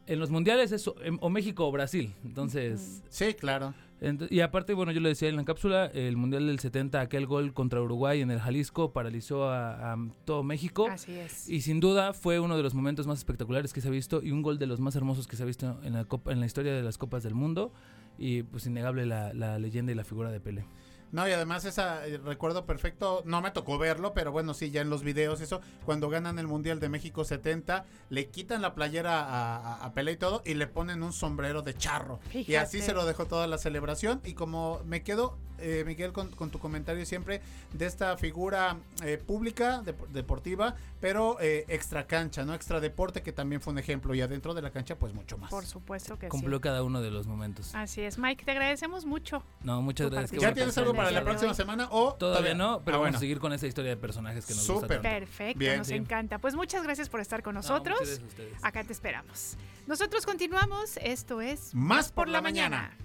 en 0.06 0.18
los 0.18 0.30
mundiales 0.30 0.72
es 0.72 0.86
o, 0.88 0.94
em- 1.02 1.18
o 1.20 1.30
México 1.30 1.66
o 1.66 1.72
Brasil. 1.72 2.12
Entonces... 2.24 3.02
Sí, 3.08 3.34
claro. 3.34 3.74
Ent- 4.00 4.26
y 4.30 4.40
aparte, 4.40 4.74
bueno, 4.74 4.92
yo 4.92 5.00
le 5.00 5.08
decía 5.08 5.28
en 5.30 5.36
la 5.36 5.44
cápsula, 5.44 5.86
el 5.86 6.16
Mundial 6.18 6.46
del 6.46 6.58
70, 6.58 7.00
aquel 7.00 7.26
gol 7.26 7.54
contra 7.54 7.80
Uruguay 7.80 8.20
en 8.20 8.30
el 8.30 8.38
Jalisco 8.40 8.92
paralizó 8.92 9.48
a, 9.48 9.92
a 9.94 9.96
todo 10.26 10.42
México. 10.42 10.86
Así 10.90 11.12
es. 11.12 11.48
Y 11.48 11.62
sin 11.62 11.80
duda 11.80 12.12
fue 12.12 12.38
uno 12.38 12.56
de 12.56 12.62
los 12.62 12.74
momentos 12.74 13.06
más 13.06 13.18
espectaculares 13.18 13.72
que 13.72 13.80
se 13.80 13.88
ha 13.88 13.90
visto 13.90 14.22
y 14.22 14.32
un 14.32 14.42
gol 14.42 14.58
de 14.58 14.66
los 14.66 14.80
más 14.80 14.96
hermosos 14.96 15.26
que 15.26 15.36
se 15.36 15.42
ha 15.42 15.46
visto 15.46 15.80
en 15.82 15.94
la, 15.94 16.04
copa, 16.04 16.32
en 16.32 16.40
la 16.40 16.46
historia 16.46 16.74
de 16.74 16.82
las 16.82 16.98
Copas 16.98 17.22
del 17.22 17.34
Mundo. 17.34 17.72
Y 18.18 18.42
pues 18.44 18.66
innegable 18.66 19.06
la, 19.06 19.32
la 19.34 19.58
leyenda 19.58 19.92
y 19.92 19.94
la 19.94 20.04
figura 20.04 20.30
de 20.30 20.40
Pelé. 20.40 20.66
No, 21.12 21.26
y 21.28 21.32
además 21.32 21.64
esa 21.64 22.06
eh, 22.06 22.18
recuerdo 22.18 22.66
perfecto, 22.66 23.22
no 23.24 23.40
me 23.40 23.50
tocó 23.50 23.78
verlo, 23.78 24.12
pero 24.12 24.32
bueno, 24.32 24.54
sí, 24.54 24.70
ya 24.70 24.80
en 24.80 24.90
los 24.90 25.02
videos 25.02 25.40
eso, 25.40 25.60
cuando 25.84 26.08
ganan 26.10 26.38
el 26.38 26.46
Mundial 26.46 26.80
de 26.80 26.88
México 26.88 27.24
70, 27.24 27.84
le 28.10 28.28
quitan 28.28 28.60
la 28.62 28.74
playera 28.74 29.20
a, 29.22 29.56
a- 29.56 29.84
a 29.86 29.92
Pelé 29.94 30.12
y 30.12 30.16
todo 30.16 30.42
y 30.44 30.54
le 30.54 30.66
ponen 30.66 31.02
un 31.02 31.12
sombrero 31.12 31.62
de 31.62 31.74
charro. 31.74 32.20
Y 32.34 32.56
así 32.56 32.80
se 32.82 32.92
lo 32.92 33.06
dejó 33.06 33.26
toda 33.26 33.46
la 33.46 33.58
celebración 33.58 34.20
y 34.24 34.34
como 34.34 34.80
me 34.84 35.02
quedo, 35.02 35.36
eh, 35.58 35.84
Miguel, 35.86 36.12
con, 36.12 36.30
con 36.32 36.50
tu 36.50 36.58
comentario 36.58 37.06
siempre 37.06 37.40
de 37.72 37.86
esta 37.86 38.16
figura 38.18 38.76
eh, 39.02 39.16
pública, 39.24 39.82
dep- 39.84 40.06
deportiva, 40.08 40.74
pero 41.00 41.38
eh, 41.40 41.64
extra 41.68 42.06
cancha, 42.06 42.44
¿no? 42.44 42.52
Extra 42.54 42.80
deporte 42.80 43.22
que 43.22 43.32
también 43.32 43.60
fue 43.62 43.72
un 43.72 43.78
ejemplo 43.78 44.14
y 44.14 44.20
adentro 44.20 44.52
de 44.54 44.60
la 44.62 44.70
cancha 44.70 44.96
pues 44.98 45.14
mucho 45.14 45.38
más. 45.38 45.50
Por 45.50 45.64
supuesto 45.64 46.18
que 46.18 46.28
Cumplió 46.28 46.58
sí. 46.58 46.62
cada 46.62 46.82
uno 46.82 47.00
de 47.00 47.10
los 47.10 47.26
momentos. 47.26 47.74
Así 47.74 48.02
es, 48.02 48.18
Mike, 48.18 48.44
te 48.44 48.50
agradecemos 48.50 49.04
mucho. 49.06 49.42
No, 49.62 49.80
muchas 49.82 50.08
Tu 50.08 50.14
gracias. 50.14 50.42
¿Ya 50.42 50.52
tienes 50.52 50.76
algo 50.78 50.92
para 50.96 51.10
la 51.10 51.22
próxima 51.24 51.50
hoy. 51.50 51.56
semana 51.56 51.88
o 51.90 52.14
Todavía 52.14 52.54
no, 52.54 52.82
pero 52.84 52.96
Ah, 52.96 52.98
vamos 52.98 53.04
bueno. 53.04 53.16
a 53.16 53.20
seguir 53.20 53.38
con 53.38 53.52
esa 53.52 53.66
historia 53.66 53.90
de 53.90 53.96
personajes 53.96 54.44
que 54.46 54.54
nos 54.54 54.66
gusta 54.66 54.74
Súper. 54.86 55.00
tanto. 55.02 55.08
Perfecto, 55.18 55.58
Bien. 55.58 55.78
nos 55.78 55.86
Sí. 55.88 55.94
encanta. 55.94 56.38
Pues 56.38 56.54
muchas 56.54 56.82
gracias 56.82 57.08
por 57.08 57.20
estar 57.20 57.42
con 57.42 57.54
nosotros. 57.54 58.00
ustedes. 58.00 58.62
Acá 58.62 58.82
te 58.84 58.92
esperamos. 58.92 59.56
Nosotros 59.86 60.24
continuamos. 60.26 60.96
Esto 61.02 61.40
es 61.40 61.74
Más 61.74 62.10
por 62.12 62.28
la 62.28 62.40
mañana. 62.40 62.96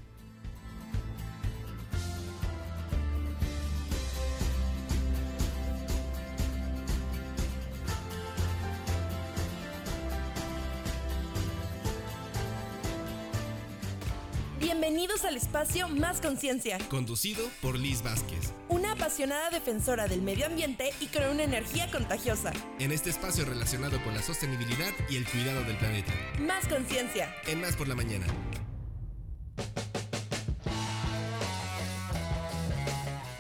Bienvenidos 14.62 15.26
al 15.26 15.36
espacio 15.38 15.90
Más 15.90 16.22
Conciencia, 16.22 16.78
Conducido 16.88 17.44
por 17.64 17.80
Liz 17.80 18.04
Vázquez. 18.04 18.54
una 18.70 18.92
apasionada 18.92 19.50
defensora 19.50 20.08
del 20.08 20.22
medio 20.22 20.46
ambiente 20.46 20.92
y 21.00 21.08
con 21.08 21.24
una 21.24 21.42
energía 21.44 21.90
contagiosa. 21.90 22.54
En 22.78 22.92
este 22.92 23.10
espacio 23.10 23.44
relacionado 23.44 24.02
con 24.04 24.14
la 24.14 24.22
sostenibilidad 24.22 24.92
y 25.10 25.18
el 25.18 25.26
cuidado 25.28 25.64
del 25.64 25.78
planeta. 25.78 26.14
Más 26.40 26.68
Conciencia. 26.68 27.34
En 27.48 27.60
Más 27.60 27.76
por 27.76 27.88
la 27.88 27.96
Mañana. 27.96 28.28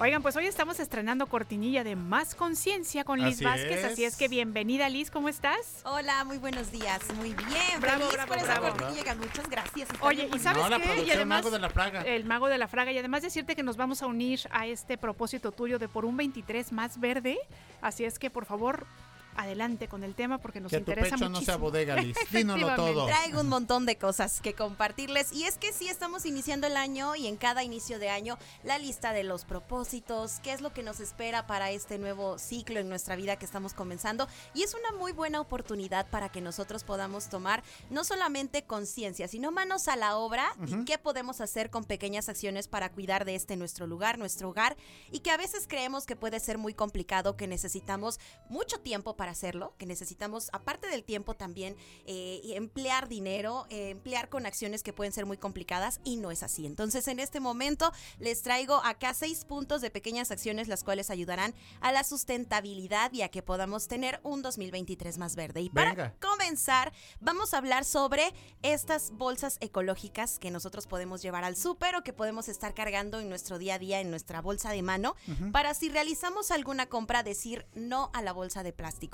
Oigan, 0.03 0.23
pues 0.23 0.35
hoy 0.35 0.47
estamos 0.47 0.79
estrenando 0.79 1.27
cortinilla 1.27 1.83
de 1.83 1.95
Más 1.95 2.33
Conciencia 2.33 3.03
con 3.03 3.19
Liz 3.19 3.35
Así 3.35 3.43
Vázquez. 3.43 3.85
Así 3.85 4.03
es 4.03 4.15
que 4.15 4.27
bienvenida, 4.27 4.89
Liz, 4.89 5.11
¿cómo 5.11 5.29
estás? 5.29 5.81
Hola, 5.83 6.23
muy 6.23 6.39
buenos 6.39 6.71
días. 6.71 7.01
Muy 7.17 7.35
bien. 7.35 7.79
Bravo, 7.79 7.99
Feliz 7.99 8.13
bravo, 8.13 8.27
por 8.29 8.37
esa 8.39 8.59
bravo. 8.59 8.77
cortinilla. 8.77 9.13
Muchas 9.13 9.47
gracias. 9.47 9.89
Oye, 9.99 10.27
¿y 10.33 10.39
sabes 10.39 10.63
No, 10.63 10.69
la 10.69 10.77
qué? 10.77 10.83
producción 10.85 11.07
y 11.07 11.11
además, 11.11 11.43
Mago 11.43 11.51
de 11.51 11.59
la 11.59 11.69
Fraga. 11.69 12.01
El 12.01 12.25
mago 12.25 12.47
de 12.47 12.57
la 12.57 12.67
fraga. 12.67 12.91
Y 12.91 12.97
además 12.97 13.21
decirte 13.21 13.55
que 13.55 13.61
nos 13.61 13.77
vamos 13.77 14.01
a 14.01 14.07
unir 14.07 14.39
a 14.49 14.65
este 14.65 14.97
propósito 14.97 15.51
tuyo 15.51 15.77
de 15.77 15.87
por 15.87 16.03
un 16.05 16.17
23 16.17 16.71
más 16.71 16.99
verde. 16.99 17.37
Así 17.83 18.03
es 18.03 18.17
que, 18.17 18.31
por 18.31 18.45
favor, 18.45 18.87
adelante 19.35 19.87
con 19.87 20.03
el 20.03 20.15
tema 20.15 20.37
porque 20.37 20.59
nos 20.59 20.71
Que 20.71 20.77
tu 20.77 20.91
interesa 20.91 21.15
pecho 21.15 21.25
no 21.25 21.31
muchísimo. 21.31 21.45
sea 21.45 21.57
bodega, 21.57 21.95
Liz. 21.97 22.17
Dínoslo 22.31 22.75
todo. 22.75 23.05
Traigo 23.07 23.41
un 23.41 23.49
montón 23.49 23.85
de 23.85 23.97
cosas 23.97 24.41
que 24.41 24.53
compartirles 24.53 25.31
y 25.31 25.43
es 25.43 25.57
que 25.57 25.73
sí 25.73 25.87
estamos 25.87 26.25
iniciando 26.25 26.67
el 26.67 26.77
año 26.77 27.15
y 27.15 27.27
en 27.27 27.37
cada 27.37 27.63
inicio 27.63 27.99
de 27.99 28.09
año 28.09 28.37
la 28.63 28.77
lista 28.77 29.13
de 29.13 29.23
los 29.23 29.45
propósitos, 29.45 30.39
qué 30.41 30.53
es 30.53 30.61
lo 30.61 30.73
que 30.73 30.83
nos 30.83 30.99
espera 30.99 31.47
para 31.47 31.71
este 31.71 31.97
nuevo 31.97 32.37
ciclo 32.37 32.79
en 32.79 32.89
nuestra 32.89 33.15
vida 33.15 33.37
que 33.37 33.45
estamos 33.45 33.73
comenzando 33.73 34.27
y 34.53 34.63
es 34.63 34.73
una 34.73 34.97
muy 34.97 35.11
buena 35.11 35.39
oportunidad 35.39 36.09
para 36.09 36.29
que 36.29 36.41
nosotros 36.41 36.83
podamos 36.83 37.29
tomar 37.29 37.63
no 37.89 38.03
solamente 38.03 38.63
conciencia, 38.63 39.27
sino 39.27 39.51
manos 39.51 39.87
a 39.87 39.95
la 39.95 40.17
obra 40.17 40.55
y 40.65 40.85
qué 40.85 40.97
podemos 40.97 41.41
hacer 41.41 41.69
con 41.69 41.83
pequeñas 41.83 42.29
acciones 42.29 42.67
para 42.67 42.91
cuidar 42.91 43.25
de 43.25 43.35
este 43.35 43.55
nuestro 43.55 43.87
lugar, 43.87 44.17
nuestro 44.17 44.49
hogar 44.49 44.77
y 45.11 45.19
que 45.19 45.31
a 45.31 45.37
veces 45.37 45.65
creemos 45.67 46.05
que 46.05 46.15
puede 46.15 46.39
ser 46.39 46.57
muy 46.57 46.73
complicado, 46.73 47.37
que 47.37 47.47
necesitamos 47.47 48.19
mucho 48.49 48.79
tiempo 48.79 49.15
para 49.15 49.20
hacerlo, 49.29 49.75
que 49.77 49.85
necesitamos, 49.85 50.49
aparte 50.51 50.87
del 50.87 51.03
tiempo, 51.03 51.35
también 51.35 51.75
eh, 52.07 52.41
emplear 52.55 53.07
dinero, 53.07 53.67
eh, 53.69 53.91
emplear 53.91 54.29
con 54.29 54.47
acciones 54.47 54.81
que 54.81 54.93
pueden 54.93 55.13
ser 55.13 55.27
muy 55.27 55.37
complicadas 55.37 55.99
y 56.03 56.15
no 56.15 56.31
es 56.31 56.41
así. 56.41 56.65
Entonces, 56.65 57.07
en 57.07 57.19
este 57.19 57.39
momento 57.39 57.91
les 58.17 58.41
traigo 58.41 58.75
acá 58.83 59.13
seis 59.13 59.45
puntos 59.45 59.81
de 59.81 59.91
pequeñas 59.91 60.31
acciones 60.31 60.67
las 60.67 60.83
cuales 60.83 61.09
ayudarán 61.09 61.53
a 61.81 61.91
la 61.91 62.03
sustentabilidad 62.03 63.13
y 63.13 63.21
a 63.21 63.29
que 63.29 63.43
podamos 63.43 63.87
tener 63.87 64.19
un 64.23 64.41
2023 64.41 65.17
más 65.17 65.35
verde. 65.35 65.61
Y 65.61 65.69
para 65.69 65.91
Venga. 65.91 66.15
comenzar, 66.19 66.91
vamos 67.19 67.53
a 67.53 67.57
hablar 67.57 67.85
sobre 67.85 68.33
estas 68.61 69.11
bolsas 69.11 69.57
ecológicas 69.59 70.39
que 70.39 70.51
nosotros 70.51 70.87
podemos 70.87 71.21
llevar 71.21 71.43
al 71.43 71.55
súper 71.55 71.95
o 71.95 72.03
que 72.03 72.13
podemos 72.13 72.47
estar 72.47 72.73
cargando 72.73 73.19
en 73.19 73.29
nuestro 73.29 73.57
día 73.57 73.75
a 73.75 73.79
día 73.79 73.99
en 73.99 74.09
nuestra 74.09 74.41
bolsa 74.41 74.71
de 74.71 74.81
mano 74.81 75.15
para 75.51 75.73
si 75.73 75.89
realizamos 75.89 76.51
alguna 76.51 76.87
compra 76.87 77.23
decir 77.23 77.65
no 77.73 78.09
a 78.13 78.21
la 78.21 78.33
bolsa 78.33 78.63
de 78.63 78.73
plástico. 78.73 79.10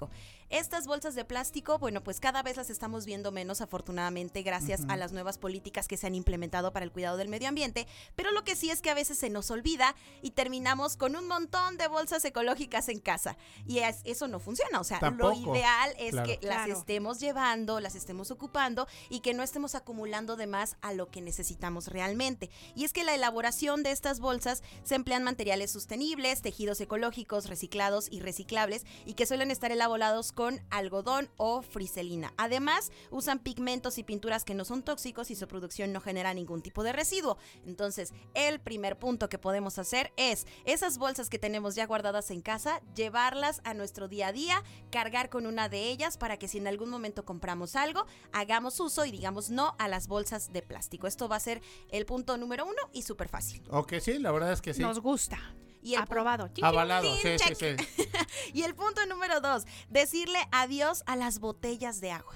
Estas 0.49 0.88
bolsas 0.88 1.14
de 1.14 1.26
plástico, 1.26 1.78
bueno, 1.78 2.02
pues 2.02 2.22
cada 2.22 2.41
vez 2.41 2.56
las 2.56 2.69
estamos 2.69 3.06
viendo 3.06 3.34
menos 3.34 3.60
afortunadamente 3.60 4.44
gracias 4.44 4.84
a 4.88 4.95
las 4.95 5.11
nuevas 5.11 5.38
políticas 5.38 5.90
que 5.90 5.98
se 5.98 6.07
han 6.07 6.15
implementado 6.15 6.72
para 6.72 6.86
el 6.86 6.91
cuidado 6.94 7.18
del 7.18 7.28
medio 7.28 7.49
ambiente, 7.49 7.86
pero 8.15 8.32
lo 8.32 8.45
que 8.45 8.56
sí 8.56 8.69
es 8.69 8.82
que 8.82 8.90
a 8.90 8.94
veces 8.94 9.18
se 9.18 9.30
nos 9.30 9.52
olvida 9.52 9.94
y 10.22 10.32
terminamos 10.32 10.95
con 10.95 11.18
un 11.18 11.28
montón 11.28 11.76
de 11.78 11.90
bolsas 11.90 12.24
ecológicas 12.24 12.88
en 12.88 12.99
casa 13.02 13.36
y 13.65 13.80
es- 13.80 13.99
eso 14.06 14.30
no 14.30 14.40
funciona, 14.40 14.80
o 14.80 14.86
sea, 14.86 14.99
Tampoco. 14.99 15.32
lo 15.44 15.52
ideal 15.53 15.94
es 15.99 16.11
Claro. 16.11 16.28
que 16.28 16.40
las 16.48 16.65
Claro. 16.65 16.80
estemos 16.80 17.19
llevando, 17.19 17.82
las 17.82 17.95
estemos 17.95 18.32
ocupando 18.32 18.88
y 19.10 19.19
que 19.19 19.34
no 19.34 19.44
estemos 19.44 19.76
acumulando 19.76 20.38
de 20.38 20.48
más 20.48 20.78
a 20.82 20.94
lo 20.94 21.10
que 21.11 21.19
necesitamos 21.19 21.88
realmente. 21.90 22.49
Y 22.74 22.86
es 22.86 22.94
que 22.94 23.03
la 23.03 23.15
elaboración 23.15 23.84
de 23.84 23.91
estas 23.91 24.22
bolsas 24.22 24.64
se 24.86 24.95
emplean 24.95 25.24
materiales 25.26 25.72
sostenibles, 25.72 26.41
tejidos 26.41 26.80
ecológicos, 26.80 27.49
reciclados 27.49 28.07
y 28.10 28.22
reciclables 28.22 28.86
y 29.06 29.14
que 29.15 29.26
suelen 29.26 29.52
estar 29.52 29.72
elaborados 29.74 29.86
con 30.34 30.61
algodón 30.69 31.30
o 31.38 31.61
friselina. 31.61 32.34
Además, 32.38 32.91
usan 33.09 33.39
pigmentos 33.39 33.97
y 33.97 34.03
pinturas 34.03 34.43
que 34.43 34.53
no 34.53 34.65
son 34.65 34.84
tóxicos 34.84 35.31
y 35.31 35.35
su 35.35 35.47
producción 35.47 35.93
no 35.93 36.01
genera 36.01 36.34
ningún 36.34 36.61
tipo 36.61 36.84
de 36.84 36.93
residuo. 36.93 37.38
Entonces, 37.65 38.14
el 38.34 38.59
primer 38.59 38.99
punto 38.99 39.30
que 39.30 39.38
podemos 39.38 39.80
hacer 39.80 40.11
es 40.18 40.45
esas 40.65 40.97
bolsas 40.97 41.30
que 41.30 41.39
tenemos 41.39 41.76
ya 41.76 41.85
guardadas 41.85 42.31
en 42.31 42.41
casa, 42.41 42.81
llevarlas 42.95 43.61
a 43.64 43.73
nuestro 43.73 44.07
día 44.07 44.27
a 44.27 44.31
día, 44.34 44.64
cargar 44.91 45.30
con 45.30 45.45
una 45.45 45.69
de 45.69 45.89
ellas 45.89 46.18
para 46.18 46.38
que 46.38 46.47
si 46.47 46.57
en 46.57 46.68
algún 46.68 46.89
momento 46.89 47.26
compramos 47.26 47.76
algo, 47.76 48.05
hagamos 48.31 48.80
uso 48.80 49.05
y 49.05 49.11
digamos 49.11 49.49
no 49.49 49.76
a 49.80 49.88
las 49.88 50.07
bolsas 50.07 50.51
de 50.51 50.61
plástico. 50.61 51.07
Esto 51.07 51.27
va 51.27 51.38
a 51.38 51.39
ser 51.39 51.61
el 51.89 52.05
punto 52.05 52.38
número 52.38 52.65
uno 52.65 52.81
y 52.93 53.03
súper 53.03 53.30
fácil. 53.30 53.64
Ok, 53.69 53.95
sí, 53.99 54.19
la 54.19 54.31
verdad 54.31 54.51
es 54.51 54.61
que 54.61 54.73
sí. 54.73 54.81
Nos 54.81 54.99
gusta. 54.99 55.39
Y 55.81 55.95
el 55.95 56.01
Aprobado. 56.01 56.49
Avalado, 56.61 57.15
sí, 57.17 57.37
sí, 57.39 57.55
sí. 57.55 57.75
Y 58.53 58.63
el 58.63 58.75
punto 58.75 59.05
número 59.05 59.39
dos, 59.41 59.65
decirle 59.89 60.39
adiós 60.51 61.03
a 61.05 61.15
las 61.15 61.39
botellas 61.39 61.99
de 62.01 62.11
agua. 62.11 62.35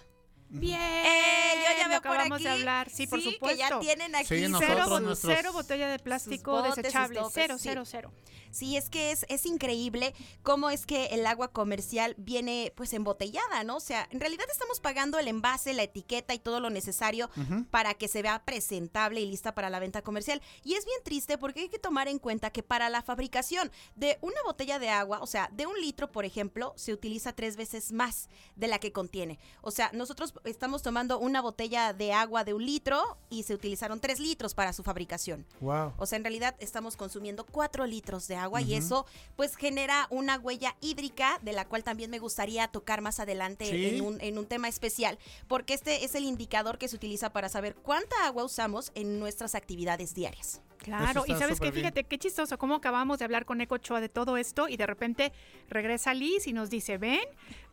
Bien. 0.50 0.80
Eh, 0.82 1.54
yo 1.56 1.78
ya 1.82 1.88
veo 1.88 2.02
por 2.02 2.12
acabamos 2.12 2.36
aquí. 2.36 2.44
de 2.44 2.50
hablar. 2.50 2.90
Sí, 2.90 3.08
por 3.08 3.20
Sí, 3.22 3.32
supuesto. 3.34 3.48
que 3.48 3.56
ya 3.58 3.80
tienen 3.80 4.14
aquí 4.16 4.26
Sí, 4.26 4.54
cero, 4.60 5.00
nuestros- 5.00 5.20
cero 5.36 5.54
botella 5.54 5.88
de 5.88 5.98
plástico 6.00 6.52
botes, 6.52 6.76
desechable. 6.76 7.22
Cero, 7.34 7.58
sí. 7.58 7.64
cero, 7.70 7.84
cero. 7.86 8.12
Sí, 8.52 8.78
es 8.78 8.90
que 8.90 9.12
es, 9.12 9.26
es 9.30 9.46
increíble 9.46 10.14
cómo 10.44 10.70
es 10.70 10.86
que 10.86 11.08
el 11.08 11.26
agua 11.26 11.50
comercial 11.50 12.16
viene 12.18 12.74
pues 12.76 12.94
embotellada, 12.94 13.64
¿no? 13.64 13.78
O 13.78 13.80
sea, 13.80 14.08
en 14.12 14.20
realidad 14.20 14.46
estamos 14.52 14.80
pagando 14.80 15.20
el 15.20 15.28
envase, 15.28 15.74
la 15.74 15.84
etiqueta 15.84 16.34
y 16.34 16.40
todo 16.40 16.60
lo 16.60 16.70
necesario 16.70 17.30
para 17.70 17.94
que 17.94 18.08
se 18.08 18.22
vea 18.22 18.44
presentable 18.44 19.22
y 19.22 19.26
lista 19.26 19.54
para 19.54 19.70
la 19.70 19.80
venta 19.80 20.02
comercial. 20.02 20.42
Y 20.64 20.74
es 20.76 20.86
bien 20.86 21.00
triste 21.04 21.38
porque 21.38 21.62
hay 21.62 21.70
que 21.70 21.80
tomar 21.80 22.08
en 22.08 22.20
cuenta 22.20 22.50
que 22.52 22.64
para 22.64 22.90
la 22.90 23.02
fabricación 23.02 23.72
de 23.96 24.18
una 24.22 24.42
botella 24.44 24.80
de 24.80 24.90
agua, 24.90 25.20
o 25.22 25.28
sea, 25.28 25.50
de 25.54 25.66
un 25.66 25.80
litro, 25.80 26.12
por 26.12 26.26
ejemplo, 26.26 26.74
se 26.76 26.94
utiliza 26.94 27.34
tres 27.34 27.56
veces 27.56 27.92
más 27.92 28.30
de 28.56 28.68
la 28.68 28.80
que 28.80 28.92
contiene. 28.92 29.40
O 29.62 29.72
sea, 29.72 29.92
nosotros 29.94 30.34
estamos 30.44 30.82
tomando 30.82 31.20
una 31.20 31.42
botella 31.42 31.94
de 31.94 32.14
agua 32.14 32.44
de 32.44 32.54
un 32.54 32.66
litro 32.66 33.18
y 33.30 33.44
se 33.44 33.54
utilizaron 33.54 34.00
tres 34.00 34.20
litros 34.20 34.54
para 34.54 34.74
su 34.74 34.84
fabricación. 34.84 35.46
Wow. 35.60 35.94
O 35.98 36.06
sea, 36.06 36.18
en 36.18 36.24
realidad 36.24 36.56
estamos 36.60 36.98
consumiendo 36.98 37.46
4 37.46 37.86
litros 37.86 38.28
de 38.28 38.36
agua 38.36 38.41
y 38.60 38.64
Ujú. 38.64 38.74
eso 38.74 39.06
pues 39.36 39.56
genera 39.56 40.08
una 40.10 40.38
huella 40.38 40.76
hídrica 40.82 41.40
de 41.42 41.54
la 41.54 41.66
cual 41.68 41.84
también 41.84 42.10
me 42.10 42.20
gustaría 42.20 42.68
tocar 42.68 43.02
más 43.02 43.20
adelante 43.20 43.66
Sí. 43.66 43.90
en, 43.98 44.02
un, 44.02 44.22
en 44.22 44.38
un 44.38 44.46
tema 44.46 44.68
especial, 44.68 45.18
porque 45.48 45.74
este 45.74 46.04
es 46.06 46.16
el 46.16 46.24
indicador 46.26 46.78
que 46.78 46.88
se 46.88 46.96
utiliza 46.96 47.32
para 47.32 47.50
saber 47.50 47.76
cuánta 47.76 48.26
agua 48.26 48.44
usamos 48.44 48.92
en 48.96 49.20
nuestras 49.20 49.56
actividades 49.56 50.14
diarias. 50.14 50.62
Claro, 50.84 51.24
y 51.28 51.34
sabes 51.36 51.60
que 51.60 51.72
fíjate 51.72 52.04
qué 52.04 52.18
chistoso, 52.18 52.58
cómo 52.58 52.76
acabamos 52.76 53.20
de 53.20 53.26
hablar 53.26 53.46
con 53.46 53.62
Eco 53.62 53.76
Ochoa 53.76 54.02
de 54.02 54.10
todo 54.10 54.38
esto 54.38 54.68
y 54.68 54.78
de 54.78 54.88
repente 54.88 55.32
regresa 55.70 56.14
Liz 56.14 56.48
y 56.48 56.54
nos 56.54 56.70
dice, 56.70 56.98
ven, 56.98 57.20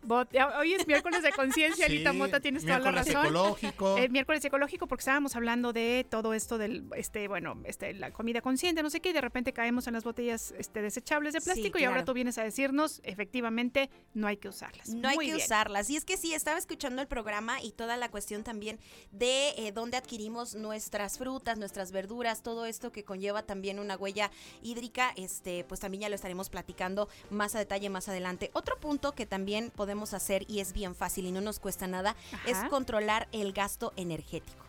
bot- 0.02 0.28
hoy 0.58 0.74
es 0.74 0.86
miércoles 0.86 1.22
de 1.22 1.32
conciencia, 1.32 1.86
Sí, 1.86 1.92
Alita 1.94 2.12
Mota, 2.12 2.40
tienes 2.40 2.64
toda 2.64 2.78
la 2.80 2.90
miércoles 2.92 3.14
razón. 3.14 3.26
ecológico. 3.26 3.98
Eh, 3.98 4.08
miércoles 4.10 4.44
ecológico 4.44 4.86
porque 4.86 5.00
estábamos 5.00 5.34
hablando 5.36 5.72
de 5.72 6.06
todo 6.10 6.34
esto 6.34 6.58
del, 6.58 6.84
este, 6.96 7.28
bueno, 7.28 7.60
este, 7.64 7.94
la 7.94 8.10
comida 8.12 8.40
consciente, 8.42 8.82
no 8.82 8.90
sé 8.90 9.00
qué, 9.00 9.10
y 9.10 9.12
de 9.14 9.20
repente 9.22 9.52
caemos 9.52 9.86
en 9.86 9.94
las 9.94 10.04
botellas 10.04 10.52
este, 10.58 10.82
desechables 10.82 11.32
de 11.32 11.40
Sí, 11.40 11.44
plástico 11.46 11.78
y 11.78 11.84
ahora 11.84 12.04
tú 12.04 12.12
vienes 12.12 12.36
a 12.38 12.44
decirnos, 12.44 13.00
efectivamente, 13.04 13.90
no 14.14 14.26
hay 14.26 14.36
que 14.36 14.48
usarlas. 14.48 14.90
No 14.90 15.08
hay 15.08 15.16
que 15.18 15.24
bien. 15.24 15.36
usarlas. 15.36 15.88
Y 15.90 15.96
es 15.96 16.04
que 16.04 16.16
sí, 16.16 16.34
estaba 16.34 16.58
escuchando 16.58 17.00
el 17.00 17.08
programa 17.08 17.62
y 17.62 17.72
toda 17.72 17.96
la 17.96 18.10
cuestión 18.10 18.44
también 18.44 18.78
de 19.12 19.50
eh, 19.56 19.72
dónde 19.72 19.96
adquirimos 19.96 20.54
nuestras 20.54 21.18
frutas, 21.18 21.58
nuestras 21.58 21.90
verduras, 21.92 22.42
todo 22.42 22.66
esto 22.66 22.92
que 22.92 22.97
conlleva 23.04 23.42
también 23.42 23.78
una 23.78 23.96
huella 23.96 24.30
hídrica, 24.62 25.12
este, 25.16 25.64
pues 25.64 25.80
también 25.80 26.02
ya 26.02 26.08
lo 26.08 26.14
estaremos 26.14 26.50
platicando 26.50 27.08
más 27.30 27.54
a 27.54 27.58
detalle 27.58 27.90
más 27.90 28.08
adelante. 28.08 28.50
Otro 28.52 28.76
punto 28.78 29.12
que 29.12 29.26
también 29.26 29.70
podemos 29.74 30.14
hacer 30.14 30.44
y 30.48 30.60
es 30.60 30.72
bien 30.72 30.94
fácil 30.94 31.26
y 31.26 31.32
no 31.32 31.40
nos 31.40 31.58
cuesta 31.58 31.86
nada 31.86 32.16
es 32.46 32.58
controlar 32.70 33.28
el 33.32 33.52
gasto 33.52 33.92
energético. 33.96 34.67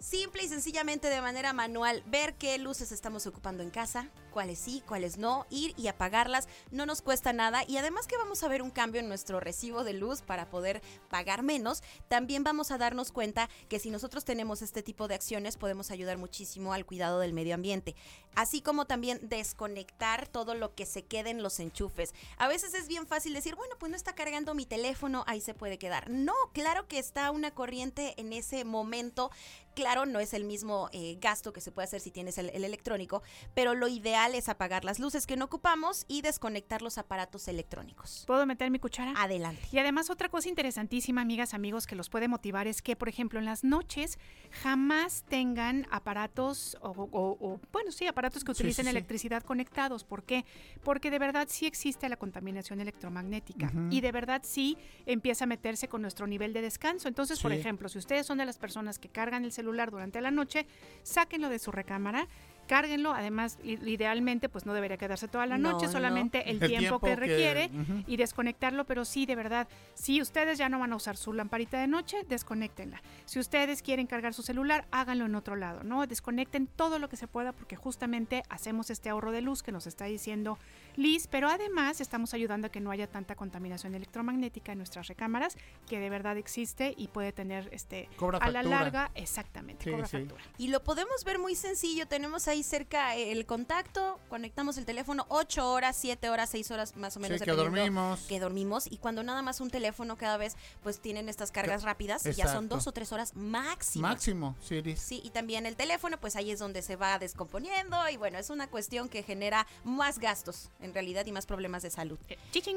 Simple 0.00 0.44
y 0.44 0.48
sencillamente 0.48 1.10
de 1.10 1.20
manera 1.20 1.52
manual, 1.52 2.04
ver 2.06 2.34
qué 2.34 2.56
luces 2.58 2.92
estamos 2.92 3.26
ocupando 3.26 3.64
en 3.64 3.70
casa, 3.70 4.08
cuáles 4.30 4.60
sí, 4.60 4.80
cuáles 4.86 5.18
no, 5.18 5.44
ir 5.50 5.74
y 5.76 5.88
apagarlas, 5.88 6.46
no 6.70 6.86
nos 6.86 7.02
cuesta 7.02 7.32
nada 7.32 7.64
y 7.66 7.78
además 7.78 8.06
que 8.06 8.16
vamos 8.16 8.44
a 8.44 8.48
ver 8.48 8.62
un 8.62 8.70
cambio 8.70 9.00
en 9.00 9.08
nuestro 9.08 9.40
recibo 9.40 9.82
de 9.82 9.94
luz 9.94 10.22
para 10.22 10.48
poder 10.50 10.82
pagar 11.10 11.42
menos, 11.42 11.82
también 12.06 12.44
vamos 12.44 12.70
a 12.70 12.78
darnos 12.78 13.10
cuenta 13.10 13.50
que 13.68 13.80
si 13.80 13.90
nosotros 13.90 14.24
tenemos 14.24 14.62
este 14.62 14.84
tipo 14.84 15.08
de 15.08 15.16
acciones 15.16 15.56
podemos 15.56 15.90
ayudar 15.90 16.16
muchísimo 16.16 16.72
al 16.72 16.86
cuidado 16.86 17.18
del 17.18 17.32
medio 17.32 17.56
ambiente, 17.56 17.96
así 18.36 18.60
como 18.60 18.84
también 18.84 19.18
desconectar 19.22 20.28
todo 20.28 20.54
lo 20.54 20.76
que 20.76 20.86
se 20.86 21.04
quede 21.04 21.30
en 21.30 21.42
los 21.42 21.58
enchufes. 21.58 22.14
A 22.36 22.46
veces 22.46 22.72
es 22.74 22.86
bien 22.86 23.08
fácil 23.08 23.34
decir, 23.34 23.56
bueno, 23.56 23.74
pues 23.80 23.90
no 23.90 23.96
está 23.96 24.14
cargando 24.14 24.54
mi 24.54 24.64
teléfono, 24.64 25.24
ahí 25.26 25.40
se 25.40 25.54
puede 25.54 25.76
quedar. 25.76 26.08
No, 26.08 26.34
claro 26.52 26.86
que 26.86 27.00
está 27.00 27.32
una 27.32 27.50
corriente 27.50 28.14
en 28.16 28.32
ese 28.32 28.64
momento 28.64 29.32
Claro, 29.78 30.06
no 30.06 30.18
es 30.18 30.34
el 30.34 30.42
mismo 30.44 30.88
eh, 30.90 31.18
gasto 31.20 31.52
que 31.52 31.60
se 31.60 31.70
puede 31.70 31.84
hacer 31.84 32.00
si 32.00 32.10
tienes 32.10 32.36
el, 32.36 32.50
el 32.50 32.64
electrónico, 32.64 33.22
pero 33.54 33.74
lo 33.76 33.86
ideal 33.86 34.34
es 34.34 34.48
apagar 34.48 34.84
las 34.84 34.98
luces 34.98 35.24
que 35.24 35.36
no 35.36 35.44
ocupamos 35.44 36.04
y 36.08 36.20
desconectar 36.22 36.82
los 36.82 36.98
aparatos 36.98 37.46
electrónicos. 37.46 38.24
¿Puedo 38.26 38.44
meter 38.44 38.72
mi 38.72 38.80
cuchara? 38.80 39.12
Adelante. 39.16 39.62
Y 39.70 39.78
además 39.78 40.10
otra 40.10 40.30
cosa 40.30 40.48
interesantísima, 40.48 41.20
amigas, 41.20 41.54
amigos, 41.54 41.86
que 41.86 41.94
los 41.94 42.10
puede 42.10 42.26
motivar 42.26 42.66
es 42.66 42.82
que, 42.82 42.96
por 42.96 43.08
ejemplo, 43.08 43.38
en 43.38 43.44
las 43.44 43.62
noches 43.62 44.18
jamás 44.50 45.22
tengan 45.28 45.86
aparatos 45.92 46.76
o, 46.80 46.88
o- 46.90 47.36
o, 47.40 47.60
bueno, 47.70 47.92
sí, 47.92 48.08
aparatos 48.08 48.42
que 48.42 48.50
utilicen 48.50 48.86
sí, 48.86 48.90
sí. 48.90 48.96
electricidad 48.96 49.44
conectados. 49.44 50.02
¿Por 50.02 50.24
qué? 50.24 50.44
Porque 50.82 51.12
de 51.12 51.20
verdad 51.20 51.46
sí 51.48 51.66
existe 51.66 52.08
la 52.08 52.16
contaminación 52.16 52.80
electromagnética 52.80 53.70
y 53.90 54.00
de 54.00 54.10
verdad 54.10 54.42
sí 54.44 54.76
empieza 55.06 55.44
a 55.44 55.46
meterse 55.46 55.86
con 55.86 56.02
nuestro 56.02 56.26
nivel 56.26 56.52
de 56.52 56.62
descanso. 56.62 57.06
Entonces, 57.06 57.38
por 57.38 57.52
ejemplo, 57.52 57.88
si 57.88 57.98
ustedes 57.98 58.26
son 58.26 58.38
de 58.38 58.44
las 58.44 58.58
personas 58.58 58.98
que 58.98 59.08
cargan 59.08 59.44
el 59.44 59.52
celular 59.52 59.67
durante 59.90 60.20
la 60.20 60.30
noche, 60.30 60.66
sáquenlo 61.02 61.48
de 61.48 61.58
su 61.58 61.70
recámara. 61.72 62.26
Cárguenlo, 62.66 63.14
además, 63.14 63.58
idealmente, 63.62 64.50
pues 64.50 64.66
no 64.66 64.74
debería 64.74 64.98
quedarse 64.98 65.26
toda 65.26 65.46
la 65.46 65.56
No, 65.56 65.72
noche, 65.72 65.86
no. 65.86 65.92
solamente 65.92 66.50
el, 66.50 66.56
El 66.62 66.68
tiempo, 66.68 66.78
tiempo 66.78 67.00
que 67.00 67.06
que- 67.06 67.16
requiere 67.16 67.70
y 68.06 68.18
desconectarlo, 68.18 68.84
pero 68.84 69.06
sí, 69.06 69.24
de 69.24 69.36
verdad, 69.36 69.68
si 69.94 70.20
ustedes 70.20 70.58
ya 70.58 70.68
no 70.68 70.78
van 70.78 70.92
a 70.92 70.96
usar 70.96 71.16
su 71.16 71.32
lamparita 71.32 71.80
de 71.80 71.86
noche, 71.86 72.18
desconéctenla. 72.28 73.00
Si 73.24 73.38
ustedes 73.38 73.80
quieren 73.80 74.06
cargar 74.06 74.34
su 74.34 74.42
celular, 74.42 74.86
háganlo 74.90 75.24
en 75.24 75.34
otro 75.34 75.56
lado, 75.56 75.82
¿no? 75.82 76.06
Desconecten 76.06 76.66
todo 76.66 76.98
lo 76.98 77.08
que 77.08 77.16
se 77.16 77.26
pueda 77.26 77.52
porque 77.52 77.74
justamente 77.76 78.42
hacemos 78.50 78.90
este 78.90 79.08
ahorro 79.08 79.32
de 79.32 79.40
luz 79.40 79.62
que 79.62 79.72
nos 79.72 79.86
está 79.86 80.04
diciendo 80.04 80.58
Liz, 80.98 81.28
pero 81.28 81.48
además 81.48 82.00
estamos 82.00 82.34
ayudando 82.34 82.66
a 82.66 82.70
que 82.70 82.80
no 82.80 82.90
haya 82.90 83.06
tanta 83.06 83.36
contaminación 83.36 83.94
electromagnética 83.94 84.72
en 84.72 84.78
nuestras 84.78 85.06
recámaras, 85.06 85.56
que 85.88 86.00
de 86.00 86.10
verdad 86.10 86.36
existe 86.36 86.92
y 86.96 87.06
puede 87.06 87.30
tener 87.30 87.68
este 87.70 88.08
Cobra 88.16 88.38
a 88.38 88.50
la 88.50 88.64
larga, 88.64 89.12
exactamente, 89.14 89.84
Sí, 89.84 89.90
cobra 89.92 90.06
sí. 90.08 90.16
factura. 90.18 90.42
Y 90.58 90.68
lo 90.68 90.82
podemos 90.82 91.22
ver 91.24 91.38
muy 91.38 91.54
sencillo. 91.54 92.08
Tenemos 92.08 92.48
ahí 92.48 92.64
cerca 92.64 93.14
el 93.14 93.46
contacto, 93.46 94.18
conectamos 94.28 94.76
el 94.76 94.86
teléfono 94.86 95.24
8 95.28 95.70
horas, 95.70 95.96
7 95.96 96.30
horas, 96.30 96.50
6 96.50 96.68
horas 96.72 96.96
más 96.96 97.16
o 97.16 97.20
menos. 97.20 97.38
Sí, 97.38 97.44
que 97.44 97.52
dormimos. 97.52 98.18
Que 98.22 98.40
dormimos. 98.40 98.90
Y 98.90 98.98
cuando 98.98 99.22
nada 99.22 99.40
más 99.40 99.60
un 99.60 99.70
teléfono 99.70 100.16
cada 100.16 100.36
vez 100.36 100.56
pues 100.82 100.98
tienen 100.98 101.28
estas 101.28 101.52
cargas 101.52 101.84
rápidas, 101.84 102.24
ya 102.24 102.32
son 102.32 102.40
Exacto. 102.64 102.74
dos 102.74 102.86
o 102.88 102.92
tres 102.92 103.12
horas 103.12 103.36
máximo. 103.36 104.02
Máximo, 104.02 104.56
sí, 104.60 104.82
Liz. 104.82 104.98
Sí, 104.98 105.20
y 105.22 105.30
también 105.30 105.64
el 105.64 105.76
teléfono, 105.76 106.18
pues 106.18 106.34
ahí 106.34 106.50
es 106.50 106.58
donde 106.58 106.82
se 106.82 106.96
va 106.96 107.20
descomponiendo 107.20 107.96
y 108.08 108.16
bueno, 108.16 108.36
es 108.38 108.50
una 108.50 108.66
cuestión 108.66 109.08
que 109.08 109.22
genera 109.22 109.64
más 109.84 110.18
gastos 110.18 110.70
en 110.80 110.87
realidad 110.94 111.26
y 111.26 111.32
más 111.32 111.46
problemas 111.46 111.82
de 111.82 111.90
salud. 111.90 112.18
Chichín. 112.50 112.76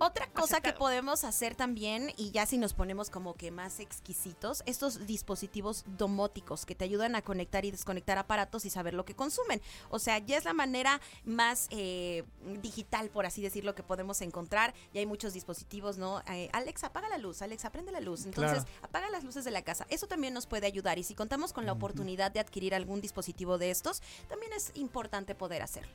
Otra 0.00 0.28
cosa 0.28 0.60
que 0.60 0.72
podemos 0.72 1.24
hacer 1.24 1.56
también, 1.56 2.12
y 2.16 2.30
ya 2.30 2.46
si 2.46 2.56
nos 2.56 2.72
ponemos 2.72 3.10
como 3.10 3.34
que 3.34 3.50
más 3.50 3.80
exquisitos, 3.80 4.62
estos 4.64 5.08
dispositivos 5.08 5.84
domóticos 5.98 6.66
que 6.66 6.76
te 6.76 6.84
ayudan 6.84 7.16
a 7.16 7.22
conectar 7.22 7.64
y 7.64 7.72
desconectar 7.72 8.16
aparatos 8.16 8.64
y 8.64 8.70
saber 8.70 8.94
lo 8.94 9.04
que 9.04 9.16
consumen. 9.16 9.60
O 9.90 9.98
sea, 9.98 10.18
ya 10.18 10.36
es 10.36 10.44
la 10.44 10.52
manera 10.52 11.00
más 11.24 11.66
eh, 11.70 12.22
digital, 12.62 13.10
por 13.10 13.26
así 13.26 13.42
decirlo, 13.42 13.74
que 13.74 13.82
podemos 13.82 14.20
encontrar. 14.20 14.72
Ya 14.94 15.00
hay 15.00 15.06
muchos 15.06 15.32
dispositivos, 15.32 15.98
¿no? 15.98 16.22
Eh, 16.28 16.48
Alex, 16.52 16.84
apaga 16.84 17.08
la 17.08 17.18
luz, 17.18 17.42
Alex, 17.42 17.64
prende 17.72 17.90
la 17.90 18.00
luz. 18.00 18.24
Entonces, 18.24 18.62
Claro. 18.62 18.78
apaga 18.86 19.10
las 19.10 19.24
luces 19.24 19.44
de 19.44 19.50
la 19.50 19.62
casa. 19.62 19.84
Eso 19.90 20.06
también 20.06 20.32
nos 20.32 20.46
puede 20.46 20.68
ayudar. 20.68 21.00
Y 21.00 21.02
si 21.02 21.16
contamos 21.16 21.52
con 21.52 21.66
la 21.66 21.72
oportunidad 21.72 22.30
de 22.30 22.38
adquirir 22.38 22.72
algún 22.72 23.00
dispositivo 23.00 23.58
de 23.58 23.72
estos, 23.72 24.00
también 24.28 24.52
es 24.52 24.70
importante 24.74 25.34
poder 25.34 25.62
hacerlo. 25.62 25.90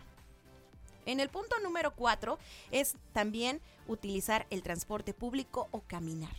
En 1.06 1.20
el 1.20 1.30
punto 1.30 1.60
número 1.60 1.94
cuatro 1.96 2.38
es 2.72 2.96
también 3.14 3.62
utilizar 3.88 4.46
el 4.50 4.64
transporte 4.64 5.14
público 5.14 5.68
o 5.72 5.82
caminar. 5.82 6.36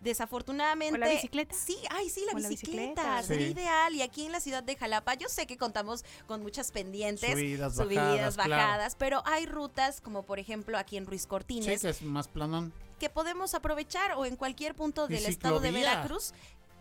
Desafortunadamente. 0.00 0.96
¿O 0.96 0.98
la 0.98 1.08
bicicleta? 1.08 1.54
Sí, 1.54 1.76
ay, 1.90 2.10
sí, 2.10 2.24
la 2.30 2.36
O 2.36 2.38
la 2.38 2.48
bicicleta. 2.48 3.22
Sería 3.22 3.46
Sí. 3.46 3.52
ideal. 3.52 3.94
Y 3.94 4.02
aquí 4.02 4.26
en 4.26 4.32
la 4.32 4.40
ciudad 4.40 4.62
de 4.62 4.76
Jalapa, 4.76 5.14
yo 5.14 5.28
sé 5.30 5.46
que 5.46 5.56
contamos 5.56 6.04
con 6.26 6.42
muchas 6.42 6.70
pendientes, 6.72 7.30
Subidas, 7.30 7.74
subidas, 7.76 8.36
bajadas, 8.36 8.94
claro. 8.94 9.22
pero 9.22 9.22
hay 9.24 9.46
rutas, 9.46 10.00
como 10.02 10.22
por 10.24 10.38
ejemplo 10.38 10.76
aquí 10.76 10.98
en 10.98 11.06
Ruiz 11.06 11.22
Sí, 11.22 11.28
Cortines, 11.28 11.80
que 11.80 11.88
es 11.88 12.02
más 12.02 12.28
planón. 12.28 12.72
que 12.98 13.08
podemos 13.08 13.54
aprovechar 13.54 14.12
o 14.12 14.26
en 14.26 14.36
cualquier 14.36 14.74
punto 14.74 15.08
del 15.08 15.24
estado 15.24 15.58
de. 15.60 15.70
Veracruz. 15.70 16.34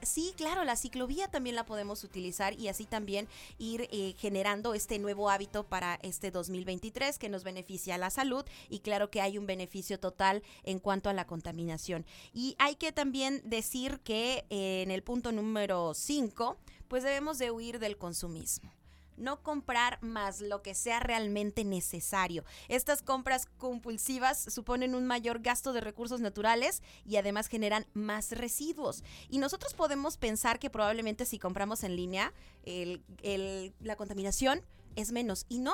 Sí, 0.05 0.33
claro, 0.35 0.63
la 0.63 0.75
ciclovía 0.75 1.27
también 1.29 1.55
la 1.55 1.65
podemos 1.65 2.03
utilizar 2.03 2.59
y 2.59 2.67
así 2.67 2.85
también 2.85 3.27
ir 3.57 3.87
eh, 3.91 4.13
generando 4.17 4.73
este 4.73 4.99
nuevo 4.99 5.29
hábito 5.29 5.63
para 5.65 5.95
este 6.01 6.31
2023 6.31 7.17
que 7.17 7.29
nos 7.29 7.43
beneficia 7.43 7.95
a 7.95 7.97
la 7.97 8.09
salud 8.09 8.45
y 8.69 8.79
claro 8.79 9.09
que 9.09 9.21
hay 9.21 9.37
un 9.37 9.45
beneficio 9.45 9.99
total 9.99 10.43
en 10.63 10.79
cuanto 10.79 11.09
a 11.09 11.13
la 11.13 11.27
contaminación. 11.27 12.05
Y 12.33 12.55
hay 12.59 12.75
que 12.75 12.91
también 12.91 13.41
decir 13.45 13.99
que 13.99 14.45
eh, 14.49 14.81
en 14.83 14.91
el 14.91 15.03
punto 15.03 15.31
número 15.31 15.93
5, 15.93 16.57
pues 16.87 17.03
debemos 17.03 17.37
de 17.37 17.51
huir 17.51 17.79
del 17.79 17.97
consumismo 17.97 18.71
no 19.17 19.41
comprar 19.41 20.01
más 20.01 20.41
lo 20.41 20.61
que 20.61 20.75
sea 20.75 20.99
realmente 20.99 21.63
necesario. 21.63 22.43
Estas 22.67 23.01
compras 23.01 23.45
compulsivas 23.57 24.39
suponen 24.39 24.95
un 24.95 25.05
mayor 25.05 25.39
gasto 25.39 25.73
de 25.73 25.81
recursos 25.81 26.21
naturales 26.21 26.81
y 27.05 27.17
además 27.17 27.47
generan 27.47 27.85
más 27.93 28.31
residuos. 28.31 29.03
Y 29.29 29.37
nosotros 29.37 29.73
podemos 29.73 30.17
pensar 30.17 30.59
que 30.59 30.69
probablemente 30.69 31.25
si 31.25 31.39
compramos 31.39 31.83
en 31.83 31.95
línea, 31.95 32.33
la 32.65 33.95
contaminación 33.95 34.61
es 34.95 35.11
menos. 35.11 35.45
Y 35.49 35.59
no, 35.59 35.73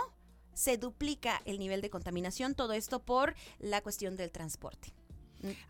se 0.53 0.78
duplica 0.78 1.41
el 1.45 1.60
nivel 1.60 1.82
de 1.82 1.90
contaminación, 1.90 2.56
todo 2.56 2.74
esto 2.74 2.99
por 2.99 3.36
la 3.60 3.82
cuestión 3.82 4.18
del 4.18 4.32
transporte. 4.32 4.94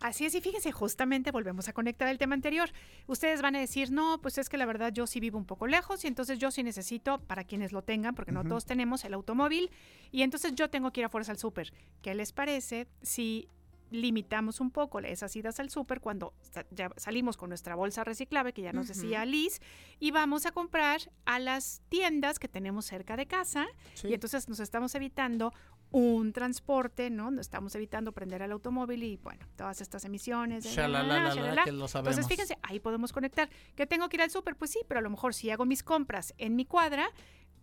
Así 0.00 0.24
es, 0.24 0.34
y 0.34 0.40
fíjense, 0.40 0.72
justamente 0.72 1.30
volvemos 1.30 1.68
a 1.68 1.72
conectar 1.72 2.08
el 2.08 2.18
tema 2.18 2.34
anterior. 2.34 2.70
Ustedes 3.06 3.40
van 3.42 3.56
a 3.56 3.60
decir, 3.60 3.90
no, 3.90 4.20
pues 4.20 4.38
es 4.38 4.48
que 4.48 4.56
la 4.56 4.66
verdad 4.66 4.92
yo 4.92 5.06
sí 5.06 5.20
vivo 5.20 5.38
un 5.38 5.44
poco 5.46 5.66
lejos 5.66 6.04
y 6.04 6.08
entonces 6.08 6.38
yo 6.38 6.50
sí 6.50 6.62
necesito, 6.62 7.18
para 7.20 7.44
quienes 7.44 7.72
lo 7.72 7.82
tengan, 7.82 8.14
porque 8.14 8.32
no 8.32 8.44
todos 8.44 8.66
tenemos 8.66 9.04
el 9.04 9.14
automóvil, 9.14 9.70
y 10.10 10.22
entonces 10.22 10.54
yo 10.54 10.70
tengo 10.70 10.92
que 10.92 11.00
ir 11.00 11.06
a 11.06 11.08
fuerza 11.08 11.32
al 11.32 11.38
súper. 11.38 11.72
¿Qué 12.02 12.14
les 12.14 12.32
parece 12.32 12.88
si 13.02 13.48
limitamos 13.92 14.60
un 14.60 14.70
poco 14.70 15.00
esas 15.00 15.34
idas 15.34 15.58
al 15.58 15.68
súper 15.68 16.00
cuando 16.00 16.32
ya 16.70 16.90
salimos 16.96 17.36
con 17.36 17.48
nuestra 17.48 17.74
bolsa 17.74 18.04
reciclable, 18.04 18.52
que 18.52 18.62
ya 18.62 18.72
nos 18.72 18.86
decía 18.86 19.24
Liz, 19.24 19.60
y 19.98 20.12
vamos 20.12 20.46
a 20.46 20.52
comprar 20.52 21.00
a 21.24 21.40
las 21.40 21.82
tiendas 21.88 22.38
que 22.38 22.46
tenemos 22.46 22.86
cerca 22.86 23.16
de 23.16 23.26
casa, 23.26 23.66
Sí. 23.94 24.06
y 24.08 24.14
entonces 24.14 24.48
nos 24.48 24.60
estamos 24.60 24.94
evitando 24.94 25.52
un 25.92 26.32
transporte, 26.32 27.10
¿no? 27.10 27.30
Estamos 27.40 27.74
evitando 27.74 28.12
prender 28.12 28.42
el 28.42 28.52
automóvil 28.52 29.02
y, 29.02 29.16
bueno, 29.16 29.44
todas 29.56 29.80
estas 29.80 30.04
emisiones. 30.04 30.64
de 30.64 30.74
la, 30.76 30.88
la, 30.88 31.02
la, 31.02 31.02
Shalalalala, 31.02 31.34
shalala. 31.34 31.64
que 31.64 31.72
lo 31.72 31.88
sabemos. 31.88 32.16
Entonces, 32.16 32.28
fíjense, 32.28 32.58
ahí 32.62 32.80
podemos 32.80 33.12
conectar. 33.12 33.50
¿Que 33.74 33.86
tengo 33.86 34.08
que 34.08 34.16
ir 34.16 34.22
al 34.22 34.30
súper? 34.30 34.56
Pues 34.56 34.70
sí, 34.70 34.80
pero 34.86 35.00
a 35.00 35.02
lo 35.02 35.10
mejor 35.10 35.34
si 35.34 35.50
hago 35.50 35.64
mis 35.64 35.82
compras 35.82 36.34
en 36.38 36.54
mi 36.56 36.64
cuadra, 36.64 37.10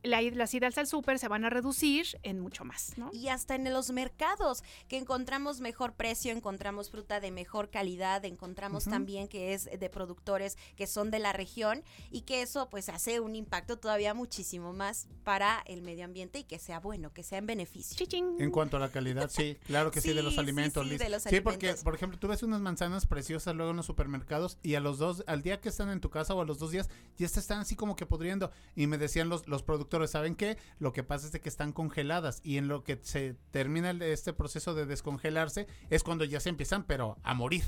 la 0.03 0.21
las 0.21 0.53
idas 0.53 0.77
al 0.77 0.87
súper 0.87 1.19
se 1.19 1.27
van 1.27 1.45
a 1.45 1.49
reducir 1.49 2.19
en 2.23 2.39
mucho 2.39 2.65
más, 2.65 2.97
¿no? 2.97 3.09
Y 3.13 3.29
hasta 3.29 3.55
en 3.55 3.71
los 3.71 3.91
mercados, 3.91 4.63
que 4.87 4.97
encontramos 4.97 5.61
mejor 5.61 5.93
precio, 5.93 6.31
encontramos 6.31 6.89
fruta 6.89 7.19
de 7.19 7.31
mejor 7.31 7.69
calidad, 7.69 8.23
encontramos 8.25 8.85
también 8.85 9.27
que 9.27 9.53
es 9.53 9.65
de 9.65 9.89
productores 9.89 10.57
que 10.75 10.87
son 10.87 11.11
de 11.11 11.19
la 11.19 11.33
región 11.33 11.83
y 12.11 12.21
que 12.21 12.41
eso 12.41 12.69
pues 12.69 12.89
hace 12.89 13.19
un 13.19 13.35
impacto 13.35 13.77
todavía 13.77 14.13
muchísimo 14.13 14.73
más 14.73 15.07
para 15.23 15.61
el 15.65 15.81
medio 15.81 16.05
ambiente 16.05 16.39
y 16.39 16.43
que 16.43 16.59
sea 16.59 16.79
bueno, 16.79 17.13
que 17.13 17.23
sea 17.23 17.37
en 17.37 17.45
beneficio. 17.45 17.97
En 18.39 18.51
cuanto 18.51 18.77
a 18.77 18.79
la 18.79 18.89
calidad, 18.89 19.29
sí, 19.29 19.57
claro 19.65 19.91
que 19.91 20.01
sí, 20.01 20.13
de 20.13 20.23
los 20.23 20.33
sí, 20.33 20.39
alimentos. 20.39 20.83
sí, 20.83 20.89
Liz. 20.91 20.99
de 20.99 21.09
los 21.09 21.23
Sí, 21.23 21.41
porque, 21.41 21.73
por 21.83 21.95
ejemplo, 21.95 22.17
tú 22.17 22.27
ves 22.27 22.43
unas 22.43 22.61
manzanas 22.61 23.05
preciosas 23.05 23.55
luego 23.55 23.71
en 23.71 23.77
los 23.77 23.85
supermercados 23.85 24.57
y 24.63 24.75
a 24.75 24.79
los 24.79 24.97
dos, 24.97 25.23
al 25.27 25.41
día 25.41 25.59
que 25.59 25.69
están 25.69 25.89
en 25.89 25.99
tu 25.99 26.09
casa 26.09 26.33
o 26.33 26.41
a 26.41 26.45
los 26.45 26.59
dos 26.59 26.71
días, 26.71 26.89
ya 27.17 27.27
te 27.27 27.39
están 27.39 27.59
así 27.59 27.75
como 27.75 27.95
que 27.95 28.05
podriendo. 28.05 28.51
Y 28.75 28.87
me 28.87 28.97
decían 28.97 29.29
los, 29.29 29.47
los 29.47 29.63
productores, 29.63 29.86
¿saben 30.07 30.35
qué? 30.35 30.57
Lo 30.79 30.93
que 30.93 31.03
pasa 31.03 31.25
es 31.25 31.31
de 31.31 31.41
que 31.41 31.49
están 31.49 31.73
congeladas 31.73 32.41
y 32.43 32.57
en 32.57 32.67
lo 32.67 32.83
que 32.83 32.99
se 33.01 33.35
termina 33.51 33.91
este 33.91 34.33
proceso 34.33 34.73
de 34.73 34.85
descongelarse 34.85 35.67
es 35.89 36.03
cuando 36.03 36.25
ya 36.25 36.39
se 36.39 36.49
empiezan, 36.49 36.83
pero 36.83 37.17
a 37.23 37.33
morir. 37.33 37.63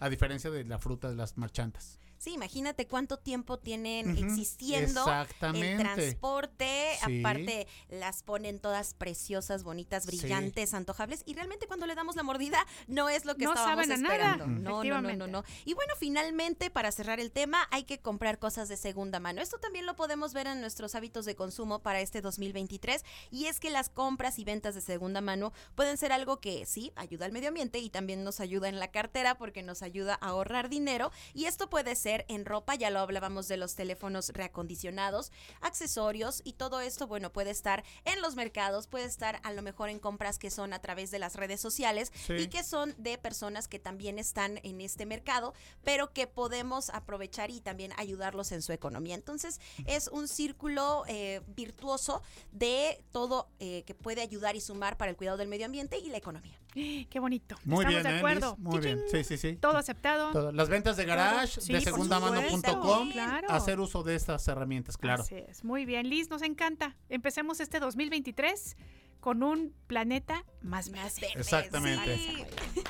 A 0.00 0.08
diferencia 0.08 0.50
de 0.50 0.64
la 0.64 0.78
fruta 0.78 1.08
de 1.08 1.16
las 1.16 1.38
marchantas. 1.38 2.00
Sí, 2.24 2.32
imagínate 2.32 2.86
cuánto 2.86 3.18
tiempo 3.18 3.58
tienen 3.58 4.16
existiendo 4.16 5.02
exactamente. 5.02 5.72
el 5.72 5.78
transporte, 5.78 6.92
Sí. 7.04 7.20
aparte 7.20 7.66
las 7.90 8.22
ponen 8.22 8.60
todas 8.60 8.94
preciosas, 8.94 9.62
bonitas, 9.62 10.04
Sí. 10.04 10.16
brillantes, 10.16 10.72
antojables 10.72 11.22
y 11.26 11.34
realmente 11.34 11.66
cuando 11.66 11.86
le 11.86 11.94
damos 11.94 12.16
la 12.16 12.22
mordida 12.22 12.66
no 12.86 13.10
es 13.10 13.26
lo 13.26 13.34
que 13.36 13.44
No 13.44 13.50
estábamos 13.52 13.84
saben 13.84 13.92
a 13.92 13.96
nada. 14.02 14.14
esperando. 14.14 14.46
No, 14.46 14.82
no, 14.84 15.02
no, 15.02 15.16
no, 15.16 15.26
no. 15.26 15.44
Y 15.66 15.74
bueno, 15.74 15.92
finalmente 15.98 16.70
para 16.70 16.90
cerrar 16.92 17.20
el 17.20 17.30
tema 17.30 17.68
hay 17.70 17.84
que 17.84 17.98
comprar 18.00 18.38
cosas 18.38 18.70
de 18.70 18.78
segunda 18.78 19.20
mano. 19.20 19.42
Esto 19.42 19.58
también 19.58 19.84
lo 19.84 19.94
podemos 19.94 20.32
ver 20.32 20.46
en 20.46 20.62
nuestros 20.62 20.94
hábitos 20.94 21.26
de 21.26 21.36
consumo 21.36 21.80
para 21.82 22.00
este 22.00 22.22
2023 22.22 23.04
y 23.30 23.46
es 23.48 23.60
que 23.60 23.68
las 23.68 23.90
compras 23.90 24.38
y 24.38 24.44
ventas 24.44 24.74
de 24.74 24.80
segunda 24.80 25.20
mano 25.20 25.52
pueden 25.74 25.98
ser 25.98 26.10
algo 26.10 26.40
que 26.40 26.64
sí 26.64 26.90
ayuda 26.96 27.26
al 27.26 27.32
medio 27.32 27.48
ambiente 27.48 27.80
y 27.80 27.90
también 27.90 28.24
nos 28.24 28.40
ayuda 28.40 28.70
en 28.70 28.78
la 28.78 28.88
cartera 28.90 29.36
porque 29.36 29.62
nos 29.62 29.82
ayuda 29.82 30.14
a 30.22 30.28
ahorrar 30.28 30.70
dinero 30.70 31.10
y 31.34 31.44
esto 31.44 31.68
puede 31.68 31.94
ser 31.96 32.13
en 32.28 32.44
ropa, 32.44 32.74
ya 32.74 32.90
lo 32.90 33.00
hablábamos 33.00 33.48
de 33.48 33.56
los 33.56 33.74
teléfonos 33.74 34.28
reacondicionados, 34.30 35.32
accesorios 35.60 36.40
y 36.44 36.52
todo 36.52 36.80
esto, 36.80 37.06
bueno, 37.06 37.32
puede 37.32 37.50
estar 37.50 37.82
en 38.04 38.20
los 38.20 38.36
mercados, 38.36 38.86
puede 38.86 39.06
estar 39.06 39.40
a 39.42 39.52
lo 39.52 39.62
mejor 39.62 39.88
en 39.88 39.98
compras 39.98 40.38
que 40.38 40.50
son 40.50 40.72
a 40.72 40.80
través 40.80 41.10
de 41.10 41.18
las 41.18 41.34
redes 41.36 41.60
sociales 41.60 42.12
Sí. 42.26 42.34
y 42.34 42.46
que 42.48 42.62
son 42.62 42.94
de 42.98 43.18
personas 43.18 43.66
que 43.66 43.78
también 43.78 44.18
están 44.18 44.60
en 44.62 44.80
este 44.80 45.06
mercado, 45.06 45.54
pero 45.82 46.12
que 46.12 46.26
podemos 46.26 46.90
aprovechar 46.90 47.50
y 47.50 47.60
también 47.60 47.92
ayudarlos 47.96 48.52
en 48.52 48.62
su 48.62 48.72
economía. 48.72 49.14
Entonces, 49.14 49.60
es 49.86 50.08
un 50.08 50.28
círculo 50.28 51.04
eh, 51.08 51.40
virtuoso 51.48 52.22
de 52.52 53.02
todo 53.12 53.48
eh, 53.58 53.82
que 53.86 53.94
puede 53.94 54.20
ayudar 54.20 54.56
y 54.56 54.60
sumar 54.60 54.96
para 54.96 55.10
el 55.10 55.16
cuidado 55.16 55.38
del 55.38 55.48
medio 55.48 55.66
ambiente 55.66 55.98
y 55.98 56.08
la 56.08 56.18
economía. 56.18 56.58
Qué 57.10 57.18
bonito. 57.20 57.56
Muy 57.64 57.84
Estamos 57.84 57.88
bien, 57.88 58.02
de 58.02 58.10
¿eh, 58.10 58.18
acuerdo. 58.18 58.56
Muy 58.58 58.80
bien. 58.80 59.00
Sí, 59.10 59.24
sí, 59.24 59.36
sí. 59.36 59.56
Todo 59.56 59.76
aceptado. 59.78 60.32
Todo. 60.32 60.52
Las 60.52 60.68
ventas 60.68 60.96
de 60.96 61.04
garage, 61.04 61.60
Sí, 61.60 61.72
de 61.72 61.80
segundamano.com, 61.80 63.12
claro. 63.12 63.50
hacer 63.50 63.78
uso 63.80 64.02
de 64.02 64.16
estas 64.16 64.46
herramientas, 64.48 64.96
claro. 64.96 65.22
Así 65.22 65.36
es, 65.36 65.64
muy 65.64 65.84
bien. 65.84 66.08
Liz, 66.08 66.30
nos 66.30 66.42
encanta. 66.42 66.96
Empecemos 67.08 67.60
este 67.60 67.80
2023 67.80 68.76
con 69.24 69.42
un 69.42 69.72
planeta 69.86 70.44
más 70.60 70.90
verde. 70.90 71.28
Exactamente. 71.34 72.46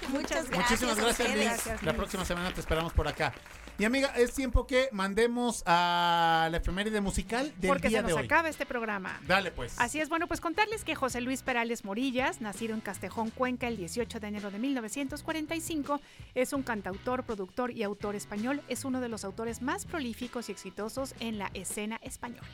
Muchas 0.08 0.50
gracias. 0.50 0.70
Muchísimas 0.70 0.96
gracias. 0.98 1.28
Liz. 1.28 1.44
Gracias, 1.44 1.82
La 1.84 1.92
próxima 1.92 2.24
semana 2.24 2.52
te 2.52 2.58
esperamos 2.58 2.92
por 2.92 3.06
acá. 3.06 3.32
Y 3.78 3.84
amiga, 3.84 4.08
es 4.16 4.32
tiempo 4.34 4.66
que 4.66 4.88
mandemos 4.90 5.62
a 5.64 6.48
la 6.50 6.56
efeméride 6.56 7.00
musical 7.00 7.54
del 7.58 7.68
Porque 7.68 7.88
día 7.88 7.98
se 7.98 8.02
nos 8.02 8.08
de 8.08 8.14
hoy. 8.14 8.24
acaba 8.24 8.48
este 8.48 8.66
programa. 8.66 9.20
Dale 9.28 9.52
pues. 9.52 9.78
Así 9.78 10.00
es, 10.00 10.08
bueno, 10.08 10.26
pues 10.26 10.40
contarles 10.40 10.82
que 10.82 10.96
José 10.96 11.20
Luis 11.20 11.44
Perales 11.44 11.84
Morillas, 11.84 12.40
nacido 12.40 12.74
en 12.74 12.80
Castejón, 12.80 13.30
Cuenca, 13.30 13.68
el 13.68 13.76
18 13.76 14.18
de 14.18 14.26
enero 14.26 14.50
de 14.50 14.58
1945, 14.58 16.00
es 16.34 16.52
un 16.52 16.64
cantautor, 16.64 17.22
productor 17.22 17.70
y 17.70 17.84
autor 17.84 18.16
español. 18.16 18.60
Es 18.68 18.84
uno 18.84 19.00
de 19.00 19.08
los 19.08 19.24
autores 19.24 19.62
más 19.62 19.86
prolíficos 19.86 20.48
y 20.48 20.52
exitosos 20.52 21.14
en 21.20 21.38
la 21.38 21.52
escena 21.54 22.00
española. 22.02 22.48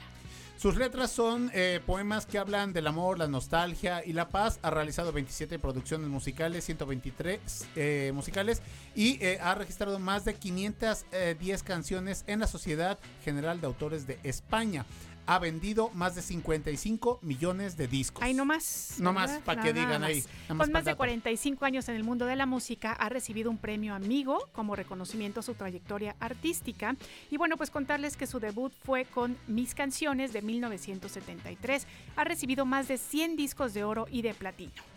Sus 0.60 0.76
letras 0.76 1.10
son 1.10 1.50
eh, 1.54 1.80
poemas 1.86 2.26
que 2.26 2.36
hablan 2.36 2.74
del 2.74 2.86
amor, 2.86 3.18
la 3.18 3.26
nostalgia 3.26 4.04
y 4.04 4.12
la 4.12 4.28
paz. 4.28 4.58
Ha 4.60 4.68
realizado 4.68 5.10
27 5.10 5.58
producciones 5.58 6.08
musicales, 6.08 6.66
123 6.66 7.68
eh, 7.76 8.12
musicales 8.14 8.60
y 8.94 9.16
eh, 9.24 9.38
ha 9.40 9.54
registrado 9.54 9.98
más 9.98 10.26
de 10.26 10.34
510 10.34 11.62
canciones 11.62 12.24
en 12.26 12.40
la 12.40 12.46
Sociedad 12.46 12.98
General 13.24 13.58
de 13.58 13.68
Autores 13.68 14.06
de 14.06 14.18
España. 14.22 14.84
Ha 15.30 15.38
vendido 15.38 15.90
más 15.94 16.16
de 16.16 16.22
55 16.22 17.20
millones 17.22 17.76
de 17.76 17.86
discos. 17.86 18.24
Nomás. 18.34 18.96
No 18.98 19.12
más, 19.12 19.30
¿verdad? 19.30 19.44
para 19.44 19.62
que 19.62 19.72
digan 19.72 20.00
más. 20.00 20.10
ahí. 20.10 20.24
más 20.48 20.66
Con 20.66 20.72
más 20.72 20.84
de 20.84 20.90
dato. 20.90 20.96
45 20.96 21.64
años 21.64 21.88
en 21.88 21.94
el 21.94 22.02
mundo 22.02 22.26
de 22.26 22.34
la 22.34 22.46
música, 22.46 22.94
ha 22.94 23.08
recibido 23.08 23.48
un 23.48 23.56
premio 23.56 23.94
Amigo 23.94 24.48
como 24.52 24.74
reconocimiento 24.74 25.38
a 25.38 25.42
su 25.44 25.54
trayectoria 25.54 26.16
artística. 26.18 26.96
Y 27.30 27.36
bueno, 27.36 27.56
pues 27.56 27.70
contarles 27.70 28.16
que 28.16 28.26
su 28.26 28.40
debut 28.40 28.72
fue 28.82 29.04
con 29.04 29.36
Mis 29.46 29.76
Canciones 29.76 30.32
de 30.32 30.42
1973. 30.42 31.86
Ha 32.16 32.24
recibido 32.24 32.66
más 32.66 32.88
de 32.88 32.98
100 32.98 33.36
discos 33.36 33.72
de 33.72 33.84
oro 33.84 34.08
y 34.10 34.22
de 34.22 34.34
platino. 34.34 34.89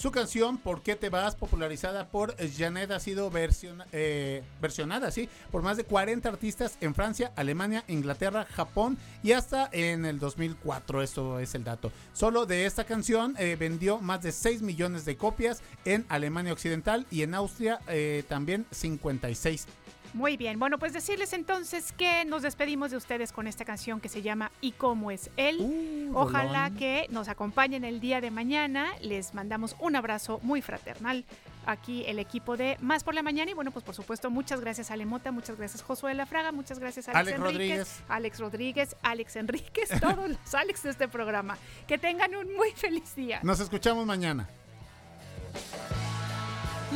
Su 0.00 0.10
canción 0.10 0.56
¿Por 0.56 0.80
qué 0.80 0.96
te 0.96 1.10
vas? 1.10 1.36
popularizada 1.36 2.08
por 2.08 2.34
Janet 2.56 2.90
ha 2.90 3.00
sido 3.00 3.30
eh, 3.92 4.42
versionada 4.58 5.10
¿sí? 5.10 5.28
por 5.50 5.60
más 5.60 5.76
de 5.76 5.84
40 5.84 6.26
artistas 6.26 6.78
en 6.80 6.94
Francia, 6.94 7.34
Alemania, 7.36 7.84
Inglaterra, 7.86 8.46
Japón 8.50 8.96
y 9.22 9.32
hasta 9.32 9.68
en 9.72 10.06
el 10.06 10.18
2004, 10.18 11.02
eso 11.02 11.38
es 11.38 11.54
el 11.54 11.64
dato. 11.64 11.92
Solo 12.14 12.46
de 12.46 12.64
esta 12.64 12.84
canción 12.84 13.36
eh, 13.38 13.58
vendió 13.60 13.98
más 13.98 14.22
de 14.22 14.32
6 14.32 14.62
millones 14.62 15.04
de 15.04 15.18
copias 15.18 15.60
en 15.84 16.06
Alemania 16.08 16.54
Occidental 16.54 17.04
y 17.10 17.20
en 17.20 17.34
Austria 17.34 17.80
eh, 17.86 18.24
también 18.26 18.64
56 18.70 19.66
Muy 20.12 20.36
bien, 20.36 20.58
bueno, 20.58 20.78
pues 20.78 20.92
decirles 20.92 21.32
entonces 21.32 21.92
que 21.92 22.24
nos 22.24 22.42
despedimos 22.42 22.90
de 22.90 22.96
ustedes 22.96 23.30
con 23.30 23.46
esta 23.46 23.64
canción 23.64 24.00
que 24.00 24.08
se 24.08 24.22
llama 24.22 24.50
¿Y 24.60 24.72
cómo 24.72 25.10
es 25.12 25.30
él? 25.36 26.10
Ojalá 26.14 26.64
rolón. 26.64 26.78
que 26.78 27.06
nos 27.10 27.28
acompañen 27.28 27.84
el 27.84 28.00
día 28.00 28.20
de 28.20 28.32
mañana. 28.32 28.88
Les 29.02 29.34
mandamos 29.34 29.76
un 29.78 29.94
abrazo 29.94 30.40
muy 30.42 30.62
fraternal. 30.62 31.24
Aquí 31.64 32.04
el 32.06 32.18
equipo 32.18 32.56
de 32.56 32.76
Más 32.80 33.04
por 33.04 33.14
la 33.14 33.22
Mañana. 33.22 33.52
Y 33.52 33.54
bueno, 33.54 33.70
pues 33.70 33.84
por 33.84 33.94
supuesto, 33.94 34.30
muchas 34.30 34.60
gracias 34.60 34.90
a 34.90 34.96
Lemota, 34.96 35.30
muchas 35.30 35.56
gracias 35.56 35.82
Josué 35.82 36.14
La 36.14 36.26
Fraga, 36.26 36.50
muchas 36.50 36.80
gracias 36.80 37.08
Alex, 37.08 37.18
Alex 37.18 37.34
Enríquez, 37.36 37.52
Rodríguez. 37.52 38.02
Alex 38.08 38.38
Rodríguez, 38.40 38.96
Alex 39.02 39.36
Enríquez, 39.36 39.90
todos 40.00 40.28
los 40.30 40.54
Alex 40.54 40.82
de 40.82 40.90
este 40.90 41.06
programa. 41.06 41.56
Que 41.86 41.98
tengan 41.98 42.34
un 42.34 42.56
muy 42.56 42.72
feliz 42.72 43.14
día. 43.14 43.40
Nos 43.44 43.60
escuchamos 43.60 44.06
mañana. 44.06 44.48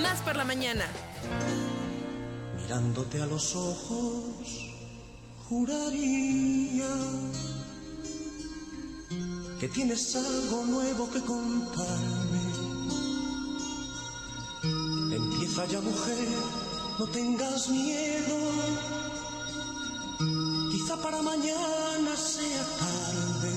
Más 0.03 0.21
por 0.23 0.35
la 0.35 0.45
mañana. 0.45 0.85
Mirándote 2.65 3.21
a 3.21 3.27
los 3.27 3.55
ojos, 3.57 4.25
juraría 5.47 6.89
que 9.61 9.69
tienes 9.69 10.17
algo 10.17 10.65
nuevo 10.65 11.11
que 11.11 11.21
contarme. 11.21 12.41
Empieza 15.15 15.67
ya, 15.67 15.83
mujer, 15.83 16.29
no 16.99 17.07
tengas 17.09 17.69
miedo. 17.69 18.37
Quizá 20.73 20.97
para 21.03 21.21
mañana 21.21 22.17
sea 22.17 22.65
tarde. 22.79 23.55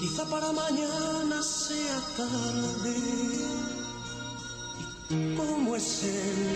Quizá 0.00 0.24
para 0.24 0.50
mañana 0.50 1.40
sea 1.40 2.00
tarde. 2.16 3.81
¿Cómo 5.12 5.76
es 5.76 6.04
él? 6.04 6.46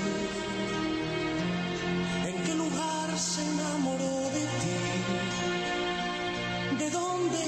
¿En 2.26 2.42
qué 2.42 2.54
lugar 2.54 3.18
se 3.18 3.42
enamoró 3.42 4.30
de 4.36 4.44
ti? 4.60 4.78
¿De 6.78 6.88
dónde 6.90 7.38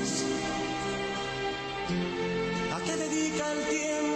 es? 0.00 0.24
¿A 2.72 2.78
qué 2.84 2.96
dedica 2.96 3.52
el 3.52 3.64
tiempo 3.66 4.13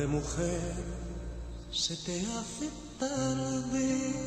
Mujer, 0.00 0.74
se 1.70 1.94
te 1.96 2.20
hace 2.22 2.70
tarde. 2.98 4.24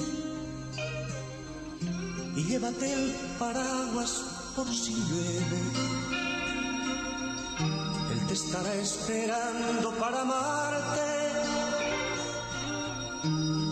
Y 2.36 2.44
llévate 2.44 2.94
el 2.94 3.12
paraguas 3.38 4.22
por 4.56 4.68
si 4.68 4.94
llueve. 4.94 5.62
Él 8.14 8.28
te 8.28 8.34
estará 8.36 8.74
esperando 8.76 9.92
para 9.96 10.22
amarte. 10.22 11.02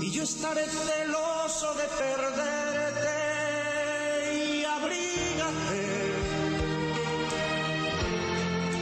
Y 0.01 0.11
yo 0.11 0.23
estaré 0.23 0.65
celoso 0.65 1.73
de 1.75 1.87
perderte. 2.03 3.13
Y 4.45 4.65
abrígate. 4.65 5.85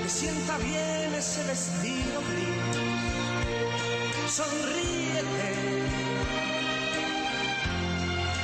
Que 0.02 0.10
sienta 0.10 0.58
bien 0.58 1.14
ese 1.14 1.44
vestido 1.44 2.22
gris. 2.32 2.91
Sonríete. 4.32 5.52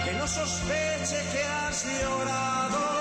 Que 0.03 0.14
no 0.15 0.27
sospeche 0.27 1.23
que 1.31 1.43
has 1.43 1.85
llorado. 1.85 2.97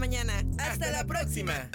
La 0.00 0.06
mañana. 0.06 0.32
Hasta 0.56 0.90
la 0.92 1.04
próxima. 1.04 1.69